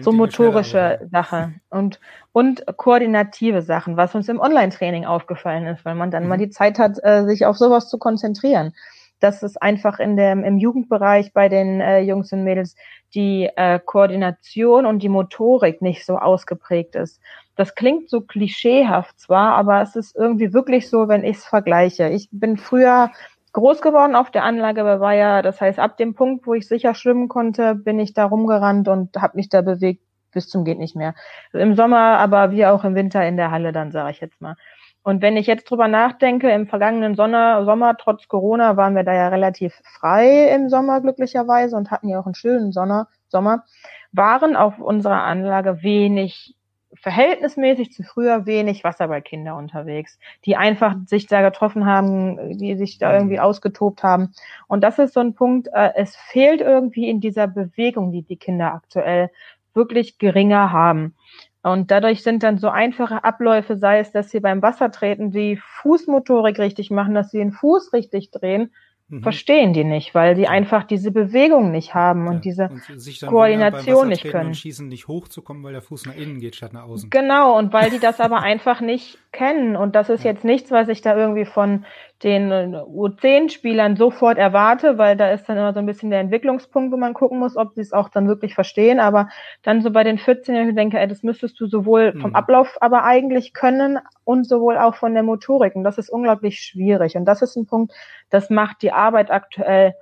so 0.00 0.12
motorische 0.12 1.08
Sachen 1.10 1.60
und 1.70 2.00
und 2.32 2.64
koordinative 2.76 3.60
Sachen, 3.60 3.96
was 3.96 4.14
uns 4.14 4.28
im 4.28 4.38
Online-Training 4.38 5.04
aufgefallen 5.04 5.66
ist, 5.66 5.84
weil 5.84 5.96
man 5.96 6.12
dann 6.12 6.22
mhm. 6.22 6.28
mal 6.28 6.38
die 6.38 6.50
Zeit 6.50 6.78
hat, 6.78 6.98
äh, 7.02 7.24
sich 7.24 7.44
auf 7.44 7.58
sowas 7.58 7.88
zu 7.88 7.98
konzentrieren 7.98 8.72
dass 9.20 9.42
es 9.42 9.56
einfach 9.58 10.00
in 10.00 10.16
dem, 10.16 10.44
im 10.44 10.56
Jugendbereich 10.56 11.32
bei 11.32 11.48
den 11.48 11.80
äh, 11.80 12.00
Jungs 12.00 12.32
und 12.32 12.42
Mädels 12.42 12.74
die 13.14 13.48
äh, 13.54 13.78
Koordination 13.78 14.86
und 14.86 15.02
die 15.02 15.08
Motorik 15.08 15.82
nicht 15.82 16.04
so 16.06 16.16
ausgeprägt 16.16 16.96
ist. 16.96 17.20
Das 17.60 17.74
klingt 17.74 18.08
so 18.08 18.22
klischeehaft 18.22 19.20
zwar, 19.20 19.54
aber 19.54 19.82
es 19.82 19.94
ist 19.94 20.16
irgendwie 20.16 20.54
wirklich 20.54 20.88
so, 20.88 21.08
wenn 21.08 21.24
ich 21.24 21.36
es 21.36 21.44
vergleiche. 21.44 22.08
Ich 22.08 22.30
bin 22.32 22.56
früher 22.56 23.10
groß 23.52 23.82
geworden 23.82 24.14
auf 24.14 24.30
der 24.30 24.44
Anlage 24.44 24.82
bei 24.82 24.98
Weiher. 24.98 25.42
Das 25.42 25.60
heißt, 25.60 25.78
ab 25.78 25.98
dem 25.98 26.14
Punkt, 26.14 26.46
wo 26.46 26.54
ich 26.54 26.66
sicher 26.66 26.94
schwimmen 26.94 27.28
konnte, 27.28 27.74
bin 27.74 28.00
ich 28.00 28.14
da 28.14 28.24
rumgerannt 28.24 28.88
und 28.88 29.14
habe 29.20 29.36
mich 29.36 29.50
da 29.50 29.60
bewegt 29.60 30.00
bis 30.32 30.48
zum 30.48 30.64
geht 30.64 30.78
nicht 30.78 30.96
mehr. 30.96 31.14
Im 31.52 31.74
Sommer, 31.74 32.18
aber 32.18 32.50
wie 32.50 32.64
auch 32.64 32.82
im 32.82 32.94
Winter 32.94 33.26
in 33.28 33.36
der 33.36 33.50
Halle, 33.50 33.72
dann 33.72 33.92
sage 33.92 34.12
ich 34.12 34.20
jetzt 34.20 34.40
mal. 34.40 34.56
Und 35.02 35.20
wenn 35.20 35.36
ich 35.36 35.46
jetzt 35.46 35.68
drüber 35.68 35.86
nachdenke, 35.86 36.50
im 36.50 36.66
vergangenen 36.66 37.14
Sommer, 37.14 37.66
Sommer, 37.66 37.94
trotz 37.98 38.26
Corona, 38.26 38.78
waren 38.78 38.94
wir 38.94 39.04
da 39.04 39.12
ja 39.12 39.28
relativ 39.28 39.74
frei 39.98 40.48
im 40.54 40.70
Sommer 40.70 41.02
glücklicherweise 41.02 41.76
und 41.76 41.90
hatten 41.90 42.08
ja 42.08 42.20
auch 42.20 42.26
einen 42.26 42.34
schönen 42.34 42.72
Sommer, 42.72 43.08
Sommer 43.28 43.64
waren 44.12 44.56
auf 44.56 44.78
unserer 44.78 45.22
Anlage 45.24 45.82
wenig, 45.82 46.54
verhältnismäßig 46.94 47.92
zu 47.92 48.02
früher 48.02 48.46
wenig 48.46 48.84
Wasserballkinder 48.84 49.56
unterwegs, 49.56 50.18
die 50.44 50.56
einfach 50.56 50.96
sich 51.06 51.26
da 51.26 51.40
getroffen 51.42 51.86
haben, 51.86 52.58
die 52.58 52.76
sich 52.76 52.98
da 52.98 53.14
irgendwie 53.14 53.36
mhm. 53.36 53.42
ausgetobt 53.42 54.02
haben. 54.02 54.32
Und 54.66 54.82
das 54.82 54.98
ist 54.98 55.14
so 55.14 55.20
ein 55.20 55.34
Punkt, 55.34 55.68
äh, 55.72 55.90
es 55.96 56.16
fehlt 56.16 56.60
irgendwie 56.60 57.08
in 57.08 57.20
dieser 57.20 57.46
Bewegung, 57.46 58.12
die 58.12 58.22
die 58.22 58.36
Kinder 58.36 58.74
aktuell 58.74 59.30
wirklich 59.72 60.18
geringer 60.18 60.72
haben. 60.72 61.14
Und 61.62 61.90
dadurch 61.90 62.22
sind 62.22 62.42
dann 62.42 62.58
so 62.58 62.68
einfache 62.70 63.22
Abläufe, 63.22 63.76
sei 63.76 63.98
es, 63.98 64.12
dass 64.12 64.30
sie 64.30 64.40
beim 64.40 64.62
Wassertreten 64.62 65.30
die 65.30 65.56
Fußmotorik 65.56 66.58
richtig 66.58 66.90
machen, 66.90 67.14
dass 67.14 67.30
sie 67.30 67.38
den 67.38 67.52
Fuß 67.52 67.92
richtig 67.92 68.30
drehen, 68.30 68.72
mhm. 69.10 69.22
verstehen 69.22 69.72
die 69.72 69.84
nicht, 69.84 70.14
weil 70.14 70.36
sie 70.36 70.46
einfach 70.46 70.84
diese 70.84 71.10
Bewegung 71.10 71.70
nicht 71.70 71.94
haben 71.94 72.26
und 72.26 72.36
ja. 72.36 72.40
diese 72.40 72.70
und 72.70 73.26
Koordination 73.28 74.08
nicht 74.08 74.24
können. 74.24 74.48
Und 74.48 74.56
schießen 74.56 74.88
nicht 74.88 75.08
hochzukommen, 75.08 75.62
weil 75.62 75.72
der 75.72 75.82
Fuß 75.82 76.06
nach 76.06 76.16
innen 76.16 76.40
geht 76.40 76.56
statt 76.56 76.72
nach 76.72 76.84
außen. 76.84 77.10
Genau, 77.10 77.58
und 77.58 77.72
weil 77.72 77.90
die 77.90 77.98
das 77.98 78.20
aber 78.20 78.38
einfach 78.42 78.80
nicht 78.80 79.18
kennen. 79.32 79.76
Und 79.76 79.94
das 79.94 80.08
ist 80.08 80.24
ja. 80.24 80.30
jetzt 80.30 80.44
nichts, 80.44 80.70
was 80.70 80.88
ich 80.88 81.02
da 81.02 81.16
irgendwie 81.16 81.44
von 81.44 81.84
den 82.22 82.52
U10-Spielern 82.52 83.96
sofort 83.96 84.36
erwarte, 84.36 84.98
weil 84.98 85.16
da 85.16 85.30
ist 85.30 85.48
dann 85.48 85.56
immer 85.56 85.72
so 85.72 85.78
ein 85.78 85.86
bisschen 85.86 86.10
der 86.10 86.20
Entwicklungspunkt, 86.20 86.92
wo 86.92 86.98
man 86.98 87.14
gucken 87.14 87.38
muss, 87.38 87.56
ob 87.56 87.72
sie 87.74 87.80
es 87.80 87.94
auch 87.94 88.10
dann 88.10 88.28
wirklich 88.28 88.54
verstehen. 88.54 89.00
Aber 89.00 89.28
dann 89.62 89.80
so 89.80 89.90
bei 89.90 90.04
den 90.04 90.18
14-Jährigen 90.18 90.76
denke, 90.76 90.98
ey, 90.98 91.08
das 91.08 91.22
müsstest 91.22 91.58
du 91.60 91.66
sowohl 91.66 92.12
vom 92.12 92.30
mhm. 92.30 92.36
Ablauf 92.36 92.76
aber 92.80 93.04
eigentlich 93.04 93.54
können 93.54 93.98
und 94.24 94.46
sowohl 94.46 94.76
auch 94.76 94.96
von 94.96 95.14
der 95.14 95.22
Motorik. 95.22 95.74
Und 95.74 95.84
das 95.84 95.96
ist 95.96 96.10
unglaublich 96.10 96.60
schwierig. 96.60 97.16
Und 97.16 97.24
das 97.24 97.40
ist 97.40 97.56
ein 97.56 97.66
Punkt, 97.66 97.92
das 98.28 98.50
macht 98.50 98.82
die 98.82 98.92
Arbeit 98.92 99.30
aktuell 99.30 99.94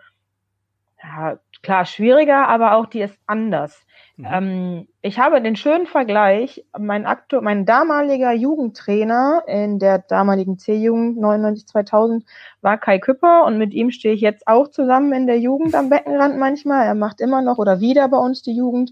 ja, 1.01 1.39
klar 1.63 1.85
schwieriger, 1.85 2.49
aber 2.49 2.75
auch 2.75 2.87
die 2.87 3.01
ist 3.01 3.19
anders. 3.27 3.87
Mhm. 4.19 4.27
Ähm, 4.29 4.89
ich 5.01 5.21
habe 5.21 5.41
den 5.41 5.55
schönen 5.55 5.87
Vergleich, 5.87 6.65
mein, 6.77 7.07
aktu 7.07 7.41
mein 7.41 7.65
damaliger 7.65 8.33
Jugendtrainer 8.33 9.45
in 9.47 9.79
der 9.79 10.01
damaligen 10.01 10.59
C-Jugend 10.59 11.19
99-2000 11.19 12.25
war 12.61 12.79
Kai 12.79 12.99
Küpper 12.99 13.45
und 13.45 13.59
mit 13.59 13.73
ihm 13.73 13.93
stehe 13.93 14.15
ich 14.15 14.21
jetzt 14.21 14.49
auch 14.49 14.69
zusammen 14.69 15.13
in 15.13 15.27
der 15.29 15.39
Jugend 15.39 15.77
am 15.77 15.89
Beckenrand 15.89 16.37
manchmal. 16.37 16.85
Er 16.87 16.97
macht 16.97 17.21
immer 17.21 17.43
noch 17.43 17.59
oder 17.59 17.81
wieder 17.81 18.09
bei 18.09 18.19
uns 18.19 18.43
die 18.43 18.57
Jugend. 18.57 18.91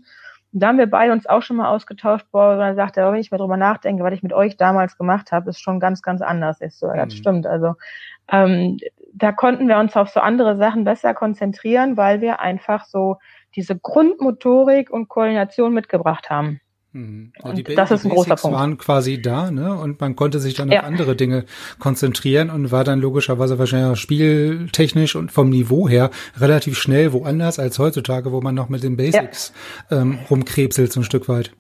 Und 0.53 0.63
da 0.63 0.69
haben 0.69 0.79
wir 0.79 0.89
beide 0.89 1.13
uns 1.13 1.27
auch 1.27 1.43
schon 1.43 1.57
mal 1.57 1.75
ausgetauscht, 1.75 2.27
boah, 2.31 2.57
dann 2.57 2.77
sagt 2.77 2.97
er, 2.97 3.13
wenn 3.13 3.19
ich 3.19 3.33
mal 3.33 3.39
drüber 3.39 3.57
nachdenke, 3.57 4.05
was 4.05 4.15
ich 4.15 4.23
mit 4.23 4.33
euch 4.33 4.57
damals 4.57 4.97
gemacht 4.97 5.33
habe, 5.33 5.51
ist 5.51 5.61
schon 5.61 5.81
ganz, 5.81 6.03
ganz 6.03 6.23
anders. 6.23 6.61
Ist 6.61 6.79
so, 6.79 6.87
mhm. 6.87 6.97
das 6.99 7.15
stimmt. 7.15 7.49
Also 7.49 7.75
ähm, 8.31 8.79
da 9.13 9.33
konnten 9.33 9.67
wir 9.67 9.79
uns 9.79 9.97
auf 9.97 10.11
so 10.11 10.21
andere 10.21 10.57
Sachen 10.57 10.85
besser 10.85 11.15
konzentrieren, 11.15 11.97
weil 11.97 12.21
wir 12.21 12.39
einfach 12.39 12.85
so 12.85 13.17
diese 13.55 13.79
Grundmotorik 13.79 14.91
und 14.91 15.09
Koordination 15.09 15.73
mitgebracht 15.73 16.31
haben. 16.31 16.61
Mhm. 16.97 17.33
Also 17.43 17.63
die 17.63 17.75
das 17.75 17.91
ist 17.91 18.05
ein 18.05 18.11
großer 18.11 18.37
Punkt. 18.37 18.57
waren 18.57 18.79
quasi 18.79 19.21
da, 19.21 19.51
ne? 19.51 19.75
Und 19.75 20.01
man 20.01 20.17
konnte 20.17 20.39
sich 20.39 20.55
dann 20.55 20.71
ja. 20.71 20.81
auf 20.81 20.87
andere 20.87 21.15
Dinge 21.15 21.45
konzentrieren 21.79 22.49
und 22.49 22.73
war 22.73 22.85
dann 22.85 23.01
logischerweise 23.01 23.59
wahrscheinlich 23.59 23.93
auch 23.93 23.97
spieltechnisch 23.97 25.15
und 25.15 25.31
vom 25.31 25.51
Niveau 25.51 25.89
her 25.89 26.11
relativ 26.39 26.79
schnell 26.79 27.13
woanders 27.13 27.59
als 27.59 27.79
heutzutage, 27.79 28.33
wo 28.33 28.41
man 28.41 28.55
noch 28.55 28.71
mit 28.71 28.83
den 28.83 28.97
Basics 28.97 29.53
ja. 29.91 30.01
ähm, 30.01 30.19
rumkrebselt 30.31 30.91
so 30.91 31.01
ein 31.01 31.05
Stück 31.05 31.29
weit. 31.29 31.53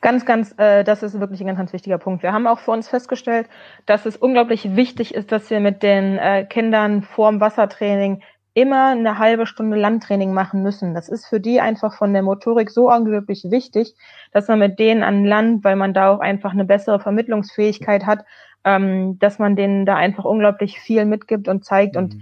Ganz, 0.00 0.24
ganz, 0.24 0.54
äh, 0.56 0.82
das 0.82 1.02
ist 1.02 1.20
wirklich 1.20 1.40
ein 1.40 1.46
ganz, 1.46 1.58
ganz 1.58 1.72
wichtiger 1.72 1.98
Punkt. 1.98 2.22
Wir 2.22 2.32
haben 2.32 2.46
auch 2.46 2.58
für 2.58 2.72
uns 2.72 2.88
festgestellt, 2.88 3.48
dass 3.86 4.06
es 4.06 4.16
unglaublich 4.16 4.74
wichtig 4.74 5.14
ist, 5.14 5.30
dass 5.30 5.50
wir 5.50 5.60
mit 5.60 5.82
den 5.82 6.18
äh, 6.18 6.46
Kindern 6.46 7.02
vorm 7.02 7.40
Wassertraining 7.40 8.22
immer 8.60 8.88
eine 8.90 9.18
halbe 9.18 9.46
Stunde 9.46 9.76
Landtraining 9.76 10.32
machen 10.32 10.62
müssen. 10.62 10.94
Das 10.94 11.08
ist 11.08 11.26
für 11.26 11.40
die 11.40 11.60
einfach 11.60 11.94
von 11.94 12.12
der 12.12 12.22
Motorik 12.22 12.70
so 12.70 12.90
unglaublich 12.90 13.44
wichtig, 13.50 13.94
dass 14.32 14.48
man 14.48 14.58
mit 14.58 14.78
denen 14.78 15.02
an 15.02 15.24
Land, 15.24 15.64
weil 15.64 15.76
man 15.76 15.94
da 15.94 16.10
auch 16.10 16.20
einfach 16.20 16.52
eine 16.52 16.64
bessere 16.64 17.00
Vermittlungsfähigkeit 17.00 18.06
hat, 18.06 18.24
ähm, 18.64 19.18
dass 19.18 19.38
man 19.38 19.56
denen 19.56 19.86
da 19.86 19.96
einfach 19.96 20.24
unglaublich 20.24 20.78
viel 20.78 21.04
mitgibt 21.06 21.48
und 21.48 21.64
zeigt. 21.64 21.96
Mhm. 21.96 22.02
Und 22.02 22.16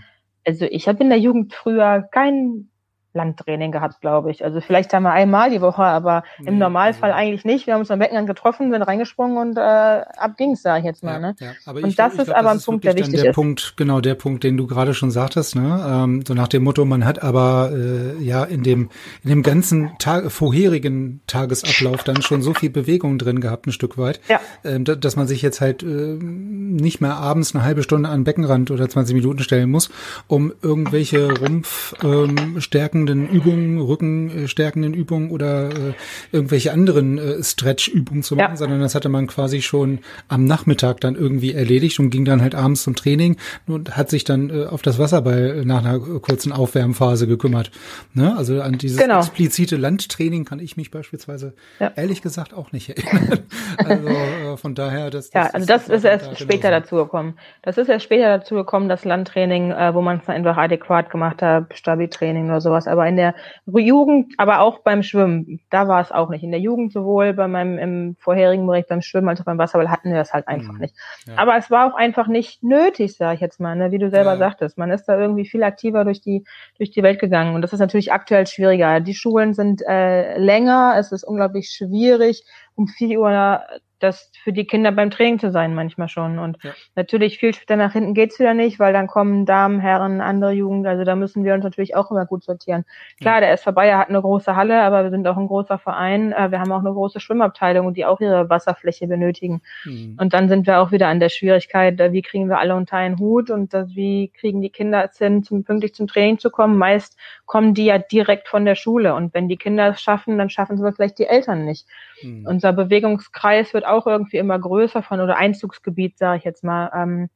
also 0.46 0.64
ich 0.64 0.88
habe 0.88 1.02
in 1.02 1.10
der 1.10 1.18
Jugend 1.18 1.52
früher 1.52 2.08
kein 2.10 2.70
Landtraining 3.14 3.72
gehabt, 3.72 4.00
glaube 4.00 4.30
ich. 4.30 4.44
Also 4.44 4.60
vielleicht 4.60 4.92
haben 4.92 5.04
wir 5.04 5.12
einmal 5.12 5.50
die 5.50 5.60
Woche, 5.60 5.82
aber 5.82 6.24
nee, 6.38 6.48
im 6.48 6.58
Normalfall 6.58 7.10
also 7.10 7.22
eigentlich 7.22 7.44
nicht. 7.44 7.66
Wir 7.66 7.74
haben 7.74 7.80
uns 7.80 7.90
am 7.90 7.98
Beckenrand 7.98 8.26
getroffen, 8.26 8.70
sind 8.70 8.82
reingesprungen 8.82 9.36
und 9.38 9.56
äh, 9.56 9.60
ab 9.60 10.36
ging's, 10.36 10.62
sage 10.62 10.80
ich 10.80 10.84
jetzt 10.84 11.02
mal. 11.02 11.14
Ja, 11.14 11.18
ne? 11.18 11.36
Ja, 11.40 11.52
aber 11.66 11.80
und 11.80 11.88
ich, 11.88 11.96
das 11.96 12.14
ich 12.14 12.20
ist 12.20 12.24
glaub, 12.26 12.38
aber 12.38 12.52
das 12.54 12.62
ein 12.62 12.64
Punkt, 12.64 12.84
der 12.84 12.96
wichtig 12.96 13.20
der 13.20 13.30
ist. 13.30 13.34
Punkt, 13.34 13.74
genau 13.76 14.00
der 14.00 14.14
Punkt, 14.14 14.44
den 14.44 14.56
du 14.56 14.66
gerade 14.66 14.94
schon 14.94 15.10
sagtest. 15.10 15.56
Ne? 15.56 15.86
Ähm, 15.88 16.24
so 16.26 16.34
nach 16.34 16.48
dem 16.48 16.64
Motto, 16.64 16.84
man 16.84 17.04
hat 17.04 17.22
aber 17.22 17.70
äh, 17.72 18.22
ja 18.22 18.44
in 18.44 18.62
dem 18.62 18.90
in 19.24 19.30
dem 19.30 19.42
ganzen 19.42 19.92
Tag, 19.98 20.30
vorherigen 20.30 21.20
Tagesablauf 21.26 22.04
dann 22.04 22.22
schon 22.22 22.42
so 22.42 22.54
viel 22.54 22.70
Bewegung 22.70 23.18
drin 23.18 23.40
gehabt, 23.40 23.66
ein 23.66 23.72
Stück 23.72 23.98
weit, 23.98 24.20
ja. 24.28 24.40
ähm, 24.64 24.84
dass 24.84 25.16
man 25.16 25.26
sich 25.26 25.42
jetzt 25.42 25.60
halt 25.60 25.82
äh, 25.82 25.86
nicht 25.86 27.00
mehr 27.00 27.16
abends 27.16 27.54
eine 27.54 27.64
halbe 27.64 27.82
Stunde 27.82 28.08
an 28.08 28.20
den 28.20 28.24
Beckenrand 28.24 28.70
oder 28.70 28.88
20 28.88 29.14
Minuten 29.14 29.40
stellen 29.40 29.70
muss, 29.70 29.90
um 30.26 30.52
irgendwelche 30.62 31.32
Rumpfstärken 31.38 33.00
ähm, 33.02 33.07
stärkenden 33.08 33.28
Übungen, 33.28 33.80
rückenstärkenden 33.80 34.94
äh, 34.94 34.96
Übungen 34.96 35.30
oder 35.30 35.70
äh, 35.70 35.94
irgendwelche 36.32 36.72
anderen 36.72 37.18
äh, 37.18 37.42
Stretch-Übungen 37.42 38.22
zu 38.22 38.36
machen, 38.36 38.52
ja. 38.52 38.56
sondern 38.56 38.80
das 38.80 38.94
hatte 38.94 39.08
man 39.08 39.26
quasi 39.26 39.62
schon 39.62 40.00
am 40.28 40.44
Nachmittag 40.44 41.00
dann 41.00 41.14
irgendwie 41.14 41.54
erledigt 41.54 41.98
und 42.00 42.10
ging 42.10 42.24
dann 42.24 42.42
halt 42.42 42.54
abends 42.54 42.82
zum 42.82 42.94
Training 42.94 43.36
und 43.66 43.96
hat 43.96 44.10
sich 44.10 44.24
dann 44.24 44.50
äh, 44.50 44.66
auf 44.66 44.82
das 44.82 44.98
Wasserball 44.98 45.64
nach 45.64 45.84
einer 45.84 45.98
kurzen 45.98 46.52
Aufwärmphase 46.52 47.26
gekümmert. 47.26 47.70
Ne? 48.14 48.36
Also 48.36 48.60
an 48.60 48.78
dieses 48.78 48.98
genau. 48.98 49.18
explizite 49.20 49.76
Landtraining 49.76 50.44
kann 50.44 50.60
ich 50.60 50.76
mich 50.76 50.90
beispielsweise 50.90 51.54
ja. 51.80 51.92
ehrlich 51.96 52.22
gesagt 52.22 52.54
auch 52.54 52.72
nicht 52.72 52.90
erinnern. 52.90 53.40
also 53.78 54.08
äh, 54.08 54.56
von 54.56 54.74
daher, 54.74 55.10
das, 55.10 55.30
das 55.30 55.44
ja, 55.44 55.50
also 55.52 55.66
das, 55.66 55.86
das 55.86 55.98
ist 55.98 56.04
erst 56.04 56.26
da 56.32 56.36
später 56.36 56.70
dazu 56.70 56.96
gekommen. 56.96 57.38
Das 57.62 57.78
ist 57.78 57.88
erst 57.88 58.04
später 58.04 58.38
dazu 58.38 58.54
gekommen, 58.54 58.88
das 58.88 59.04
Landtraining, 59.04 59.70
äh, 59.70 59.94
wo 59.94 60.02
man 60.02 60.18
es 60.18 60.28
einfach 60.28 60.56
adäquat 60.56 61.10
gemacht 61.10 61.42
hat, 61.42 61.72
Stabi-Training 61.74 62.46
oder 62.46 62.60
sowas 62.60 62.86
aber 62.88 63.06
in 63.06 63.16
der 63.16 63.34
Jugend, 63.66 64.34
aber 64.38 64.60
auch 64.60 64.80
beim 64.80 65.02
Schwimmen, 65.02 65.60
da 65.70 65.88
war 65.88 66.00
es 66.00 66.10
auch 66.10 66.28
nicht. 66.28 66.42
In 66.42 66.50
der 66.50 66.60
Jugend 66.60 66.92
sowohl 66.92 67.32
bei 67.32 67.48
meinem 67.48 67.78
im 67.78 68.16
vorherigen 68.18 68.66
Bereich 68.66 68.86
beim 68.86 69.02
Schwimmen 69.02 69.28
als 69.28 69.40
auch 69.40 69.44
beim 69.44 69.58
Wasserball 69.58 69.90
hatten 69.90 70.10
wir 70.10 70.16
das 70.16 70.32
halt 70.32 70.48
einfach 70.48 70.72
mhm. 70.72 70.80
nicht. 70.80 70.94
Ja. 71.26 71.34
Aber 71.36 71.56
es 71.56 71.70
war 71.70 71.86
auch 71.86 71.96
einfach 71.96 72.26
nicht 72.26 72.62
nötig, 72.62 73.16
sage 73.16 73.36
ich 73.36 73.40
jetzt 73.40 73.60
mal, 73.60 73.76
ne? 73.76 73.92
wie 73.92 73.98
du 73.98 74.10
selber 74.10 74.32
ja. 74.32 74.38
sagtest. 74.38 74.78
Man 74.78 74.90
ist 74.90 75.04
da 75.04 75.18
irgendwie 75.18 75.46
viel 75.46 75.62
aktiver 75.62 76.04
durch 76.04 76.20
die 76.20 76.44
durch 76.76 76.90
die 76.90 77.02
Welt 77.02 77.20
gegangen 77.20 77.54
und 77.54 77.62
das 77.62 77.72
ist 77.72 77.80
natürlich 77.80 78.12
aktuell 78.12 78.46
schwieriger. 78.46 79.00
Die 79.00 79.14
Schulen 79.14 79.54
sind 79.54 79.82
äh, 79.86 80.38
länger, 80.38 80.94
es 80.98 81.12
ist 81.12 81.24
unglaublich 81.24 81.70
schwierig, 81.70 82.44
um 82.74 82.86
vier 82.86 83.20
Uhr 83.20 83.60
das 83.98 84.30
für 84.42 84.52
die 84.52 84.66
Kinder 84.66 84.92
beim 84.92 85.10
Training 85.10 85.38
zu 85.38 85.50
sein 85.50 85.74
manchmal 85.74 86.08
schon. 86.08 86.38
Und 86.38 86.62
ja. 86.62 86.72
natürlich 86.94 87.38
viel 87.38 87.54
später 87.54 87.76
nach 87.76 87.92
hinten 87.92 88.14
geht's 88.14 88.38
wieder 88.38 88.54
nicht, 88.54 88.78
weil 88.78 88.92
dann 88.92 89.06
kommen 89.06 89.46
Damen, 89.46 89.80
Herren, 89.80 90.20
andere 90.20 90.52
Jugend. 90.52 90.86
Also 90.86 91.04
da 91.04 91.16
müssen 91.16 91.44
wir 91.44 91.54
uns 91.54 91.64
natürlich 91.64 91.96
auch 91.96 92.10
immer 92.10 92.26
gut 92.26 92.44
sortieren. 92.44 92.84
Klar, 93.20 93.36
ja. 93.36 93.40
der 93.40 93.52
SV 93.52 93.72
Bayer 93.72 93.98
hat 93.98 94.08
eine 94.08 94.20
große 94.20 94.54
Halle, 94.54 94.82
aber 94.82 95.04
wir 95.04 95.10
sind 95.10 95.26
auch 95.26 95.36
ein 95.36 95.46
großer 95.48 95.78
Verein. 95.78 96.32
Äh, 96.32 96.50
wir 96.50 96.60
haben 96.60 96.72
auch 96.72 96.80
eine 96.80 96.92
große 96.92 97.20
Schwimmabteilung, 97.20 97.94
die 97.94 98.04
auch 98.04 98.20
ihre 98.20 98.48
Wasserfläche 98.48 99.06
benötigen. 99.06 99.62
Mhm. 99.84 100.16
Und 100.20 100.32
dann 100.32 100.48
sind 100.48 100.66
wir 100.66 100.80
auch 100.80 100.92
wieder 100.92 101.08
an 101.08 101.20
der 101.20 101.28
Schwierigkeit, 101.28 101.98
äh, 102.00 102.12
wie 102.12 102.22
kriegen 102.22 102.48
wir 102.48 102.58
alle 102.58 102.74
unter 102.74 102.96
einen 102.96 103.18
Hut 103.18 103.50
und 103.50 103.72
wie 103.72 104.28
kriegen 104.28 104.60
die 104.60 104.70
Kinder 104.70 105.04
es 105.04 105.18
hin, 105.18 105.42
zum, 105.42 105.64
pünktlich 105.64 105.94
zum 105.94 106.06
Training 106.06 106.38
zu 106.38 106.50
kommen. 106.50 106.78
Meist 106.78 107.18
kommen 107.48 107.72
die 107.74 107.86
ja 107.86 107.98
direkt 107.98 108.46
von 108.46 108.64
der 108.66 108.76
Schule. 108.76 109.14
Und 109.14 109.34
wenn 109.34 109.48
die 109.48 109.56
Kinder 109.56 109.88
es 109.88 110.00
schaffen, 110.00 110.38
dann 110.38 110.50
schaffen 110.50 110.76
sie 110.76 110.92
vielleicht 110.92 111.18
die 111.18 111.26
Eltern 111.26 111.64
nicht. 111.64 111.86
Mhm. 112.22 112.46
Unser 112.46 112.72
Bewegungskreis 112.74 113.74
wird 113.74 113.86
auch 113.86 114.06
irgendwie 114.06 114.36
immer 114.36 114.58
größer 114.58 115.02
von 115.02 115.20
oder 115.20 115.36
Einzugsgebiet, 115.36 116.18
sage 116.18 116.38
ich 116.38 116.44
jetzt 116.44 116.62
mal. 116.62 116.90
Ähm, 116.94 117.30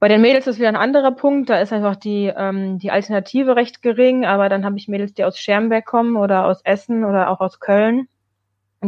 bei 0.00 0.08
den 0.08 0.22
Mädels 0.22 0.46
ist 0.46 0.58
wieder 0.58 0.68
ein 0.68 0.76
anderer 0.76 1.12
Punkt. 1.12 1.50
Da 1.50 1.60
ist 1.60 1.72
einfach 1.72 1.96
die, 1.96 2.32
ähm, 2.34 2.78
die 2.78 2.90
Alternative 2.90 3.56
recht 3.56 3.82
gering. 3.82 4.24
Aber 4.24 4.48
dann 4.48 4.64
habe 4.64 4.78
ich 4.78 4.88
Mädels, 4.88 5.12
die 5.12 5.24
aus 5.24 5.38
Schermberg 5.38 5.84
kommen 5.84 6.16
oder 6.16 6.46
aus 6.46 6.62
Essen 6.64 7.04
oder 7.04 7.30
auch 7.30 7.40
aus 7.40 7.60
Köln. 7.60 8.08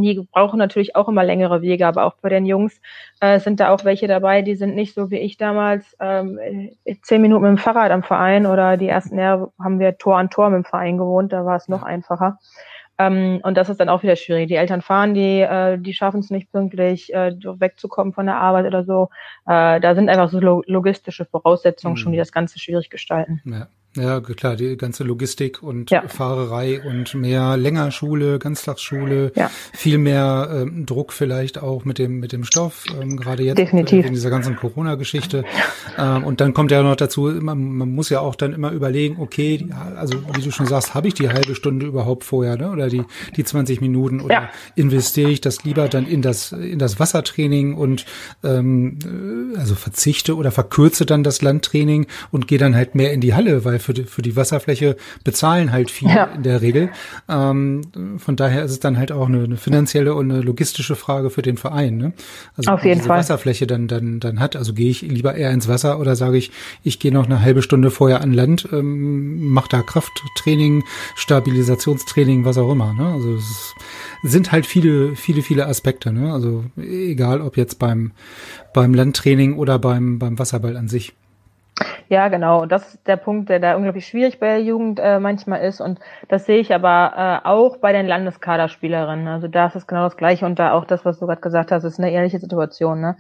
Die 0.03 0.27
brauchen 0.31 0.59
natürlich 0.59 0.97
auch 0.97 1.09
immer 1.09 1.25
längere 1.25 1.63
Wege, 1.63 1.87
aber 1.87 2.05
auch 2.05 2.15
bei 2.21 2.29
den 2.29 2.47
Jungs 2.47 2.81
äh, 3.21 3.39
sind 3.41 3.61
da 3.61 3.71
auch 3.71 3.85
welche 3.85 4.09
dabei, 4.09 4.43
die 4.43 4.55
sind 4.55 4.75
nicht 4.75 4.95
so 4.95 5.11
wie 5.11 5.19
ich 5.19 5.37
damals 5.37 5.97
ähm, 6.01 6.39
zehn 7.03 7.23
Minuten 7.23 7.43
mit 7.43 7.51
dem 7.51 7.59
Fahrrad 7.59 7.91
am 7.91 8.03
Verein 8.03 8.47
oder 8.47 8.77
die 8.77 8.89
ersten 8.89 9.19
Jahre 9.19 9.53
haben 9.63 9.79
wir 9.79 9.99
Tor 9.99 10.19
an 10.19 10.31
Tor 10.31 10.51
mit 10.51 10.65
dem 10.65 10.65
Verein 10.65 10.99
gewohnt, 10.99 11.33
da 11.33 11.45
war 11.45 11.57
es 11.57 11.69
noch 11.69 11.83
einfacher. 11.83 12.39
Ähm, 12.99 13.41
und 13.45 13.57
das 13.57 13.69
ist 13.69 13.79
dann 13.79 13.89
auch 13.89 14.03
wieder 14.03 14.17
schwierig. 14.17 14.49
Die 14.49 14.57
Eltern 14.57 14.83
fahren, 14.83 15.15
die, 15.15 15.41
äh, 15.41 15.79
die 15.79 15.95
schaffen 15.95 16.21
es 16.21 16.31
nicht 16.31 16.51
pünktlich, 16.51 17.15
äh, 17.15 17.33
wegzukommen 17.33 18.13
von 18.13 18.27
der 18.27 18.37
Arbeit 18.37 18.67
oder 18.67 18.85
so. 18.85 19.09
Äh, 19.47 19.81
da 19.81 19.95
sind 19.95 20.09
einfach 20.09 20.29
so 20.29 20.41
logistische 20.41 21.25
Voraussetzungen 21.25 21.95
mhm. 21.95 21.99
schon, 21.99 22.13
die 22.13 22.19
das 22.19 22.33
Ganze 22.33 22.59
schwierig 22.59 22.91
gestalten. 22.91 23.41
Ja. 23.45 23.69
Ja, 24.01 24.21
klar, 24.21 24.57
die 24.57 24.77
ganze 24.77 25.05
Logistik 25.05 25.63
und 25.63 25.91
ja. 25.91 26.07
Fahrerei 26.09 26.81
und 26.83 27.15
mehr 27.15 27.57
Längerschule, 27.57 28.39
Ganztagsschule, 28.39 29.33
ja. 29.35 29.51
viel 29.73 29.99
mehr 29.99 30.49
ähm, 30.53 30.87
Druck 30.87 31.13
vielleicht 31.13 31.59
auch 31.59 31.85
mit 31.85 31.99
dem 31.99 32.21
mit 32.21 32.33
dem 32.33 32.45
Stoff, 32.45 32.85
ähm, 33.01 33.17
gerade 33.17 33.43
jetzt 33.43 33.59
Definitiv. 33.59 34.07
in 34.07 34.13
dieser 34.13 34.31
ganzen 34.31 34.57
Corona-Geschichte. 34.57 35.45
Ähm, 35.97 36.25
und 36.25 36.41
dann 36.41 36.55
kommt 36.55 36.71
ja 36.71 36.83
noch 36.83 36.97
dazu, 36.97 37.23
man, 37.23 37.73
man 37.73 37.95
muss 37.95 38.11
ja 38.11 38.21
auch 38.21 38.35
dann 38.35 38.53
immer 38.53 38.71
überlegen, 38.73 39.17
okay, 39.19 39.67
also 39.97 40.15
wie 40.35 40.43
du 40.43 40.51
schon 40.51 40.67
sagst, 40.67 40.95
habe 40.95 41.09
ich 41.09 41.15
die 41.15 41.29
halbe 41.29 41.55
Stunde 41.55 41.87
überhaupt 41.87 42.25
vorher, 42.25 42.57
ne? 42.57 42.71
Oder 42.71 42.89
die 42.89 43.03
die 43.37 43.45
20 43.45 43.81
Minuten 43.81 44.21
oder 44.21 44.35
ja. 44.35 44.51
investiere 44.75 45.31
ich 45.31 45.41
das 45.41 45.65
lieber 45.65 45.89
dann 45.89 46.07
in 46.07 46.23
das 46.23 46.53
in 46.53 46.79
das 46.79 47.01
Wassertraining 47.01 47.75
und 47.75 48.05
ähm, 48.45 48.99
äh, 49.05 49.59
also 49.59 49.75
verzichte 49.75 50.37
oder 50.37 50.51
verkürze 50.51 51.07
dann 51.07 51.23
das 51.23 51.43
Landtraining 51.43 52.07
und 52.31 52.49
gehe 52.49 52.59
dann 52.59 52.75
halt 52.75 52.95
mehr 52.95 53.13
in 53.13 53.21
die 53.21 53.35
Halle, 53.35 53.65
weil 53.65 53.79
für 53.89 53.95
die, 53.95 54.05
für 54.05 54.21
die 54.21 54.37
Wasserfläche 54.37 54.97
bezahlen 55.25 55.73
halt 55.73 55.91
viel 55.91 56.11
ja. 56.11 56.25
in 56.25 56.43
der 56.43 56.61
Regel. 56.61 56.91
Ähm, 57.27 57.81
von 58.19 58.37
daher 58.37 58.63
ist 58.63 58.73
es 58.73 58.81
dann 58.81 58.99
halt 58.99 59.13
auch 59.13 59.29
eine, 59.29 59.45
eine, 59.45 59.57
finanzielle 59.57 60.15
und 60.15 60.31
eine 60.31 60.43
logistische 60.43 60.95
Frage 60.95 61.31
für 61.31 61.41
den 61.41 61.57
Verein. 61.57 61.97
Ne? 61.97 62.13
Also 62.55 62.71
Auf 62.71 62.85
jeden 62.85 62.99
diese 62.99 63.09
Fall. 63.09 63.21
Wasserfläche 63.21 63.67
dann, 63.67 63.89
dann, 63.89 64.21
dann 64.21 64.41
hat. 64.41 64.57
Also 64.57 64.75
gehe 64.75 64.91
ich 64.91 65.01
lieber 65.01 65.35
eher 65.35 65.53
ins 65.53 65.69
Wasser 65.69 65.99
oder 65.99 66.17
sage 66.17 66.37
ich, 66.37 66.51
ich 66.83 66.99
gehe 66.99 67.13
noch 67.13 67.25
eine 67.25 67.41
halbe 67.41 67.63
Stunde 67.63 67.91
vorher 67.91 68.21
an 68.21 68.35
Land, 68.35 68.69
ähm, 68.73 69.49
mache 69.49 69.71
da 69.71 69.81
Krafttraining, 69.81 70.85
Stabilisationstraining, 71.17 72.45
was 72.45 72.59
auch 72.59 72.71
immer. 72.71 72.93
Ne? 72.93 73.11
Also 73.11 73.37
es 73.37 73.75
sind 74.23 74.53
halt 74.53 74.67
viele, 74.67 75.17
viele, 75.17 75.41
viele 75.41 75.67
Aspekte. 75.67 76.13
Ne? 76.13 76.31
Also 76.31 76.65
egal, 76.77 77.41
ob 77.41 77.57
jetzt 77.57 77.79
beim, 77.79 78.13
beim 78.75 78.93
Landtraining 78.93 79.57
oder 79.57 79.79
beim, 79.79 80.19
beim 80.19 80.39
Wasserball 80.39 80.77
an 80.77 80.89
sich. 80.89 81.15
Ja, 82.09 82.29
genau. 82.29 82.65
Das 82.65 82.95
ist 82.95 83.07
der 83.07 83.17
Punkt, 83.17 83.51
der 83.51 83.61
da 83.61 83.77
unglaublich 83.77 84.07
schwierig 84.07 84.41
bei 84.41 84.47
der 84.47 84.63
Jugend 84.63 84.99
äh, 84.99 85.21
manchmal 85.21 85.61
ist. 85.61 85.81
Und 85.81 86.01
das 86.29 86.47
sehe 86.47 86.59
ich 86.59 86.75
aber 86.75 87.43
äh, 87.45 87.47
auch 87.47 87.77
bei 87.77 87.93
den 87.93 88.07
Landeskaderspielerinnen. 88.07 89.29
Also 89.29 89.49
da 89.49 89.67
ist 89.67 89.77
es 89.77 89.87
genau 89.87 90.05
das 90.05 90.17
Gleiche. 90.17 90.47
Und 90.47 90.59
da 90.59 90.73
auch 90.73 90.87
das, 90.87 91.05
was 91.05 91.19
du 91.19 91.27
gerade 91.27 91.43
gesagt 91.43 91.71
hast, 91.71 91.85
ist 91.85 91.99
eine 91.99 92.11
ehrliche 92.11 92.39
Situation. 92.39 93.01
Ne? 93.01 93.17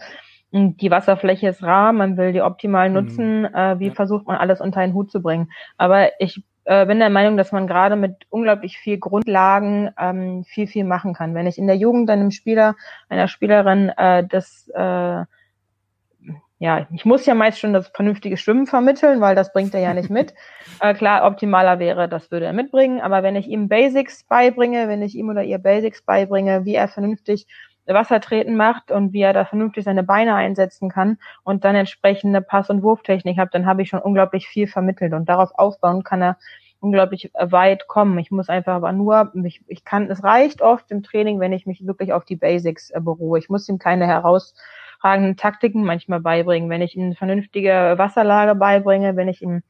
Die 0.52 0.90
Wasserfläche 0.90 1.48
ist 1.48 1.62
rar, 1.62 1.92
man 1.92 2.16
will 2.16 2.32
die 2.32 2.40
optimal 2.40 2.88
mhm. 2.88 2.94
nutzen. 2.94 3.40
Mhm. 3.40 3.54
Äh, 3.54 3.78
wie 3.78 3.88
ja. 3.88 3.94
versucht 3.94 4.26
man 4.26 4.38
alles 4.38 4.62
unter 4.62 4.80
einen 4.80 4.94
Hut 4.94 5.10
zu 5.10 5.20
bringen? 5.20 5.50
Aber 5.76 6.08
ich 6.18 6.42
äh, 6.64 6.86
bin 6.86 6.98
der 6.98 7.10
Meinung, 7.10 7.36
dass 7.36 7.52
man 7.52 7.66
gerade 7.66 7.96
mit 7.96 8.26
unglaublich 8.30 8.78
viel 8.78 8.98
Grundlagen 8.98 9.90
ähm, 9.98 10.44
viel, 10.44 10.66
viel 10.66 10.84
machen 10.84 11.12
kann. 11.12 11.34
Wenn 11.34 11.46
ich 11.46 11.58
in 11.58 11.66
der 11.66 11.76
Jugend 11.76 12.08
einem 12.08 12.30
Spieler, 12.30 12.74
einer 13.10 13.28
Spielerin 13.28 13.90
äh, 13.90 14.26
das 14.26 14.70
äh, 14.74 15.24
ja, 16.58 16.86
ich 16.92 17.04
muss 17.04 17.24
ja 17.24 17.34
meist 17.34 17.60
schon 17.60 17.72
das 17.72 17.88
vernünftige 17.88 18.36
Schwimmen 18.36 18.66
vermitteln, 18.66 19.20
weil 19.20 19.36
das 19.36 19.52
bringt 19.52 19.74
er 19.74 19.80
ja 19.80 19.94
nicht 19.94 20.10
mit. 20.10 20.34
Äh, 20.80 20.94
klar, 20.94 21.26
optimaler 21.26 21.80
wäre, 21.80 22.08
das 22.08 22.30
würde 22.30 22.46
er 22.46 22.52
mitbringen, 22.52 23.00
aber 23.00 23.24
wenn 23.24 23.34
ich 23.34 23.48
ihm 23.48 23.68
Basics 23.68 24.22
beibringe, 24.22 24.86
wenn 24.86 25.02
ich 25.02 25.16
ihm 25.16 25.28
oder 25.28 25.42
ihr 25.42 25.58
Basics 25.58 26.02
beibringe, 26.02 26.64
wie 26.64 26.76
er 26.76 26.86
vernünftig 26.86 27.48
Wassertreten 27.94 28.56
macht 28.56 28.92
und 28.92 29.12
wie 29.12 29.22
er 29.22 29.32
da 29.32 29.44
vernünftig 29.44 29.82
seine 29.82 30.04
Beine 30.04 30.36
einsetzen 30.36 30.88
kann 30.88 31.18
und 31.42 31.64
dann 31.64 31.74
entsprechende 31.74 32.40
Pass- 32.40 32.70
und 32.70 32.84
Wurftechnik 32.84 33.38
hat, 33.38 33.54
dann 33.54 33.66
habe 33.66 33.82
ich 33.82 33.88
schon 33.88 33.98
unglaublich 34.00 34.46
viel 34.46 34.68
vermittelt 34.68 35.14
und 35.14 35.28
darauf 35.28 35.50
aufbauen 35.58 36.04
kann 36.04 36.22
er 36.22 36.36
unglaublich 36.80 37.32
weit 37.34 37.88
kommen. 37.88 38.18
Ich 38.18 38.30
muss 38.30 38.48
einfach 38.48 38.74
aber 38.74 38.92
nur, 38.92 39.32
ich, 39.44 39.62
ich 39.66 39.84
kann, 39.84 40.10
es 40.10 40.22
reicht 40.22 40.62
oft 40.62 40.90
im 40.90 41.02
Training, 41.02 41.40
wenn 41.40 41.52
ich 41.52 41.66
mich 41.66 41.84
wirklich 41.86 42.12
auf 42.12 42.24
die 42.24 42.36
Basics 42.36 42.90
äh, 42.90 43.00
beruhe. 43.00 43.38
Ich 43.38 43.48
muss 43.48 43.68
ihm 43.68 43.78
keine 43.78 44.06
heraus 44.06 44.54
herausragenden 45.00 45.36
Taktiken 45.36 45.84
manchmal 45.84 46.20
beibringen, 46.20 46.70
wenn 46.70 46.82
ich 46.82 46.96
ihm 46.96 47.14
vernünftige 47.14 47.94
Wasserlage 47.96 48.54
beibringe, 48.54 49.16
wenn 49.16 49.28
ich 49.28 49.42
ihm 49.42 49.62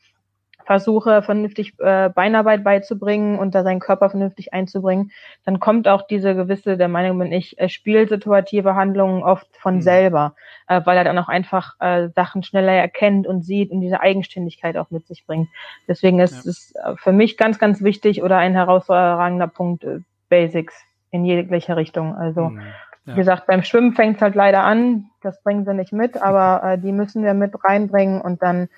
versuche, 0.65 1.23
vernünftig 1.23 1.73
äh, 1.79 2.11
Beinarbeit 2.11 2.63
beizubringen 2.63 3.39
und 3.39 3.55
da 3.55 3.63
seinen 3.63 3.81
Körper 3.81 4.11
vernünftig 4.11 4.53
einzubringen, 4.53 5.13
dann 5.47 5.61
kommt 5.61 5.89
auch 5.89 6.07
diese 6.07 6.35
gewisse, 6.35 6.77
der 6.77 6.89
Meinung 6.89 7.19
bin 7.19 7.33
ich, 7.33 7.59
äh, 7.59 7.71
spielsituative 7.71 8.75
Handlungen 8.75 9.23
oft 9.23 9.49
von 9.57 9.77
mhm. 9.77 9.81
selber, 9.81 10.35
äh, 10.67 10.83
weil 10.85 10.99
er 10.99 11.05
dann 11.05 11.17
auch 11.17 11.29
einfach 11.29 11.77
äh, 11.81 12.11
Sachen 12.15 12.43
schneller 12.43 12.73
erkennt 12.73 13.27
und 13.27 13.47
sieht 13.47 13.71
und 13.71 13.81
diese 13.81 14.03
Eigenständigkeit 14.03 14.77
auch 14.77 14.91
mit 14.91 15.07
sich 15.07 15.25
bringt. 15.25 15.49
Deswegen 15.89 16.21
ist 16.21 16.45
es 16.45 16.75
ja. 16.77 16.97
für 16.97 17.13
mich 17.13 17.39
ganz, 17.39 17.59
ganz 17.59 17.83
wichtig 17.83 18.23
oder 18.23 18.37
ein 18.37 18.53
herausragender 18.53 19.49
Punkt, 19.49 19.85
äh, 19.85 20.01
Basics 20.29 20.75
in 21.11 21.25
jeglicher 21.25 21.79
Richtung. 21.79 22.15
Also 22.15 22.51
mhm. 22.51 22.61
Ja. 23.09 23.15
Wie 23.15 23.21
gesagt, 23.21 23.47
beim 23.47 23.63
Schwimmen 23.63 23.95
fängt 23.95 24.17
es 24.17 24.23
halt 24.23 24.35
leider 24.35 24.65
an, 24.65 25.07
das 25.23 25.43
bringen 25.43 25.65
sie 25.65 25.73
nicht 25.73 25.93
mit, 25.93 26.21
aber 26.21 26.63
äh, 26.73 26.79
die 26.79 26.93
müssen 26.93 27.25
wir 27.25 27.33
mit 27.33 27.53
reinbringen 27.65 28.21
und 28.21 28.43
dann, 28.43 28.69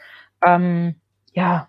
ähm, 0.45 0.95
ja, 1.33 1.67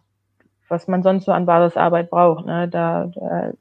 was 0.70 0.88
man 0.88 1.01
sonst 1.01 1.26
so 1.26 1.32
an 1.32 1.47
Basisarbeit 1.47 2.12
braucht, 2.12 2.45
ne, 2.45 2.68
da, 2.68 3.12
da 3.16 3.51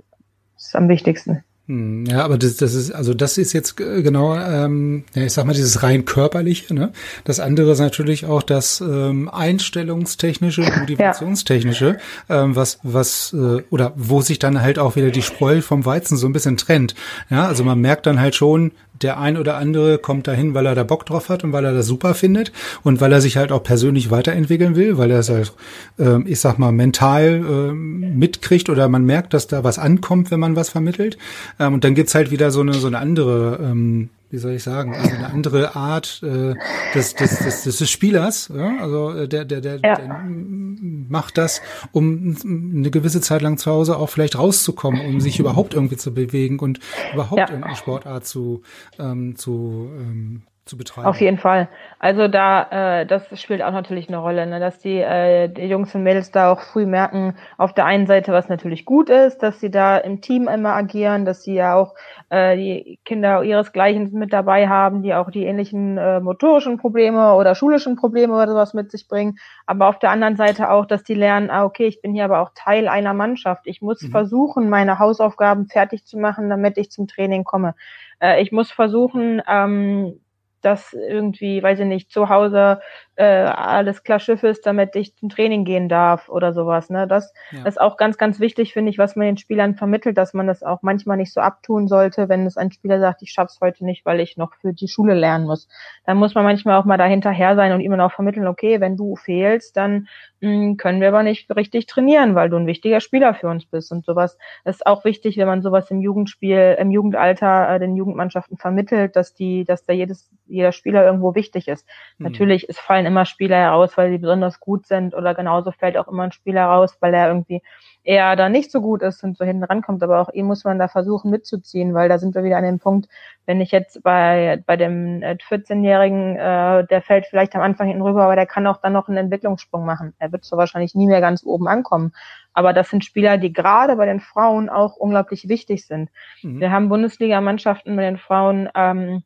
ist 0.57 0.77
am 0.77 0.89
wichtigsten. 0.89 1.43
Hm, 1.71 2.05
ja, 2.07 2.25
aber 2.25 2.37
das, 2.37 2.57
das 2.57 2.75
ist, 2.75 2.91
also 2.91 3.15
das 3.15 3.39
ist 3.39 3.53
jetzt 3.53 3.77
genau, 3.77 4.35
ähm, 4.37 5.05
ja, 5.15 5.23
ich 5.23 5.33
sag 5.33 5.45
mal, 5.45 5.53
dieses 5.53 5.85
rein 5.85 6.05
körperliche, 6.05 6.75
ne? 6.75 6.91
Das 7.23 7.39
andere 7.39 7.71
ist 7.71 7.79
natürlich 7.79 8.27
auch 8.27 8.43
das 8.43 8.81
ähm, 8.81 9.29
einstellungstechnische, 9.29 10.63
motivationstechnische, 10.63 11.99
ja. 12.29 12.43
ähm, 12.43 12.57
was, 12.57 12.81
was, 12.83 13.33
äh, 13.35 13.63
oder 13.71 13.93
wo 13.95 14.21
sich 14.21 14.41
dann 14.41 14.61
halt 14.61 14.81
auch 14.81 14.97
wieder 14.97 15.13
die 15.13 15.23
Spreu 15.23 15.61
vom 15.61 15.87
Weizen 15.87 16.17
so 16.17 16.27
ein 16.27 16.33
bisschen 16.33 16.57
trennt. 16.57 16.97
Ja, 17.31 17.47
also 17.47 17.63
man 17.63 17.81
merkt 17.81 18.07
dann 18.07 18.19
halt 18.19 18.35
schon, 18.35 18.73
der 19.03 19.19
ein 19.19 19.37
oder 19.37 19.57
andere 19.57 19.99
kommt 19.99 20.27
dahin, 20.27 20.55
weil 20.55 20.67
er 20.67 20.75
da 20.75 20.83
Bock 20.83 21.07
drauf 21.07 21.29
hat 21.29 21.45
und 21.45 21.53
weil 21.53 21.65
er 21.65 21.73
das 21.73 21.87
super 21.87 22.15
findet 22.15 22.53
und 22.83 23.01
weil 23.01 23.13
er 23.13 23.21
sich 23.21 23.37
halt 23.37 23.53
auch 23.53 23.63
persönlich 23.63 24.11
weiterentwickeln 24.11 24.77
will, 24.77 24.99
weil 24.99 25.11
er 25.11 25.21
es 25.21 25.31
halt, 25.31 25.53
äh, 25.99 26.23
ich 26.25 26.41
sag 26.41 26.59
mal, 26.59 26.73
mental 26.73 27.43
äh, 27.45 27.73
mitkriegt 27.73 28.69
oder 28.69 28.89
man 28.89 29.05
merkt, 29.05 29.35
dass 29.35 29.47
da 29.47 29.65
was 29.65 29.79
ankommt, 29.79 30.31
wenn 30.31 30.41
man 30.41 30.57
was 30.57 30.71
vermittelt. 30.71 31.19
Ähm, 31.59 31.75
und 31.75 31.85
dann 31.85 31.95
gibt's 31.95 32.15
halt 32.15 32.31
wieder 32.31 32.51
so 32.51 32.61
eine, 32.61 32.75
so 32.75 32.87
eine 32.87 32.99
andere 32.99 33.59
ähm, 33.63 34.11
wie 34.31 34.39
soll 34.39 34.53
ich 34.53 34.63
sagen, 34.63 34.95
also 34.95 35.15
eine 35.15 35.31
andere 35.31 35.75
Art 35.75 36.23
äh, 36.23 36.55
des, 36.95 37.15
des, 37.15 37.39
des, 37.39 37.63
des 37.63 37.91
Spielers. 37.91 38.51
Ja? 38.55 38.79
Also 38.81 39.11
äh, 39.13 39.29
der, 39.29 39.45
der, 39.45 39.61
der, 39.61 39.81
ja. 39.83 39.95
der 39.97 40.25
macht 40.25 41.37
das, 41.37 41.61
um 41.93 42.37
eine 42.45 42.91
gewisse 42.91 43.21
Zeit 43.21 43.43
lang 43.43 43.59
zu 43.59 43.71
Hause 43.71 43.97
auch 43.97 44.09
vielleicht 44.09 44.39
rauszukommen, 44.39 45.05
um 45.05 45.21
sich 45.21 45.39
überhaupt 45.41 45.75
irgendwie 45.75 45.97
zu 45.97 46.15
bewegen 46.15 46.61
und 46.61 46.79
überhaupt 47.13 47.39
ja. 47.39 47.49
irgendeine 47.49 47.77
Sportart 47.77 48.27
zu, 48.27 48.63
ähm, 48.99 49.37
zu 49.37 49.91
ähm, 49.99 50.43
zu 50.71 50.77
betreiben. 50.77 51.07
Auf 51.07 51.21
jeden 51.21 51.37
Fall. 51.37 51.69
Also 51.99 52.29
da, 52.29 53.01
äh, 53.01 53.07
das 53.07 53.39
spielt 53.39 53.61
auch 53.61 53.73
natürlich 53.73 54.09
eine 54.09 54.19
Rolle, 54.19 54.47
ne? 54.47 54.61
dass 54.61 54.79
die, 54.79 54.99
äh, 54.99 55.49
die 55.49 55.65
Jungs 55.65 55.95
und 55.95 56.05
Mädels 56.05 56.31
da 56.31 56.51
auch 56.51 56.61
früh 56.61 56.87
merken, 56.87 57.35
auf 57.59 57.75
der 57.75 57.85
einen 57.85 58.07
Seite, 58.07 58.33
was 58.33 58.49
natürlich 58.49 58.85
gut 58.85 59.11
ist, 59.11 59.39
dass 59.43 59.61
sie 59.61 59.71
da 59.71 59.99
im 59.99 60.21
Team 60.21 60.49
immer 60.49 60.75
agieren, 60.75 61.25
dass 61.25 61.43
sie 61.43 61.55
ja 61.55 61.75
auch 61.75 61.95
äh, 62.31 62.57
die 62.57 63.01
Kinder 63.05 63.43
ihresgleichen 63.43 64.13
mit 64.13 64.33
dabei 64.33 64.69
haben, 64.69 65.03
die 65.03 65.13
auch 65.13 65.31
die 65.31 65.45
ähnlichen 65.45 65.99
äh, 65.99 66.21
motorischen 66.21 66.79
Probleme 66.79 67.35
oder 67.35 67.55
schulischen 67.55 67.97
Probleme 67.97 68.35
oder 68.35 68.49
sowas 68.49 68.73
mit 68.73 68.91
sich 68.93 69.09
bringen. 69.09 69.39
Aber 69.67 69.89
auf 69.89 69.99
der 69.99 70.11
anderen 70.11 70.37
Seite 70.37 70.71
auch, 70.71 70.87
dass 70.87 71.03
die 71.03 71.15
lernen, 71.15 71.51
ah, 71.51 71.65
okay, 71.65 71.87
ich 71.87 72.01
bin 72.01 72.15
hier 72.15 72.25
aber 72.25 72.41
auch 72.41 72.53
Teil 72.55 72.89
einer 72.89 73.13
Mannschaft. 73.13 73.67
Ich 73.67 73.83
muss 73.83 74.03
mhm. 74.03 74.11
versuchen, 74.13 74.71
meine 74.71 75.01
Hausaufgaben 75.01 75.67
fertig 75.67 76.07
zu 76.07 76.17
machen, 76.17 76.49
damit 76.49 76.79
ich 76.79 76.91
zum 76.93 77.09
Training 77.09 77.43
komme. 77.43 77.75
Äh, 78.21 78.41
ich 78.41 78.53
muss 78.53 78.71
versuchen, 78.71 79.43
ähm, 79.49 80.21
dass 80.65 80.93
irgendwie, 80.93 81.63
weiß 81.63 81.81
ich 81.81 81.87
nicht, 81.87 82.11
zu 82.11 82.29
Hause 82.29 82.81
äh, 83.17 83.25
alles 83.25 84.03
klar 84.03 84.19
Schiff 84.19 84.43
ist, 84.43 84.65
damit 84.67 84.97
ich 84.97 85.15
zum 85.17 85.29
Training 85.29 85.65
gehen 85.65 85.89
darf 85.89 86.29
oder 86.29 86.53
sowas. 86.53 86.91
Ne? 86.91 87.07
Das 87.07 87.33
ja. 87.51 87.67
ist 87.67 87.81
auch 87.81 87.97
ganz, 87.97 88.17
ganz 88.19 88.41
wichtig, 88.41 88.73
finde 88.73 88.91
ich, 88.91 88.99
was 88.99 89.17
man 89.17 89.27
den 89.27 89.37
Spielern 89.37 89.75
vermittelt, 89.75 90.17
dass 90.17 90.33
man 90.33 90.47
das 90.47 90.63
auch 90.63 90.83
manchmal 90.83 91.17
nicht 91.17 91.33
so 91.33 91.41
abtun 91.41 91.89
sollte, 91.89 92.29
wenn 92.29 92.47
es 92.47 92.57
ein 92.57 92.73
Spieler 92.73 93.01
sagt, 93.01 93.23
ich 93.23 93.33
schaff's 93.33 93.59
heute 93.61 93.85
nicht, 93.85 94.07
weil 94.07 94.21
ich 94.21 94.37
noch 94.37 94.55
für 94.55 94.73
die 94.73 94.89
Schule 94.89 95.15
lernen 95.15 95.47
muss. 95.47 95.69
Dann 96.07 96.17
muss 96.17 96.35
man 96.35 96.45
manchmal 96.45 96.81
auch 96.81 96.85
mal 96.85 96.97
dahinterher 96.97 97.57
sein 97.57 97.73
und 97.73 97.81
immer 97.81 97.97
noch 97.97 98.13
vermitteln, 98.13 98.47
okay, 98.47 98.81
wenn 98.81 98.97
du 98.97 99.17
fehlst, 99.17 99.77
dann 99.77 100.09
mh, 100.41 100.51
hm, 100.51 100.77
können 100.77 101.01
wir 101.01 101.09
aber 101.09 101.23
nicht 101.23 101.55
richtig 101.55 101.87
trainieren, 101.87 102.35
weil 102.35 102.49
du 102.49 102.57
ein 102.57 102.67
wichtiger 102.67 103.01
Spieler 103.01 103.35
für 103.35 103.49
uns 103.49 103.67
bist. 103.67 103.93
Und 103.93 104.05
sowas 104.05 104.39
ist 104.65 104.87
auch 104.87 105.05
wichtig, 105.05 105.37
wenn 105.37 105.47
man 105.47 105.63
sowas 105.63 105.91
im 105.91 106.01
Jugendspiel, 106.01 106.77
im 106.79 106.91
Jugendalter 106.91 107.75
äh, 107.75 107.79
den 107.79 107.97
Jugendmannschaften 107.97 108.57
vermittelt, 108.57 109.17
dass 109.17 109.35
die, 109.35 109.65
dass 109.65 109.85
da 109.85 109.93
jedes 109.93 110.31
jeder 110.51 110.73
Spieler 110.73 111.05
irgendwo 111.05 111.35
wichtig 111.35 111.69
ist. 111.69 111.87
Mhm. 112.19 112.27
Natürlich, 112.27 112.69
es 112.69 112.79
fallen 112.79 113.07
immer 113.11 113.27
Spieler 113.27 113.57
heraus, 113.57 113.97
weil 113.97 114.11
sie 114.11 114.19
besonders 114.19 114.61
gut 114.61 114.87
sind 114.87 115.15
oder 115.15 115.35
genauso 115.35 115.73
fällt 115.73 115.99
auch 115.99 116.09
immer 116.09 116.23
ein 116.23 116.33
Spieler 116.33 116.65
raus, 116.65 116.97
weil 117.01 117.13
er 117.13 117.29
irgendwie 117.29 117.63
eher 118.03 118.35
da 118.37 118.49
nicht 118.49 118.71
so 118.71 118.81
gut 118.81 119.03
ist 119.03 119.23
und 119.25 119.37
so 119.37 119.45
hinten 119.45 119.65
rankommt. 119.65 120.03
Aber 120.03 120.21
auch 120.21 120.33
ihn 120.33 120.47
muss 120.47 120.65
man 120.65 120.79
da 120.79 120.89
versuchen 120.89 121.31
mitzuziehen, 121.31 121.93
weil 121.93 122.09
da 122.09 122.19
sind 122.19 122.35
wir 122.35 122.45
wieder 122.45 122.57
an 122.57 122.65
dem 122.65 122.79
Punkt, 122.79 123.09
wenn 123.47 123.61
ich 123.61 123.73
jetzt 123.73 124.03
bei, 124.03 124.63
bei 124.67 124.77
dem 124.77 125.21
14-Jährigen, 125.21 126.37
äh, 126.37 126.87
der 126.87 127.03
fällt 127.03 127.27
vielleicht 127.27 127.55
am 127.55 127.63
Anfang 127.63 127.89
hinten 127.89 128.03
rüber, 128.03 128.25
aber 128.25 128.37
der 128.37 128.47
kann 128.47 128.67
auch 128.67 128.79
dann 128.79 128.93
noch 128.93 129.09
einen 129.09 129.19
Entwicklungssprung 129.19 129.85
machen. 129.85 130.15
Er 130.19 130.33
wird 130.33 130.45
so 130.45 130.57
wahrscheinlich 130.57 130.95
nie 130.95 131.07
mehr 131.07 131.21
ganz 131.21 131.45
oben 131.45 131.69
ankommen. 131.69 132.13
Aber 132.53 132.73
das 132.73 132.91
sind 132.91 133.05
Spieler, 133.05 133.39
die 133.39 133.53
gerade 133.53 133.97
bei 133.97 134.07
den 134.07 134.21
Frauen 134.21 134.69
auch 134.69 134.97
unglaublich 134.97 135.49
wichtig 135.49 135.87
sind. 135.87 136.11
Mhm. 136.43 136.61
Wir 136.61 136.73
haben 136.73 136.89
Bundesliga-Mannschaften 136.89 137.97
bei 137.97 138.03
den 138.03 138.19
Frauen, 138.19 138.69
ähm, 138.75 139.23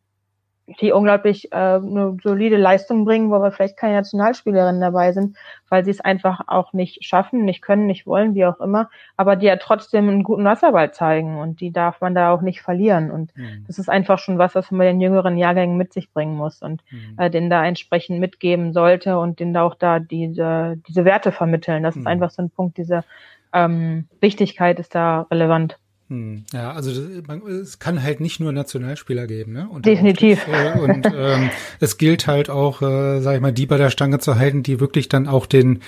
die 0.81 0.93
unglaublich 0.93 1.53
äh, 1.53 1.57
eine 1.57 2.17
solide 2.23 2.57
Leistung 2.57 3.05
bringen, 3.05 3.31
wo 3.31 3.35
aber 3.35 3.53
vielleicht 3.53 3.77
keine 3.77 3.97
Nationalspielerinnen 3.97 4.81
dabei 4.81 5.13
sind, 5.13 5.37
weil 5.69 5.85
sie 5.85 5.91
es 5.91 6.01
einfach 6.01 6.41
auch 6.47 6.73
nicht 6.73 7.05
schaffen, 7.05 7.45
nicht 7.45 7.61
können, 7.61 7.87
nicht 7.87 8.07
wollen, 8.07 8.35
wie 8.35 8.47
auch 8.47 8.61
immer, 8.61 8.89
aber 9.17 9.37
die 9.37 9.47
ja 9.47 9.57
trotzdem 9.57 10.09
einen 10.09 10.23
guten 10.23 10.45
Wasserball 10.45 10.93
zeigen 10.93 11.39
und 11.39 11.61
die 11.61 11.71
darf 11.71 12.01
man 12.01 12.15
da 12.15 12.33
auch 12.33 12.41
nicht 12.41 12.63
verlieren. 12.63 13.11
Und 13.11 13.37
mhm. 13.37 13.65
das 13.67 13.79
ist 13.79 13.91
einfach 13.91 14.19
schon 14.19 14.39
was, 14.39 14.55
was 14.55 14.71
man 14.71 14.79
bei 14.79 14.87
den 14.87 15.01
jüngeren 15.01 15.37
Jahrgängen 15.37 15.77
mit 15.77 15.93
sich 15.93 16.11
bringen 16.13 16.37
muss 16.37 16.63
und 16.63 16.83
mhm. 16.91 17.19
äh, 17.19 17.29
den 17.29 17.51
da 17.51 17.65
entsprechend 17.65 18.19
mitgeben 18.19 18.73
sollte 18.73 19.19
und 19.19 19.41
den 19.41 19.53
da 19.53 19.63
auch 19.65 19.75
da 19.75 19.99
diese, 19.99 20.79
diese 20.89 21.05
Werte 21.05 21.31
vermitteln. 21.31 21.83
Das 21.83 21.95
mhm. 21.95 22.03
ist 22.03 22.07
einfach 22.07 22.31
so 22.31 22.41
ein 22.41 22.51
Punkt, 22.51 22.79
diese 22.79 23.05
ähm, 23.53 24.09
Wichtigkeit 24.21 24.81
ist 24.81 24.95
da 24.95 25.27
relevant. 25.31 25.79
Hm, 26.15 26.45
ja, 26.53 26.71
also 26.73 26.93
es 26.93 27.81
kann 27.81 28.01
halt 28.01 28.21
nicht 28.21 28.39
nur 28.39 28.53
Nationalspieler 28.53 29.27
geben, 29.27 29.53
ne? 29.53 29.67
Und 29.69 29.85
Definitiv. 29.85 30.47
Äh, 30.47 30.79
und 30.79 31.07
ähm, 31.17 31.51
es 31.81 31.99
gilt 31.99 32.29
halt 32.29 32.51
auch, 32.51 32.83
äh, 32.83 33.21
sag 33.21 33.35
ich 33.35 33.41
mal, 33.41 33.53
die 33.53 33.67
bei 33.67 33.79
der 33.79 33.91
Stange 33.91 34.21
zu 34.21 34.37
halten, 34.37 34.63
die 34.63 34.79
wirklich 34.79 35.09
dann 35.09 35.27
auch 35.27 35.47
den 35.47 35.81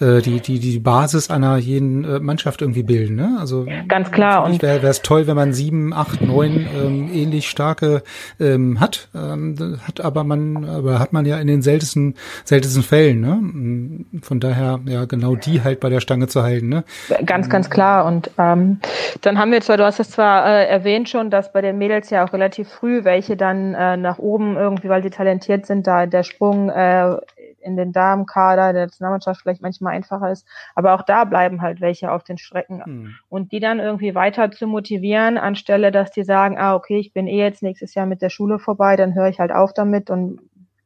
äh, 0.00 0.20
die 0.20 0.40
die 0.40 0.58
die 0.58 0.78
Basis 0.78 1.30
einer 1.30 1.56
jeden 1.56 2.04
äh, 2.04 2.20
Mannschaft 2.20 2.60
irgendwie 2.60 2.82
bilden, 2.82 3.16
ne? 3.16 3.38
Also 3.40 3.66
ganz 3.88 4.10
klar. 4.10 4.44
Und 4.44 4.60
wäre 4.60 4.86
es 4.86 5.00
toll, 5.00 5.26
wenn 5.26 5.36
man 5.36 5.54
sieben, 5.54 5.94
acht, 5.94 6.20
neun 6.20 6.66
ähm, 6.76 7.10
ähnlich 7.12 7.48
starke 7.48 8.02
ähm, 8.38 8.80
hat, 8.80 9.08
ähm, 9.14 9.78
hat 9.86 10.02
aber 10.02 10.24
man, 10.24 10.66
aber 10.66 10.98
hat 10.98 11.14
man 11.14 11.24
ja 11.24 11.38
in 11.38 11.46
den 11.46 11.62
seltensten 11.62 12.16
seltensten 12.44 12.82
Fällen, 12.82 13.20
ne? 13.20 13.32
Hm, 13.32 14.06
von 14.20 14.40
daher 14.40 14.80
ja 14.84 15.06
genau 15.06 15.36
die 15.36 15.62
halt 15.62 15.80
bei 15.80 15.88
der 15.88 16.00
Stange 16.00 16.26
zu 16.26 16.42
halten, 16.42 16.68
ne? 16.68 16.84
Ganz 17.24 17.48
ganz 17.48 17.70
klar. 17.70 18.04
Und 18.04 18.30
ähm, 18.36 18.80
dann 19.22 19.38
haben 19.38 19.52
wir 19.52 19.62
zwar, 19.70 19.76
du 19.76 19.84
hast 19.84 20.00
es 20.00 20.10
zwar 20.10 20.46
äh, 20.46 20.66
erwähnt 20.66 21.08
schon, 21.08 21.30
dass 21.30 21.52
bei 21.52 21.60
den 21.60 21.78
Mädels 21.78 22.10
ja 22.10 22.24
auch 22.24 22.32
relativ 22.32 22.68
früh 22.68 23.04
welche 23.04 23.36
dann 23.36 23.74
äh, 23.74 23.96
nach 23.96 24.18
oben 24.18 24.56
irgendwie, 24.56 24.88
weil 24.88 25.04
sie 25.04 25.10
talentiert 25.10 25.64
sind, 25.64 25.86
da 25.86 26.06
der 26.06 26.24
Sprung 26.24 26.70
äh, 26.70 27.16
in 27.60 27.76
den 27.76 27.92
Damenkader 27.92 28.72
der 28.72 28.86
Nationalmannschaft 28.86 29.42
vielleicht 29.42 29.62
manchmal 29.62 29.94
einfacher 29.94 30.32
ist. 30.32 30.44
Aber 30.74 30.94
auch 30.94 31.02
da 31.02 31.24
bleiben 31.24 31.62
halt 31.62 31.80
welche 31.80 32.10
auf 32.10 32.24
den 32.24 32.36
Strecken. 32.36 32.84
Hm. 32.84 33.14
Und 33.28 33.52
die 33.52 33.60
dann 33.60 33.78
irgendwie 33.78 34.16
weiter 34.16 34.50
zu 34.50 34.66
motivieren, 34.66 35.38
anstelle, 35.38 35.92
dass 35.92 36.10
die 36.10 36.24
sagen, 36.24 36.58
ah, 36.58 36.74
okay, 36.74 36.98
ich 36.98 37.12
bin 37.12 37.28
eh 37.28 37.38
jetzt 37.38 37.62
nächstes 37.62 37.94
Jahr 37.94 38.06
mit 38.06 38.22
der 38.22 38.30
Schule 38.30 38.58
vorbei, 38.58 38.96
dann 38.96 39.14
höre 39.14 39.28
ich 39.28 39.38
halt 39.38 39.52
auf 39.52 39.72
damit 39.72 40.10
und 40.10 40.40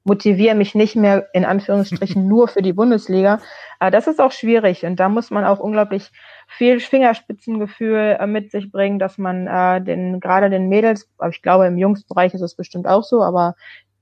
motiviere 0.04 0.54
mich 0.54 0.74
nicht 0.74 0.94
mehr 0.94 1.28
in 1.32 1.46
Anführungsstrichen 1.46 2.28
nur 2.28 2.48
für 2.48 2.60
die 2.60 2.74
Bundesliga. 2.74 3.40
Aber 3.78 3.90
das 3.90 4.06
ist 4.06 4.20
auch 4.20 4.32
schwierig 4.32 4.84
und 4.84 5.00
da 5.00 5.08
muss 5.08 5.30
man 5.30 5.44
auch 5.46 5.58
unglaublich 5.58 6.10
viel 6.56 6.80
Fingerspitzengefühl 6.80 8.16
äh, 8.18 8.26
mit 8.26 8.50
sich 8.50 8.70
bringen, 8.70 8.98
dass 8.98 9.18
man 9.18 9.46
äh, 9.46 9.82
den 9.82 10.20
gerade 10.20 10.50
den 10.50 10.68
Mädels, 10.68 11.08
aber 11.18 11.30
ich 11.30 11.42
glaube 11.42 11.66
im 11.66 11.78
Jungsbereich 11.78 12.34
ist 12.34 12.42
es 12.42 12.54
bestimmt 12.54 12.86
auch 12.86 13.02
so, 13.02 13.22
aber 13.22 13.54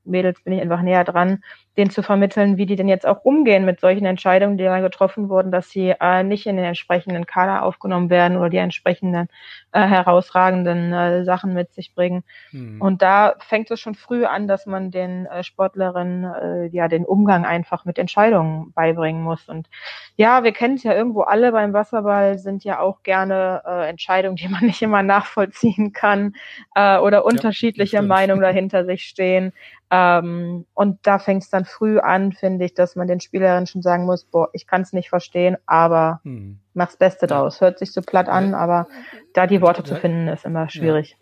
Mädels 0.05 0.43
bin 0.43 0.53
ich 0.53 0.61
einfach 0.61 0.83
näher 0.83 1.05
dran, 1.05 1.43
denen 1.77 1.91
zu 1.91 2.03
vermitteln, 2.03 2.59
wie 2.59 2.67
die 2.67 2.77
denn 2.77 2.89
jetzt 2.89 3.07
auch 3.07 3.25
umgehen 3.25 3.65
mit 3.65 3.81
solchen 3.81 4.05
Entscheidungen, 4.05 4.59
die 4.59 4.65
dann 4.65 4.83
getroffen 4.83 5.31
wurden, 5.31 5.51
dass 5.51 5.71
sie 5.71 5.95
äh, 6.01 6.23
nicht 6.23 6.47
in 6.47 6.57
den 6.57 6.67
entsprechenden 6.67 7.25
Kader 7.25 7.63
aufgenommen 7.63 8.11
werden 8.11 8.37
oder 8.37 8.51
die 8.51 8.59
entsprechenden 8.59 9.29
äh, 9.73 9.81
herausragenden 9.81 10.93
äh, 10.93 11.25
Sachen 11.25 11.55
mit 11.55 11.73
sich 11.73 11.95
bringen. 11.95 12.25
Mhm. 12.51 12.81
Und 12.81 13.01
da 13.01 13.37
fängt 13.39 13.71
es 13.71 13.81
schon 13.81 13.95
früh 13.95 14.27
an, 14.27 14.47
dass 14.49 14.67
man 14.67 14.91
den 14.91 15.25
äh, 15.27 15.43
Sportlerinnen 15.43 16.25
äh, 16.25 16.67
ja 16.67 16.89
den 16.89 17.07
Umgang 17.07 17.47
einfach 17.47 17.87
mit 17.87 17.99
Entscheidungen 17.99 18.73
beibringen 18.75 19.23
muss. 19.23 19.49
Und 19.49 19.69
ja, 20.17 20.45
wir 20.45 20.53
kennen 20.53 20.75
es 20.75 20.83
ja 20.83 20.93
irgendwo 20.93 21.23
alle 21.23 21.53
beim 21.53 21.73
Wasserball, 21.73 22.39
sind 22.39 22.65
ja 22.65 22.81
auch 22.81 23.03
gerne 23.03 23.63
äh, 23.65 23.89
Entscheidungen, 23.89 24.37
die 24.37 24.49
man 24.49 24.61
nicht 24.67 24.83
immer 24.83 25.03
nachvollziehen 25.03 25.95
kann 25.95 26.35
äh, 26.75 26.99
oder 26.99 27.25
unterschiedliche 27.25 27.97
ja, 27.97 28.03
Meinungen 28.03 28.43
dahinter 28.43 28.85
sich 28.85 29.05
stehen. 29.05 29.53
Ähm, 29.93 30.65
und 30.73 31.01
da 31.03 31.19
fängt 31.19 31.43
es 31.43 31.51
dann 31.51 31.62
früh 31.65 31.99
an, 31.99 32.33
finde 32.33 32.65
ich, 32.65 32.75
dass 32.75 32.97
man 32.97 33.07
den 33.07 33.21
Spielerinnen 33.21 33.67
schon 33.67 33.83
sagen 33.83 34.05
muss, 34.05 34.25
boah, 34.25 34.49
ich 34.53 34.67
kann 34.67 34.83
es 34.83 34.93
nicht 34.93 35.09
verstehen, 35.09 35.57
aber 35.67 36.21
hm. 36.25 36.59
mach's 36.75 36.97
Beste 36.97 37.27
draus. 37.27 37.61
Hört 37.61 37.79
sich 37.79 37.93
so 37.93 38.03
platt 38.03 38.29
an, 38.29 38.55
aber 38.55 38.87
da 39.35 39.47
die 39.47 39.61
Worte 39.61 39.85
zu 39.85 39.97
finden, 39.97 40.29
ist 40.29 40.45
immer 40.45 40.69
schwierig. 40.69 41.11
Ja. 41.11 41.17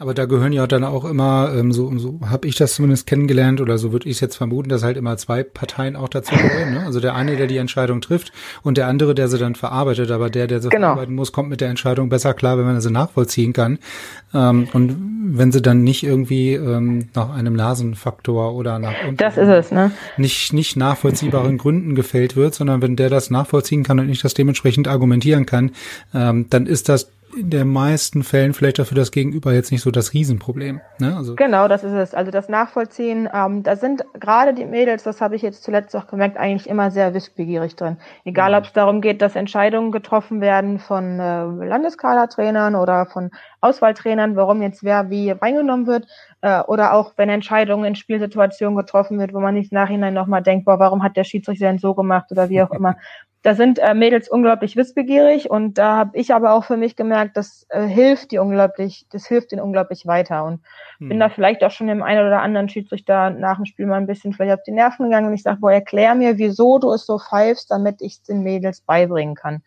Aber 0.00 0.12
da 0.12 0.24
gehören 0.24 0.52
ja 0.52 0.66
dann 0.66 0.82
auch 0.82 1.04
immer, 1.04 1.52
ähm, 1.54 1.70
so, 1.70 1.96
so 1.98 2.18
habe 2.28 2.48
ich 2.48 2.56
das 2.56 2.74
zumindest 2.74 3.06
kennengelernt 3.06 3.60
oder 3.60 3.78
so 3.78 3.92
würde 3.92 4.08
ich 4.08 4.16
es 4.16 4.20
jetzt 4.20 4.34
vermuten, 4.34 4.68
dass 4.68 4.82
halt 4.82 4.96
immer 4.96 5.16
zwei 5.18 5.44
Parteien 5.44 5.94
auch 5.94 6.08
dazu 6.08 6.34
gehören. 6.34 6.74
Ne? 6.74 6.82
Also 6.84 6.98
der 6.98 7.14
eine, 7.14 7.36
der 7.36 7.46
die 7.46 7.58
Entscheidung 7.58 8.00
trifft 8.00 8.32
und 8.64 8.76
der 8.76 8.88
andere, 8.88 9.14
der 9.14 9.28
sie 9.28 9.38
dann 9.38 9.54
verarbeitet. 9.54 10.10
Aber 10.10 10.30
der, 10.30 10.48
der 10.48 10.60
sie 10.60 10.68
genau. 10.68 10.88
verarbeiten 10.88 11.14
muss, 11.14 11.30
kommt 11.30 11.48
mit 11.48 11.60
der 11.60 11.68
Entscheidung 11.68 12.08
besser 12.08 12.34
klar, 12.34 12.58
wenn 12.58 12.64
man 12.64 12.80
sie 12.80 12.90
nachvollziehen 12.90 13.52
kann. 13.52 13.78
Ähm, 14.34 14.66
und 14.72 14.96
wenn 15.38 15.52
sie 15.52 15.62
dann 15.62 15.84
nicht 15.84 16.02
irgendwie 16.02 16.54
ähm, 16.54 17.10
nach 17.14 17.32
einem 17.32 17.54
Nasenfaktor 17.54 18.52
oder 18.52 18.80
nach 18.80 18.94
das 19.16 19.36
ist 19.36 19.48
es, 19.48 19.70
ne? 19.70 19.92
nicht, 20.16 20.52
nicht 20.52 20.76
nachvollziehbaren 20.76 21.56
Gründen 21.56 21.94
gefällt 21.94 22.34
wird, 22.34 22.54
sondern 22.54 22.82
wenn 22.82 22.96
der 22.96 23.10
das 23.10 23.30
nachvollziehen 23.30 23.84
kann 23.84 24.00
und 24.00 24.08
nicht 24.08 24.24
das 24.24 24.34
dementsprechend 24.34 24.88
argumentieren 24.88 25.46
kann, 25.46 25.70
ähm, 26.12 26.46
dann 26.50 26.66
ist 26.66 26.88
das 26.88 27.10
in 27.36 27.50
den 27.50 27.68
meisten 27.68 28.22
Fällen 28.22 28.54
vielleicht 28.54 28.78
dafür 28.78 28.96
das 28.96 29.10
Gegenüber 29.10 29.52
jetzt 29.52 29.70
nicht 29.72 29.82
so 29.82 29.90
das 29.90 30.12
Riesenproblem. 30.12 30.80
Ne? 30.98 31.16
Also 31.16 31.36
genau, 31.36 31.68
das 31.68 31.84
ist 31.84 31.92
es. 31.92 32.14
Also 32.14 32.30
das 32.30 32.48
Nachvollziehen, 32.48 33.28
ähm, 33.32 33.62
da 33.62 33.76
sind 33.76 34.04
gerade 34.18 34.54
die 34.54 34.64
Mädels, 34.64 35.02
das 35.02 35.20
habe 35.20 35.36
ich 35.36 35.42
jetzt 35.42 35.62
zuletzt 35.62 35.94
auch 35.96 36.06
gemerkt, 36.06 36.36
eigentlich 36.36 36.68
immer 36.68 36.90
sehr 36.90 37.14
wissbegierig 37.14 37.76
drin. 37.76 37.98
Egal, 38.24 38.50
mhm. 38.50 38.56
ob 38.58 38.64
es 38.64 38.72
darum 38.72 39.00
geht, 39.00 39.22
dass 39.22 39.36
Entscheidungen 39.36 39.92
getroffen 39.92 40.40
werden 40.40 40.78
von 40.78 41.20
äh, 41.20 41.44
Landeskadertrainern 41.44 42.74
oder 42.74 43.06
von 43.06 43.30
Auswahltrainern, 43.60 44.36
warum 44.36 44.62
jetzt 44.62 44.84
wer 44.84 45.10
wie 45.10 45.30
reingenommen 45.30 45.86
wird, 45.86 46.06
äh, 46.42 46.60
oder 46.62 46.94
auch 46.94 47.14
wenn 47.16 47.28
Entscheidungen 47.28 47.84
in 47.84 47.94
Spielsituationen 47.96 48.76
getroffen 48.76 49.18
wird, 49.18 49.32
wo 49.32 49.40
man 49.40 49.54
nicht 49.54 49.72
nachhinein 49.72 50.14
nochmal 50.14 50.42
denkt, 50.42 50.66
boah, 50.66 50.78
warum 50.78 51.02
hat 51.02 51.16
der 51.16 51.24
Schiedsrichter 51.24 51.66
denn 51.66 51.78
so 51.78 51.94
gemacht 51.94 52.30
oder 52.30 52.48
wie 52.48 52.62
auch 52.62 52.70
immer. 52.70 52.96
Da 53.44 53.54
sind 53.54 53.78
äh, 53.78 53.92
Mädels 53.92 54.30
unglaublich 54.30 54.74
wissbegierig 54.74 55.50
und 55.50 55.76
da 55.76 55.96
habe 55.96 56.16
ich 56.16 56.32
aber 56.32 56.54
auch 56.54 56.64
für 56.64 56.78
mich 56.78 56.96
gemerkt, 56.96 57.36
das 57.36 57.66
äh, 57.68 57.82
hilft 57.86 58.30
die 58.30 58.38
unglaublich, 58.38 59.06
das 59.12 59.26
hilft 59.26 59.52
ihnen 59.52 59.60
unglaublich 59.60 60.06
weiter 60.06 60.46
und 60.46 60.60
hm. 60.96 61.10
bin 61.10 61.20
da 61.20 61.28
vielleicht 61.28 61.62
auch 61.62 61.70
schon 61.70 61.88
dem 61.88 62.02
einen 62.02 62.26
oder 62.26 62.40
anderen 62.40 62.70
Schiedsrichter 62.70 63.28
nach 63.28 63.56
dem 63.56 63.66
Spiel 63.66 63.84
mal 63.84 63.98
ein 63.98 64.06
bisschen 64.06 64.32
vielleicht 64.32 64.54
auf 64.54 64.64
die 64.66 64.72
Nerven 64.72 65.04
gegangen 65.04 65.26
und 65.28 65.34
ich 65.34 65.42
sage, 65.42 65.60
boah, 65.60 65.72
erklär 65.72 66.14
mir, 66.14 66.38
wieso 66.38 66.78
du 66.78 66.90
es 66.90 67.04
so 67.04 67.18
pfeifst, 67.18 67.70
damit 67.70 68.00
ich 68.00 68.14
es 68.14 68.22
den 68.22 68.42
Mädels 68.42 68.80
beibringen 68.80 69.34
kann. 69.34 69.62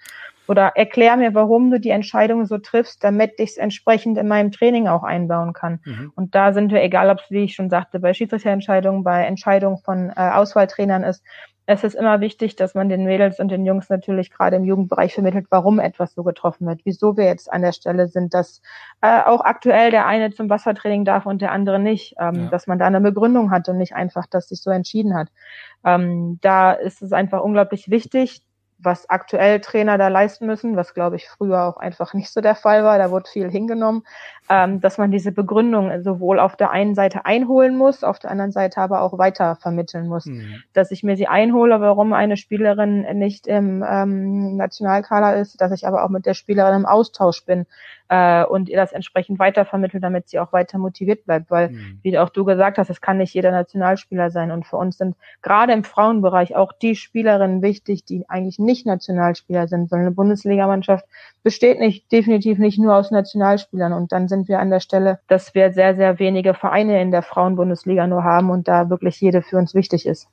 Oder 0.48 0.72
erklär 0.76 1.16
mir, 1.16 1.36
warum 1.36 1.70
du 1.70 1.80
die 1.80 1.92
Entscheidung 1.92 2.48
so 2.48 2.58
triffst, 2.58 3.04
damit 3.04 3.34
ich 3.38 3.52
es 3.52 3.58
entsprechend 3.58 4.18
in 4.18 4.28
meinem 4.28 4.52
Training 4.52 4.88
auch 4.88 5.04
einbauen 5.04 5.54
kann. 5.54 5.82
Mhm. 5.84 6.14
Und 6.16 6.34
da 6.34 6.54
sind 6.54 6.72
wir, 6.72 6.82
egal 6.82 7.12
ob 7.12 7.20
es, 7.20 7.30
wie 7.30 7.44
ich 7.44 7.54
schon 7.54 7.70
sagte, 7.70 8.00
bei 8.00 8.14
Schiedsrichterentscheidungen, 8.16 9.04
bei 9.04 9.26
Entscheidungen 9.26 9.78
von 9.78 10.10
äh, 10.10 10.32
Auswahltrainern 10.32 11.04
ist, 11.04 11.22
es 11.70 11.84
ist 11.84 11.96
immer 11.96 12.22
wichtig, 12.22 12.56
dass 12.56 12.76
man 12.76 12.88
den 12.88 13.04
Mädels 13.04 13.40
und 13.40 13.50
den 13.50 13.66
Jungs 13.66 13.90
natürlich 13.90 14.32
gerade 14.32 14.56
im 14.56 14.64
Jugendbereich 14.64 15.14
vermittelt, 15.14 15.48
warum 15.50 15.80
etwas 15.80 16.14
so 16.14 16.24
getroffen 16.24 16.66
wird, 16.66 16.80
wieso 16.86 17.18
wir 17.18 17.26
jetzt 17.26 17.52
an 17.52 17.62
der 17.62 17.74
Stelle 17.74 18.08
sind, 18.08 18.34
dass 18.34 18.62
äh, 19.02 19.22
auch 19.22 19.42
aktuell 19.42 19.92
der 19.92 20.06
eine 20.08 20.32
zum 20.32 20.50
Wassertraining 20.50 21.04
darf 21.04 21.26
und 21.26 21.42
der 21.42 21.52
andere 21.52 21.78
nicht, 21.78 22.16
ähm, 22.22 22.44
ja. 22.44 22.48
dass 22.48 22.68
man 22.68 22.80
da 22.80 22.88
eine 22.88 23.02
Begründung 23.02 23.52
hat 23.52 23.68
und 23.68 23.78
nicht 23.78 23.94
einfach, 23.94 24.28
dass 24.28 24.48
sich 24.48 24.62
so 24.62 24.72
entschieden 24.72 25.14
hat. 25.14 25.28
Ähm, 25.84 26.40
da 26.42 26.72
ist 26.72 27.02
es 27.02 27.12
einfach 27.12 27.42
unglaublich 27.42 27.90
wichtig, 27.90 28.44
was 28.80 29.10
aktuell 29.10 29.60
Trainer 29.60 29.98
da 29.98 30.08
leisten 30.08 30.46
müssen, 30.46 30.76
was 30.76 30.94
glaube 30.94 31.16
ich 31.16 31.28
früher 31.28 31.64
auch 31.64 31.78
einfach 31.78 32.14
nicht 32.14 32.32
so 32.32 32.42
der 32.42 32.56
Fall 32.56 32.84
war, 32.84 32.98
da 32.98 33.12
wurde 33.12 33.30
viel 33.30 33.50
hingenommen, 33.50 34.04
ähm, 34.50 34.82
dass 34.82 34.98
man 34.98 35.12
diese 35.12 35.32
Begründung 35.32 36.04
sowohl 36.04 36.40
auf 36.40 36.56
der 36.56 36.72
einen 36.72 36.96
Seite 36.96 37.26
einholen 37.26 37.76
muss, 37.76 38.04
auf 38.04 38.20
der 38.20 38.32
anderen 38.32 38.52
Seite 38.52 38.82
aber 38.82 39.02
auch 39.02 39.18
weiter 39.18 39.56
vermitteln 39.56 40.08
muss. 40.08 40.26
Mhm. 40.26 40.62
Dass 40.74 40.92
ich 40.92 41.04
mir 41.04 41.18
sie 41.18 41.28
einhole, 41.28 41.82
warum 41.82 42.14
eine 42.14 42.38
Spielerin 42.38 43.02
nicht 43.18 43.48
im 43.48 43.84
ähm, 43.88 44.58
Nationalkader 44.58 45.36
ist, 45.38 45.60
dass 45.60 45.72
ich 45.72 45.88
aber 45.88 46.04
auch 46.04 46.10
mit 46.10 46.26
der 46.26 46.34
Spielerin 46.36 46.76
im 46.76 46.86
Austausch 46.86 47.46
bin, 47.46 47.66
äh, 48.10 48.46
und 48.46 48.70
ihr 48.70 48.78
das 48.78 48.94
entsprechend 48.94 49.40
weitervermitteln, 49.40 50.02
damit 50.02 50.30
sie 50.30 50.40
auch 50.40 50.54
weiter 50.54 50.78
motiviert 50.78 51.26
bleibt. 51.26 51.52
Weil, 51.52 51.70
mhm. 51.70 52.00
wie 52.04 52.18
auch 52.18 52.30
du 52.30 52.46
gesagt 52.46 52.78
hast, 52.78 52.90
es 52.90 53.02
kann 53.02 53.18
nicht 53.18 53.34
jeder 53.34 53.52
Nationalspieler 53.52 54.30
sein. 54.32 54.52
Und 54.52 54.66
für 54.66 54.78
uns 54.78 54.98
sind 54.98 55.16
gerade 55.42 55.74
im 55.74 55.84
Frauenbereich 55.84 56.56
auch 56.56 56.72
die 56.72 56.96
Spielerinnen 56.96 57.62
wichtig, 57.62 58.06
die 58.06 58.30
eigentlich 58.30 58.60
nicht 58.60 58.67
Nationalspieler 58.86 59.68
sind, 59.68 59.90
sondern 59.90 60.08
eine 60.08 60.16
Bundesligamannschaft 60.16 61.06
besteht 61.44 61.80
nicht, 61.80 62.12
definitiv 62.12 62.58
nicht 62.60 62.78
nur 62.78 62.96
aus 62.96 63.12
Nationalspielern. 63.12 63.94
Und 63.94 64.12
dann 64.12 64.28
sind 64.28 64.48
wir 64.48 64.60
an 64.60 64.70
der 64.70 64.80
Stelle, 64.80 65.20
dass 65.28 65.56
wir 65.56 65.72
sehr, 65.74 65.96
sehr 65.96 66.20
wenige 66.20 66.54
Vereine 66.54 67.02
in 67.02 67.12
der 67.12 67.22
Frauenbundesliga 67.22 68.08
nur 68.08 68.24
haben 68.24 68.50
und 68.50 68.68
da 68.68 68.90
wirklich 68.90 69.20
jede 69.22 69.42
für 69.42 69.58
uns 69.58 69.74
wichtig 69.74 70.06
ist. 70.06 70.28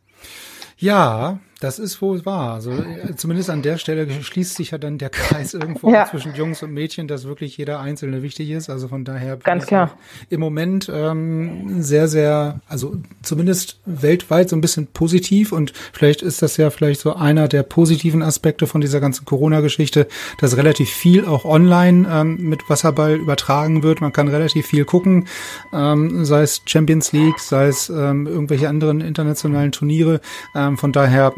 Ja, 0.77 1.39
das 1.61 1.79
ist 1.79 2.01
wohl 2.03 2.25
wahr. 2.27 2.55
Also 2.55 2.73
äh, 2.73 3.15
zumindest 3.17 3.51
an 3.51 3.63
der 3.63 3.79
Stelle 3.79 4.11
schließt 4.11 4.55
sich 4.55 4.73
ja 4.73 4.79
dann 4.79 4.99
der 4.99 5.11
Kreis 5.11 5.55
irgendwo 5.55 5.91
ja. 5.91 6.07
zwischen 6.07 6.35
Jungs 6.35 6.63
und 6.63 6.73
Mädchen, 6.73 7.09
dass 7.09 7.25
wirklich 7.25 7.57
jeder 7.57 7.81
Einzelne 7.81 8.23
wichtig 8.23 8.51
ist. 8.51 8.71
Also 8.71 8.89
von 8.89 9.05
daher 9.05 9.37
ganz 9.37 9.67
klar 9.67 9.97
im 10.31 10.41
Moment 10.41 10.91
ähm, 10.93 11.83
sehr, 11.83 12.09
sehr, 12.09 12.61
also 12.69 12.97
zumindest 13.23 13.81
weltweit 13.87 14.49
so 14.49 14.57
ein 14.57 14.61
bisschen 14.61 14.87
positiv 14.89 15.53
und 15.53 15.73
vielleicht 15.93 16.23
ist 16.23 16.43
das 16.43 16.57
ja 16.57 16.71
vielleicht 16.71 17.01
so 17.01 17.15
einer 17.15 17.49
der 17.49 17.63
positiven 17.63 18.23
Aspekte 18.23 18.67
von 18.67 18.81
dieser 18.81 19.01
ganzen 19.01 19.25
Corona-Geschichte, 19.25 20.07
dass 20.41 20.57
relativ 20.57 20.91
viel 20.91 21.25
auch 21.25 21.45
online 21.45 22.09
ähm, 22.11 22.37
mit 22.49 22.69
Wasserball 22.69 23.17
übertragen 23.17 23.83
wird. 23.83 24.01
Man 24.01 24.13
kann 24.13 24.29
relativ 24.29 24.67
viel 24.67 24.85
gucken, 24.85 25.27
ähm, 25.73 26.25
sei 26.25 26.43
es 26.43 26.63
Champions 26.67 27.13
League, 27.13 27.39
sei 27.39 27.69
es 27.69 27.89
ähm, 27.89 28.27
irgendwelche 28.27 28.69
anderen 28.69 29.01
internationalen 29.01 29.73
Turniere. 29.73 30.21
Ähm, 30.55 30.77
von 30.77 30.93
daher 30.93 31.33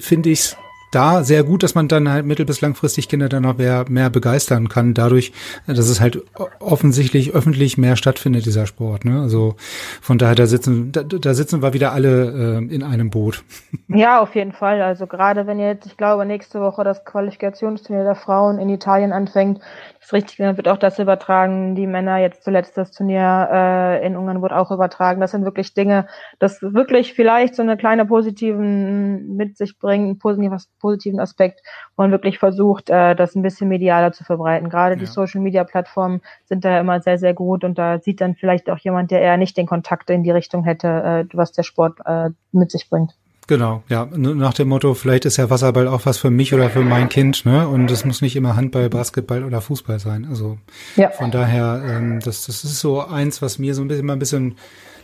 finde 0.00 0.30
ich 0.30 0.56
da 0.90 1.22
sehr 1.22 1.44
gut, 1.44 1.62
dass 1.62 1.74
man 1.74 1.88
dann 1.88 2.08
halt 2.08 2.24
mittel- 2.24 2.46
bis 2.46 2.60
langfristig 2.60 3.08
Kinder 3.08 3.28
dann 3.28 3.42
noch 3.42 3.58
mehr, 3.58 3.84
mehr 3.88 4.08
begeistern 4.10 4.68
kann, 4.68 4.94
dadurch, 4.94 5.32
dass 5.66 5.88
es 5.88 6.00
halt 6.00 6.22
offensichtlich 6.60 7.34
öffentlich 7.34 7.76
mehr 7.76 7.96
stattfindet, 7.96 8.46
dieser 8.46 8.66
Sport. 8.66 9.04
Ne? 9.04 9.20
Also 9.20 9.56
von 10.00 10.16
daher, 10.18 10.34
da 10.34 10.46
sitzen, 10.46 10.90
da, 10.92 11.02
da 11.02 11.34
sitzen 11.34 11.62
wir 11.62 11.74
wieder 11.74 11.92
alle 11.92 12.58
äh, 12.58 12.74
in 12.74 12.82
einem 12.82 13.10
Boot. 13.10 13.44
Ja, 13.90 14.20
auf 14.20 14.34
jeden 14.34 14.52
Fall. 14.52 14.82
Also 14.82 15.06
gerade 15.06 15.46
wenn 15.46 15.58
jetzt, 15.58 15.86
ich 15.86 15.96
glaube, 15.96 16.26
nächste 16.26 16.60
Woche 16.60 16.84
das 16.84 17.04
Qualifikationsturnier 17.04 18.04
der 18.04 18.14
Frauen 18.14 18.58
in 18.58 18.68
Italien 18.68 19.12
anfängt, 19.12 19.60
ist 20.00 20.12
richtig, 20.12 20.36
dann 20.36 20.56
wird 20.56 20.68
auch 20.68 20.76
das 20.76 20.98
übertragen. 20.98 21.74
Die 21.74 21.86
Männer, 21.86 22.18
jetzt 22.18 22.44
zuletzt 22.44 22.76
das 22.76 22.92
Turnier 22.92 23.48
äh, 23.50 24.06
in 24.06 24.16
Ungarn 24.16 24.42
wird 24.42 24.52
auch 24.52 24.70
übertragen. 24.70 25.20
Das 25.20 25.32
sind 25.32 25.44
wirklich 25.44 25.74
Dinge, 25.74 26.06
das 26.38 26.62
wirklich 26.62 27.14
vielleicht 27.14 27.54
so 27.54 27.62
eine 27.62 27.76
kleine 27.76 28.06
positiven 28.06 29.36
mit 29.36 29.56
sich 29.56 29.78
bringen, 29.78 30.18
positiven, 30.18 30.58
positiven 30.80 31.20
Aspekt, 31.20 31.62
wo 31.96 32.02
man 32.02 32.10
wirklich 32.10 32.38
versucht, 32.38 32.90
äh, 32.90 33.14
das 33.14 33.34
ein 33.34 33.42
bisschen 33.42 33.68
medialer 33.68 34.12
zu 34.12 34.24
verbreiten. 34.24 34.70
Gerade 34.70 34.94
ja. 34.94 35.00
die 35.00 35.06
Social 35.06 35.40
Media 35.40 35.64
Plattformen 35.64 36.20
sind 36.44 36.64
da 36.64 36.78
immer 36.80 37.00
sehr, 37.00 37.18
sehr 37.18 37.34
gut 37.34 37.64
und 37.64 37.78
da 37.78 37.98
sieht 37.98 38.20
dann 38.20 38.34
vielleicht 38.34 38.70
auch 38.70 38.78
jemand, 38.78 39.10
der 39.10 39.20
eher 39.20 39.36
nicht 39.36 39.56
den 39.56 39.66
Kontakt 39.66 40.10
in 40.10 40.22
die 40.22 40.30
Richtung 40.30 40.64
hätte, 40.64 40.88
äh, 40.88 41.36
was 41.36 41.52
der 41.52 41.62
Sport 41.62 41.98
äh, 42.04 42.30
mit 42.52 42.70
sich 42.70 42.88
bringt. 42.88 43.14
Genau, 43.48 43.82
ja, 43.88 44.06
nach 44.14 44.52
dem 44.52 44.68
Motto, 44.68 44.92
vielleicht 44.92 45.24
ist 45.24 45.38
ja 45.38 45.48
Wasserball 45.48 45.88
auch 45.88 46.04
was 46.04 46.18
für 46.18 46.28
mich 46.28 46.52
oder 46.52 46.68
für 46.68 46.82
mein 46.82 47.08
Kind, 47.08 47.46
ne? 47.46 47.66
Und 47.66 47.90
es 47.90 48.04
muss 48.04 48.20
nicht 48.20 48.36
immer 48.36 48.56
Handball, 48.56 48.90
Basketball 48.90 49.42
oder 49.42 49.62
Fußball 49.62 49.98
sein. 49.98 50.26
Also 50.28 50.58
ja. 50.96 51.08
von 51.08 51.30
daher, 51.30 51.82
ähm, 51.88 52.20
das, 52.20 52.44
das 52.44 52.62
ist 52.62 52.78
so 52.78 53.00
eins, 53.00 53.40
was 53.40 53.58
mir 53.58 53.74
so 53.74 53.80
ein 53.80 53.88
bisschen 53.88 54.04
mal 54.04 54.12
ein 54.12 54.18
bisschen, 54.18 54.56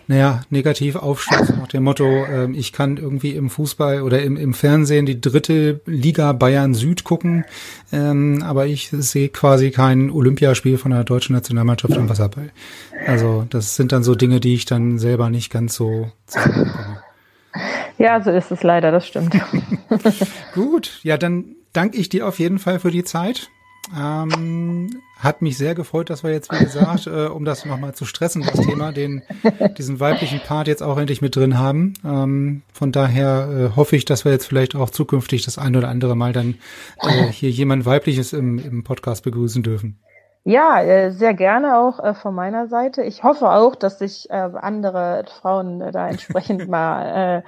naja, 0.08 0.42
negativ 0.50 0.96
aufstößt, 0.96 1.56
nach 1.56 1.68
dem 1.68 1.84
Motto, 1.84 2.04
ähm, 2.04 2.52
ich 2.54 2.74
kann 2.74 2.98
irgendwie 2.98 3.30
im 3.30 3.48
Fußball 3.48 4.02
oder 4.02 4.22
im, 4.22 4.36
im 4.36 4.52
Fernsehen 4.52 5.06
die 5.06 5.22
dritte 5.22 5.80
Liga 5.86 6.34
Bayern 6.34 6.74
Süd 6.74 7.02
gucken, 7.02 7.46
ähm, 7.92 8.42
aber 8.44 8.66
ich 8.66 8.90
sehe 8.92 9.30
quasi 9.30 9.70
kein 9.70 10.10
Olympiaspiel 10.10 10.76
von 10.76 10.90
der 10.90 11.04
deutschen 11.04 11.34
Nationalmannschaft 11.34 11.96
im 11.96 12.10
Wasserball. 12.10 12.50
Also 13.06 13.46
das 13.48 13.74
sind 13.74 13.90
dann 13.92 14.04
so 14.04 14.14
Dinge, 14.14 14.40
die 14.40 14.52
ich 14.52 14.66
dann 14.66 14.98
selber 14.98 15.30
nicht 15.30 15.50
ganz 15.50 15.74
so 15.76 16.12
zusammenbekomme. 16.26 17.00
Ja, 17.98 18.20
so 18.22 18.30
ist 18.30 18.50
es 18.50 18.62
leider, 18.62 18.90
das 18.90 19.06
stimmt. 19.06 19.36
Gut, 20.54 21.00
ja, 21.02 21.16
dann 21.16 21.56
danke 21.72 21.98
ich 21.98 22.08
dir 22.08 22.26
auf 22.26 22.38
jeden 22.38 22.58
Fall 22.58 22.80
für 22.80 22.90
die 22.90 23.04
Zeit. 23.04 23.50
Ähm, 23.96 25.02
hat 25.18 25.42
mich 25.42 25.58
sehr 25.58 25.74
gefreut, 25.74 26.08
dass 26.08 26.24
wir 26.24 26.30
jetzt, 26.30 26.50
wie 26.50 26.64
gesagt, 26.64 27.06
äh, 27.06 27.26
um 27.26 27.44
das 27.44 27.66
nochmal 27.66 27.94
zu 27.94 28.06
stressen, 28.06 28.42
das 28.42 28.66
Thema, 28.66 28.92
den, 28.92 29.22
diesen 29.76 30.00
weiblichen 30.00 30.40
Part 30.40 30.68
jetzt 30.68 30.82
auch 30.82 30.96
endlich 30.96 31.20
mit 31.20 31.36
drin 31.36 31.58
haben. 31.58 31.92
Ähm, 32.04 32.62
von 32.72 32.92
daher 32.92 33.48
äh, 33.72 33.76
hoffe 33.76 33.96
ich, 33.96 34.06
dass 34.06 34.24
wir 34.24 34.32
jetzt 34.32 34.46
vielleicht 34.46 34.74
auch 34.74 34.90
zukünftig 34.90 35.44
das 35.44 35.58
ein 35.58 35.76
oder 35.76 35.88
andere 35.88 36.16
Mal 36.16 36.32
dann 36.32 36.54
äh, 37.02 37.26
hier 37.26 37.50
jemand 37.50 37.84
weibliches 37.84 38.32
im, 38.32 38.58
im 38.58 38.84
Podcast 38.84 39.22
begrüßen 39.22 39.62
dürfen. 39.62 39.98
Ja, 40.46 40.82
äh, 40.82 41.10
sehr 41.10 41.32
gerne 41.32 41.78
auch 41.78 41.98
äh, 42.00 42.12
von 42.12 42.34
meiner 42.34 42.68
Seite. 42.68 43.02
Ich 43.02 43.24
hoffe 43.24 43.48
auch, 43.50 43.74
dass 43.74 43.98
sich 43.98 44.28
äh, 44.28 44.34
andere 44.34 45.24
Frauen 45.40 45.80
da 45.90 46.08
entsprechend 46.08 46.68
mal 46.68 47.42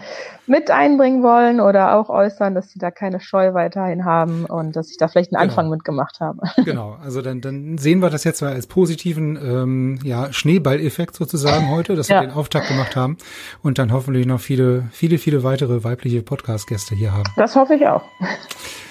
mit 0.46 0.70
einbringen 0.70 1.22
wollen 1.22 1.60
oder 1.60 1.96
auch 1.96 2.08
äußern, 2.08 2.54
dass 2.54 2.70
sie 2.70 2.78
da 2.78 2.90
keine 2.90 3.20
Scheu 3.20 3.52
weiterhin 3.52 4.04
haben 4.04 4.46
und 4.46 4.76
dass 4.76 4.90
ich 4.90 4.96
da 4.96 5.08
vielleicht 5.08 5.34
einen 5.34 5.42
genau. 5.42 5.52
Anfang 5.52 5.70
mitgemacht 5.70 6.20
habe. 6.20 6.40
Genau, 6.64 6.96
also 7.02 7.22
dann, 7.22 7.40
dann 7.40 7.78
sehen 7.78 8.00
wir 8.00 8.10
das 8.10 8.24
jetzt 8.24 8.42
mal 8.42 8.52
als 8.52 8.66
positiven 8.66 9.36
ähm, 9.36 9.98
ja, 10.02 10.32
Schneeballeffekt 10.32 11.14
sozusagen 11.14 11.70
heute, 11.70 11.94
dass 11.94 12.08
ja. 12.08 12.20
wir 12.20 12.28
den 12.28 12.36
Auftakt 12.36 12.66
gemacht 12.68 12.96
haben 12.96 13.18
und 13.62 13.78
dann 13.78 13.92
hoffentlich 13.92 14.26
noch 14.26 14.40
viele, 14.40 14.84
viele, 14.90 15.18
viele 15.18 15.44
weitere 15.44 15.84
weibliche 15.84 16.22
Podcast-Gäste 16.22 16.94
hier 16.96 17.12
haben. 17.12 17.24
Das 17.36 17.54
hoffe 17.54 17.74
ich 17.74 17.86
auch. 17.86 18.02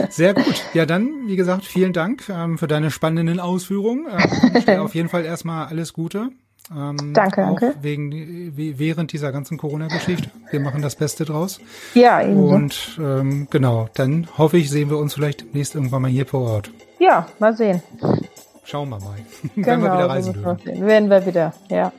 Sehr 0.09 0.33
gut. 0.33 0.63
Ja, 0.73 0.85
dann, 0.85 1.27
wie 1.27 1.35
gesagt, 1.35 1.65
vielen 1.65 1.91
Dank 1.91 2.29
ähm, 2.29 2.57
für 2.57 2.67
deine 2.67 2.91
spannenden 2.91 3.39
Ausführungen. 3.39 3.94
Ich 4.55 4.65
dir 4.65 4.81
auf 4.81 4.95
jeden 4.95 5.09
Fall 5.09 5.25
erstmal 5.25 5.67
alles 5.67 5.93
Gute. 5.93 6.29
Ähm, 6.71 7.13
danke, 7.13 7.41
danke. 7.41 7.75
Wegen, 7.81 8.53
während 8.55 9.11
dieser 9.13 9.31
ganzen 9.31 9.57
Corona-Geschichte. 9.57 10.31
Wir 10.49 10.59
machen 10.59 10.81
das 10.81 10.95
Beste 10.95 11.25
draus. 11.25 11.59
Ja, 11.93 12.21
eben. 12.21 12.39
Und 12.39 12.99
ähm, 12.99 13.47
genau, 13.51 13.87
dann 13.93 14.27
hoffe 14.37 14.57
ich, 14.57 14.69
sehen 14.69 14.89
wir 14.89 14.97
uns 14.97 15.13
vielleicht 15.13 15.41
demnächst 15.41 15.75
irgendwann 15.75 16.01
mal 16.01 16.11
hier 16.11 16.25
vor 16.25 16.41
Ort. 16.41 16.71
Ja, 16.99 17.27
mal 17.39 17.55
sehen. 17.55 17.83
Schauen 18.63 18.89
wir 18.89 18.99
mal. 18.99 19.15
Genau, 19.55 19.67
Wenn 19.67 19.81
wir 19.83 19.93
wieder 19.93 20.09
reisen 20.09 20.33
dürfen. 20.33 20.87
Werden 20.87 21.09
wir 21.09 21.25
wieder, 21.25 21.53
ja. 21.69 21.91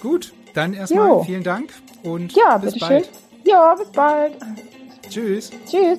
Gut, 0.00 0.32
dann 0.54 0.72
erstmal 0.72 1.08
jo. 1.08 1.22
vielen 1.24 1.42
Dank 1.42 1.70
und 2.02 2.32
ja, 2.34 2.58
bis 2.58 2.78
bald. 2.78 3.04
Schön. 3.04 3.14
Ja, 3.44 3.74
bis 3.74 3.90
bald. 3.90 4.32
Tschüss. 5.10 5.50
Tschüss. 5.66 5.98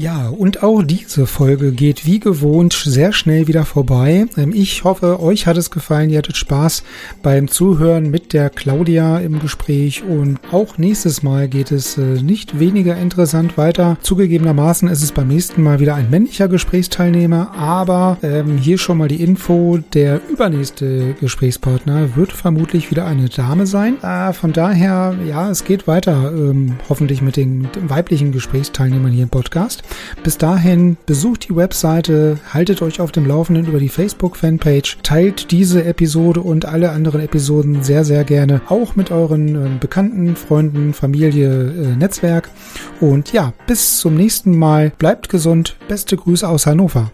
Ja, 0.00 0.30
und 0.30 0.62
auch 0.62 0.82
diese 0.82 1.26
Folge 1.26 1.72
geht 1.72 2.06
wie 2.06 2.20
gewohnt 2.20 2.72
sehr 2.72 3.12
schnell 3.12 3.48
wieder 3.48 3.66
vorbei. 3.66 4.24
Ähm, 4.38 4.54
ich 4.54 4.82
hoffe, 4.82 5.20
euch 5.20 5.46
hat 5.46 5.58
es 5.58 5.70
gefallen, 5.70 6.08
ihr 6.08 6.16
hattet 6.16 6.38
Spaß 6.38 6.84
beim 7.22 7.48
Zuhören 7.48 8.10
mit 8.10 8.32
der 8.32 8.48
Claudia 8.48 9.18
im 9.18 9.40
Gespräch 9.40 10.02
und 10.02 10.38
auch 10.52 10.78
nächstes 10.78 11.22
Mal 11.22 11.48
geht 11.48 11.70
es 11.70 11.98
äh, 11.98 12.22
nicht 12.22 12.58
weniger 12.58 12.96
interessant 12.96 13.58
weiter. 13.58 13.98
Zugegebenermaßen 14.00 14.88
ist 14.88 15.02
es 15.02 15.12
beim 15.12 15.28
nächsten 15.28 15.62
Mal 15.62 15.80
wieder 15.80 15.96
ein 15.96 16.08
männlicher 16.08 16.48
Gesprächsteilnehmer, 16.48 17.52
aber 17.54 18.16
ähm, 18.22 18.56
hier 18.56 18.78
schon 18.78 18.96
mal 18.96 19.08
die 19.08 19.22
Info, 19.22 19.80
der 19.92 20.22
übernächste 20.30 21.14
Gesprächspartner 21.20 22.16
wird 22.16 22.32
vermutlich 22.32 22.90
wieder 22.90 23.04
eine 23.04 23.28
Dame 23.28 23.66
sein. 23.66 24.02
Äh, 24.02 24.32
von 24.32 24.54
daher, 24.54 25.14
ja, 25.28 25.50
es 25.50 25.64
geht 25.64 25.86
weiter, 25.86 26.32
ähm, 26.34 26.76
hoffentlich 26.88 27.20
mit 27.20 27.36
den 27.36 27.68
weiblichen 27.86 28.32
Gesprächsteilnehmern 28.32 29.12
hier 29.12 29.24
im 29.24 29.28
Podcast. 29.28 29.82
Bis 30.22 30.38
dahin 30.38 30.96
besucht 31.06 31.48
die 31.48 31.56
Webseite, 31.56 32.38
haltet 32.52 32.82
euch 32.82 33.00
auf 33.00 33.12
dem 33.12 33.26
Laufenden 33.26 33.66
über 33.66 33.78
die 33.78 33.88
Facebook-Fanpage, 33.88 34.98
teilt 35.02 35.50
diese 35.50 35.84
Episode 35.84 36.40
und 36.40 36.64
alle 36.64 36.90
anderen 36.90 37.20
Episoden 37.20 37.82
sehr, 37.82 38.04
sehr 38.04 38.24
gerne 38.24 38.60
auch 38.68 38.96
mit 38.96 39.10
euren 39.10 39.54
äh, 39.54 39.78
Bekannten, 39.78 40.36
Freunden, 40.36 40.94
Familie, 40.94 41.70
äh, 41.70 41.96
Netzwerk. 41.96 42.50
Und 43.00 43.32
ja, 43.32 43.52
bis 43.66 43.98
zum 43.98 44.14
nächsten 44.14 44.58
Mal. 44.58 44.92
Bleibt 44.98 45.28
gesund. 45.28 45.76
Beste 45.88 46.16
Grüße 46.16 46.48
aus 46.48 46.66
Hannover. 46.66 47.10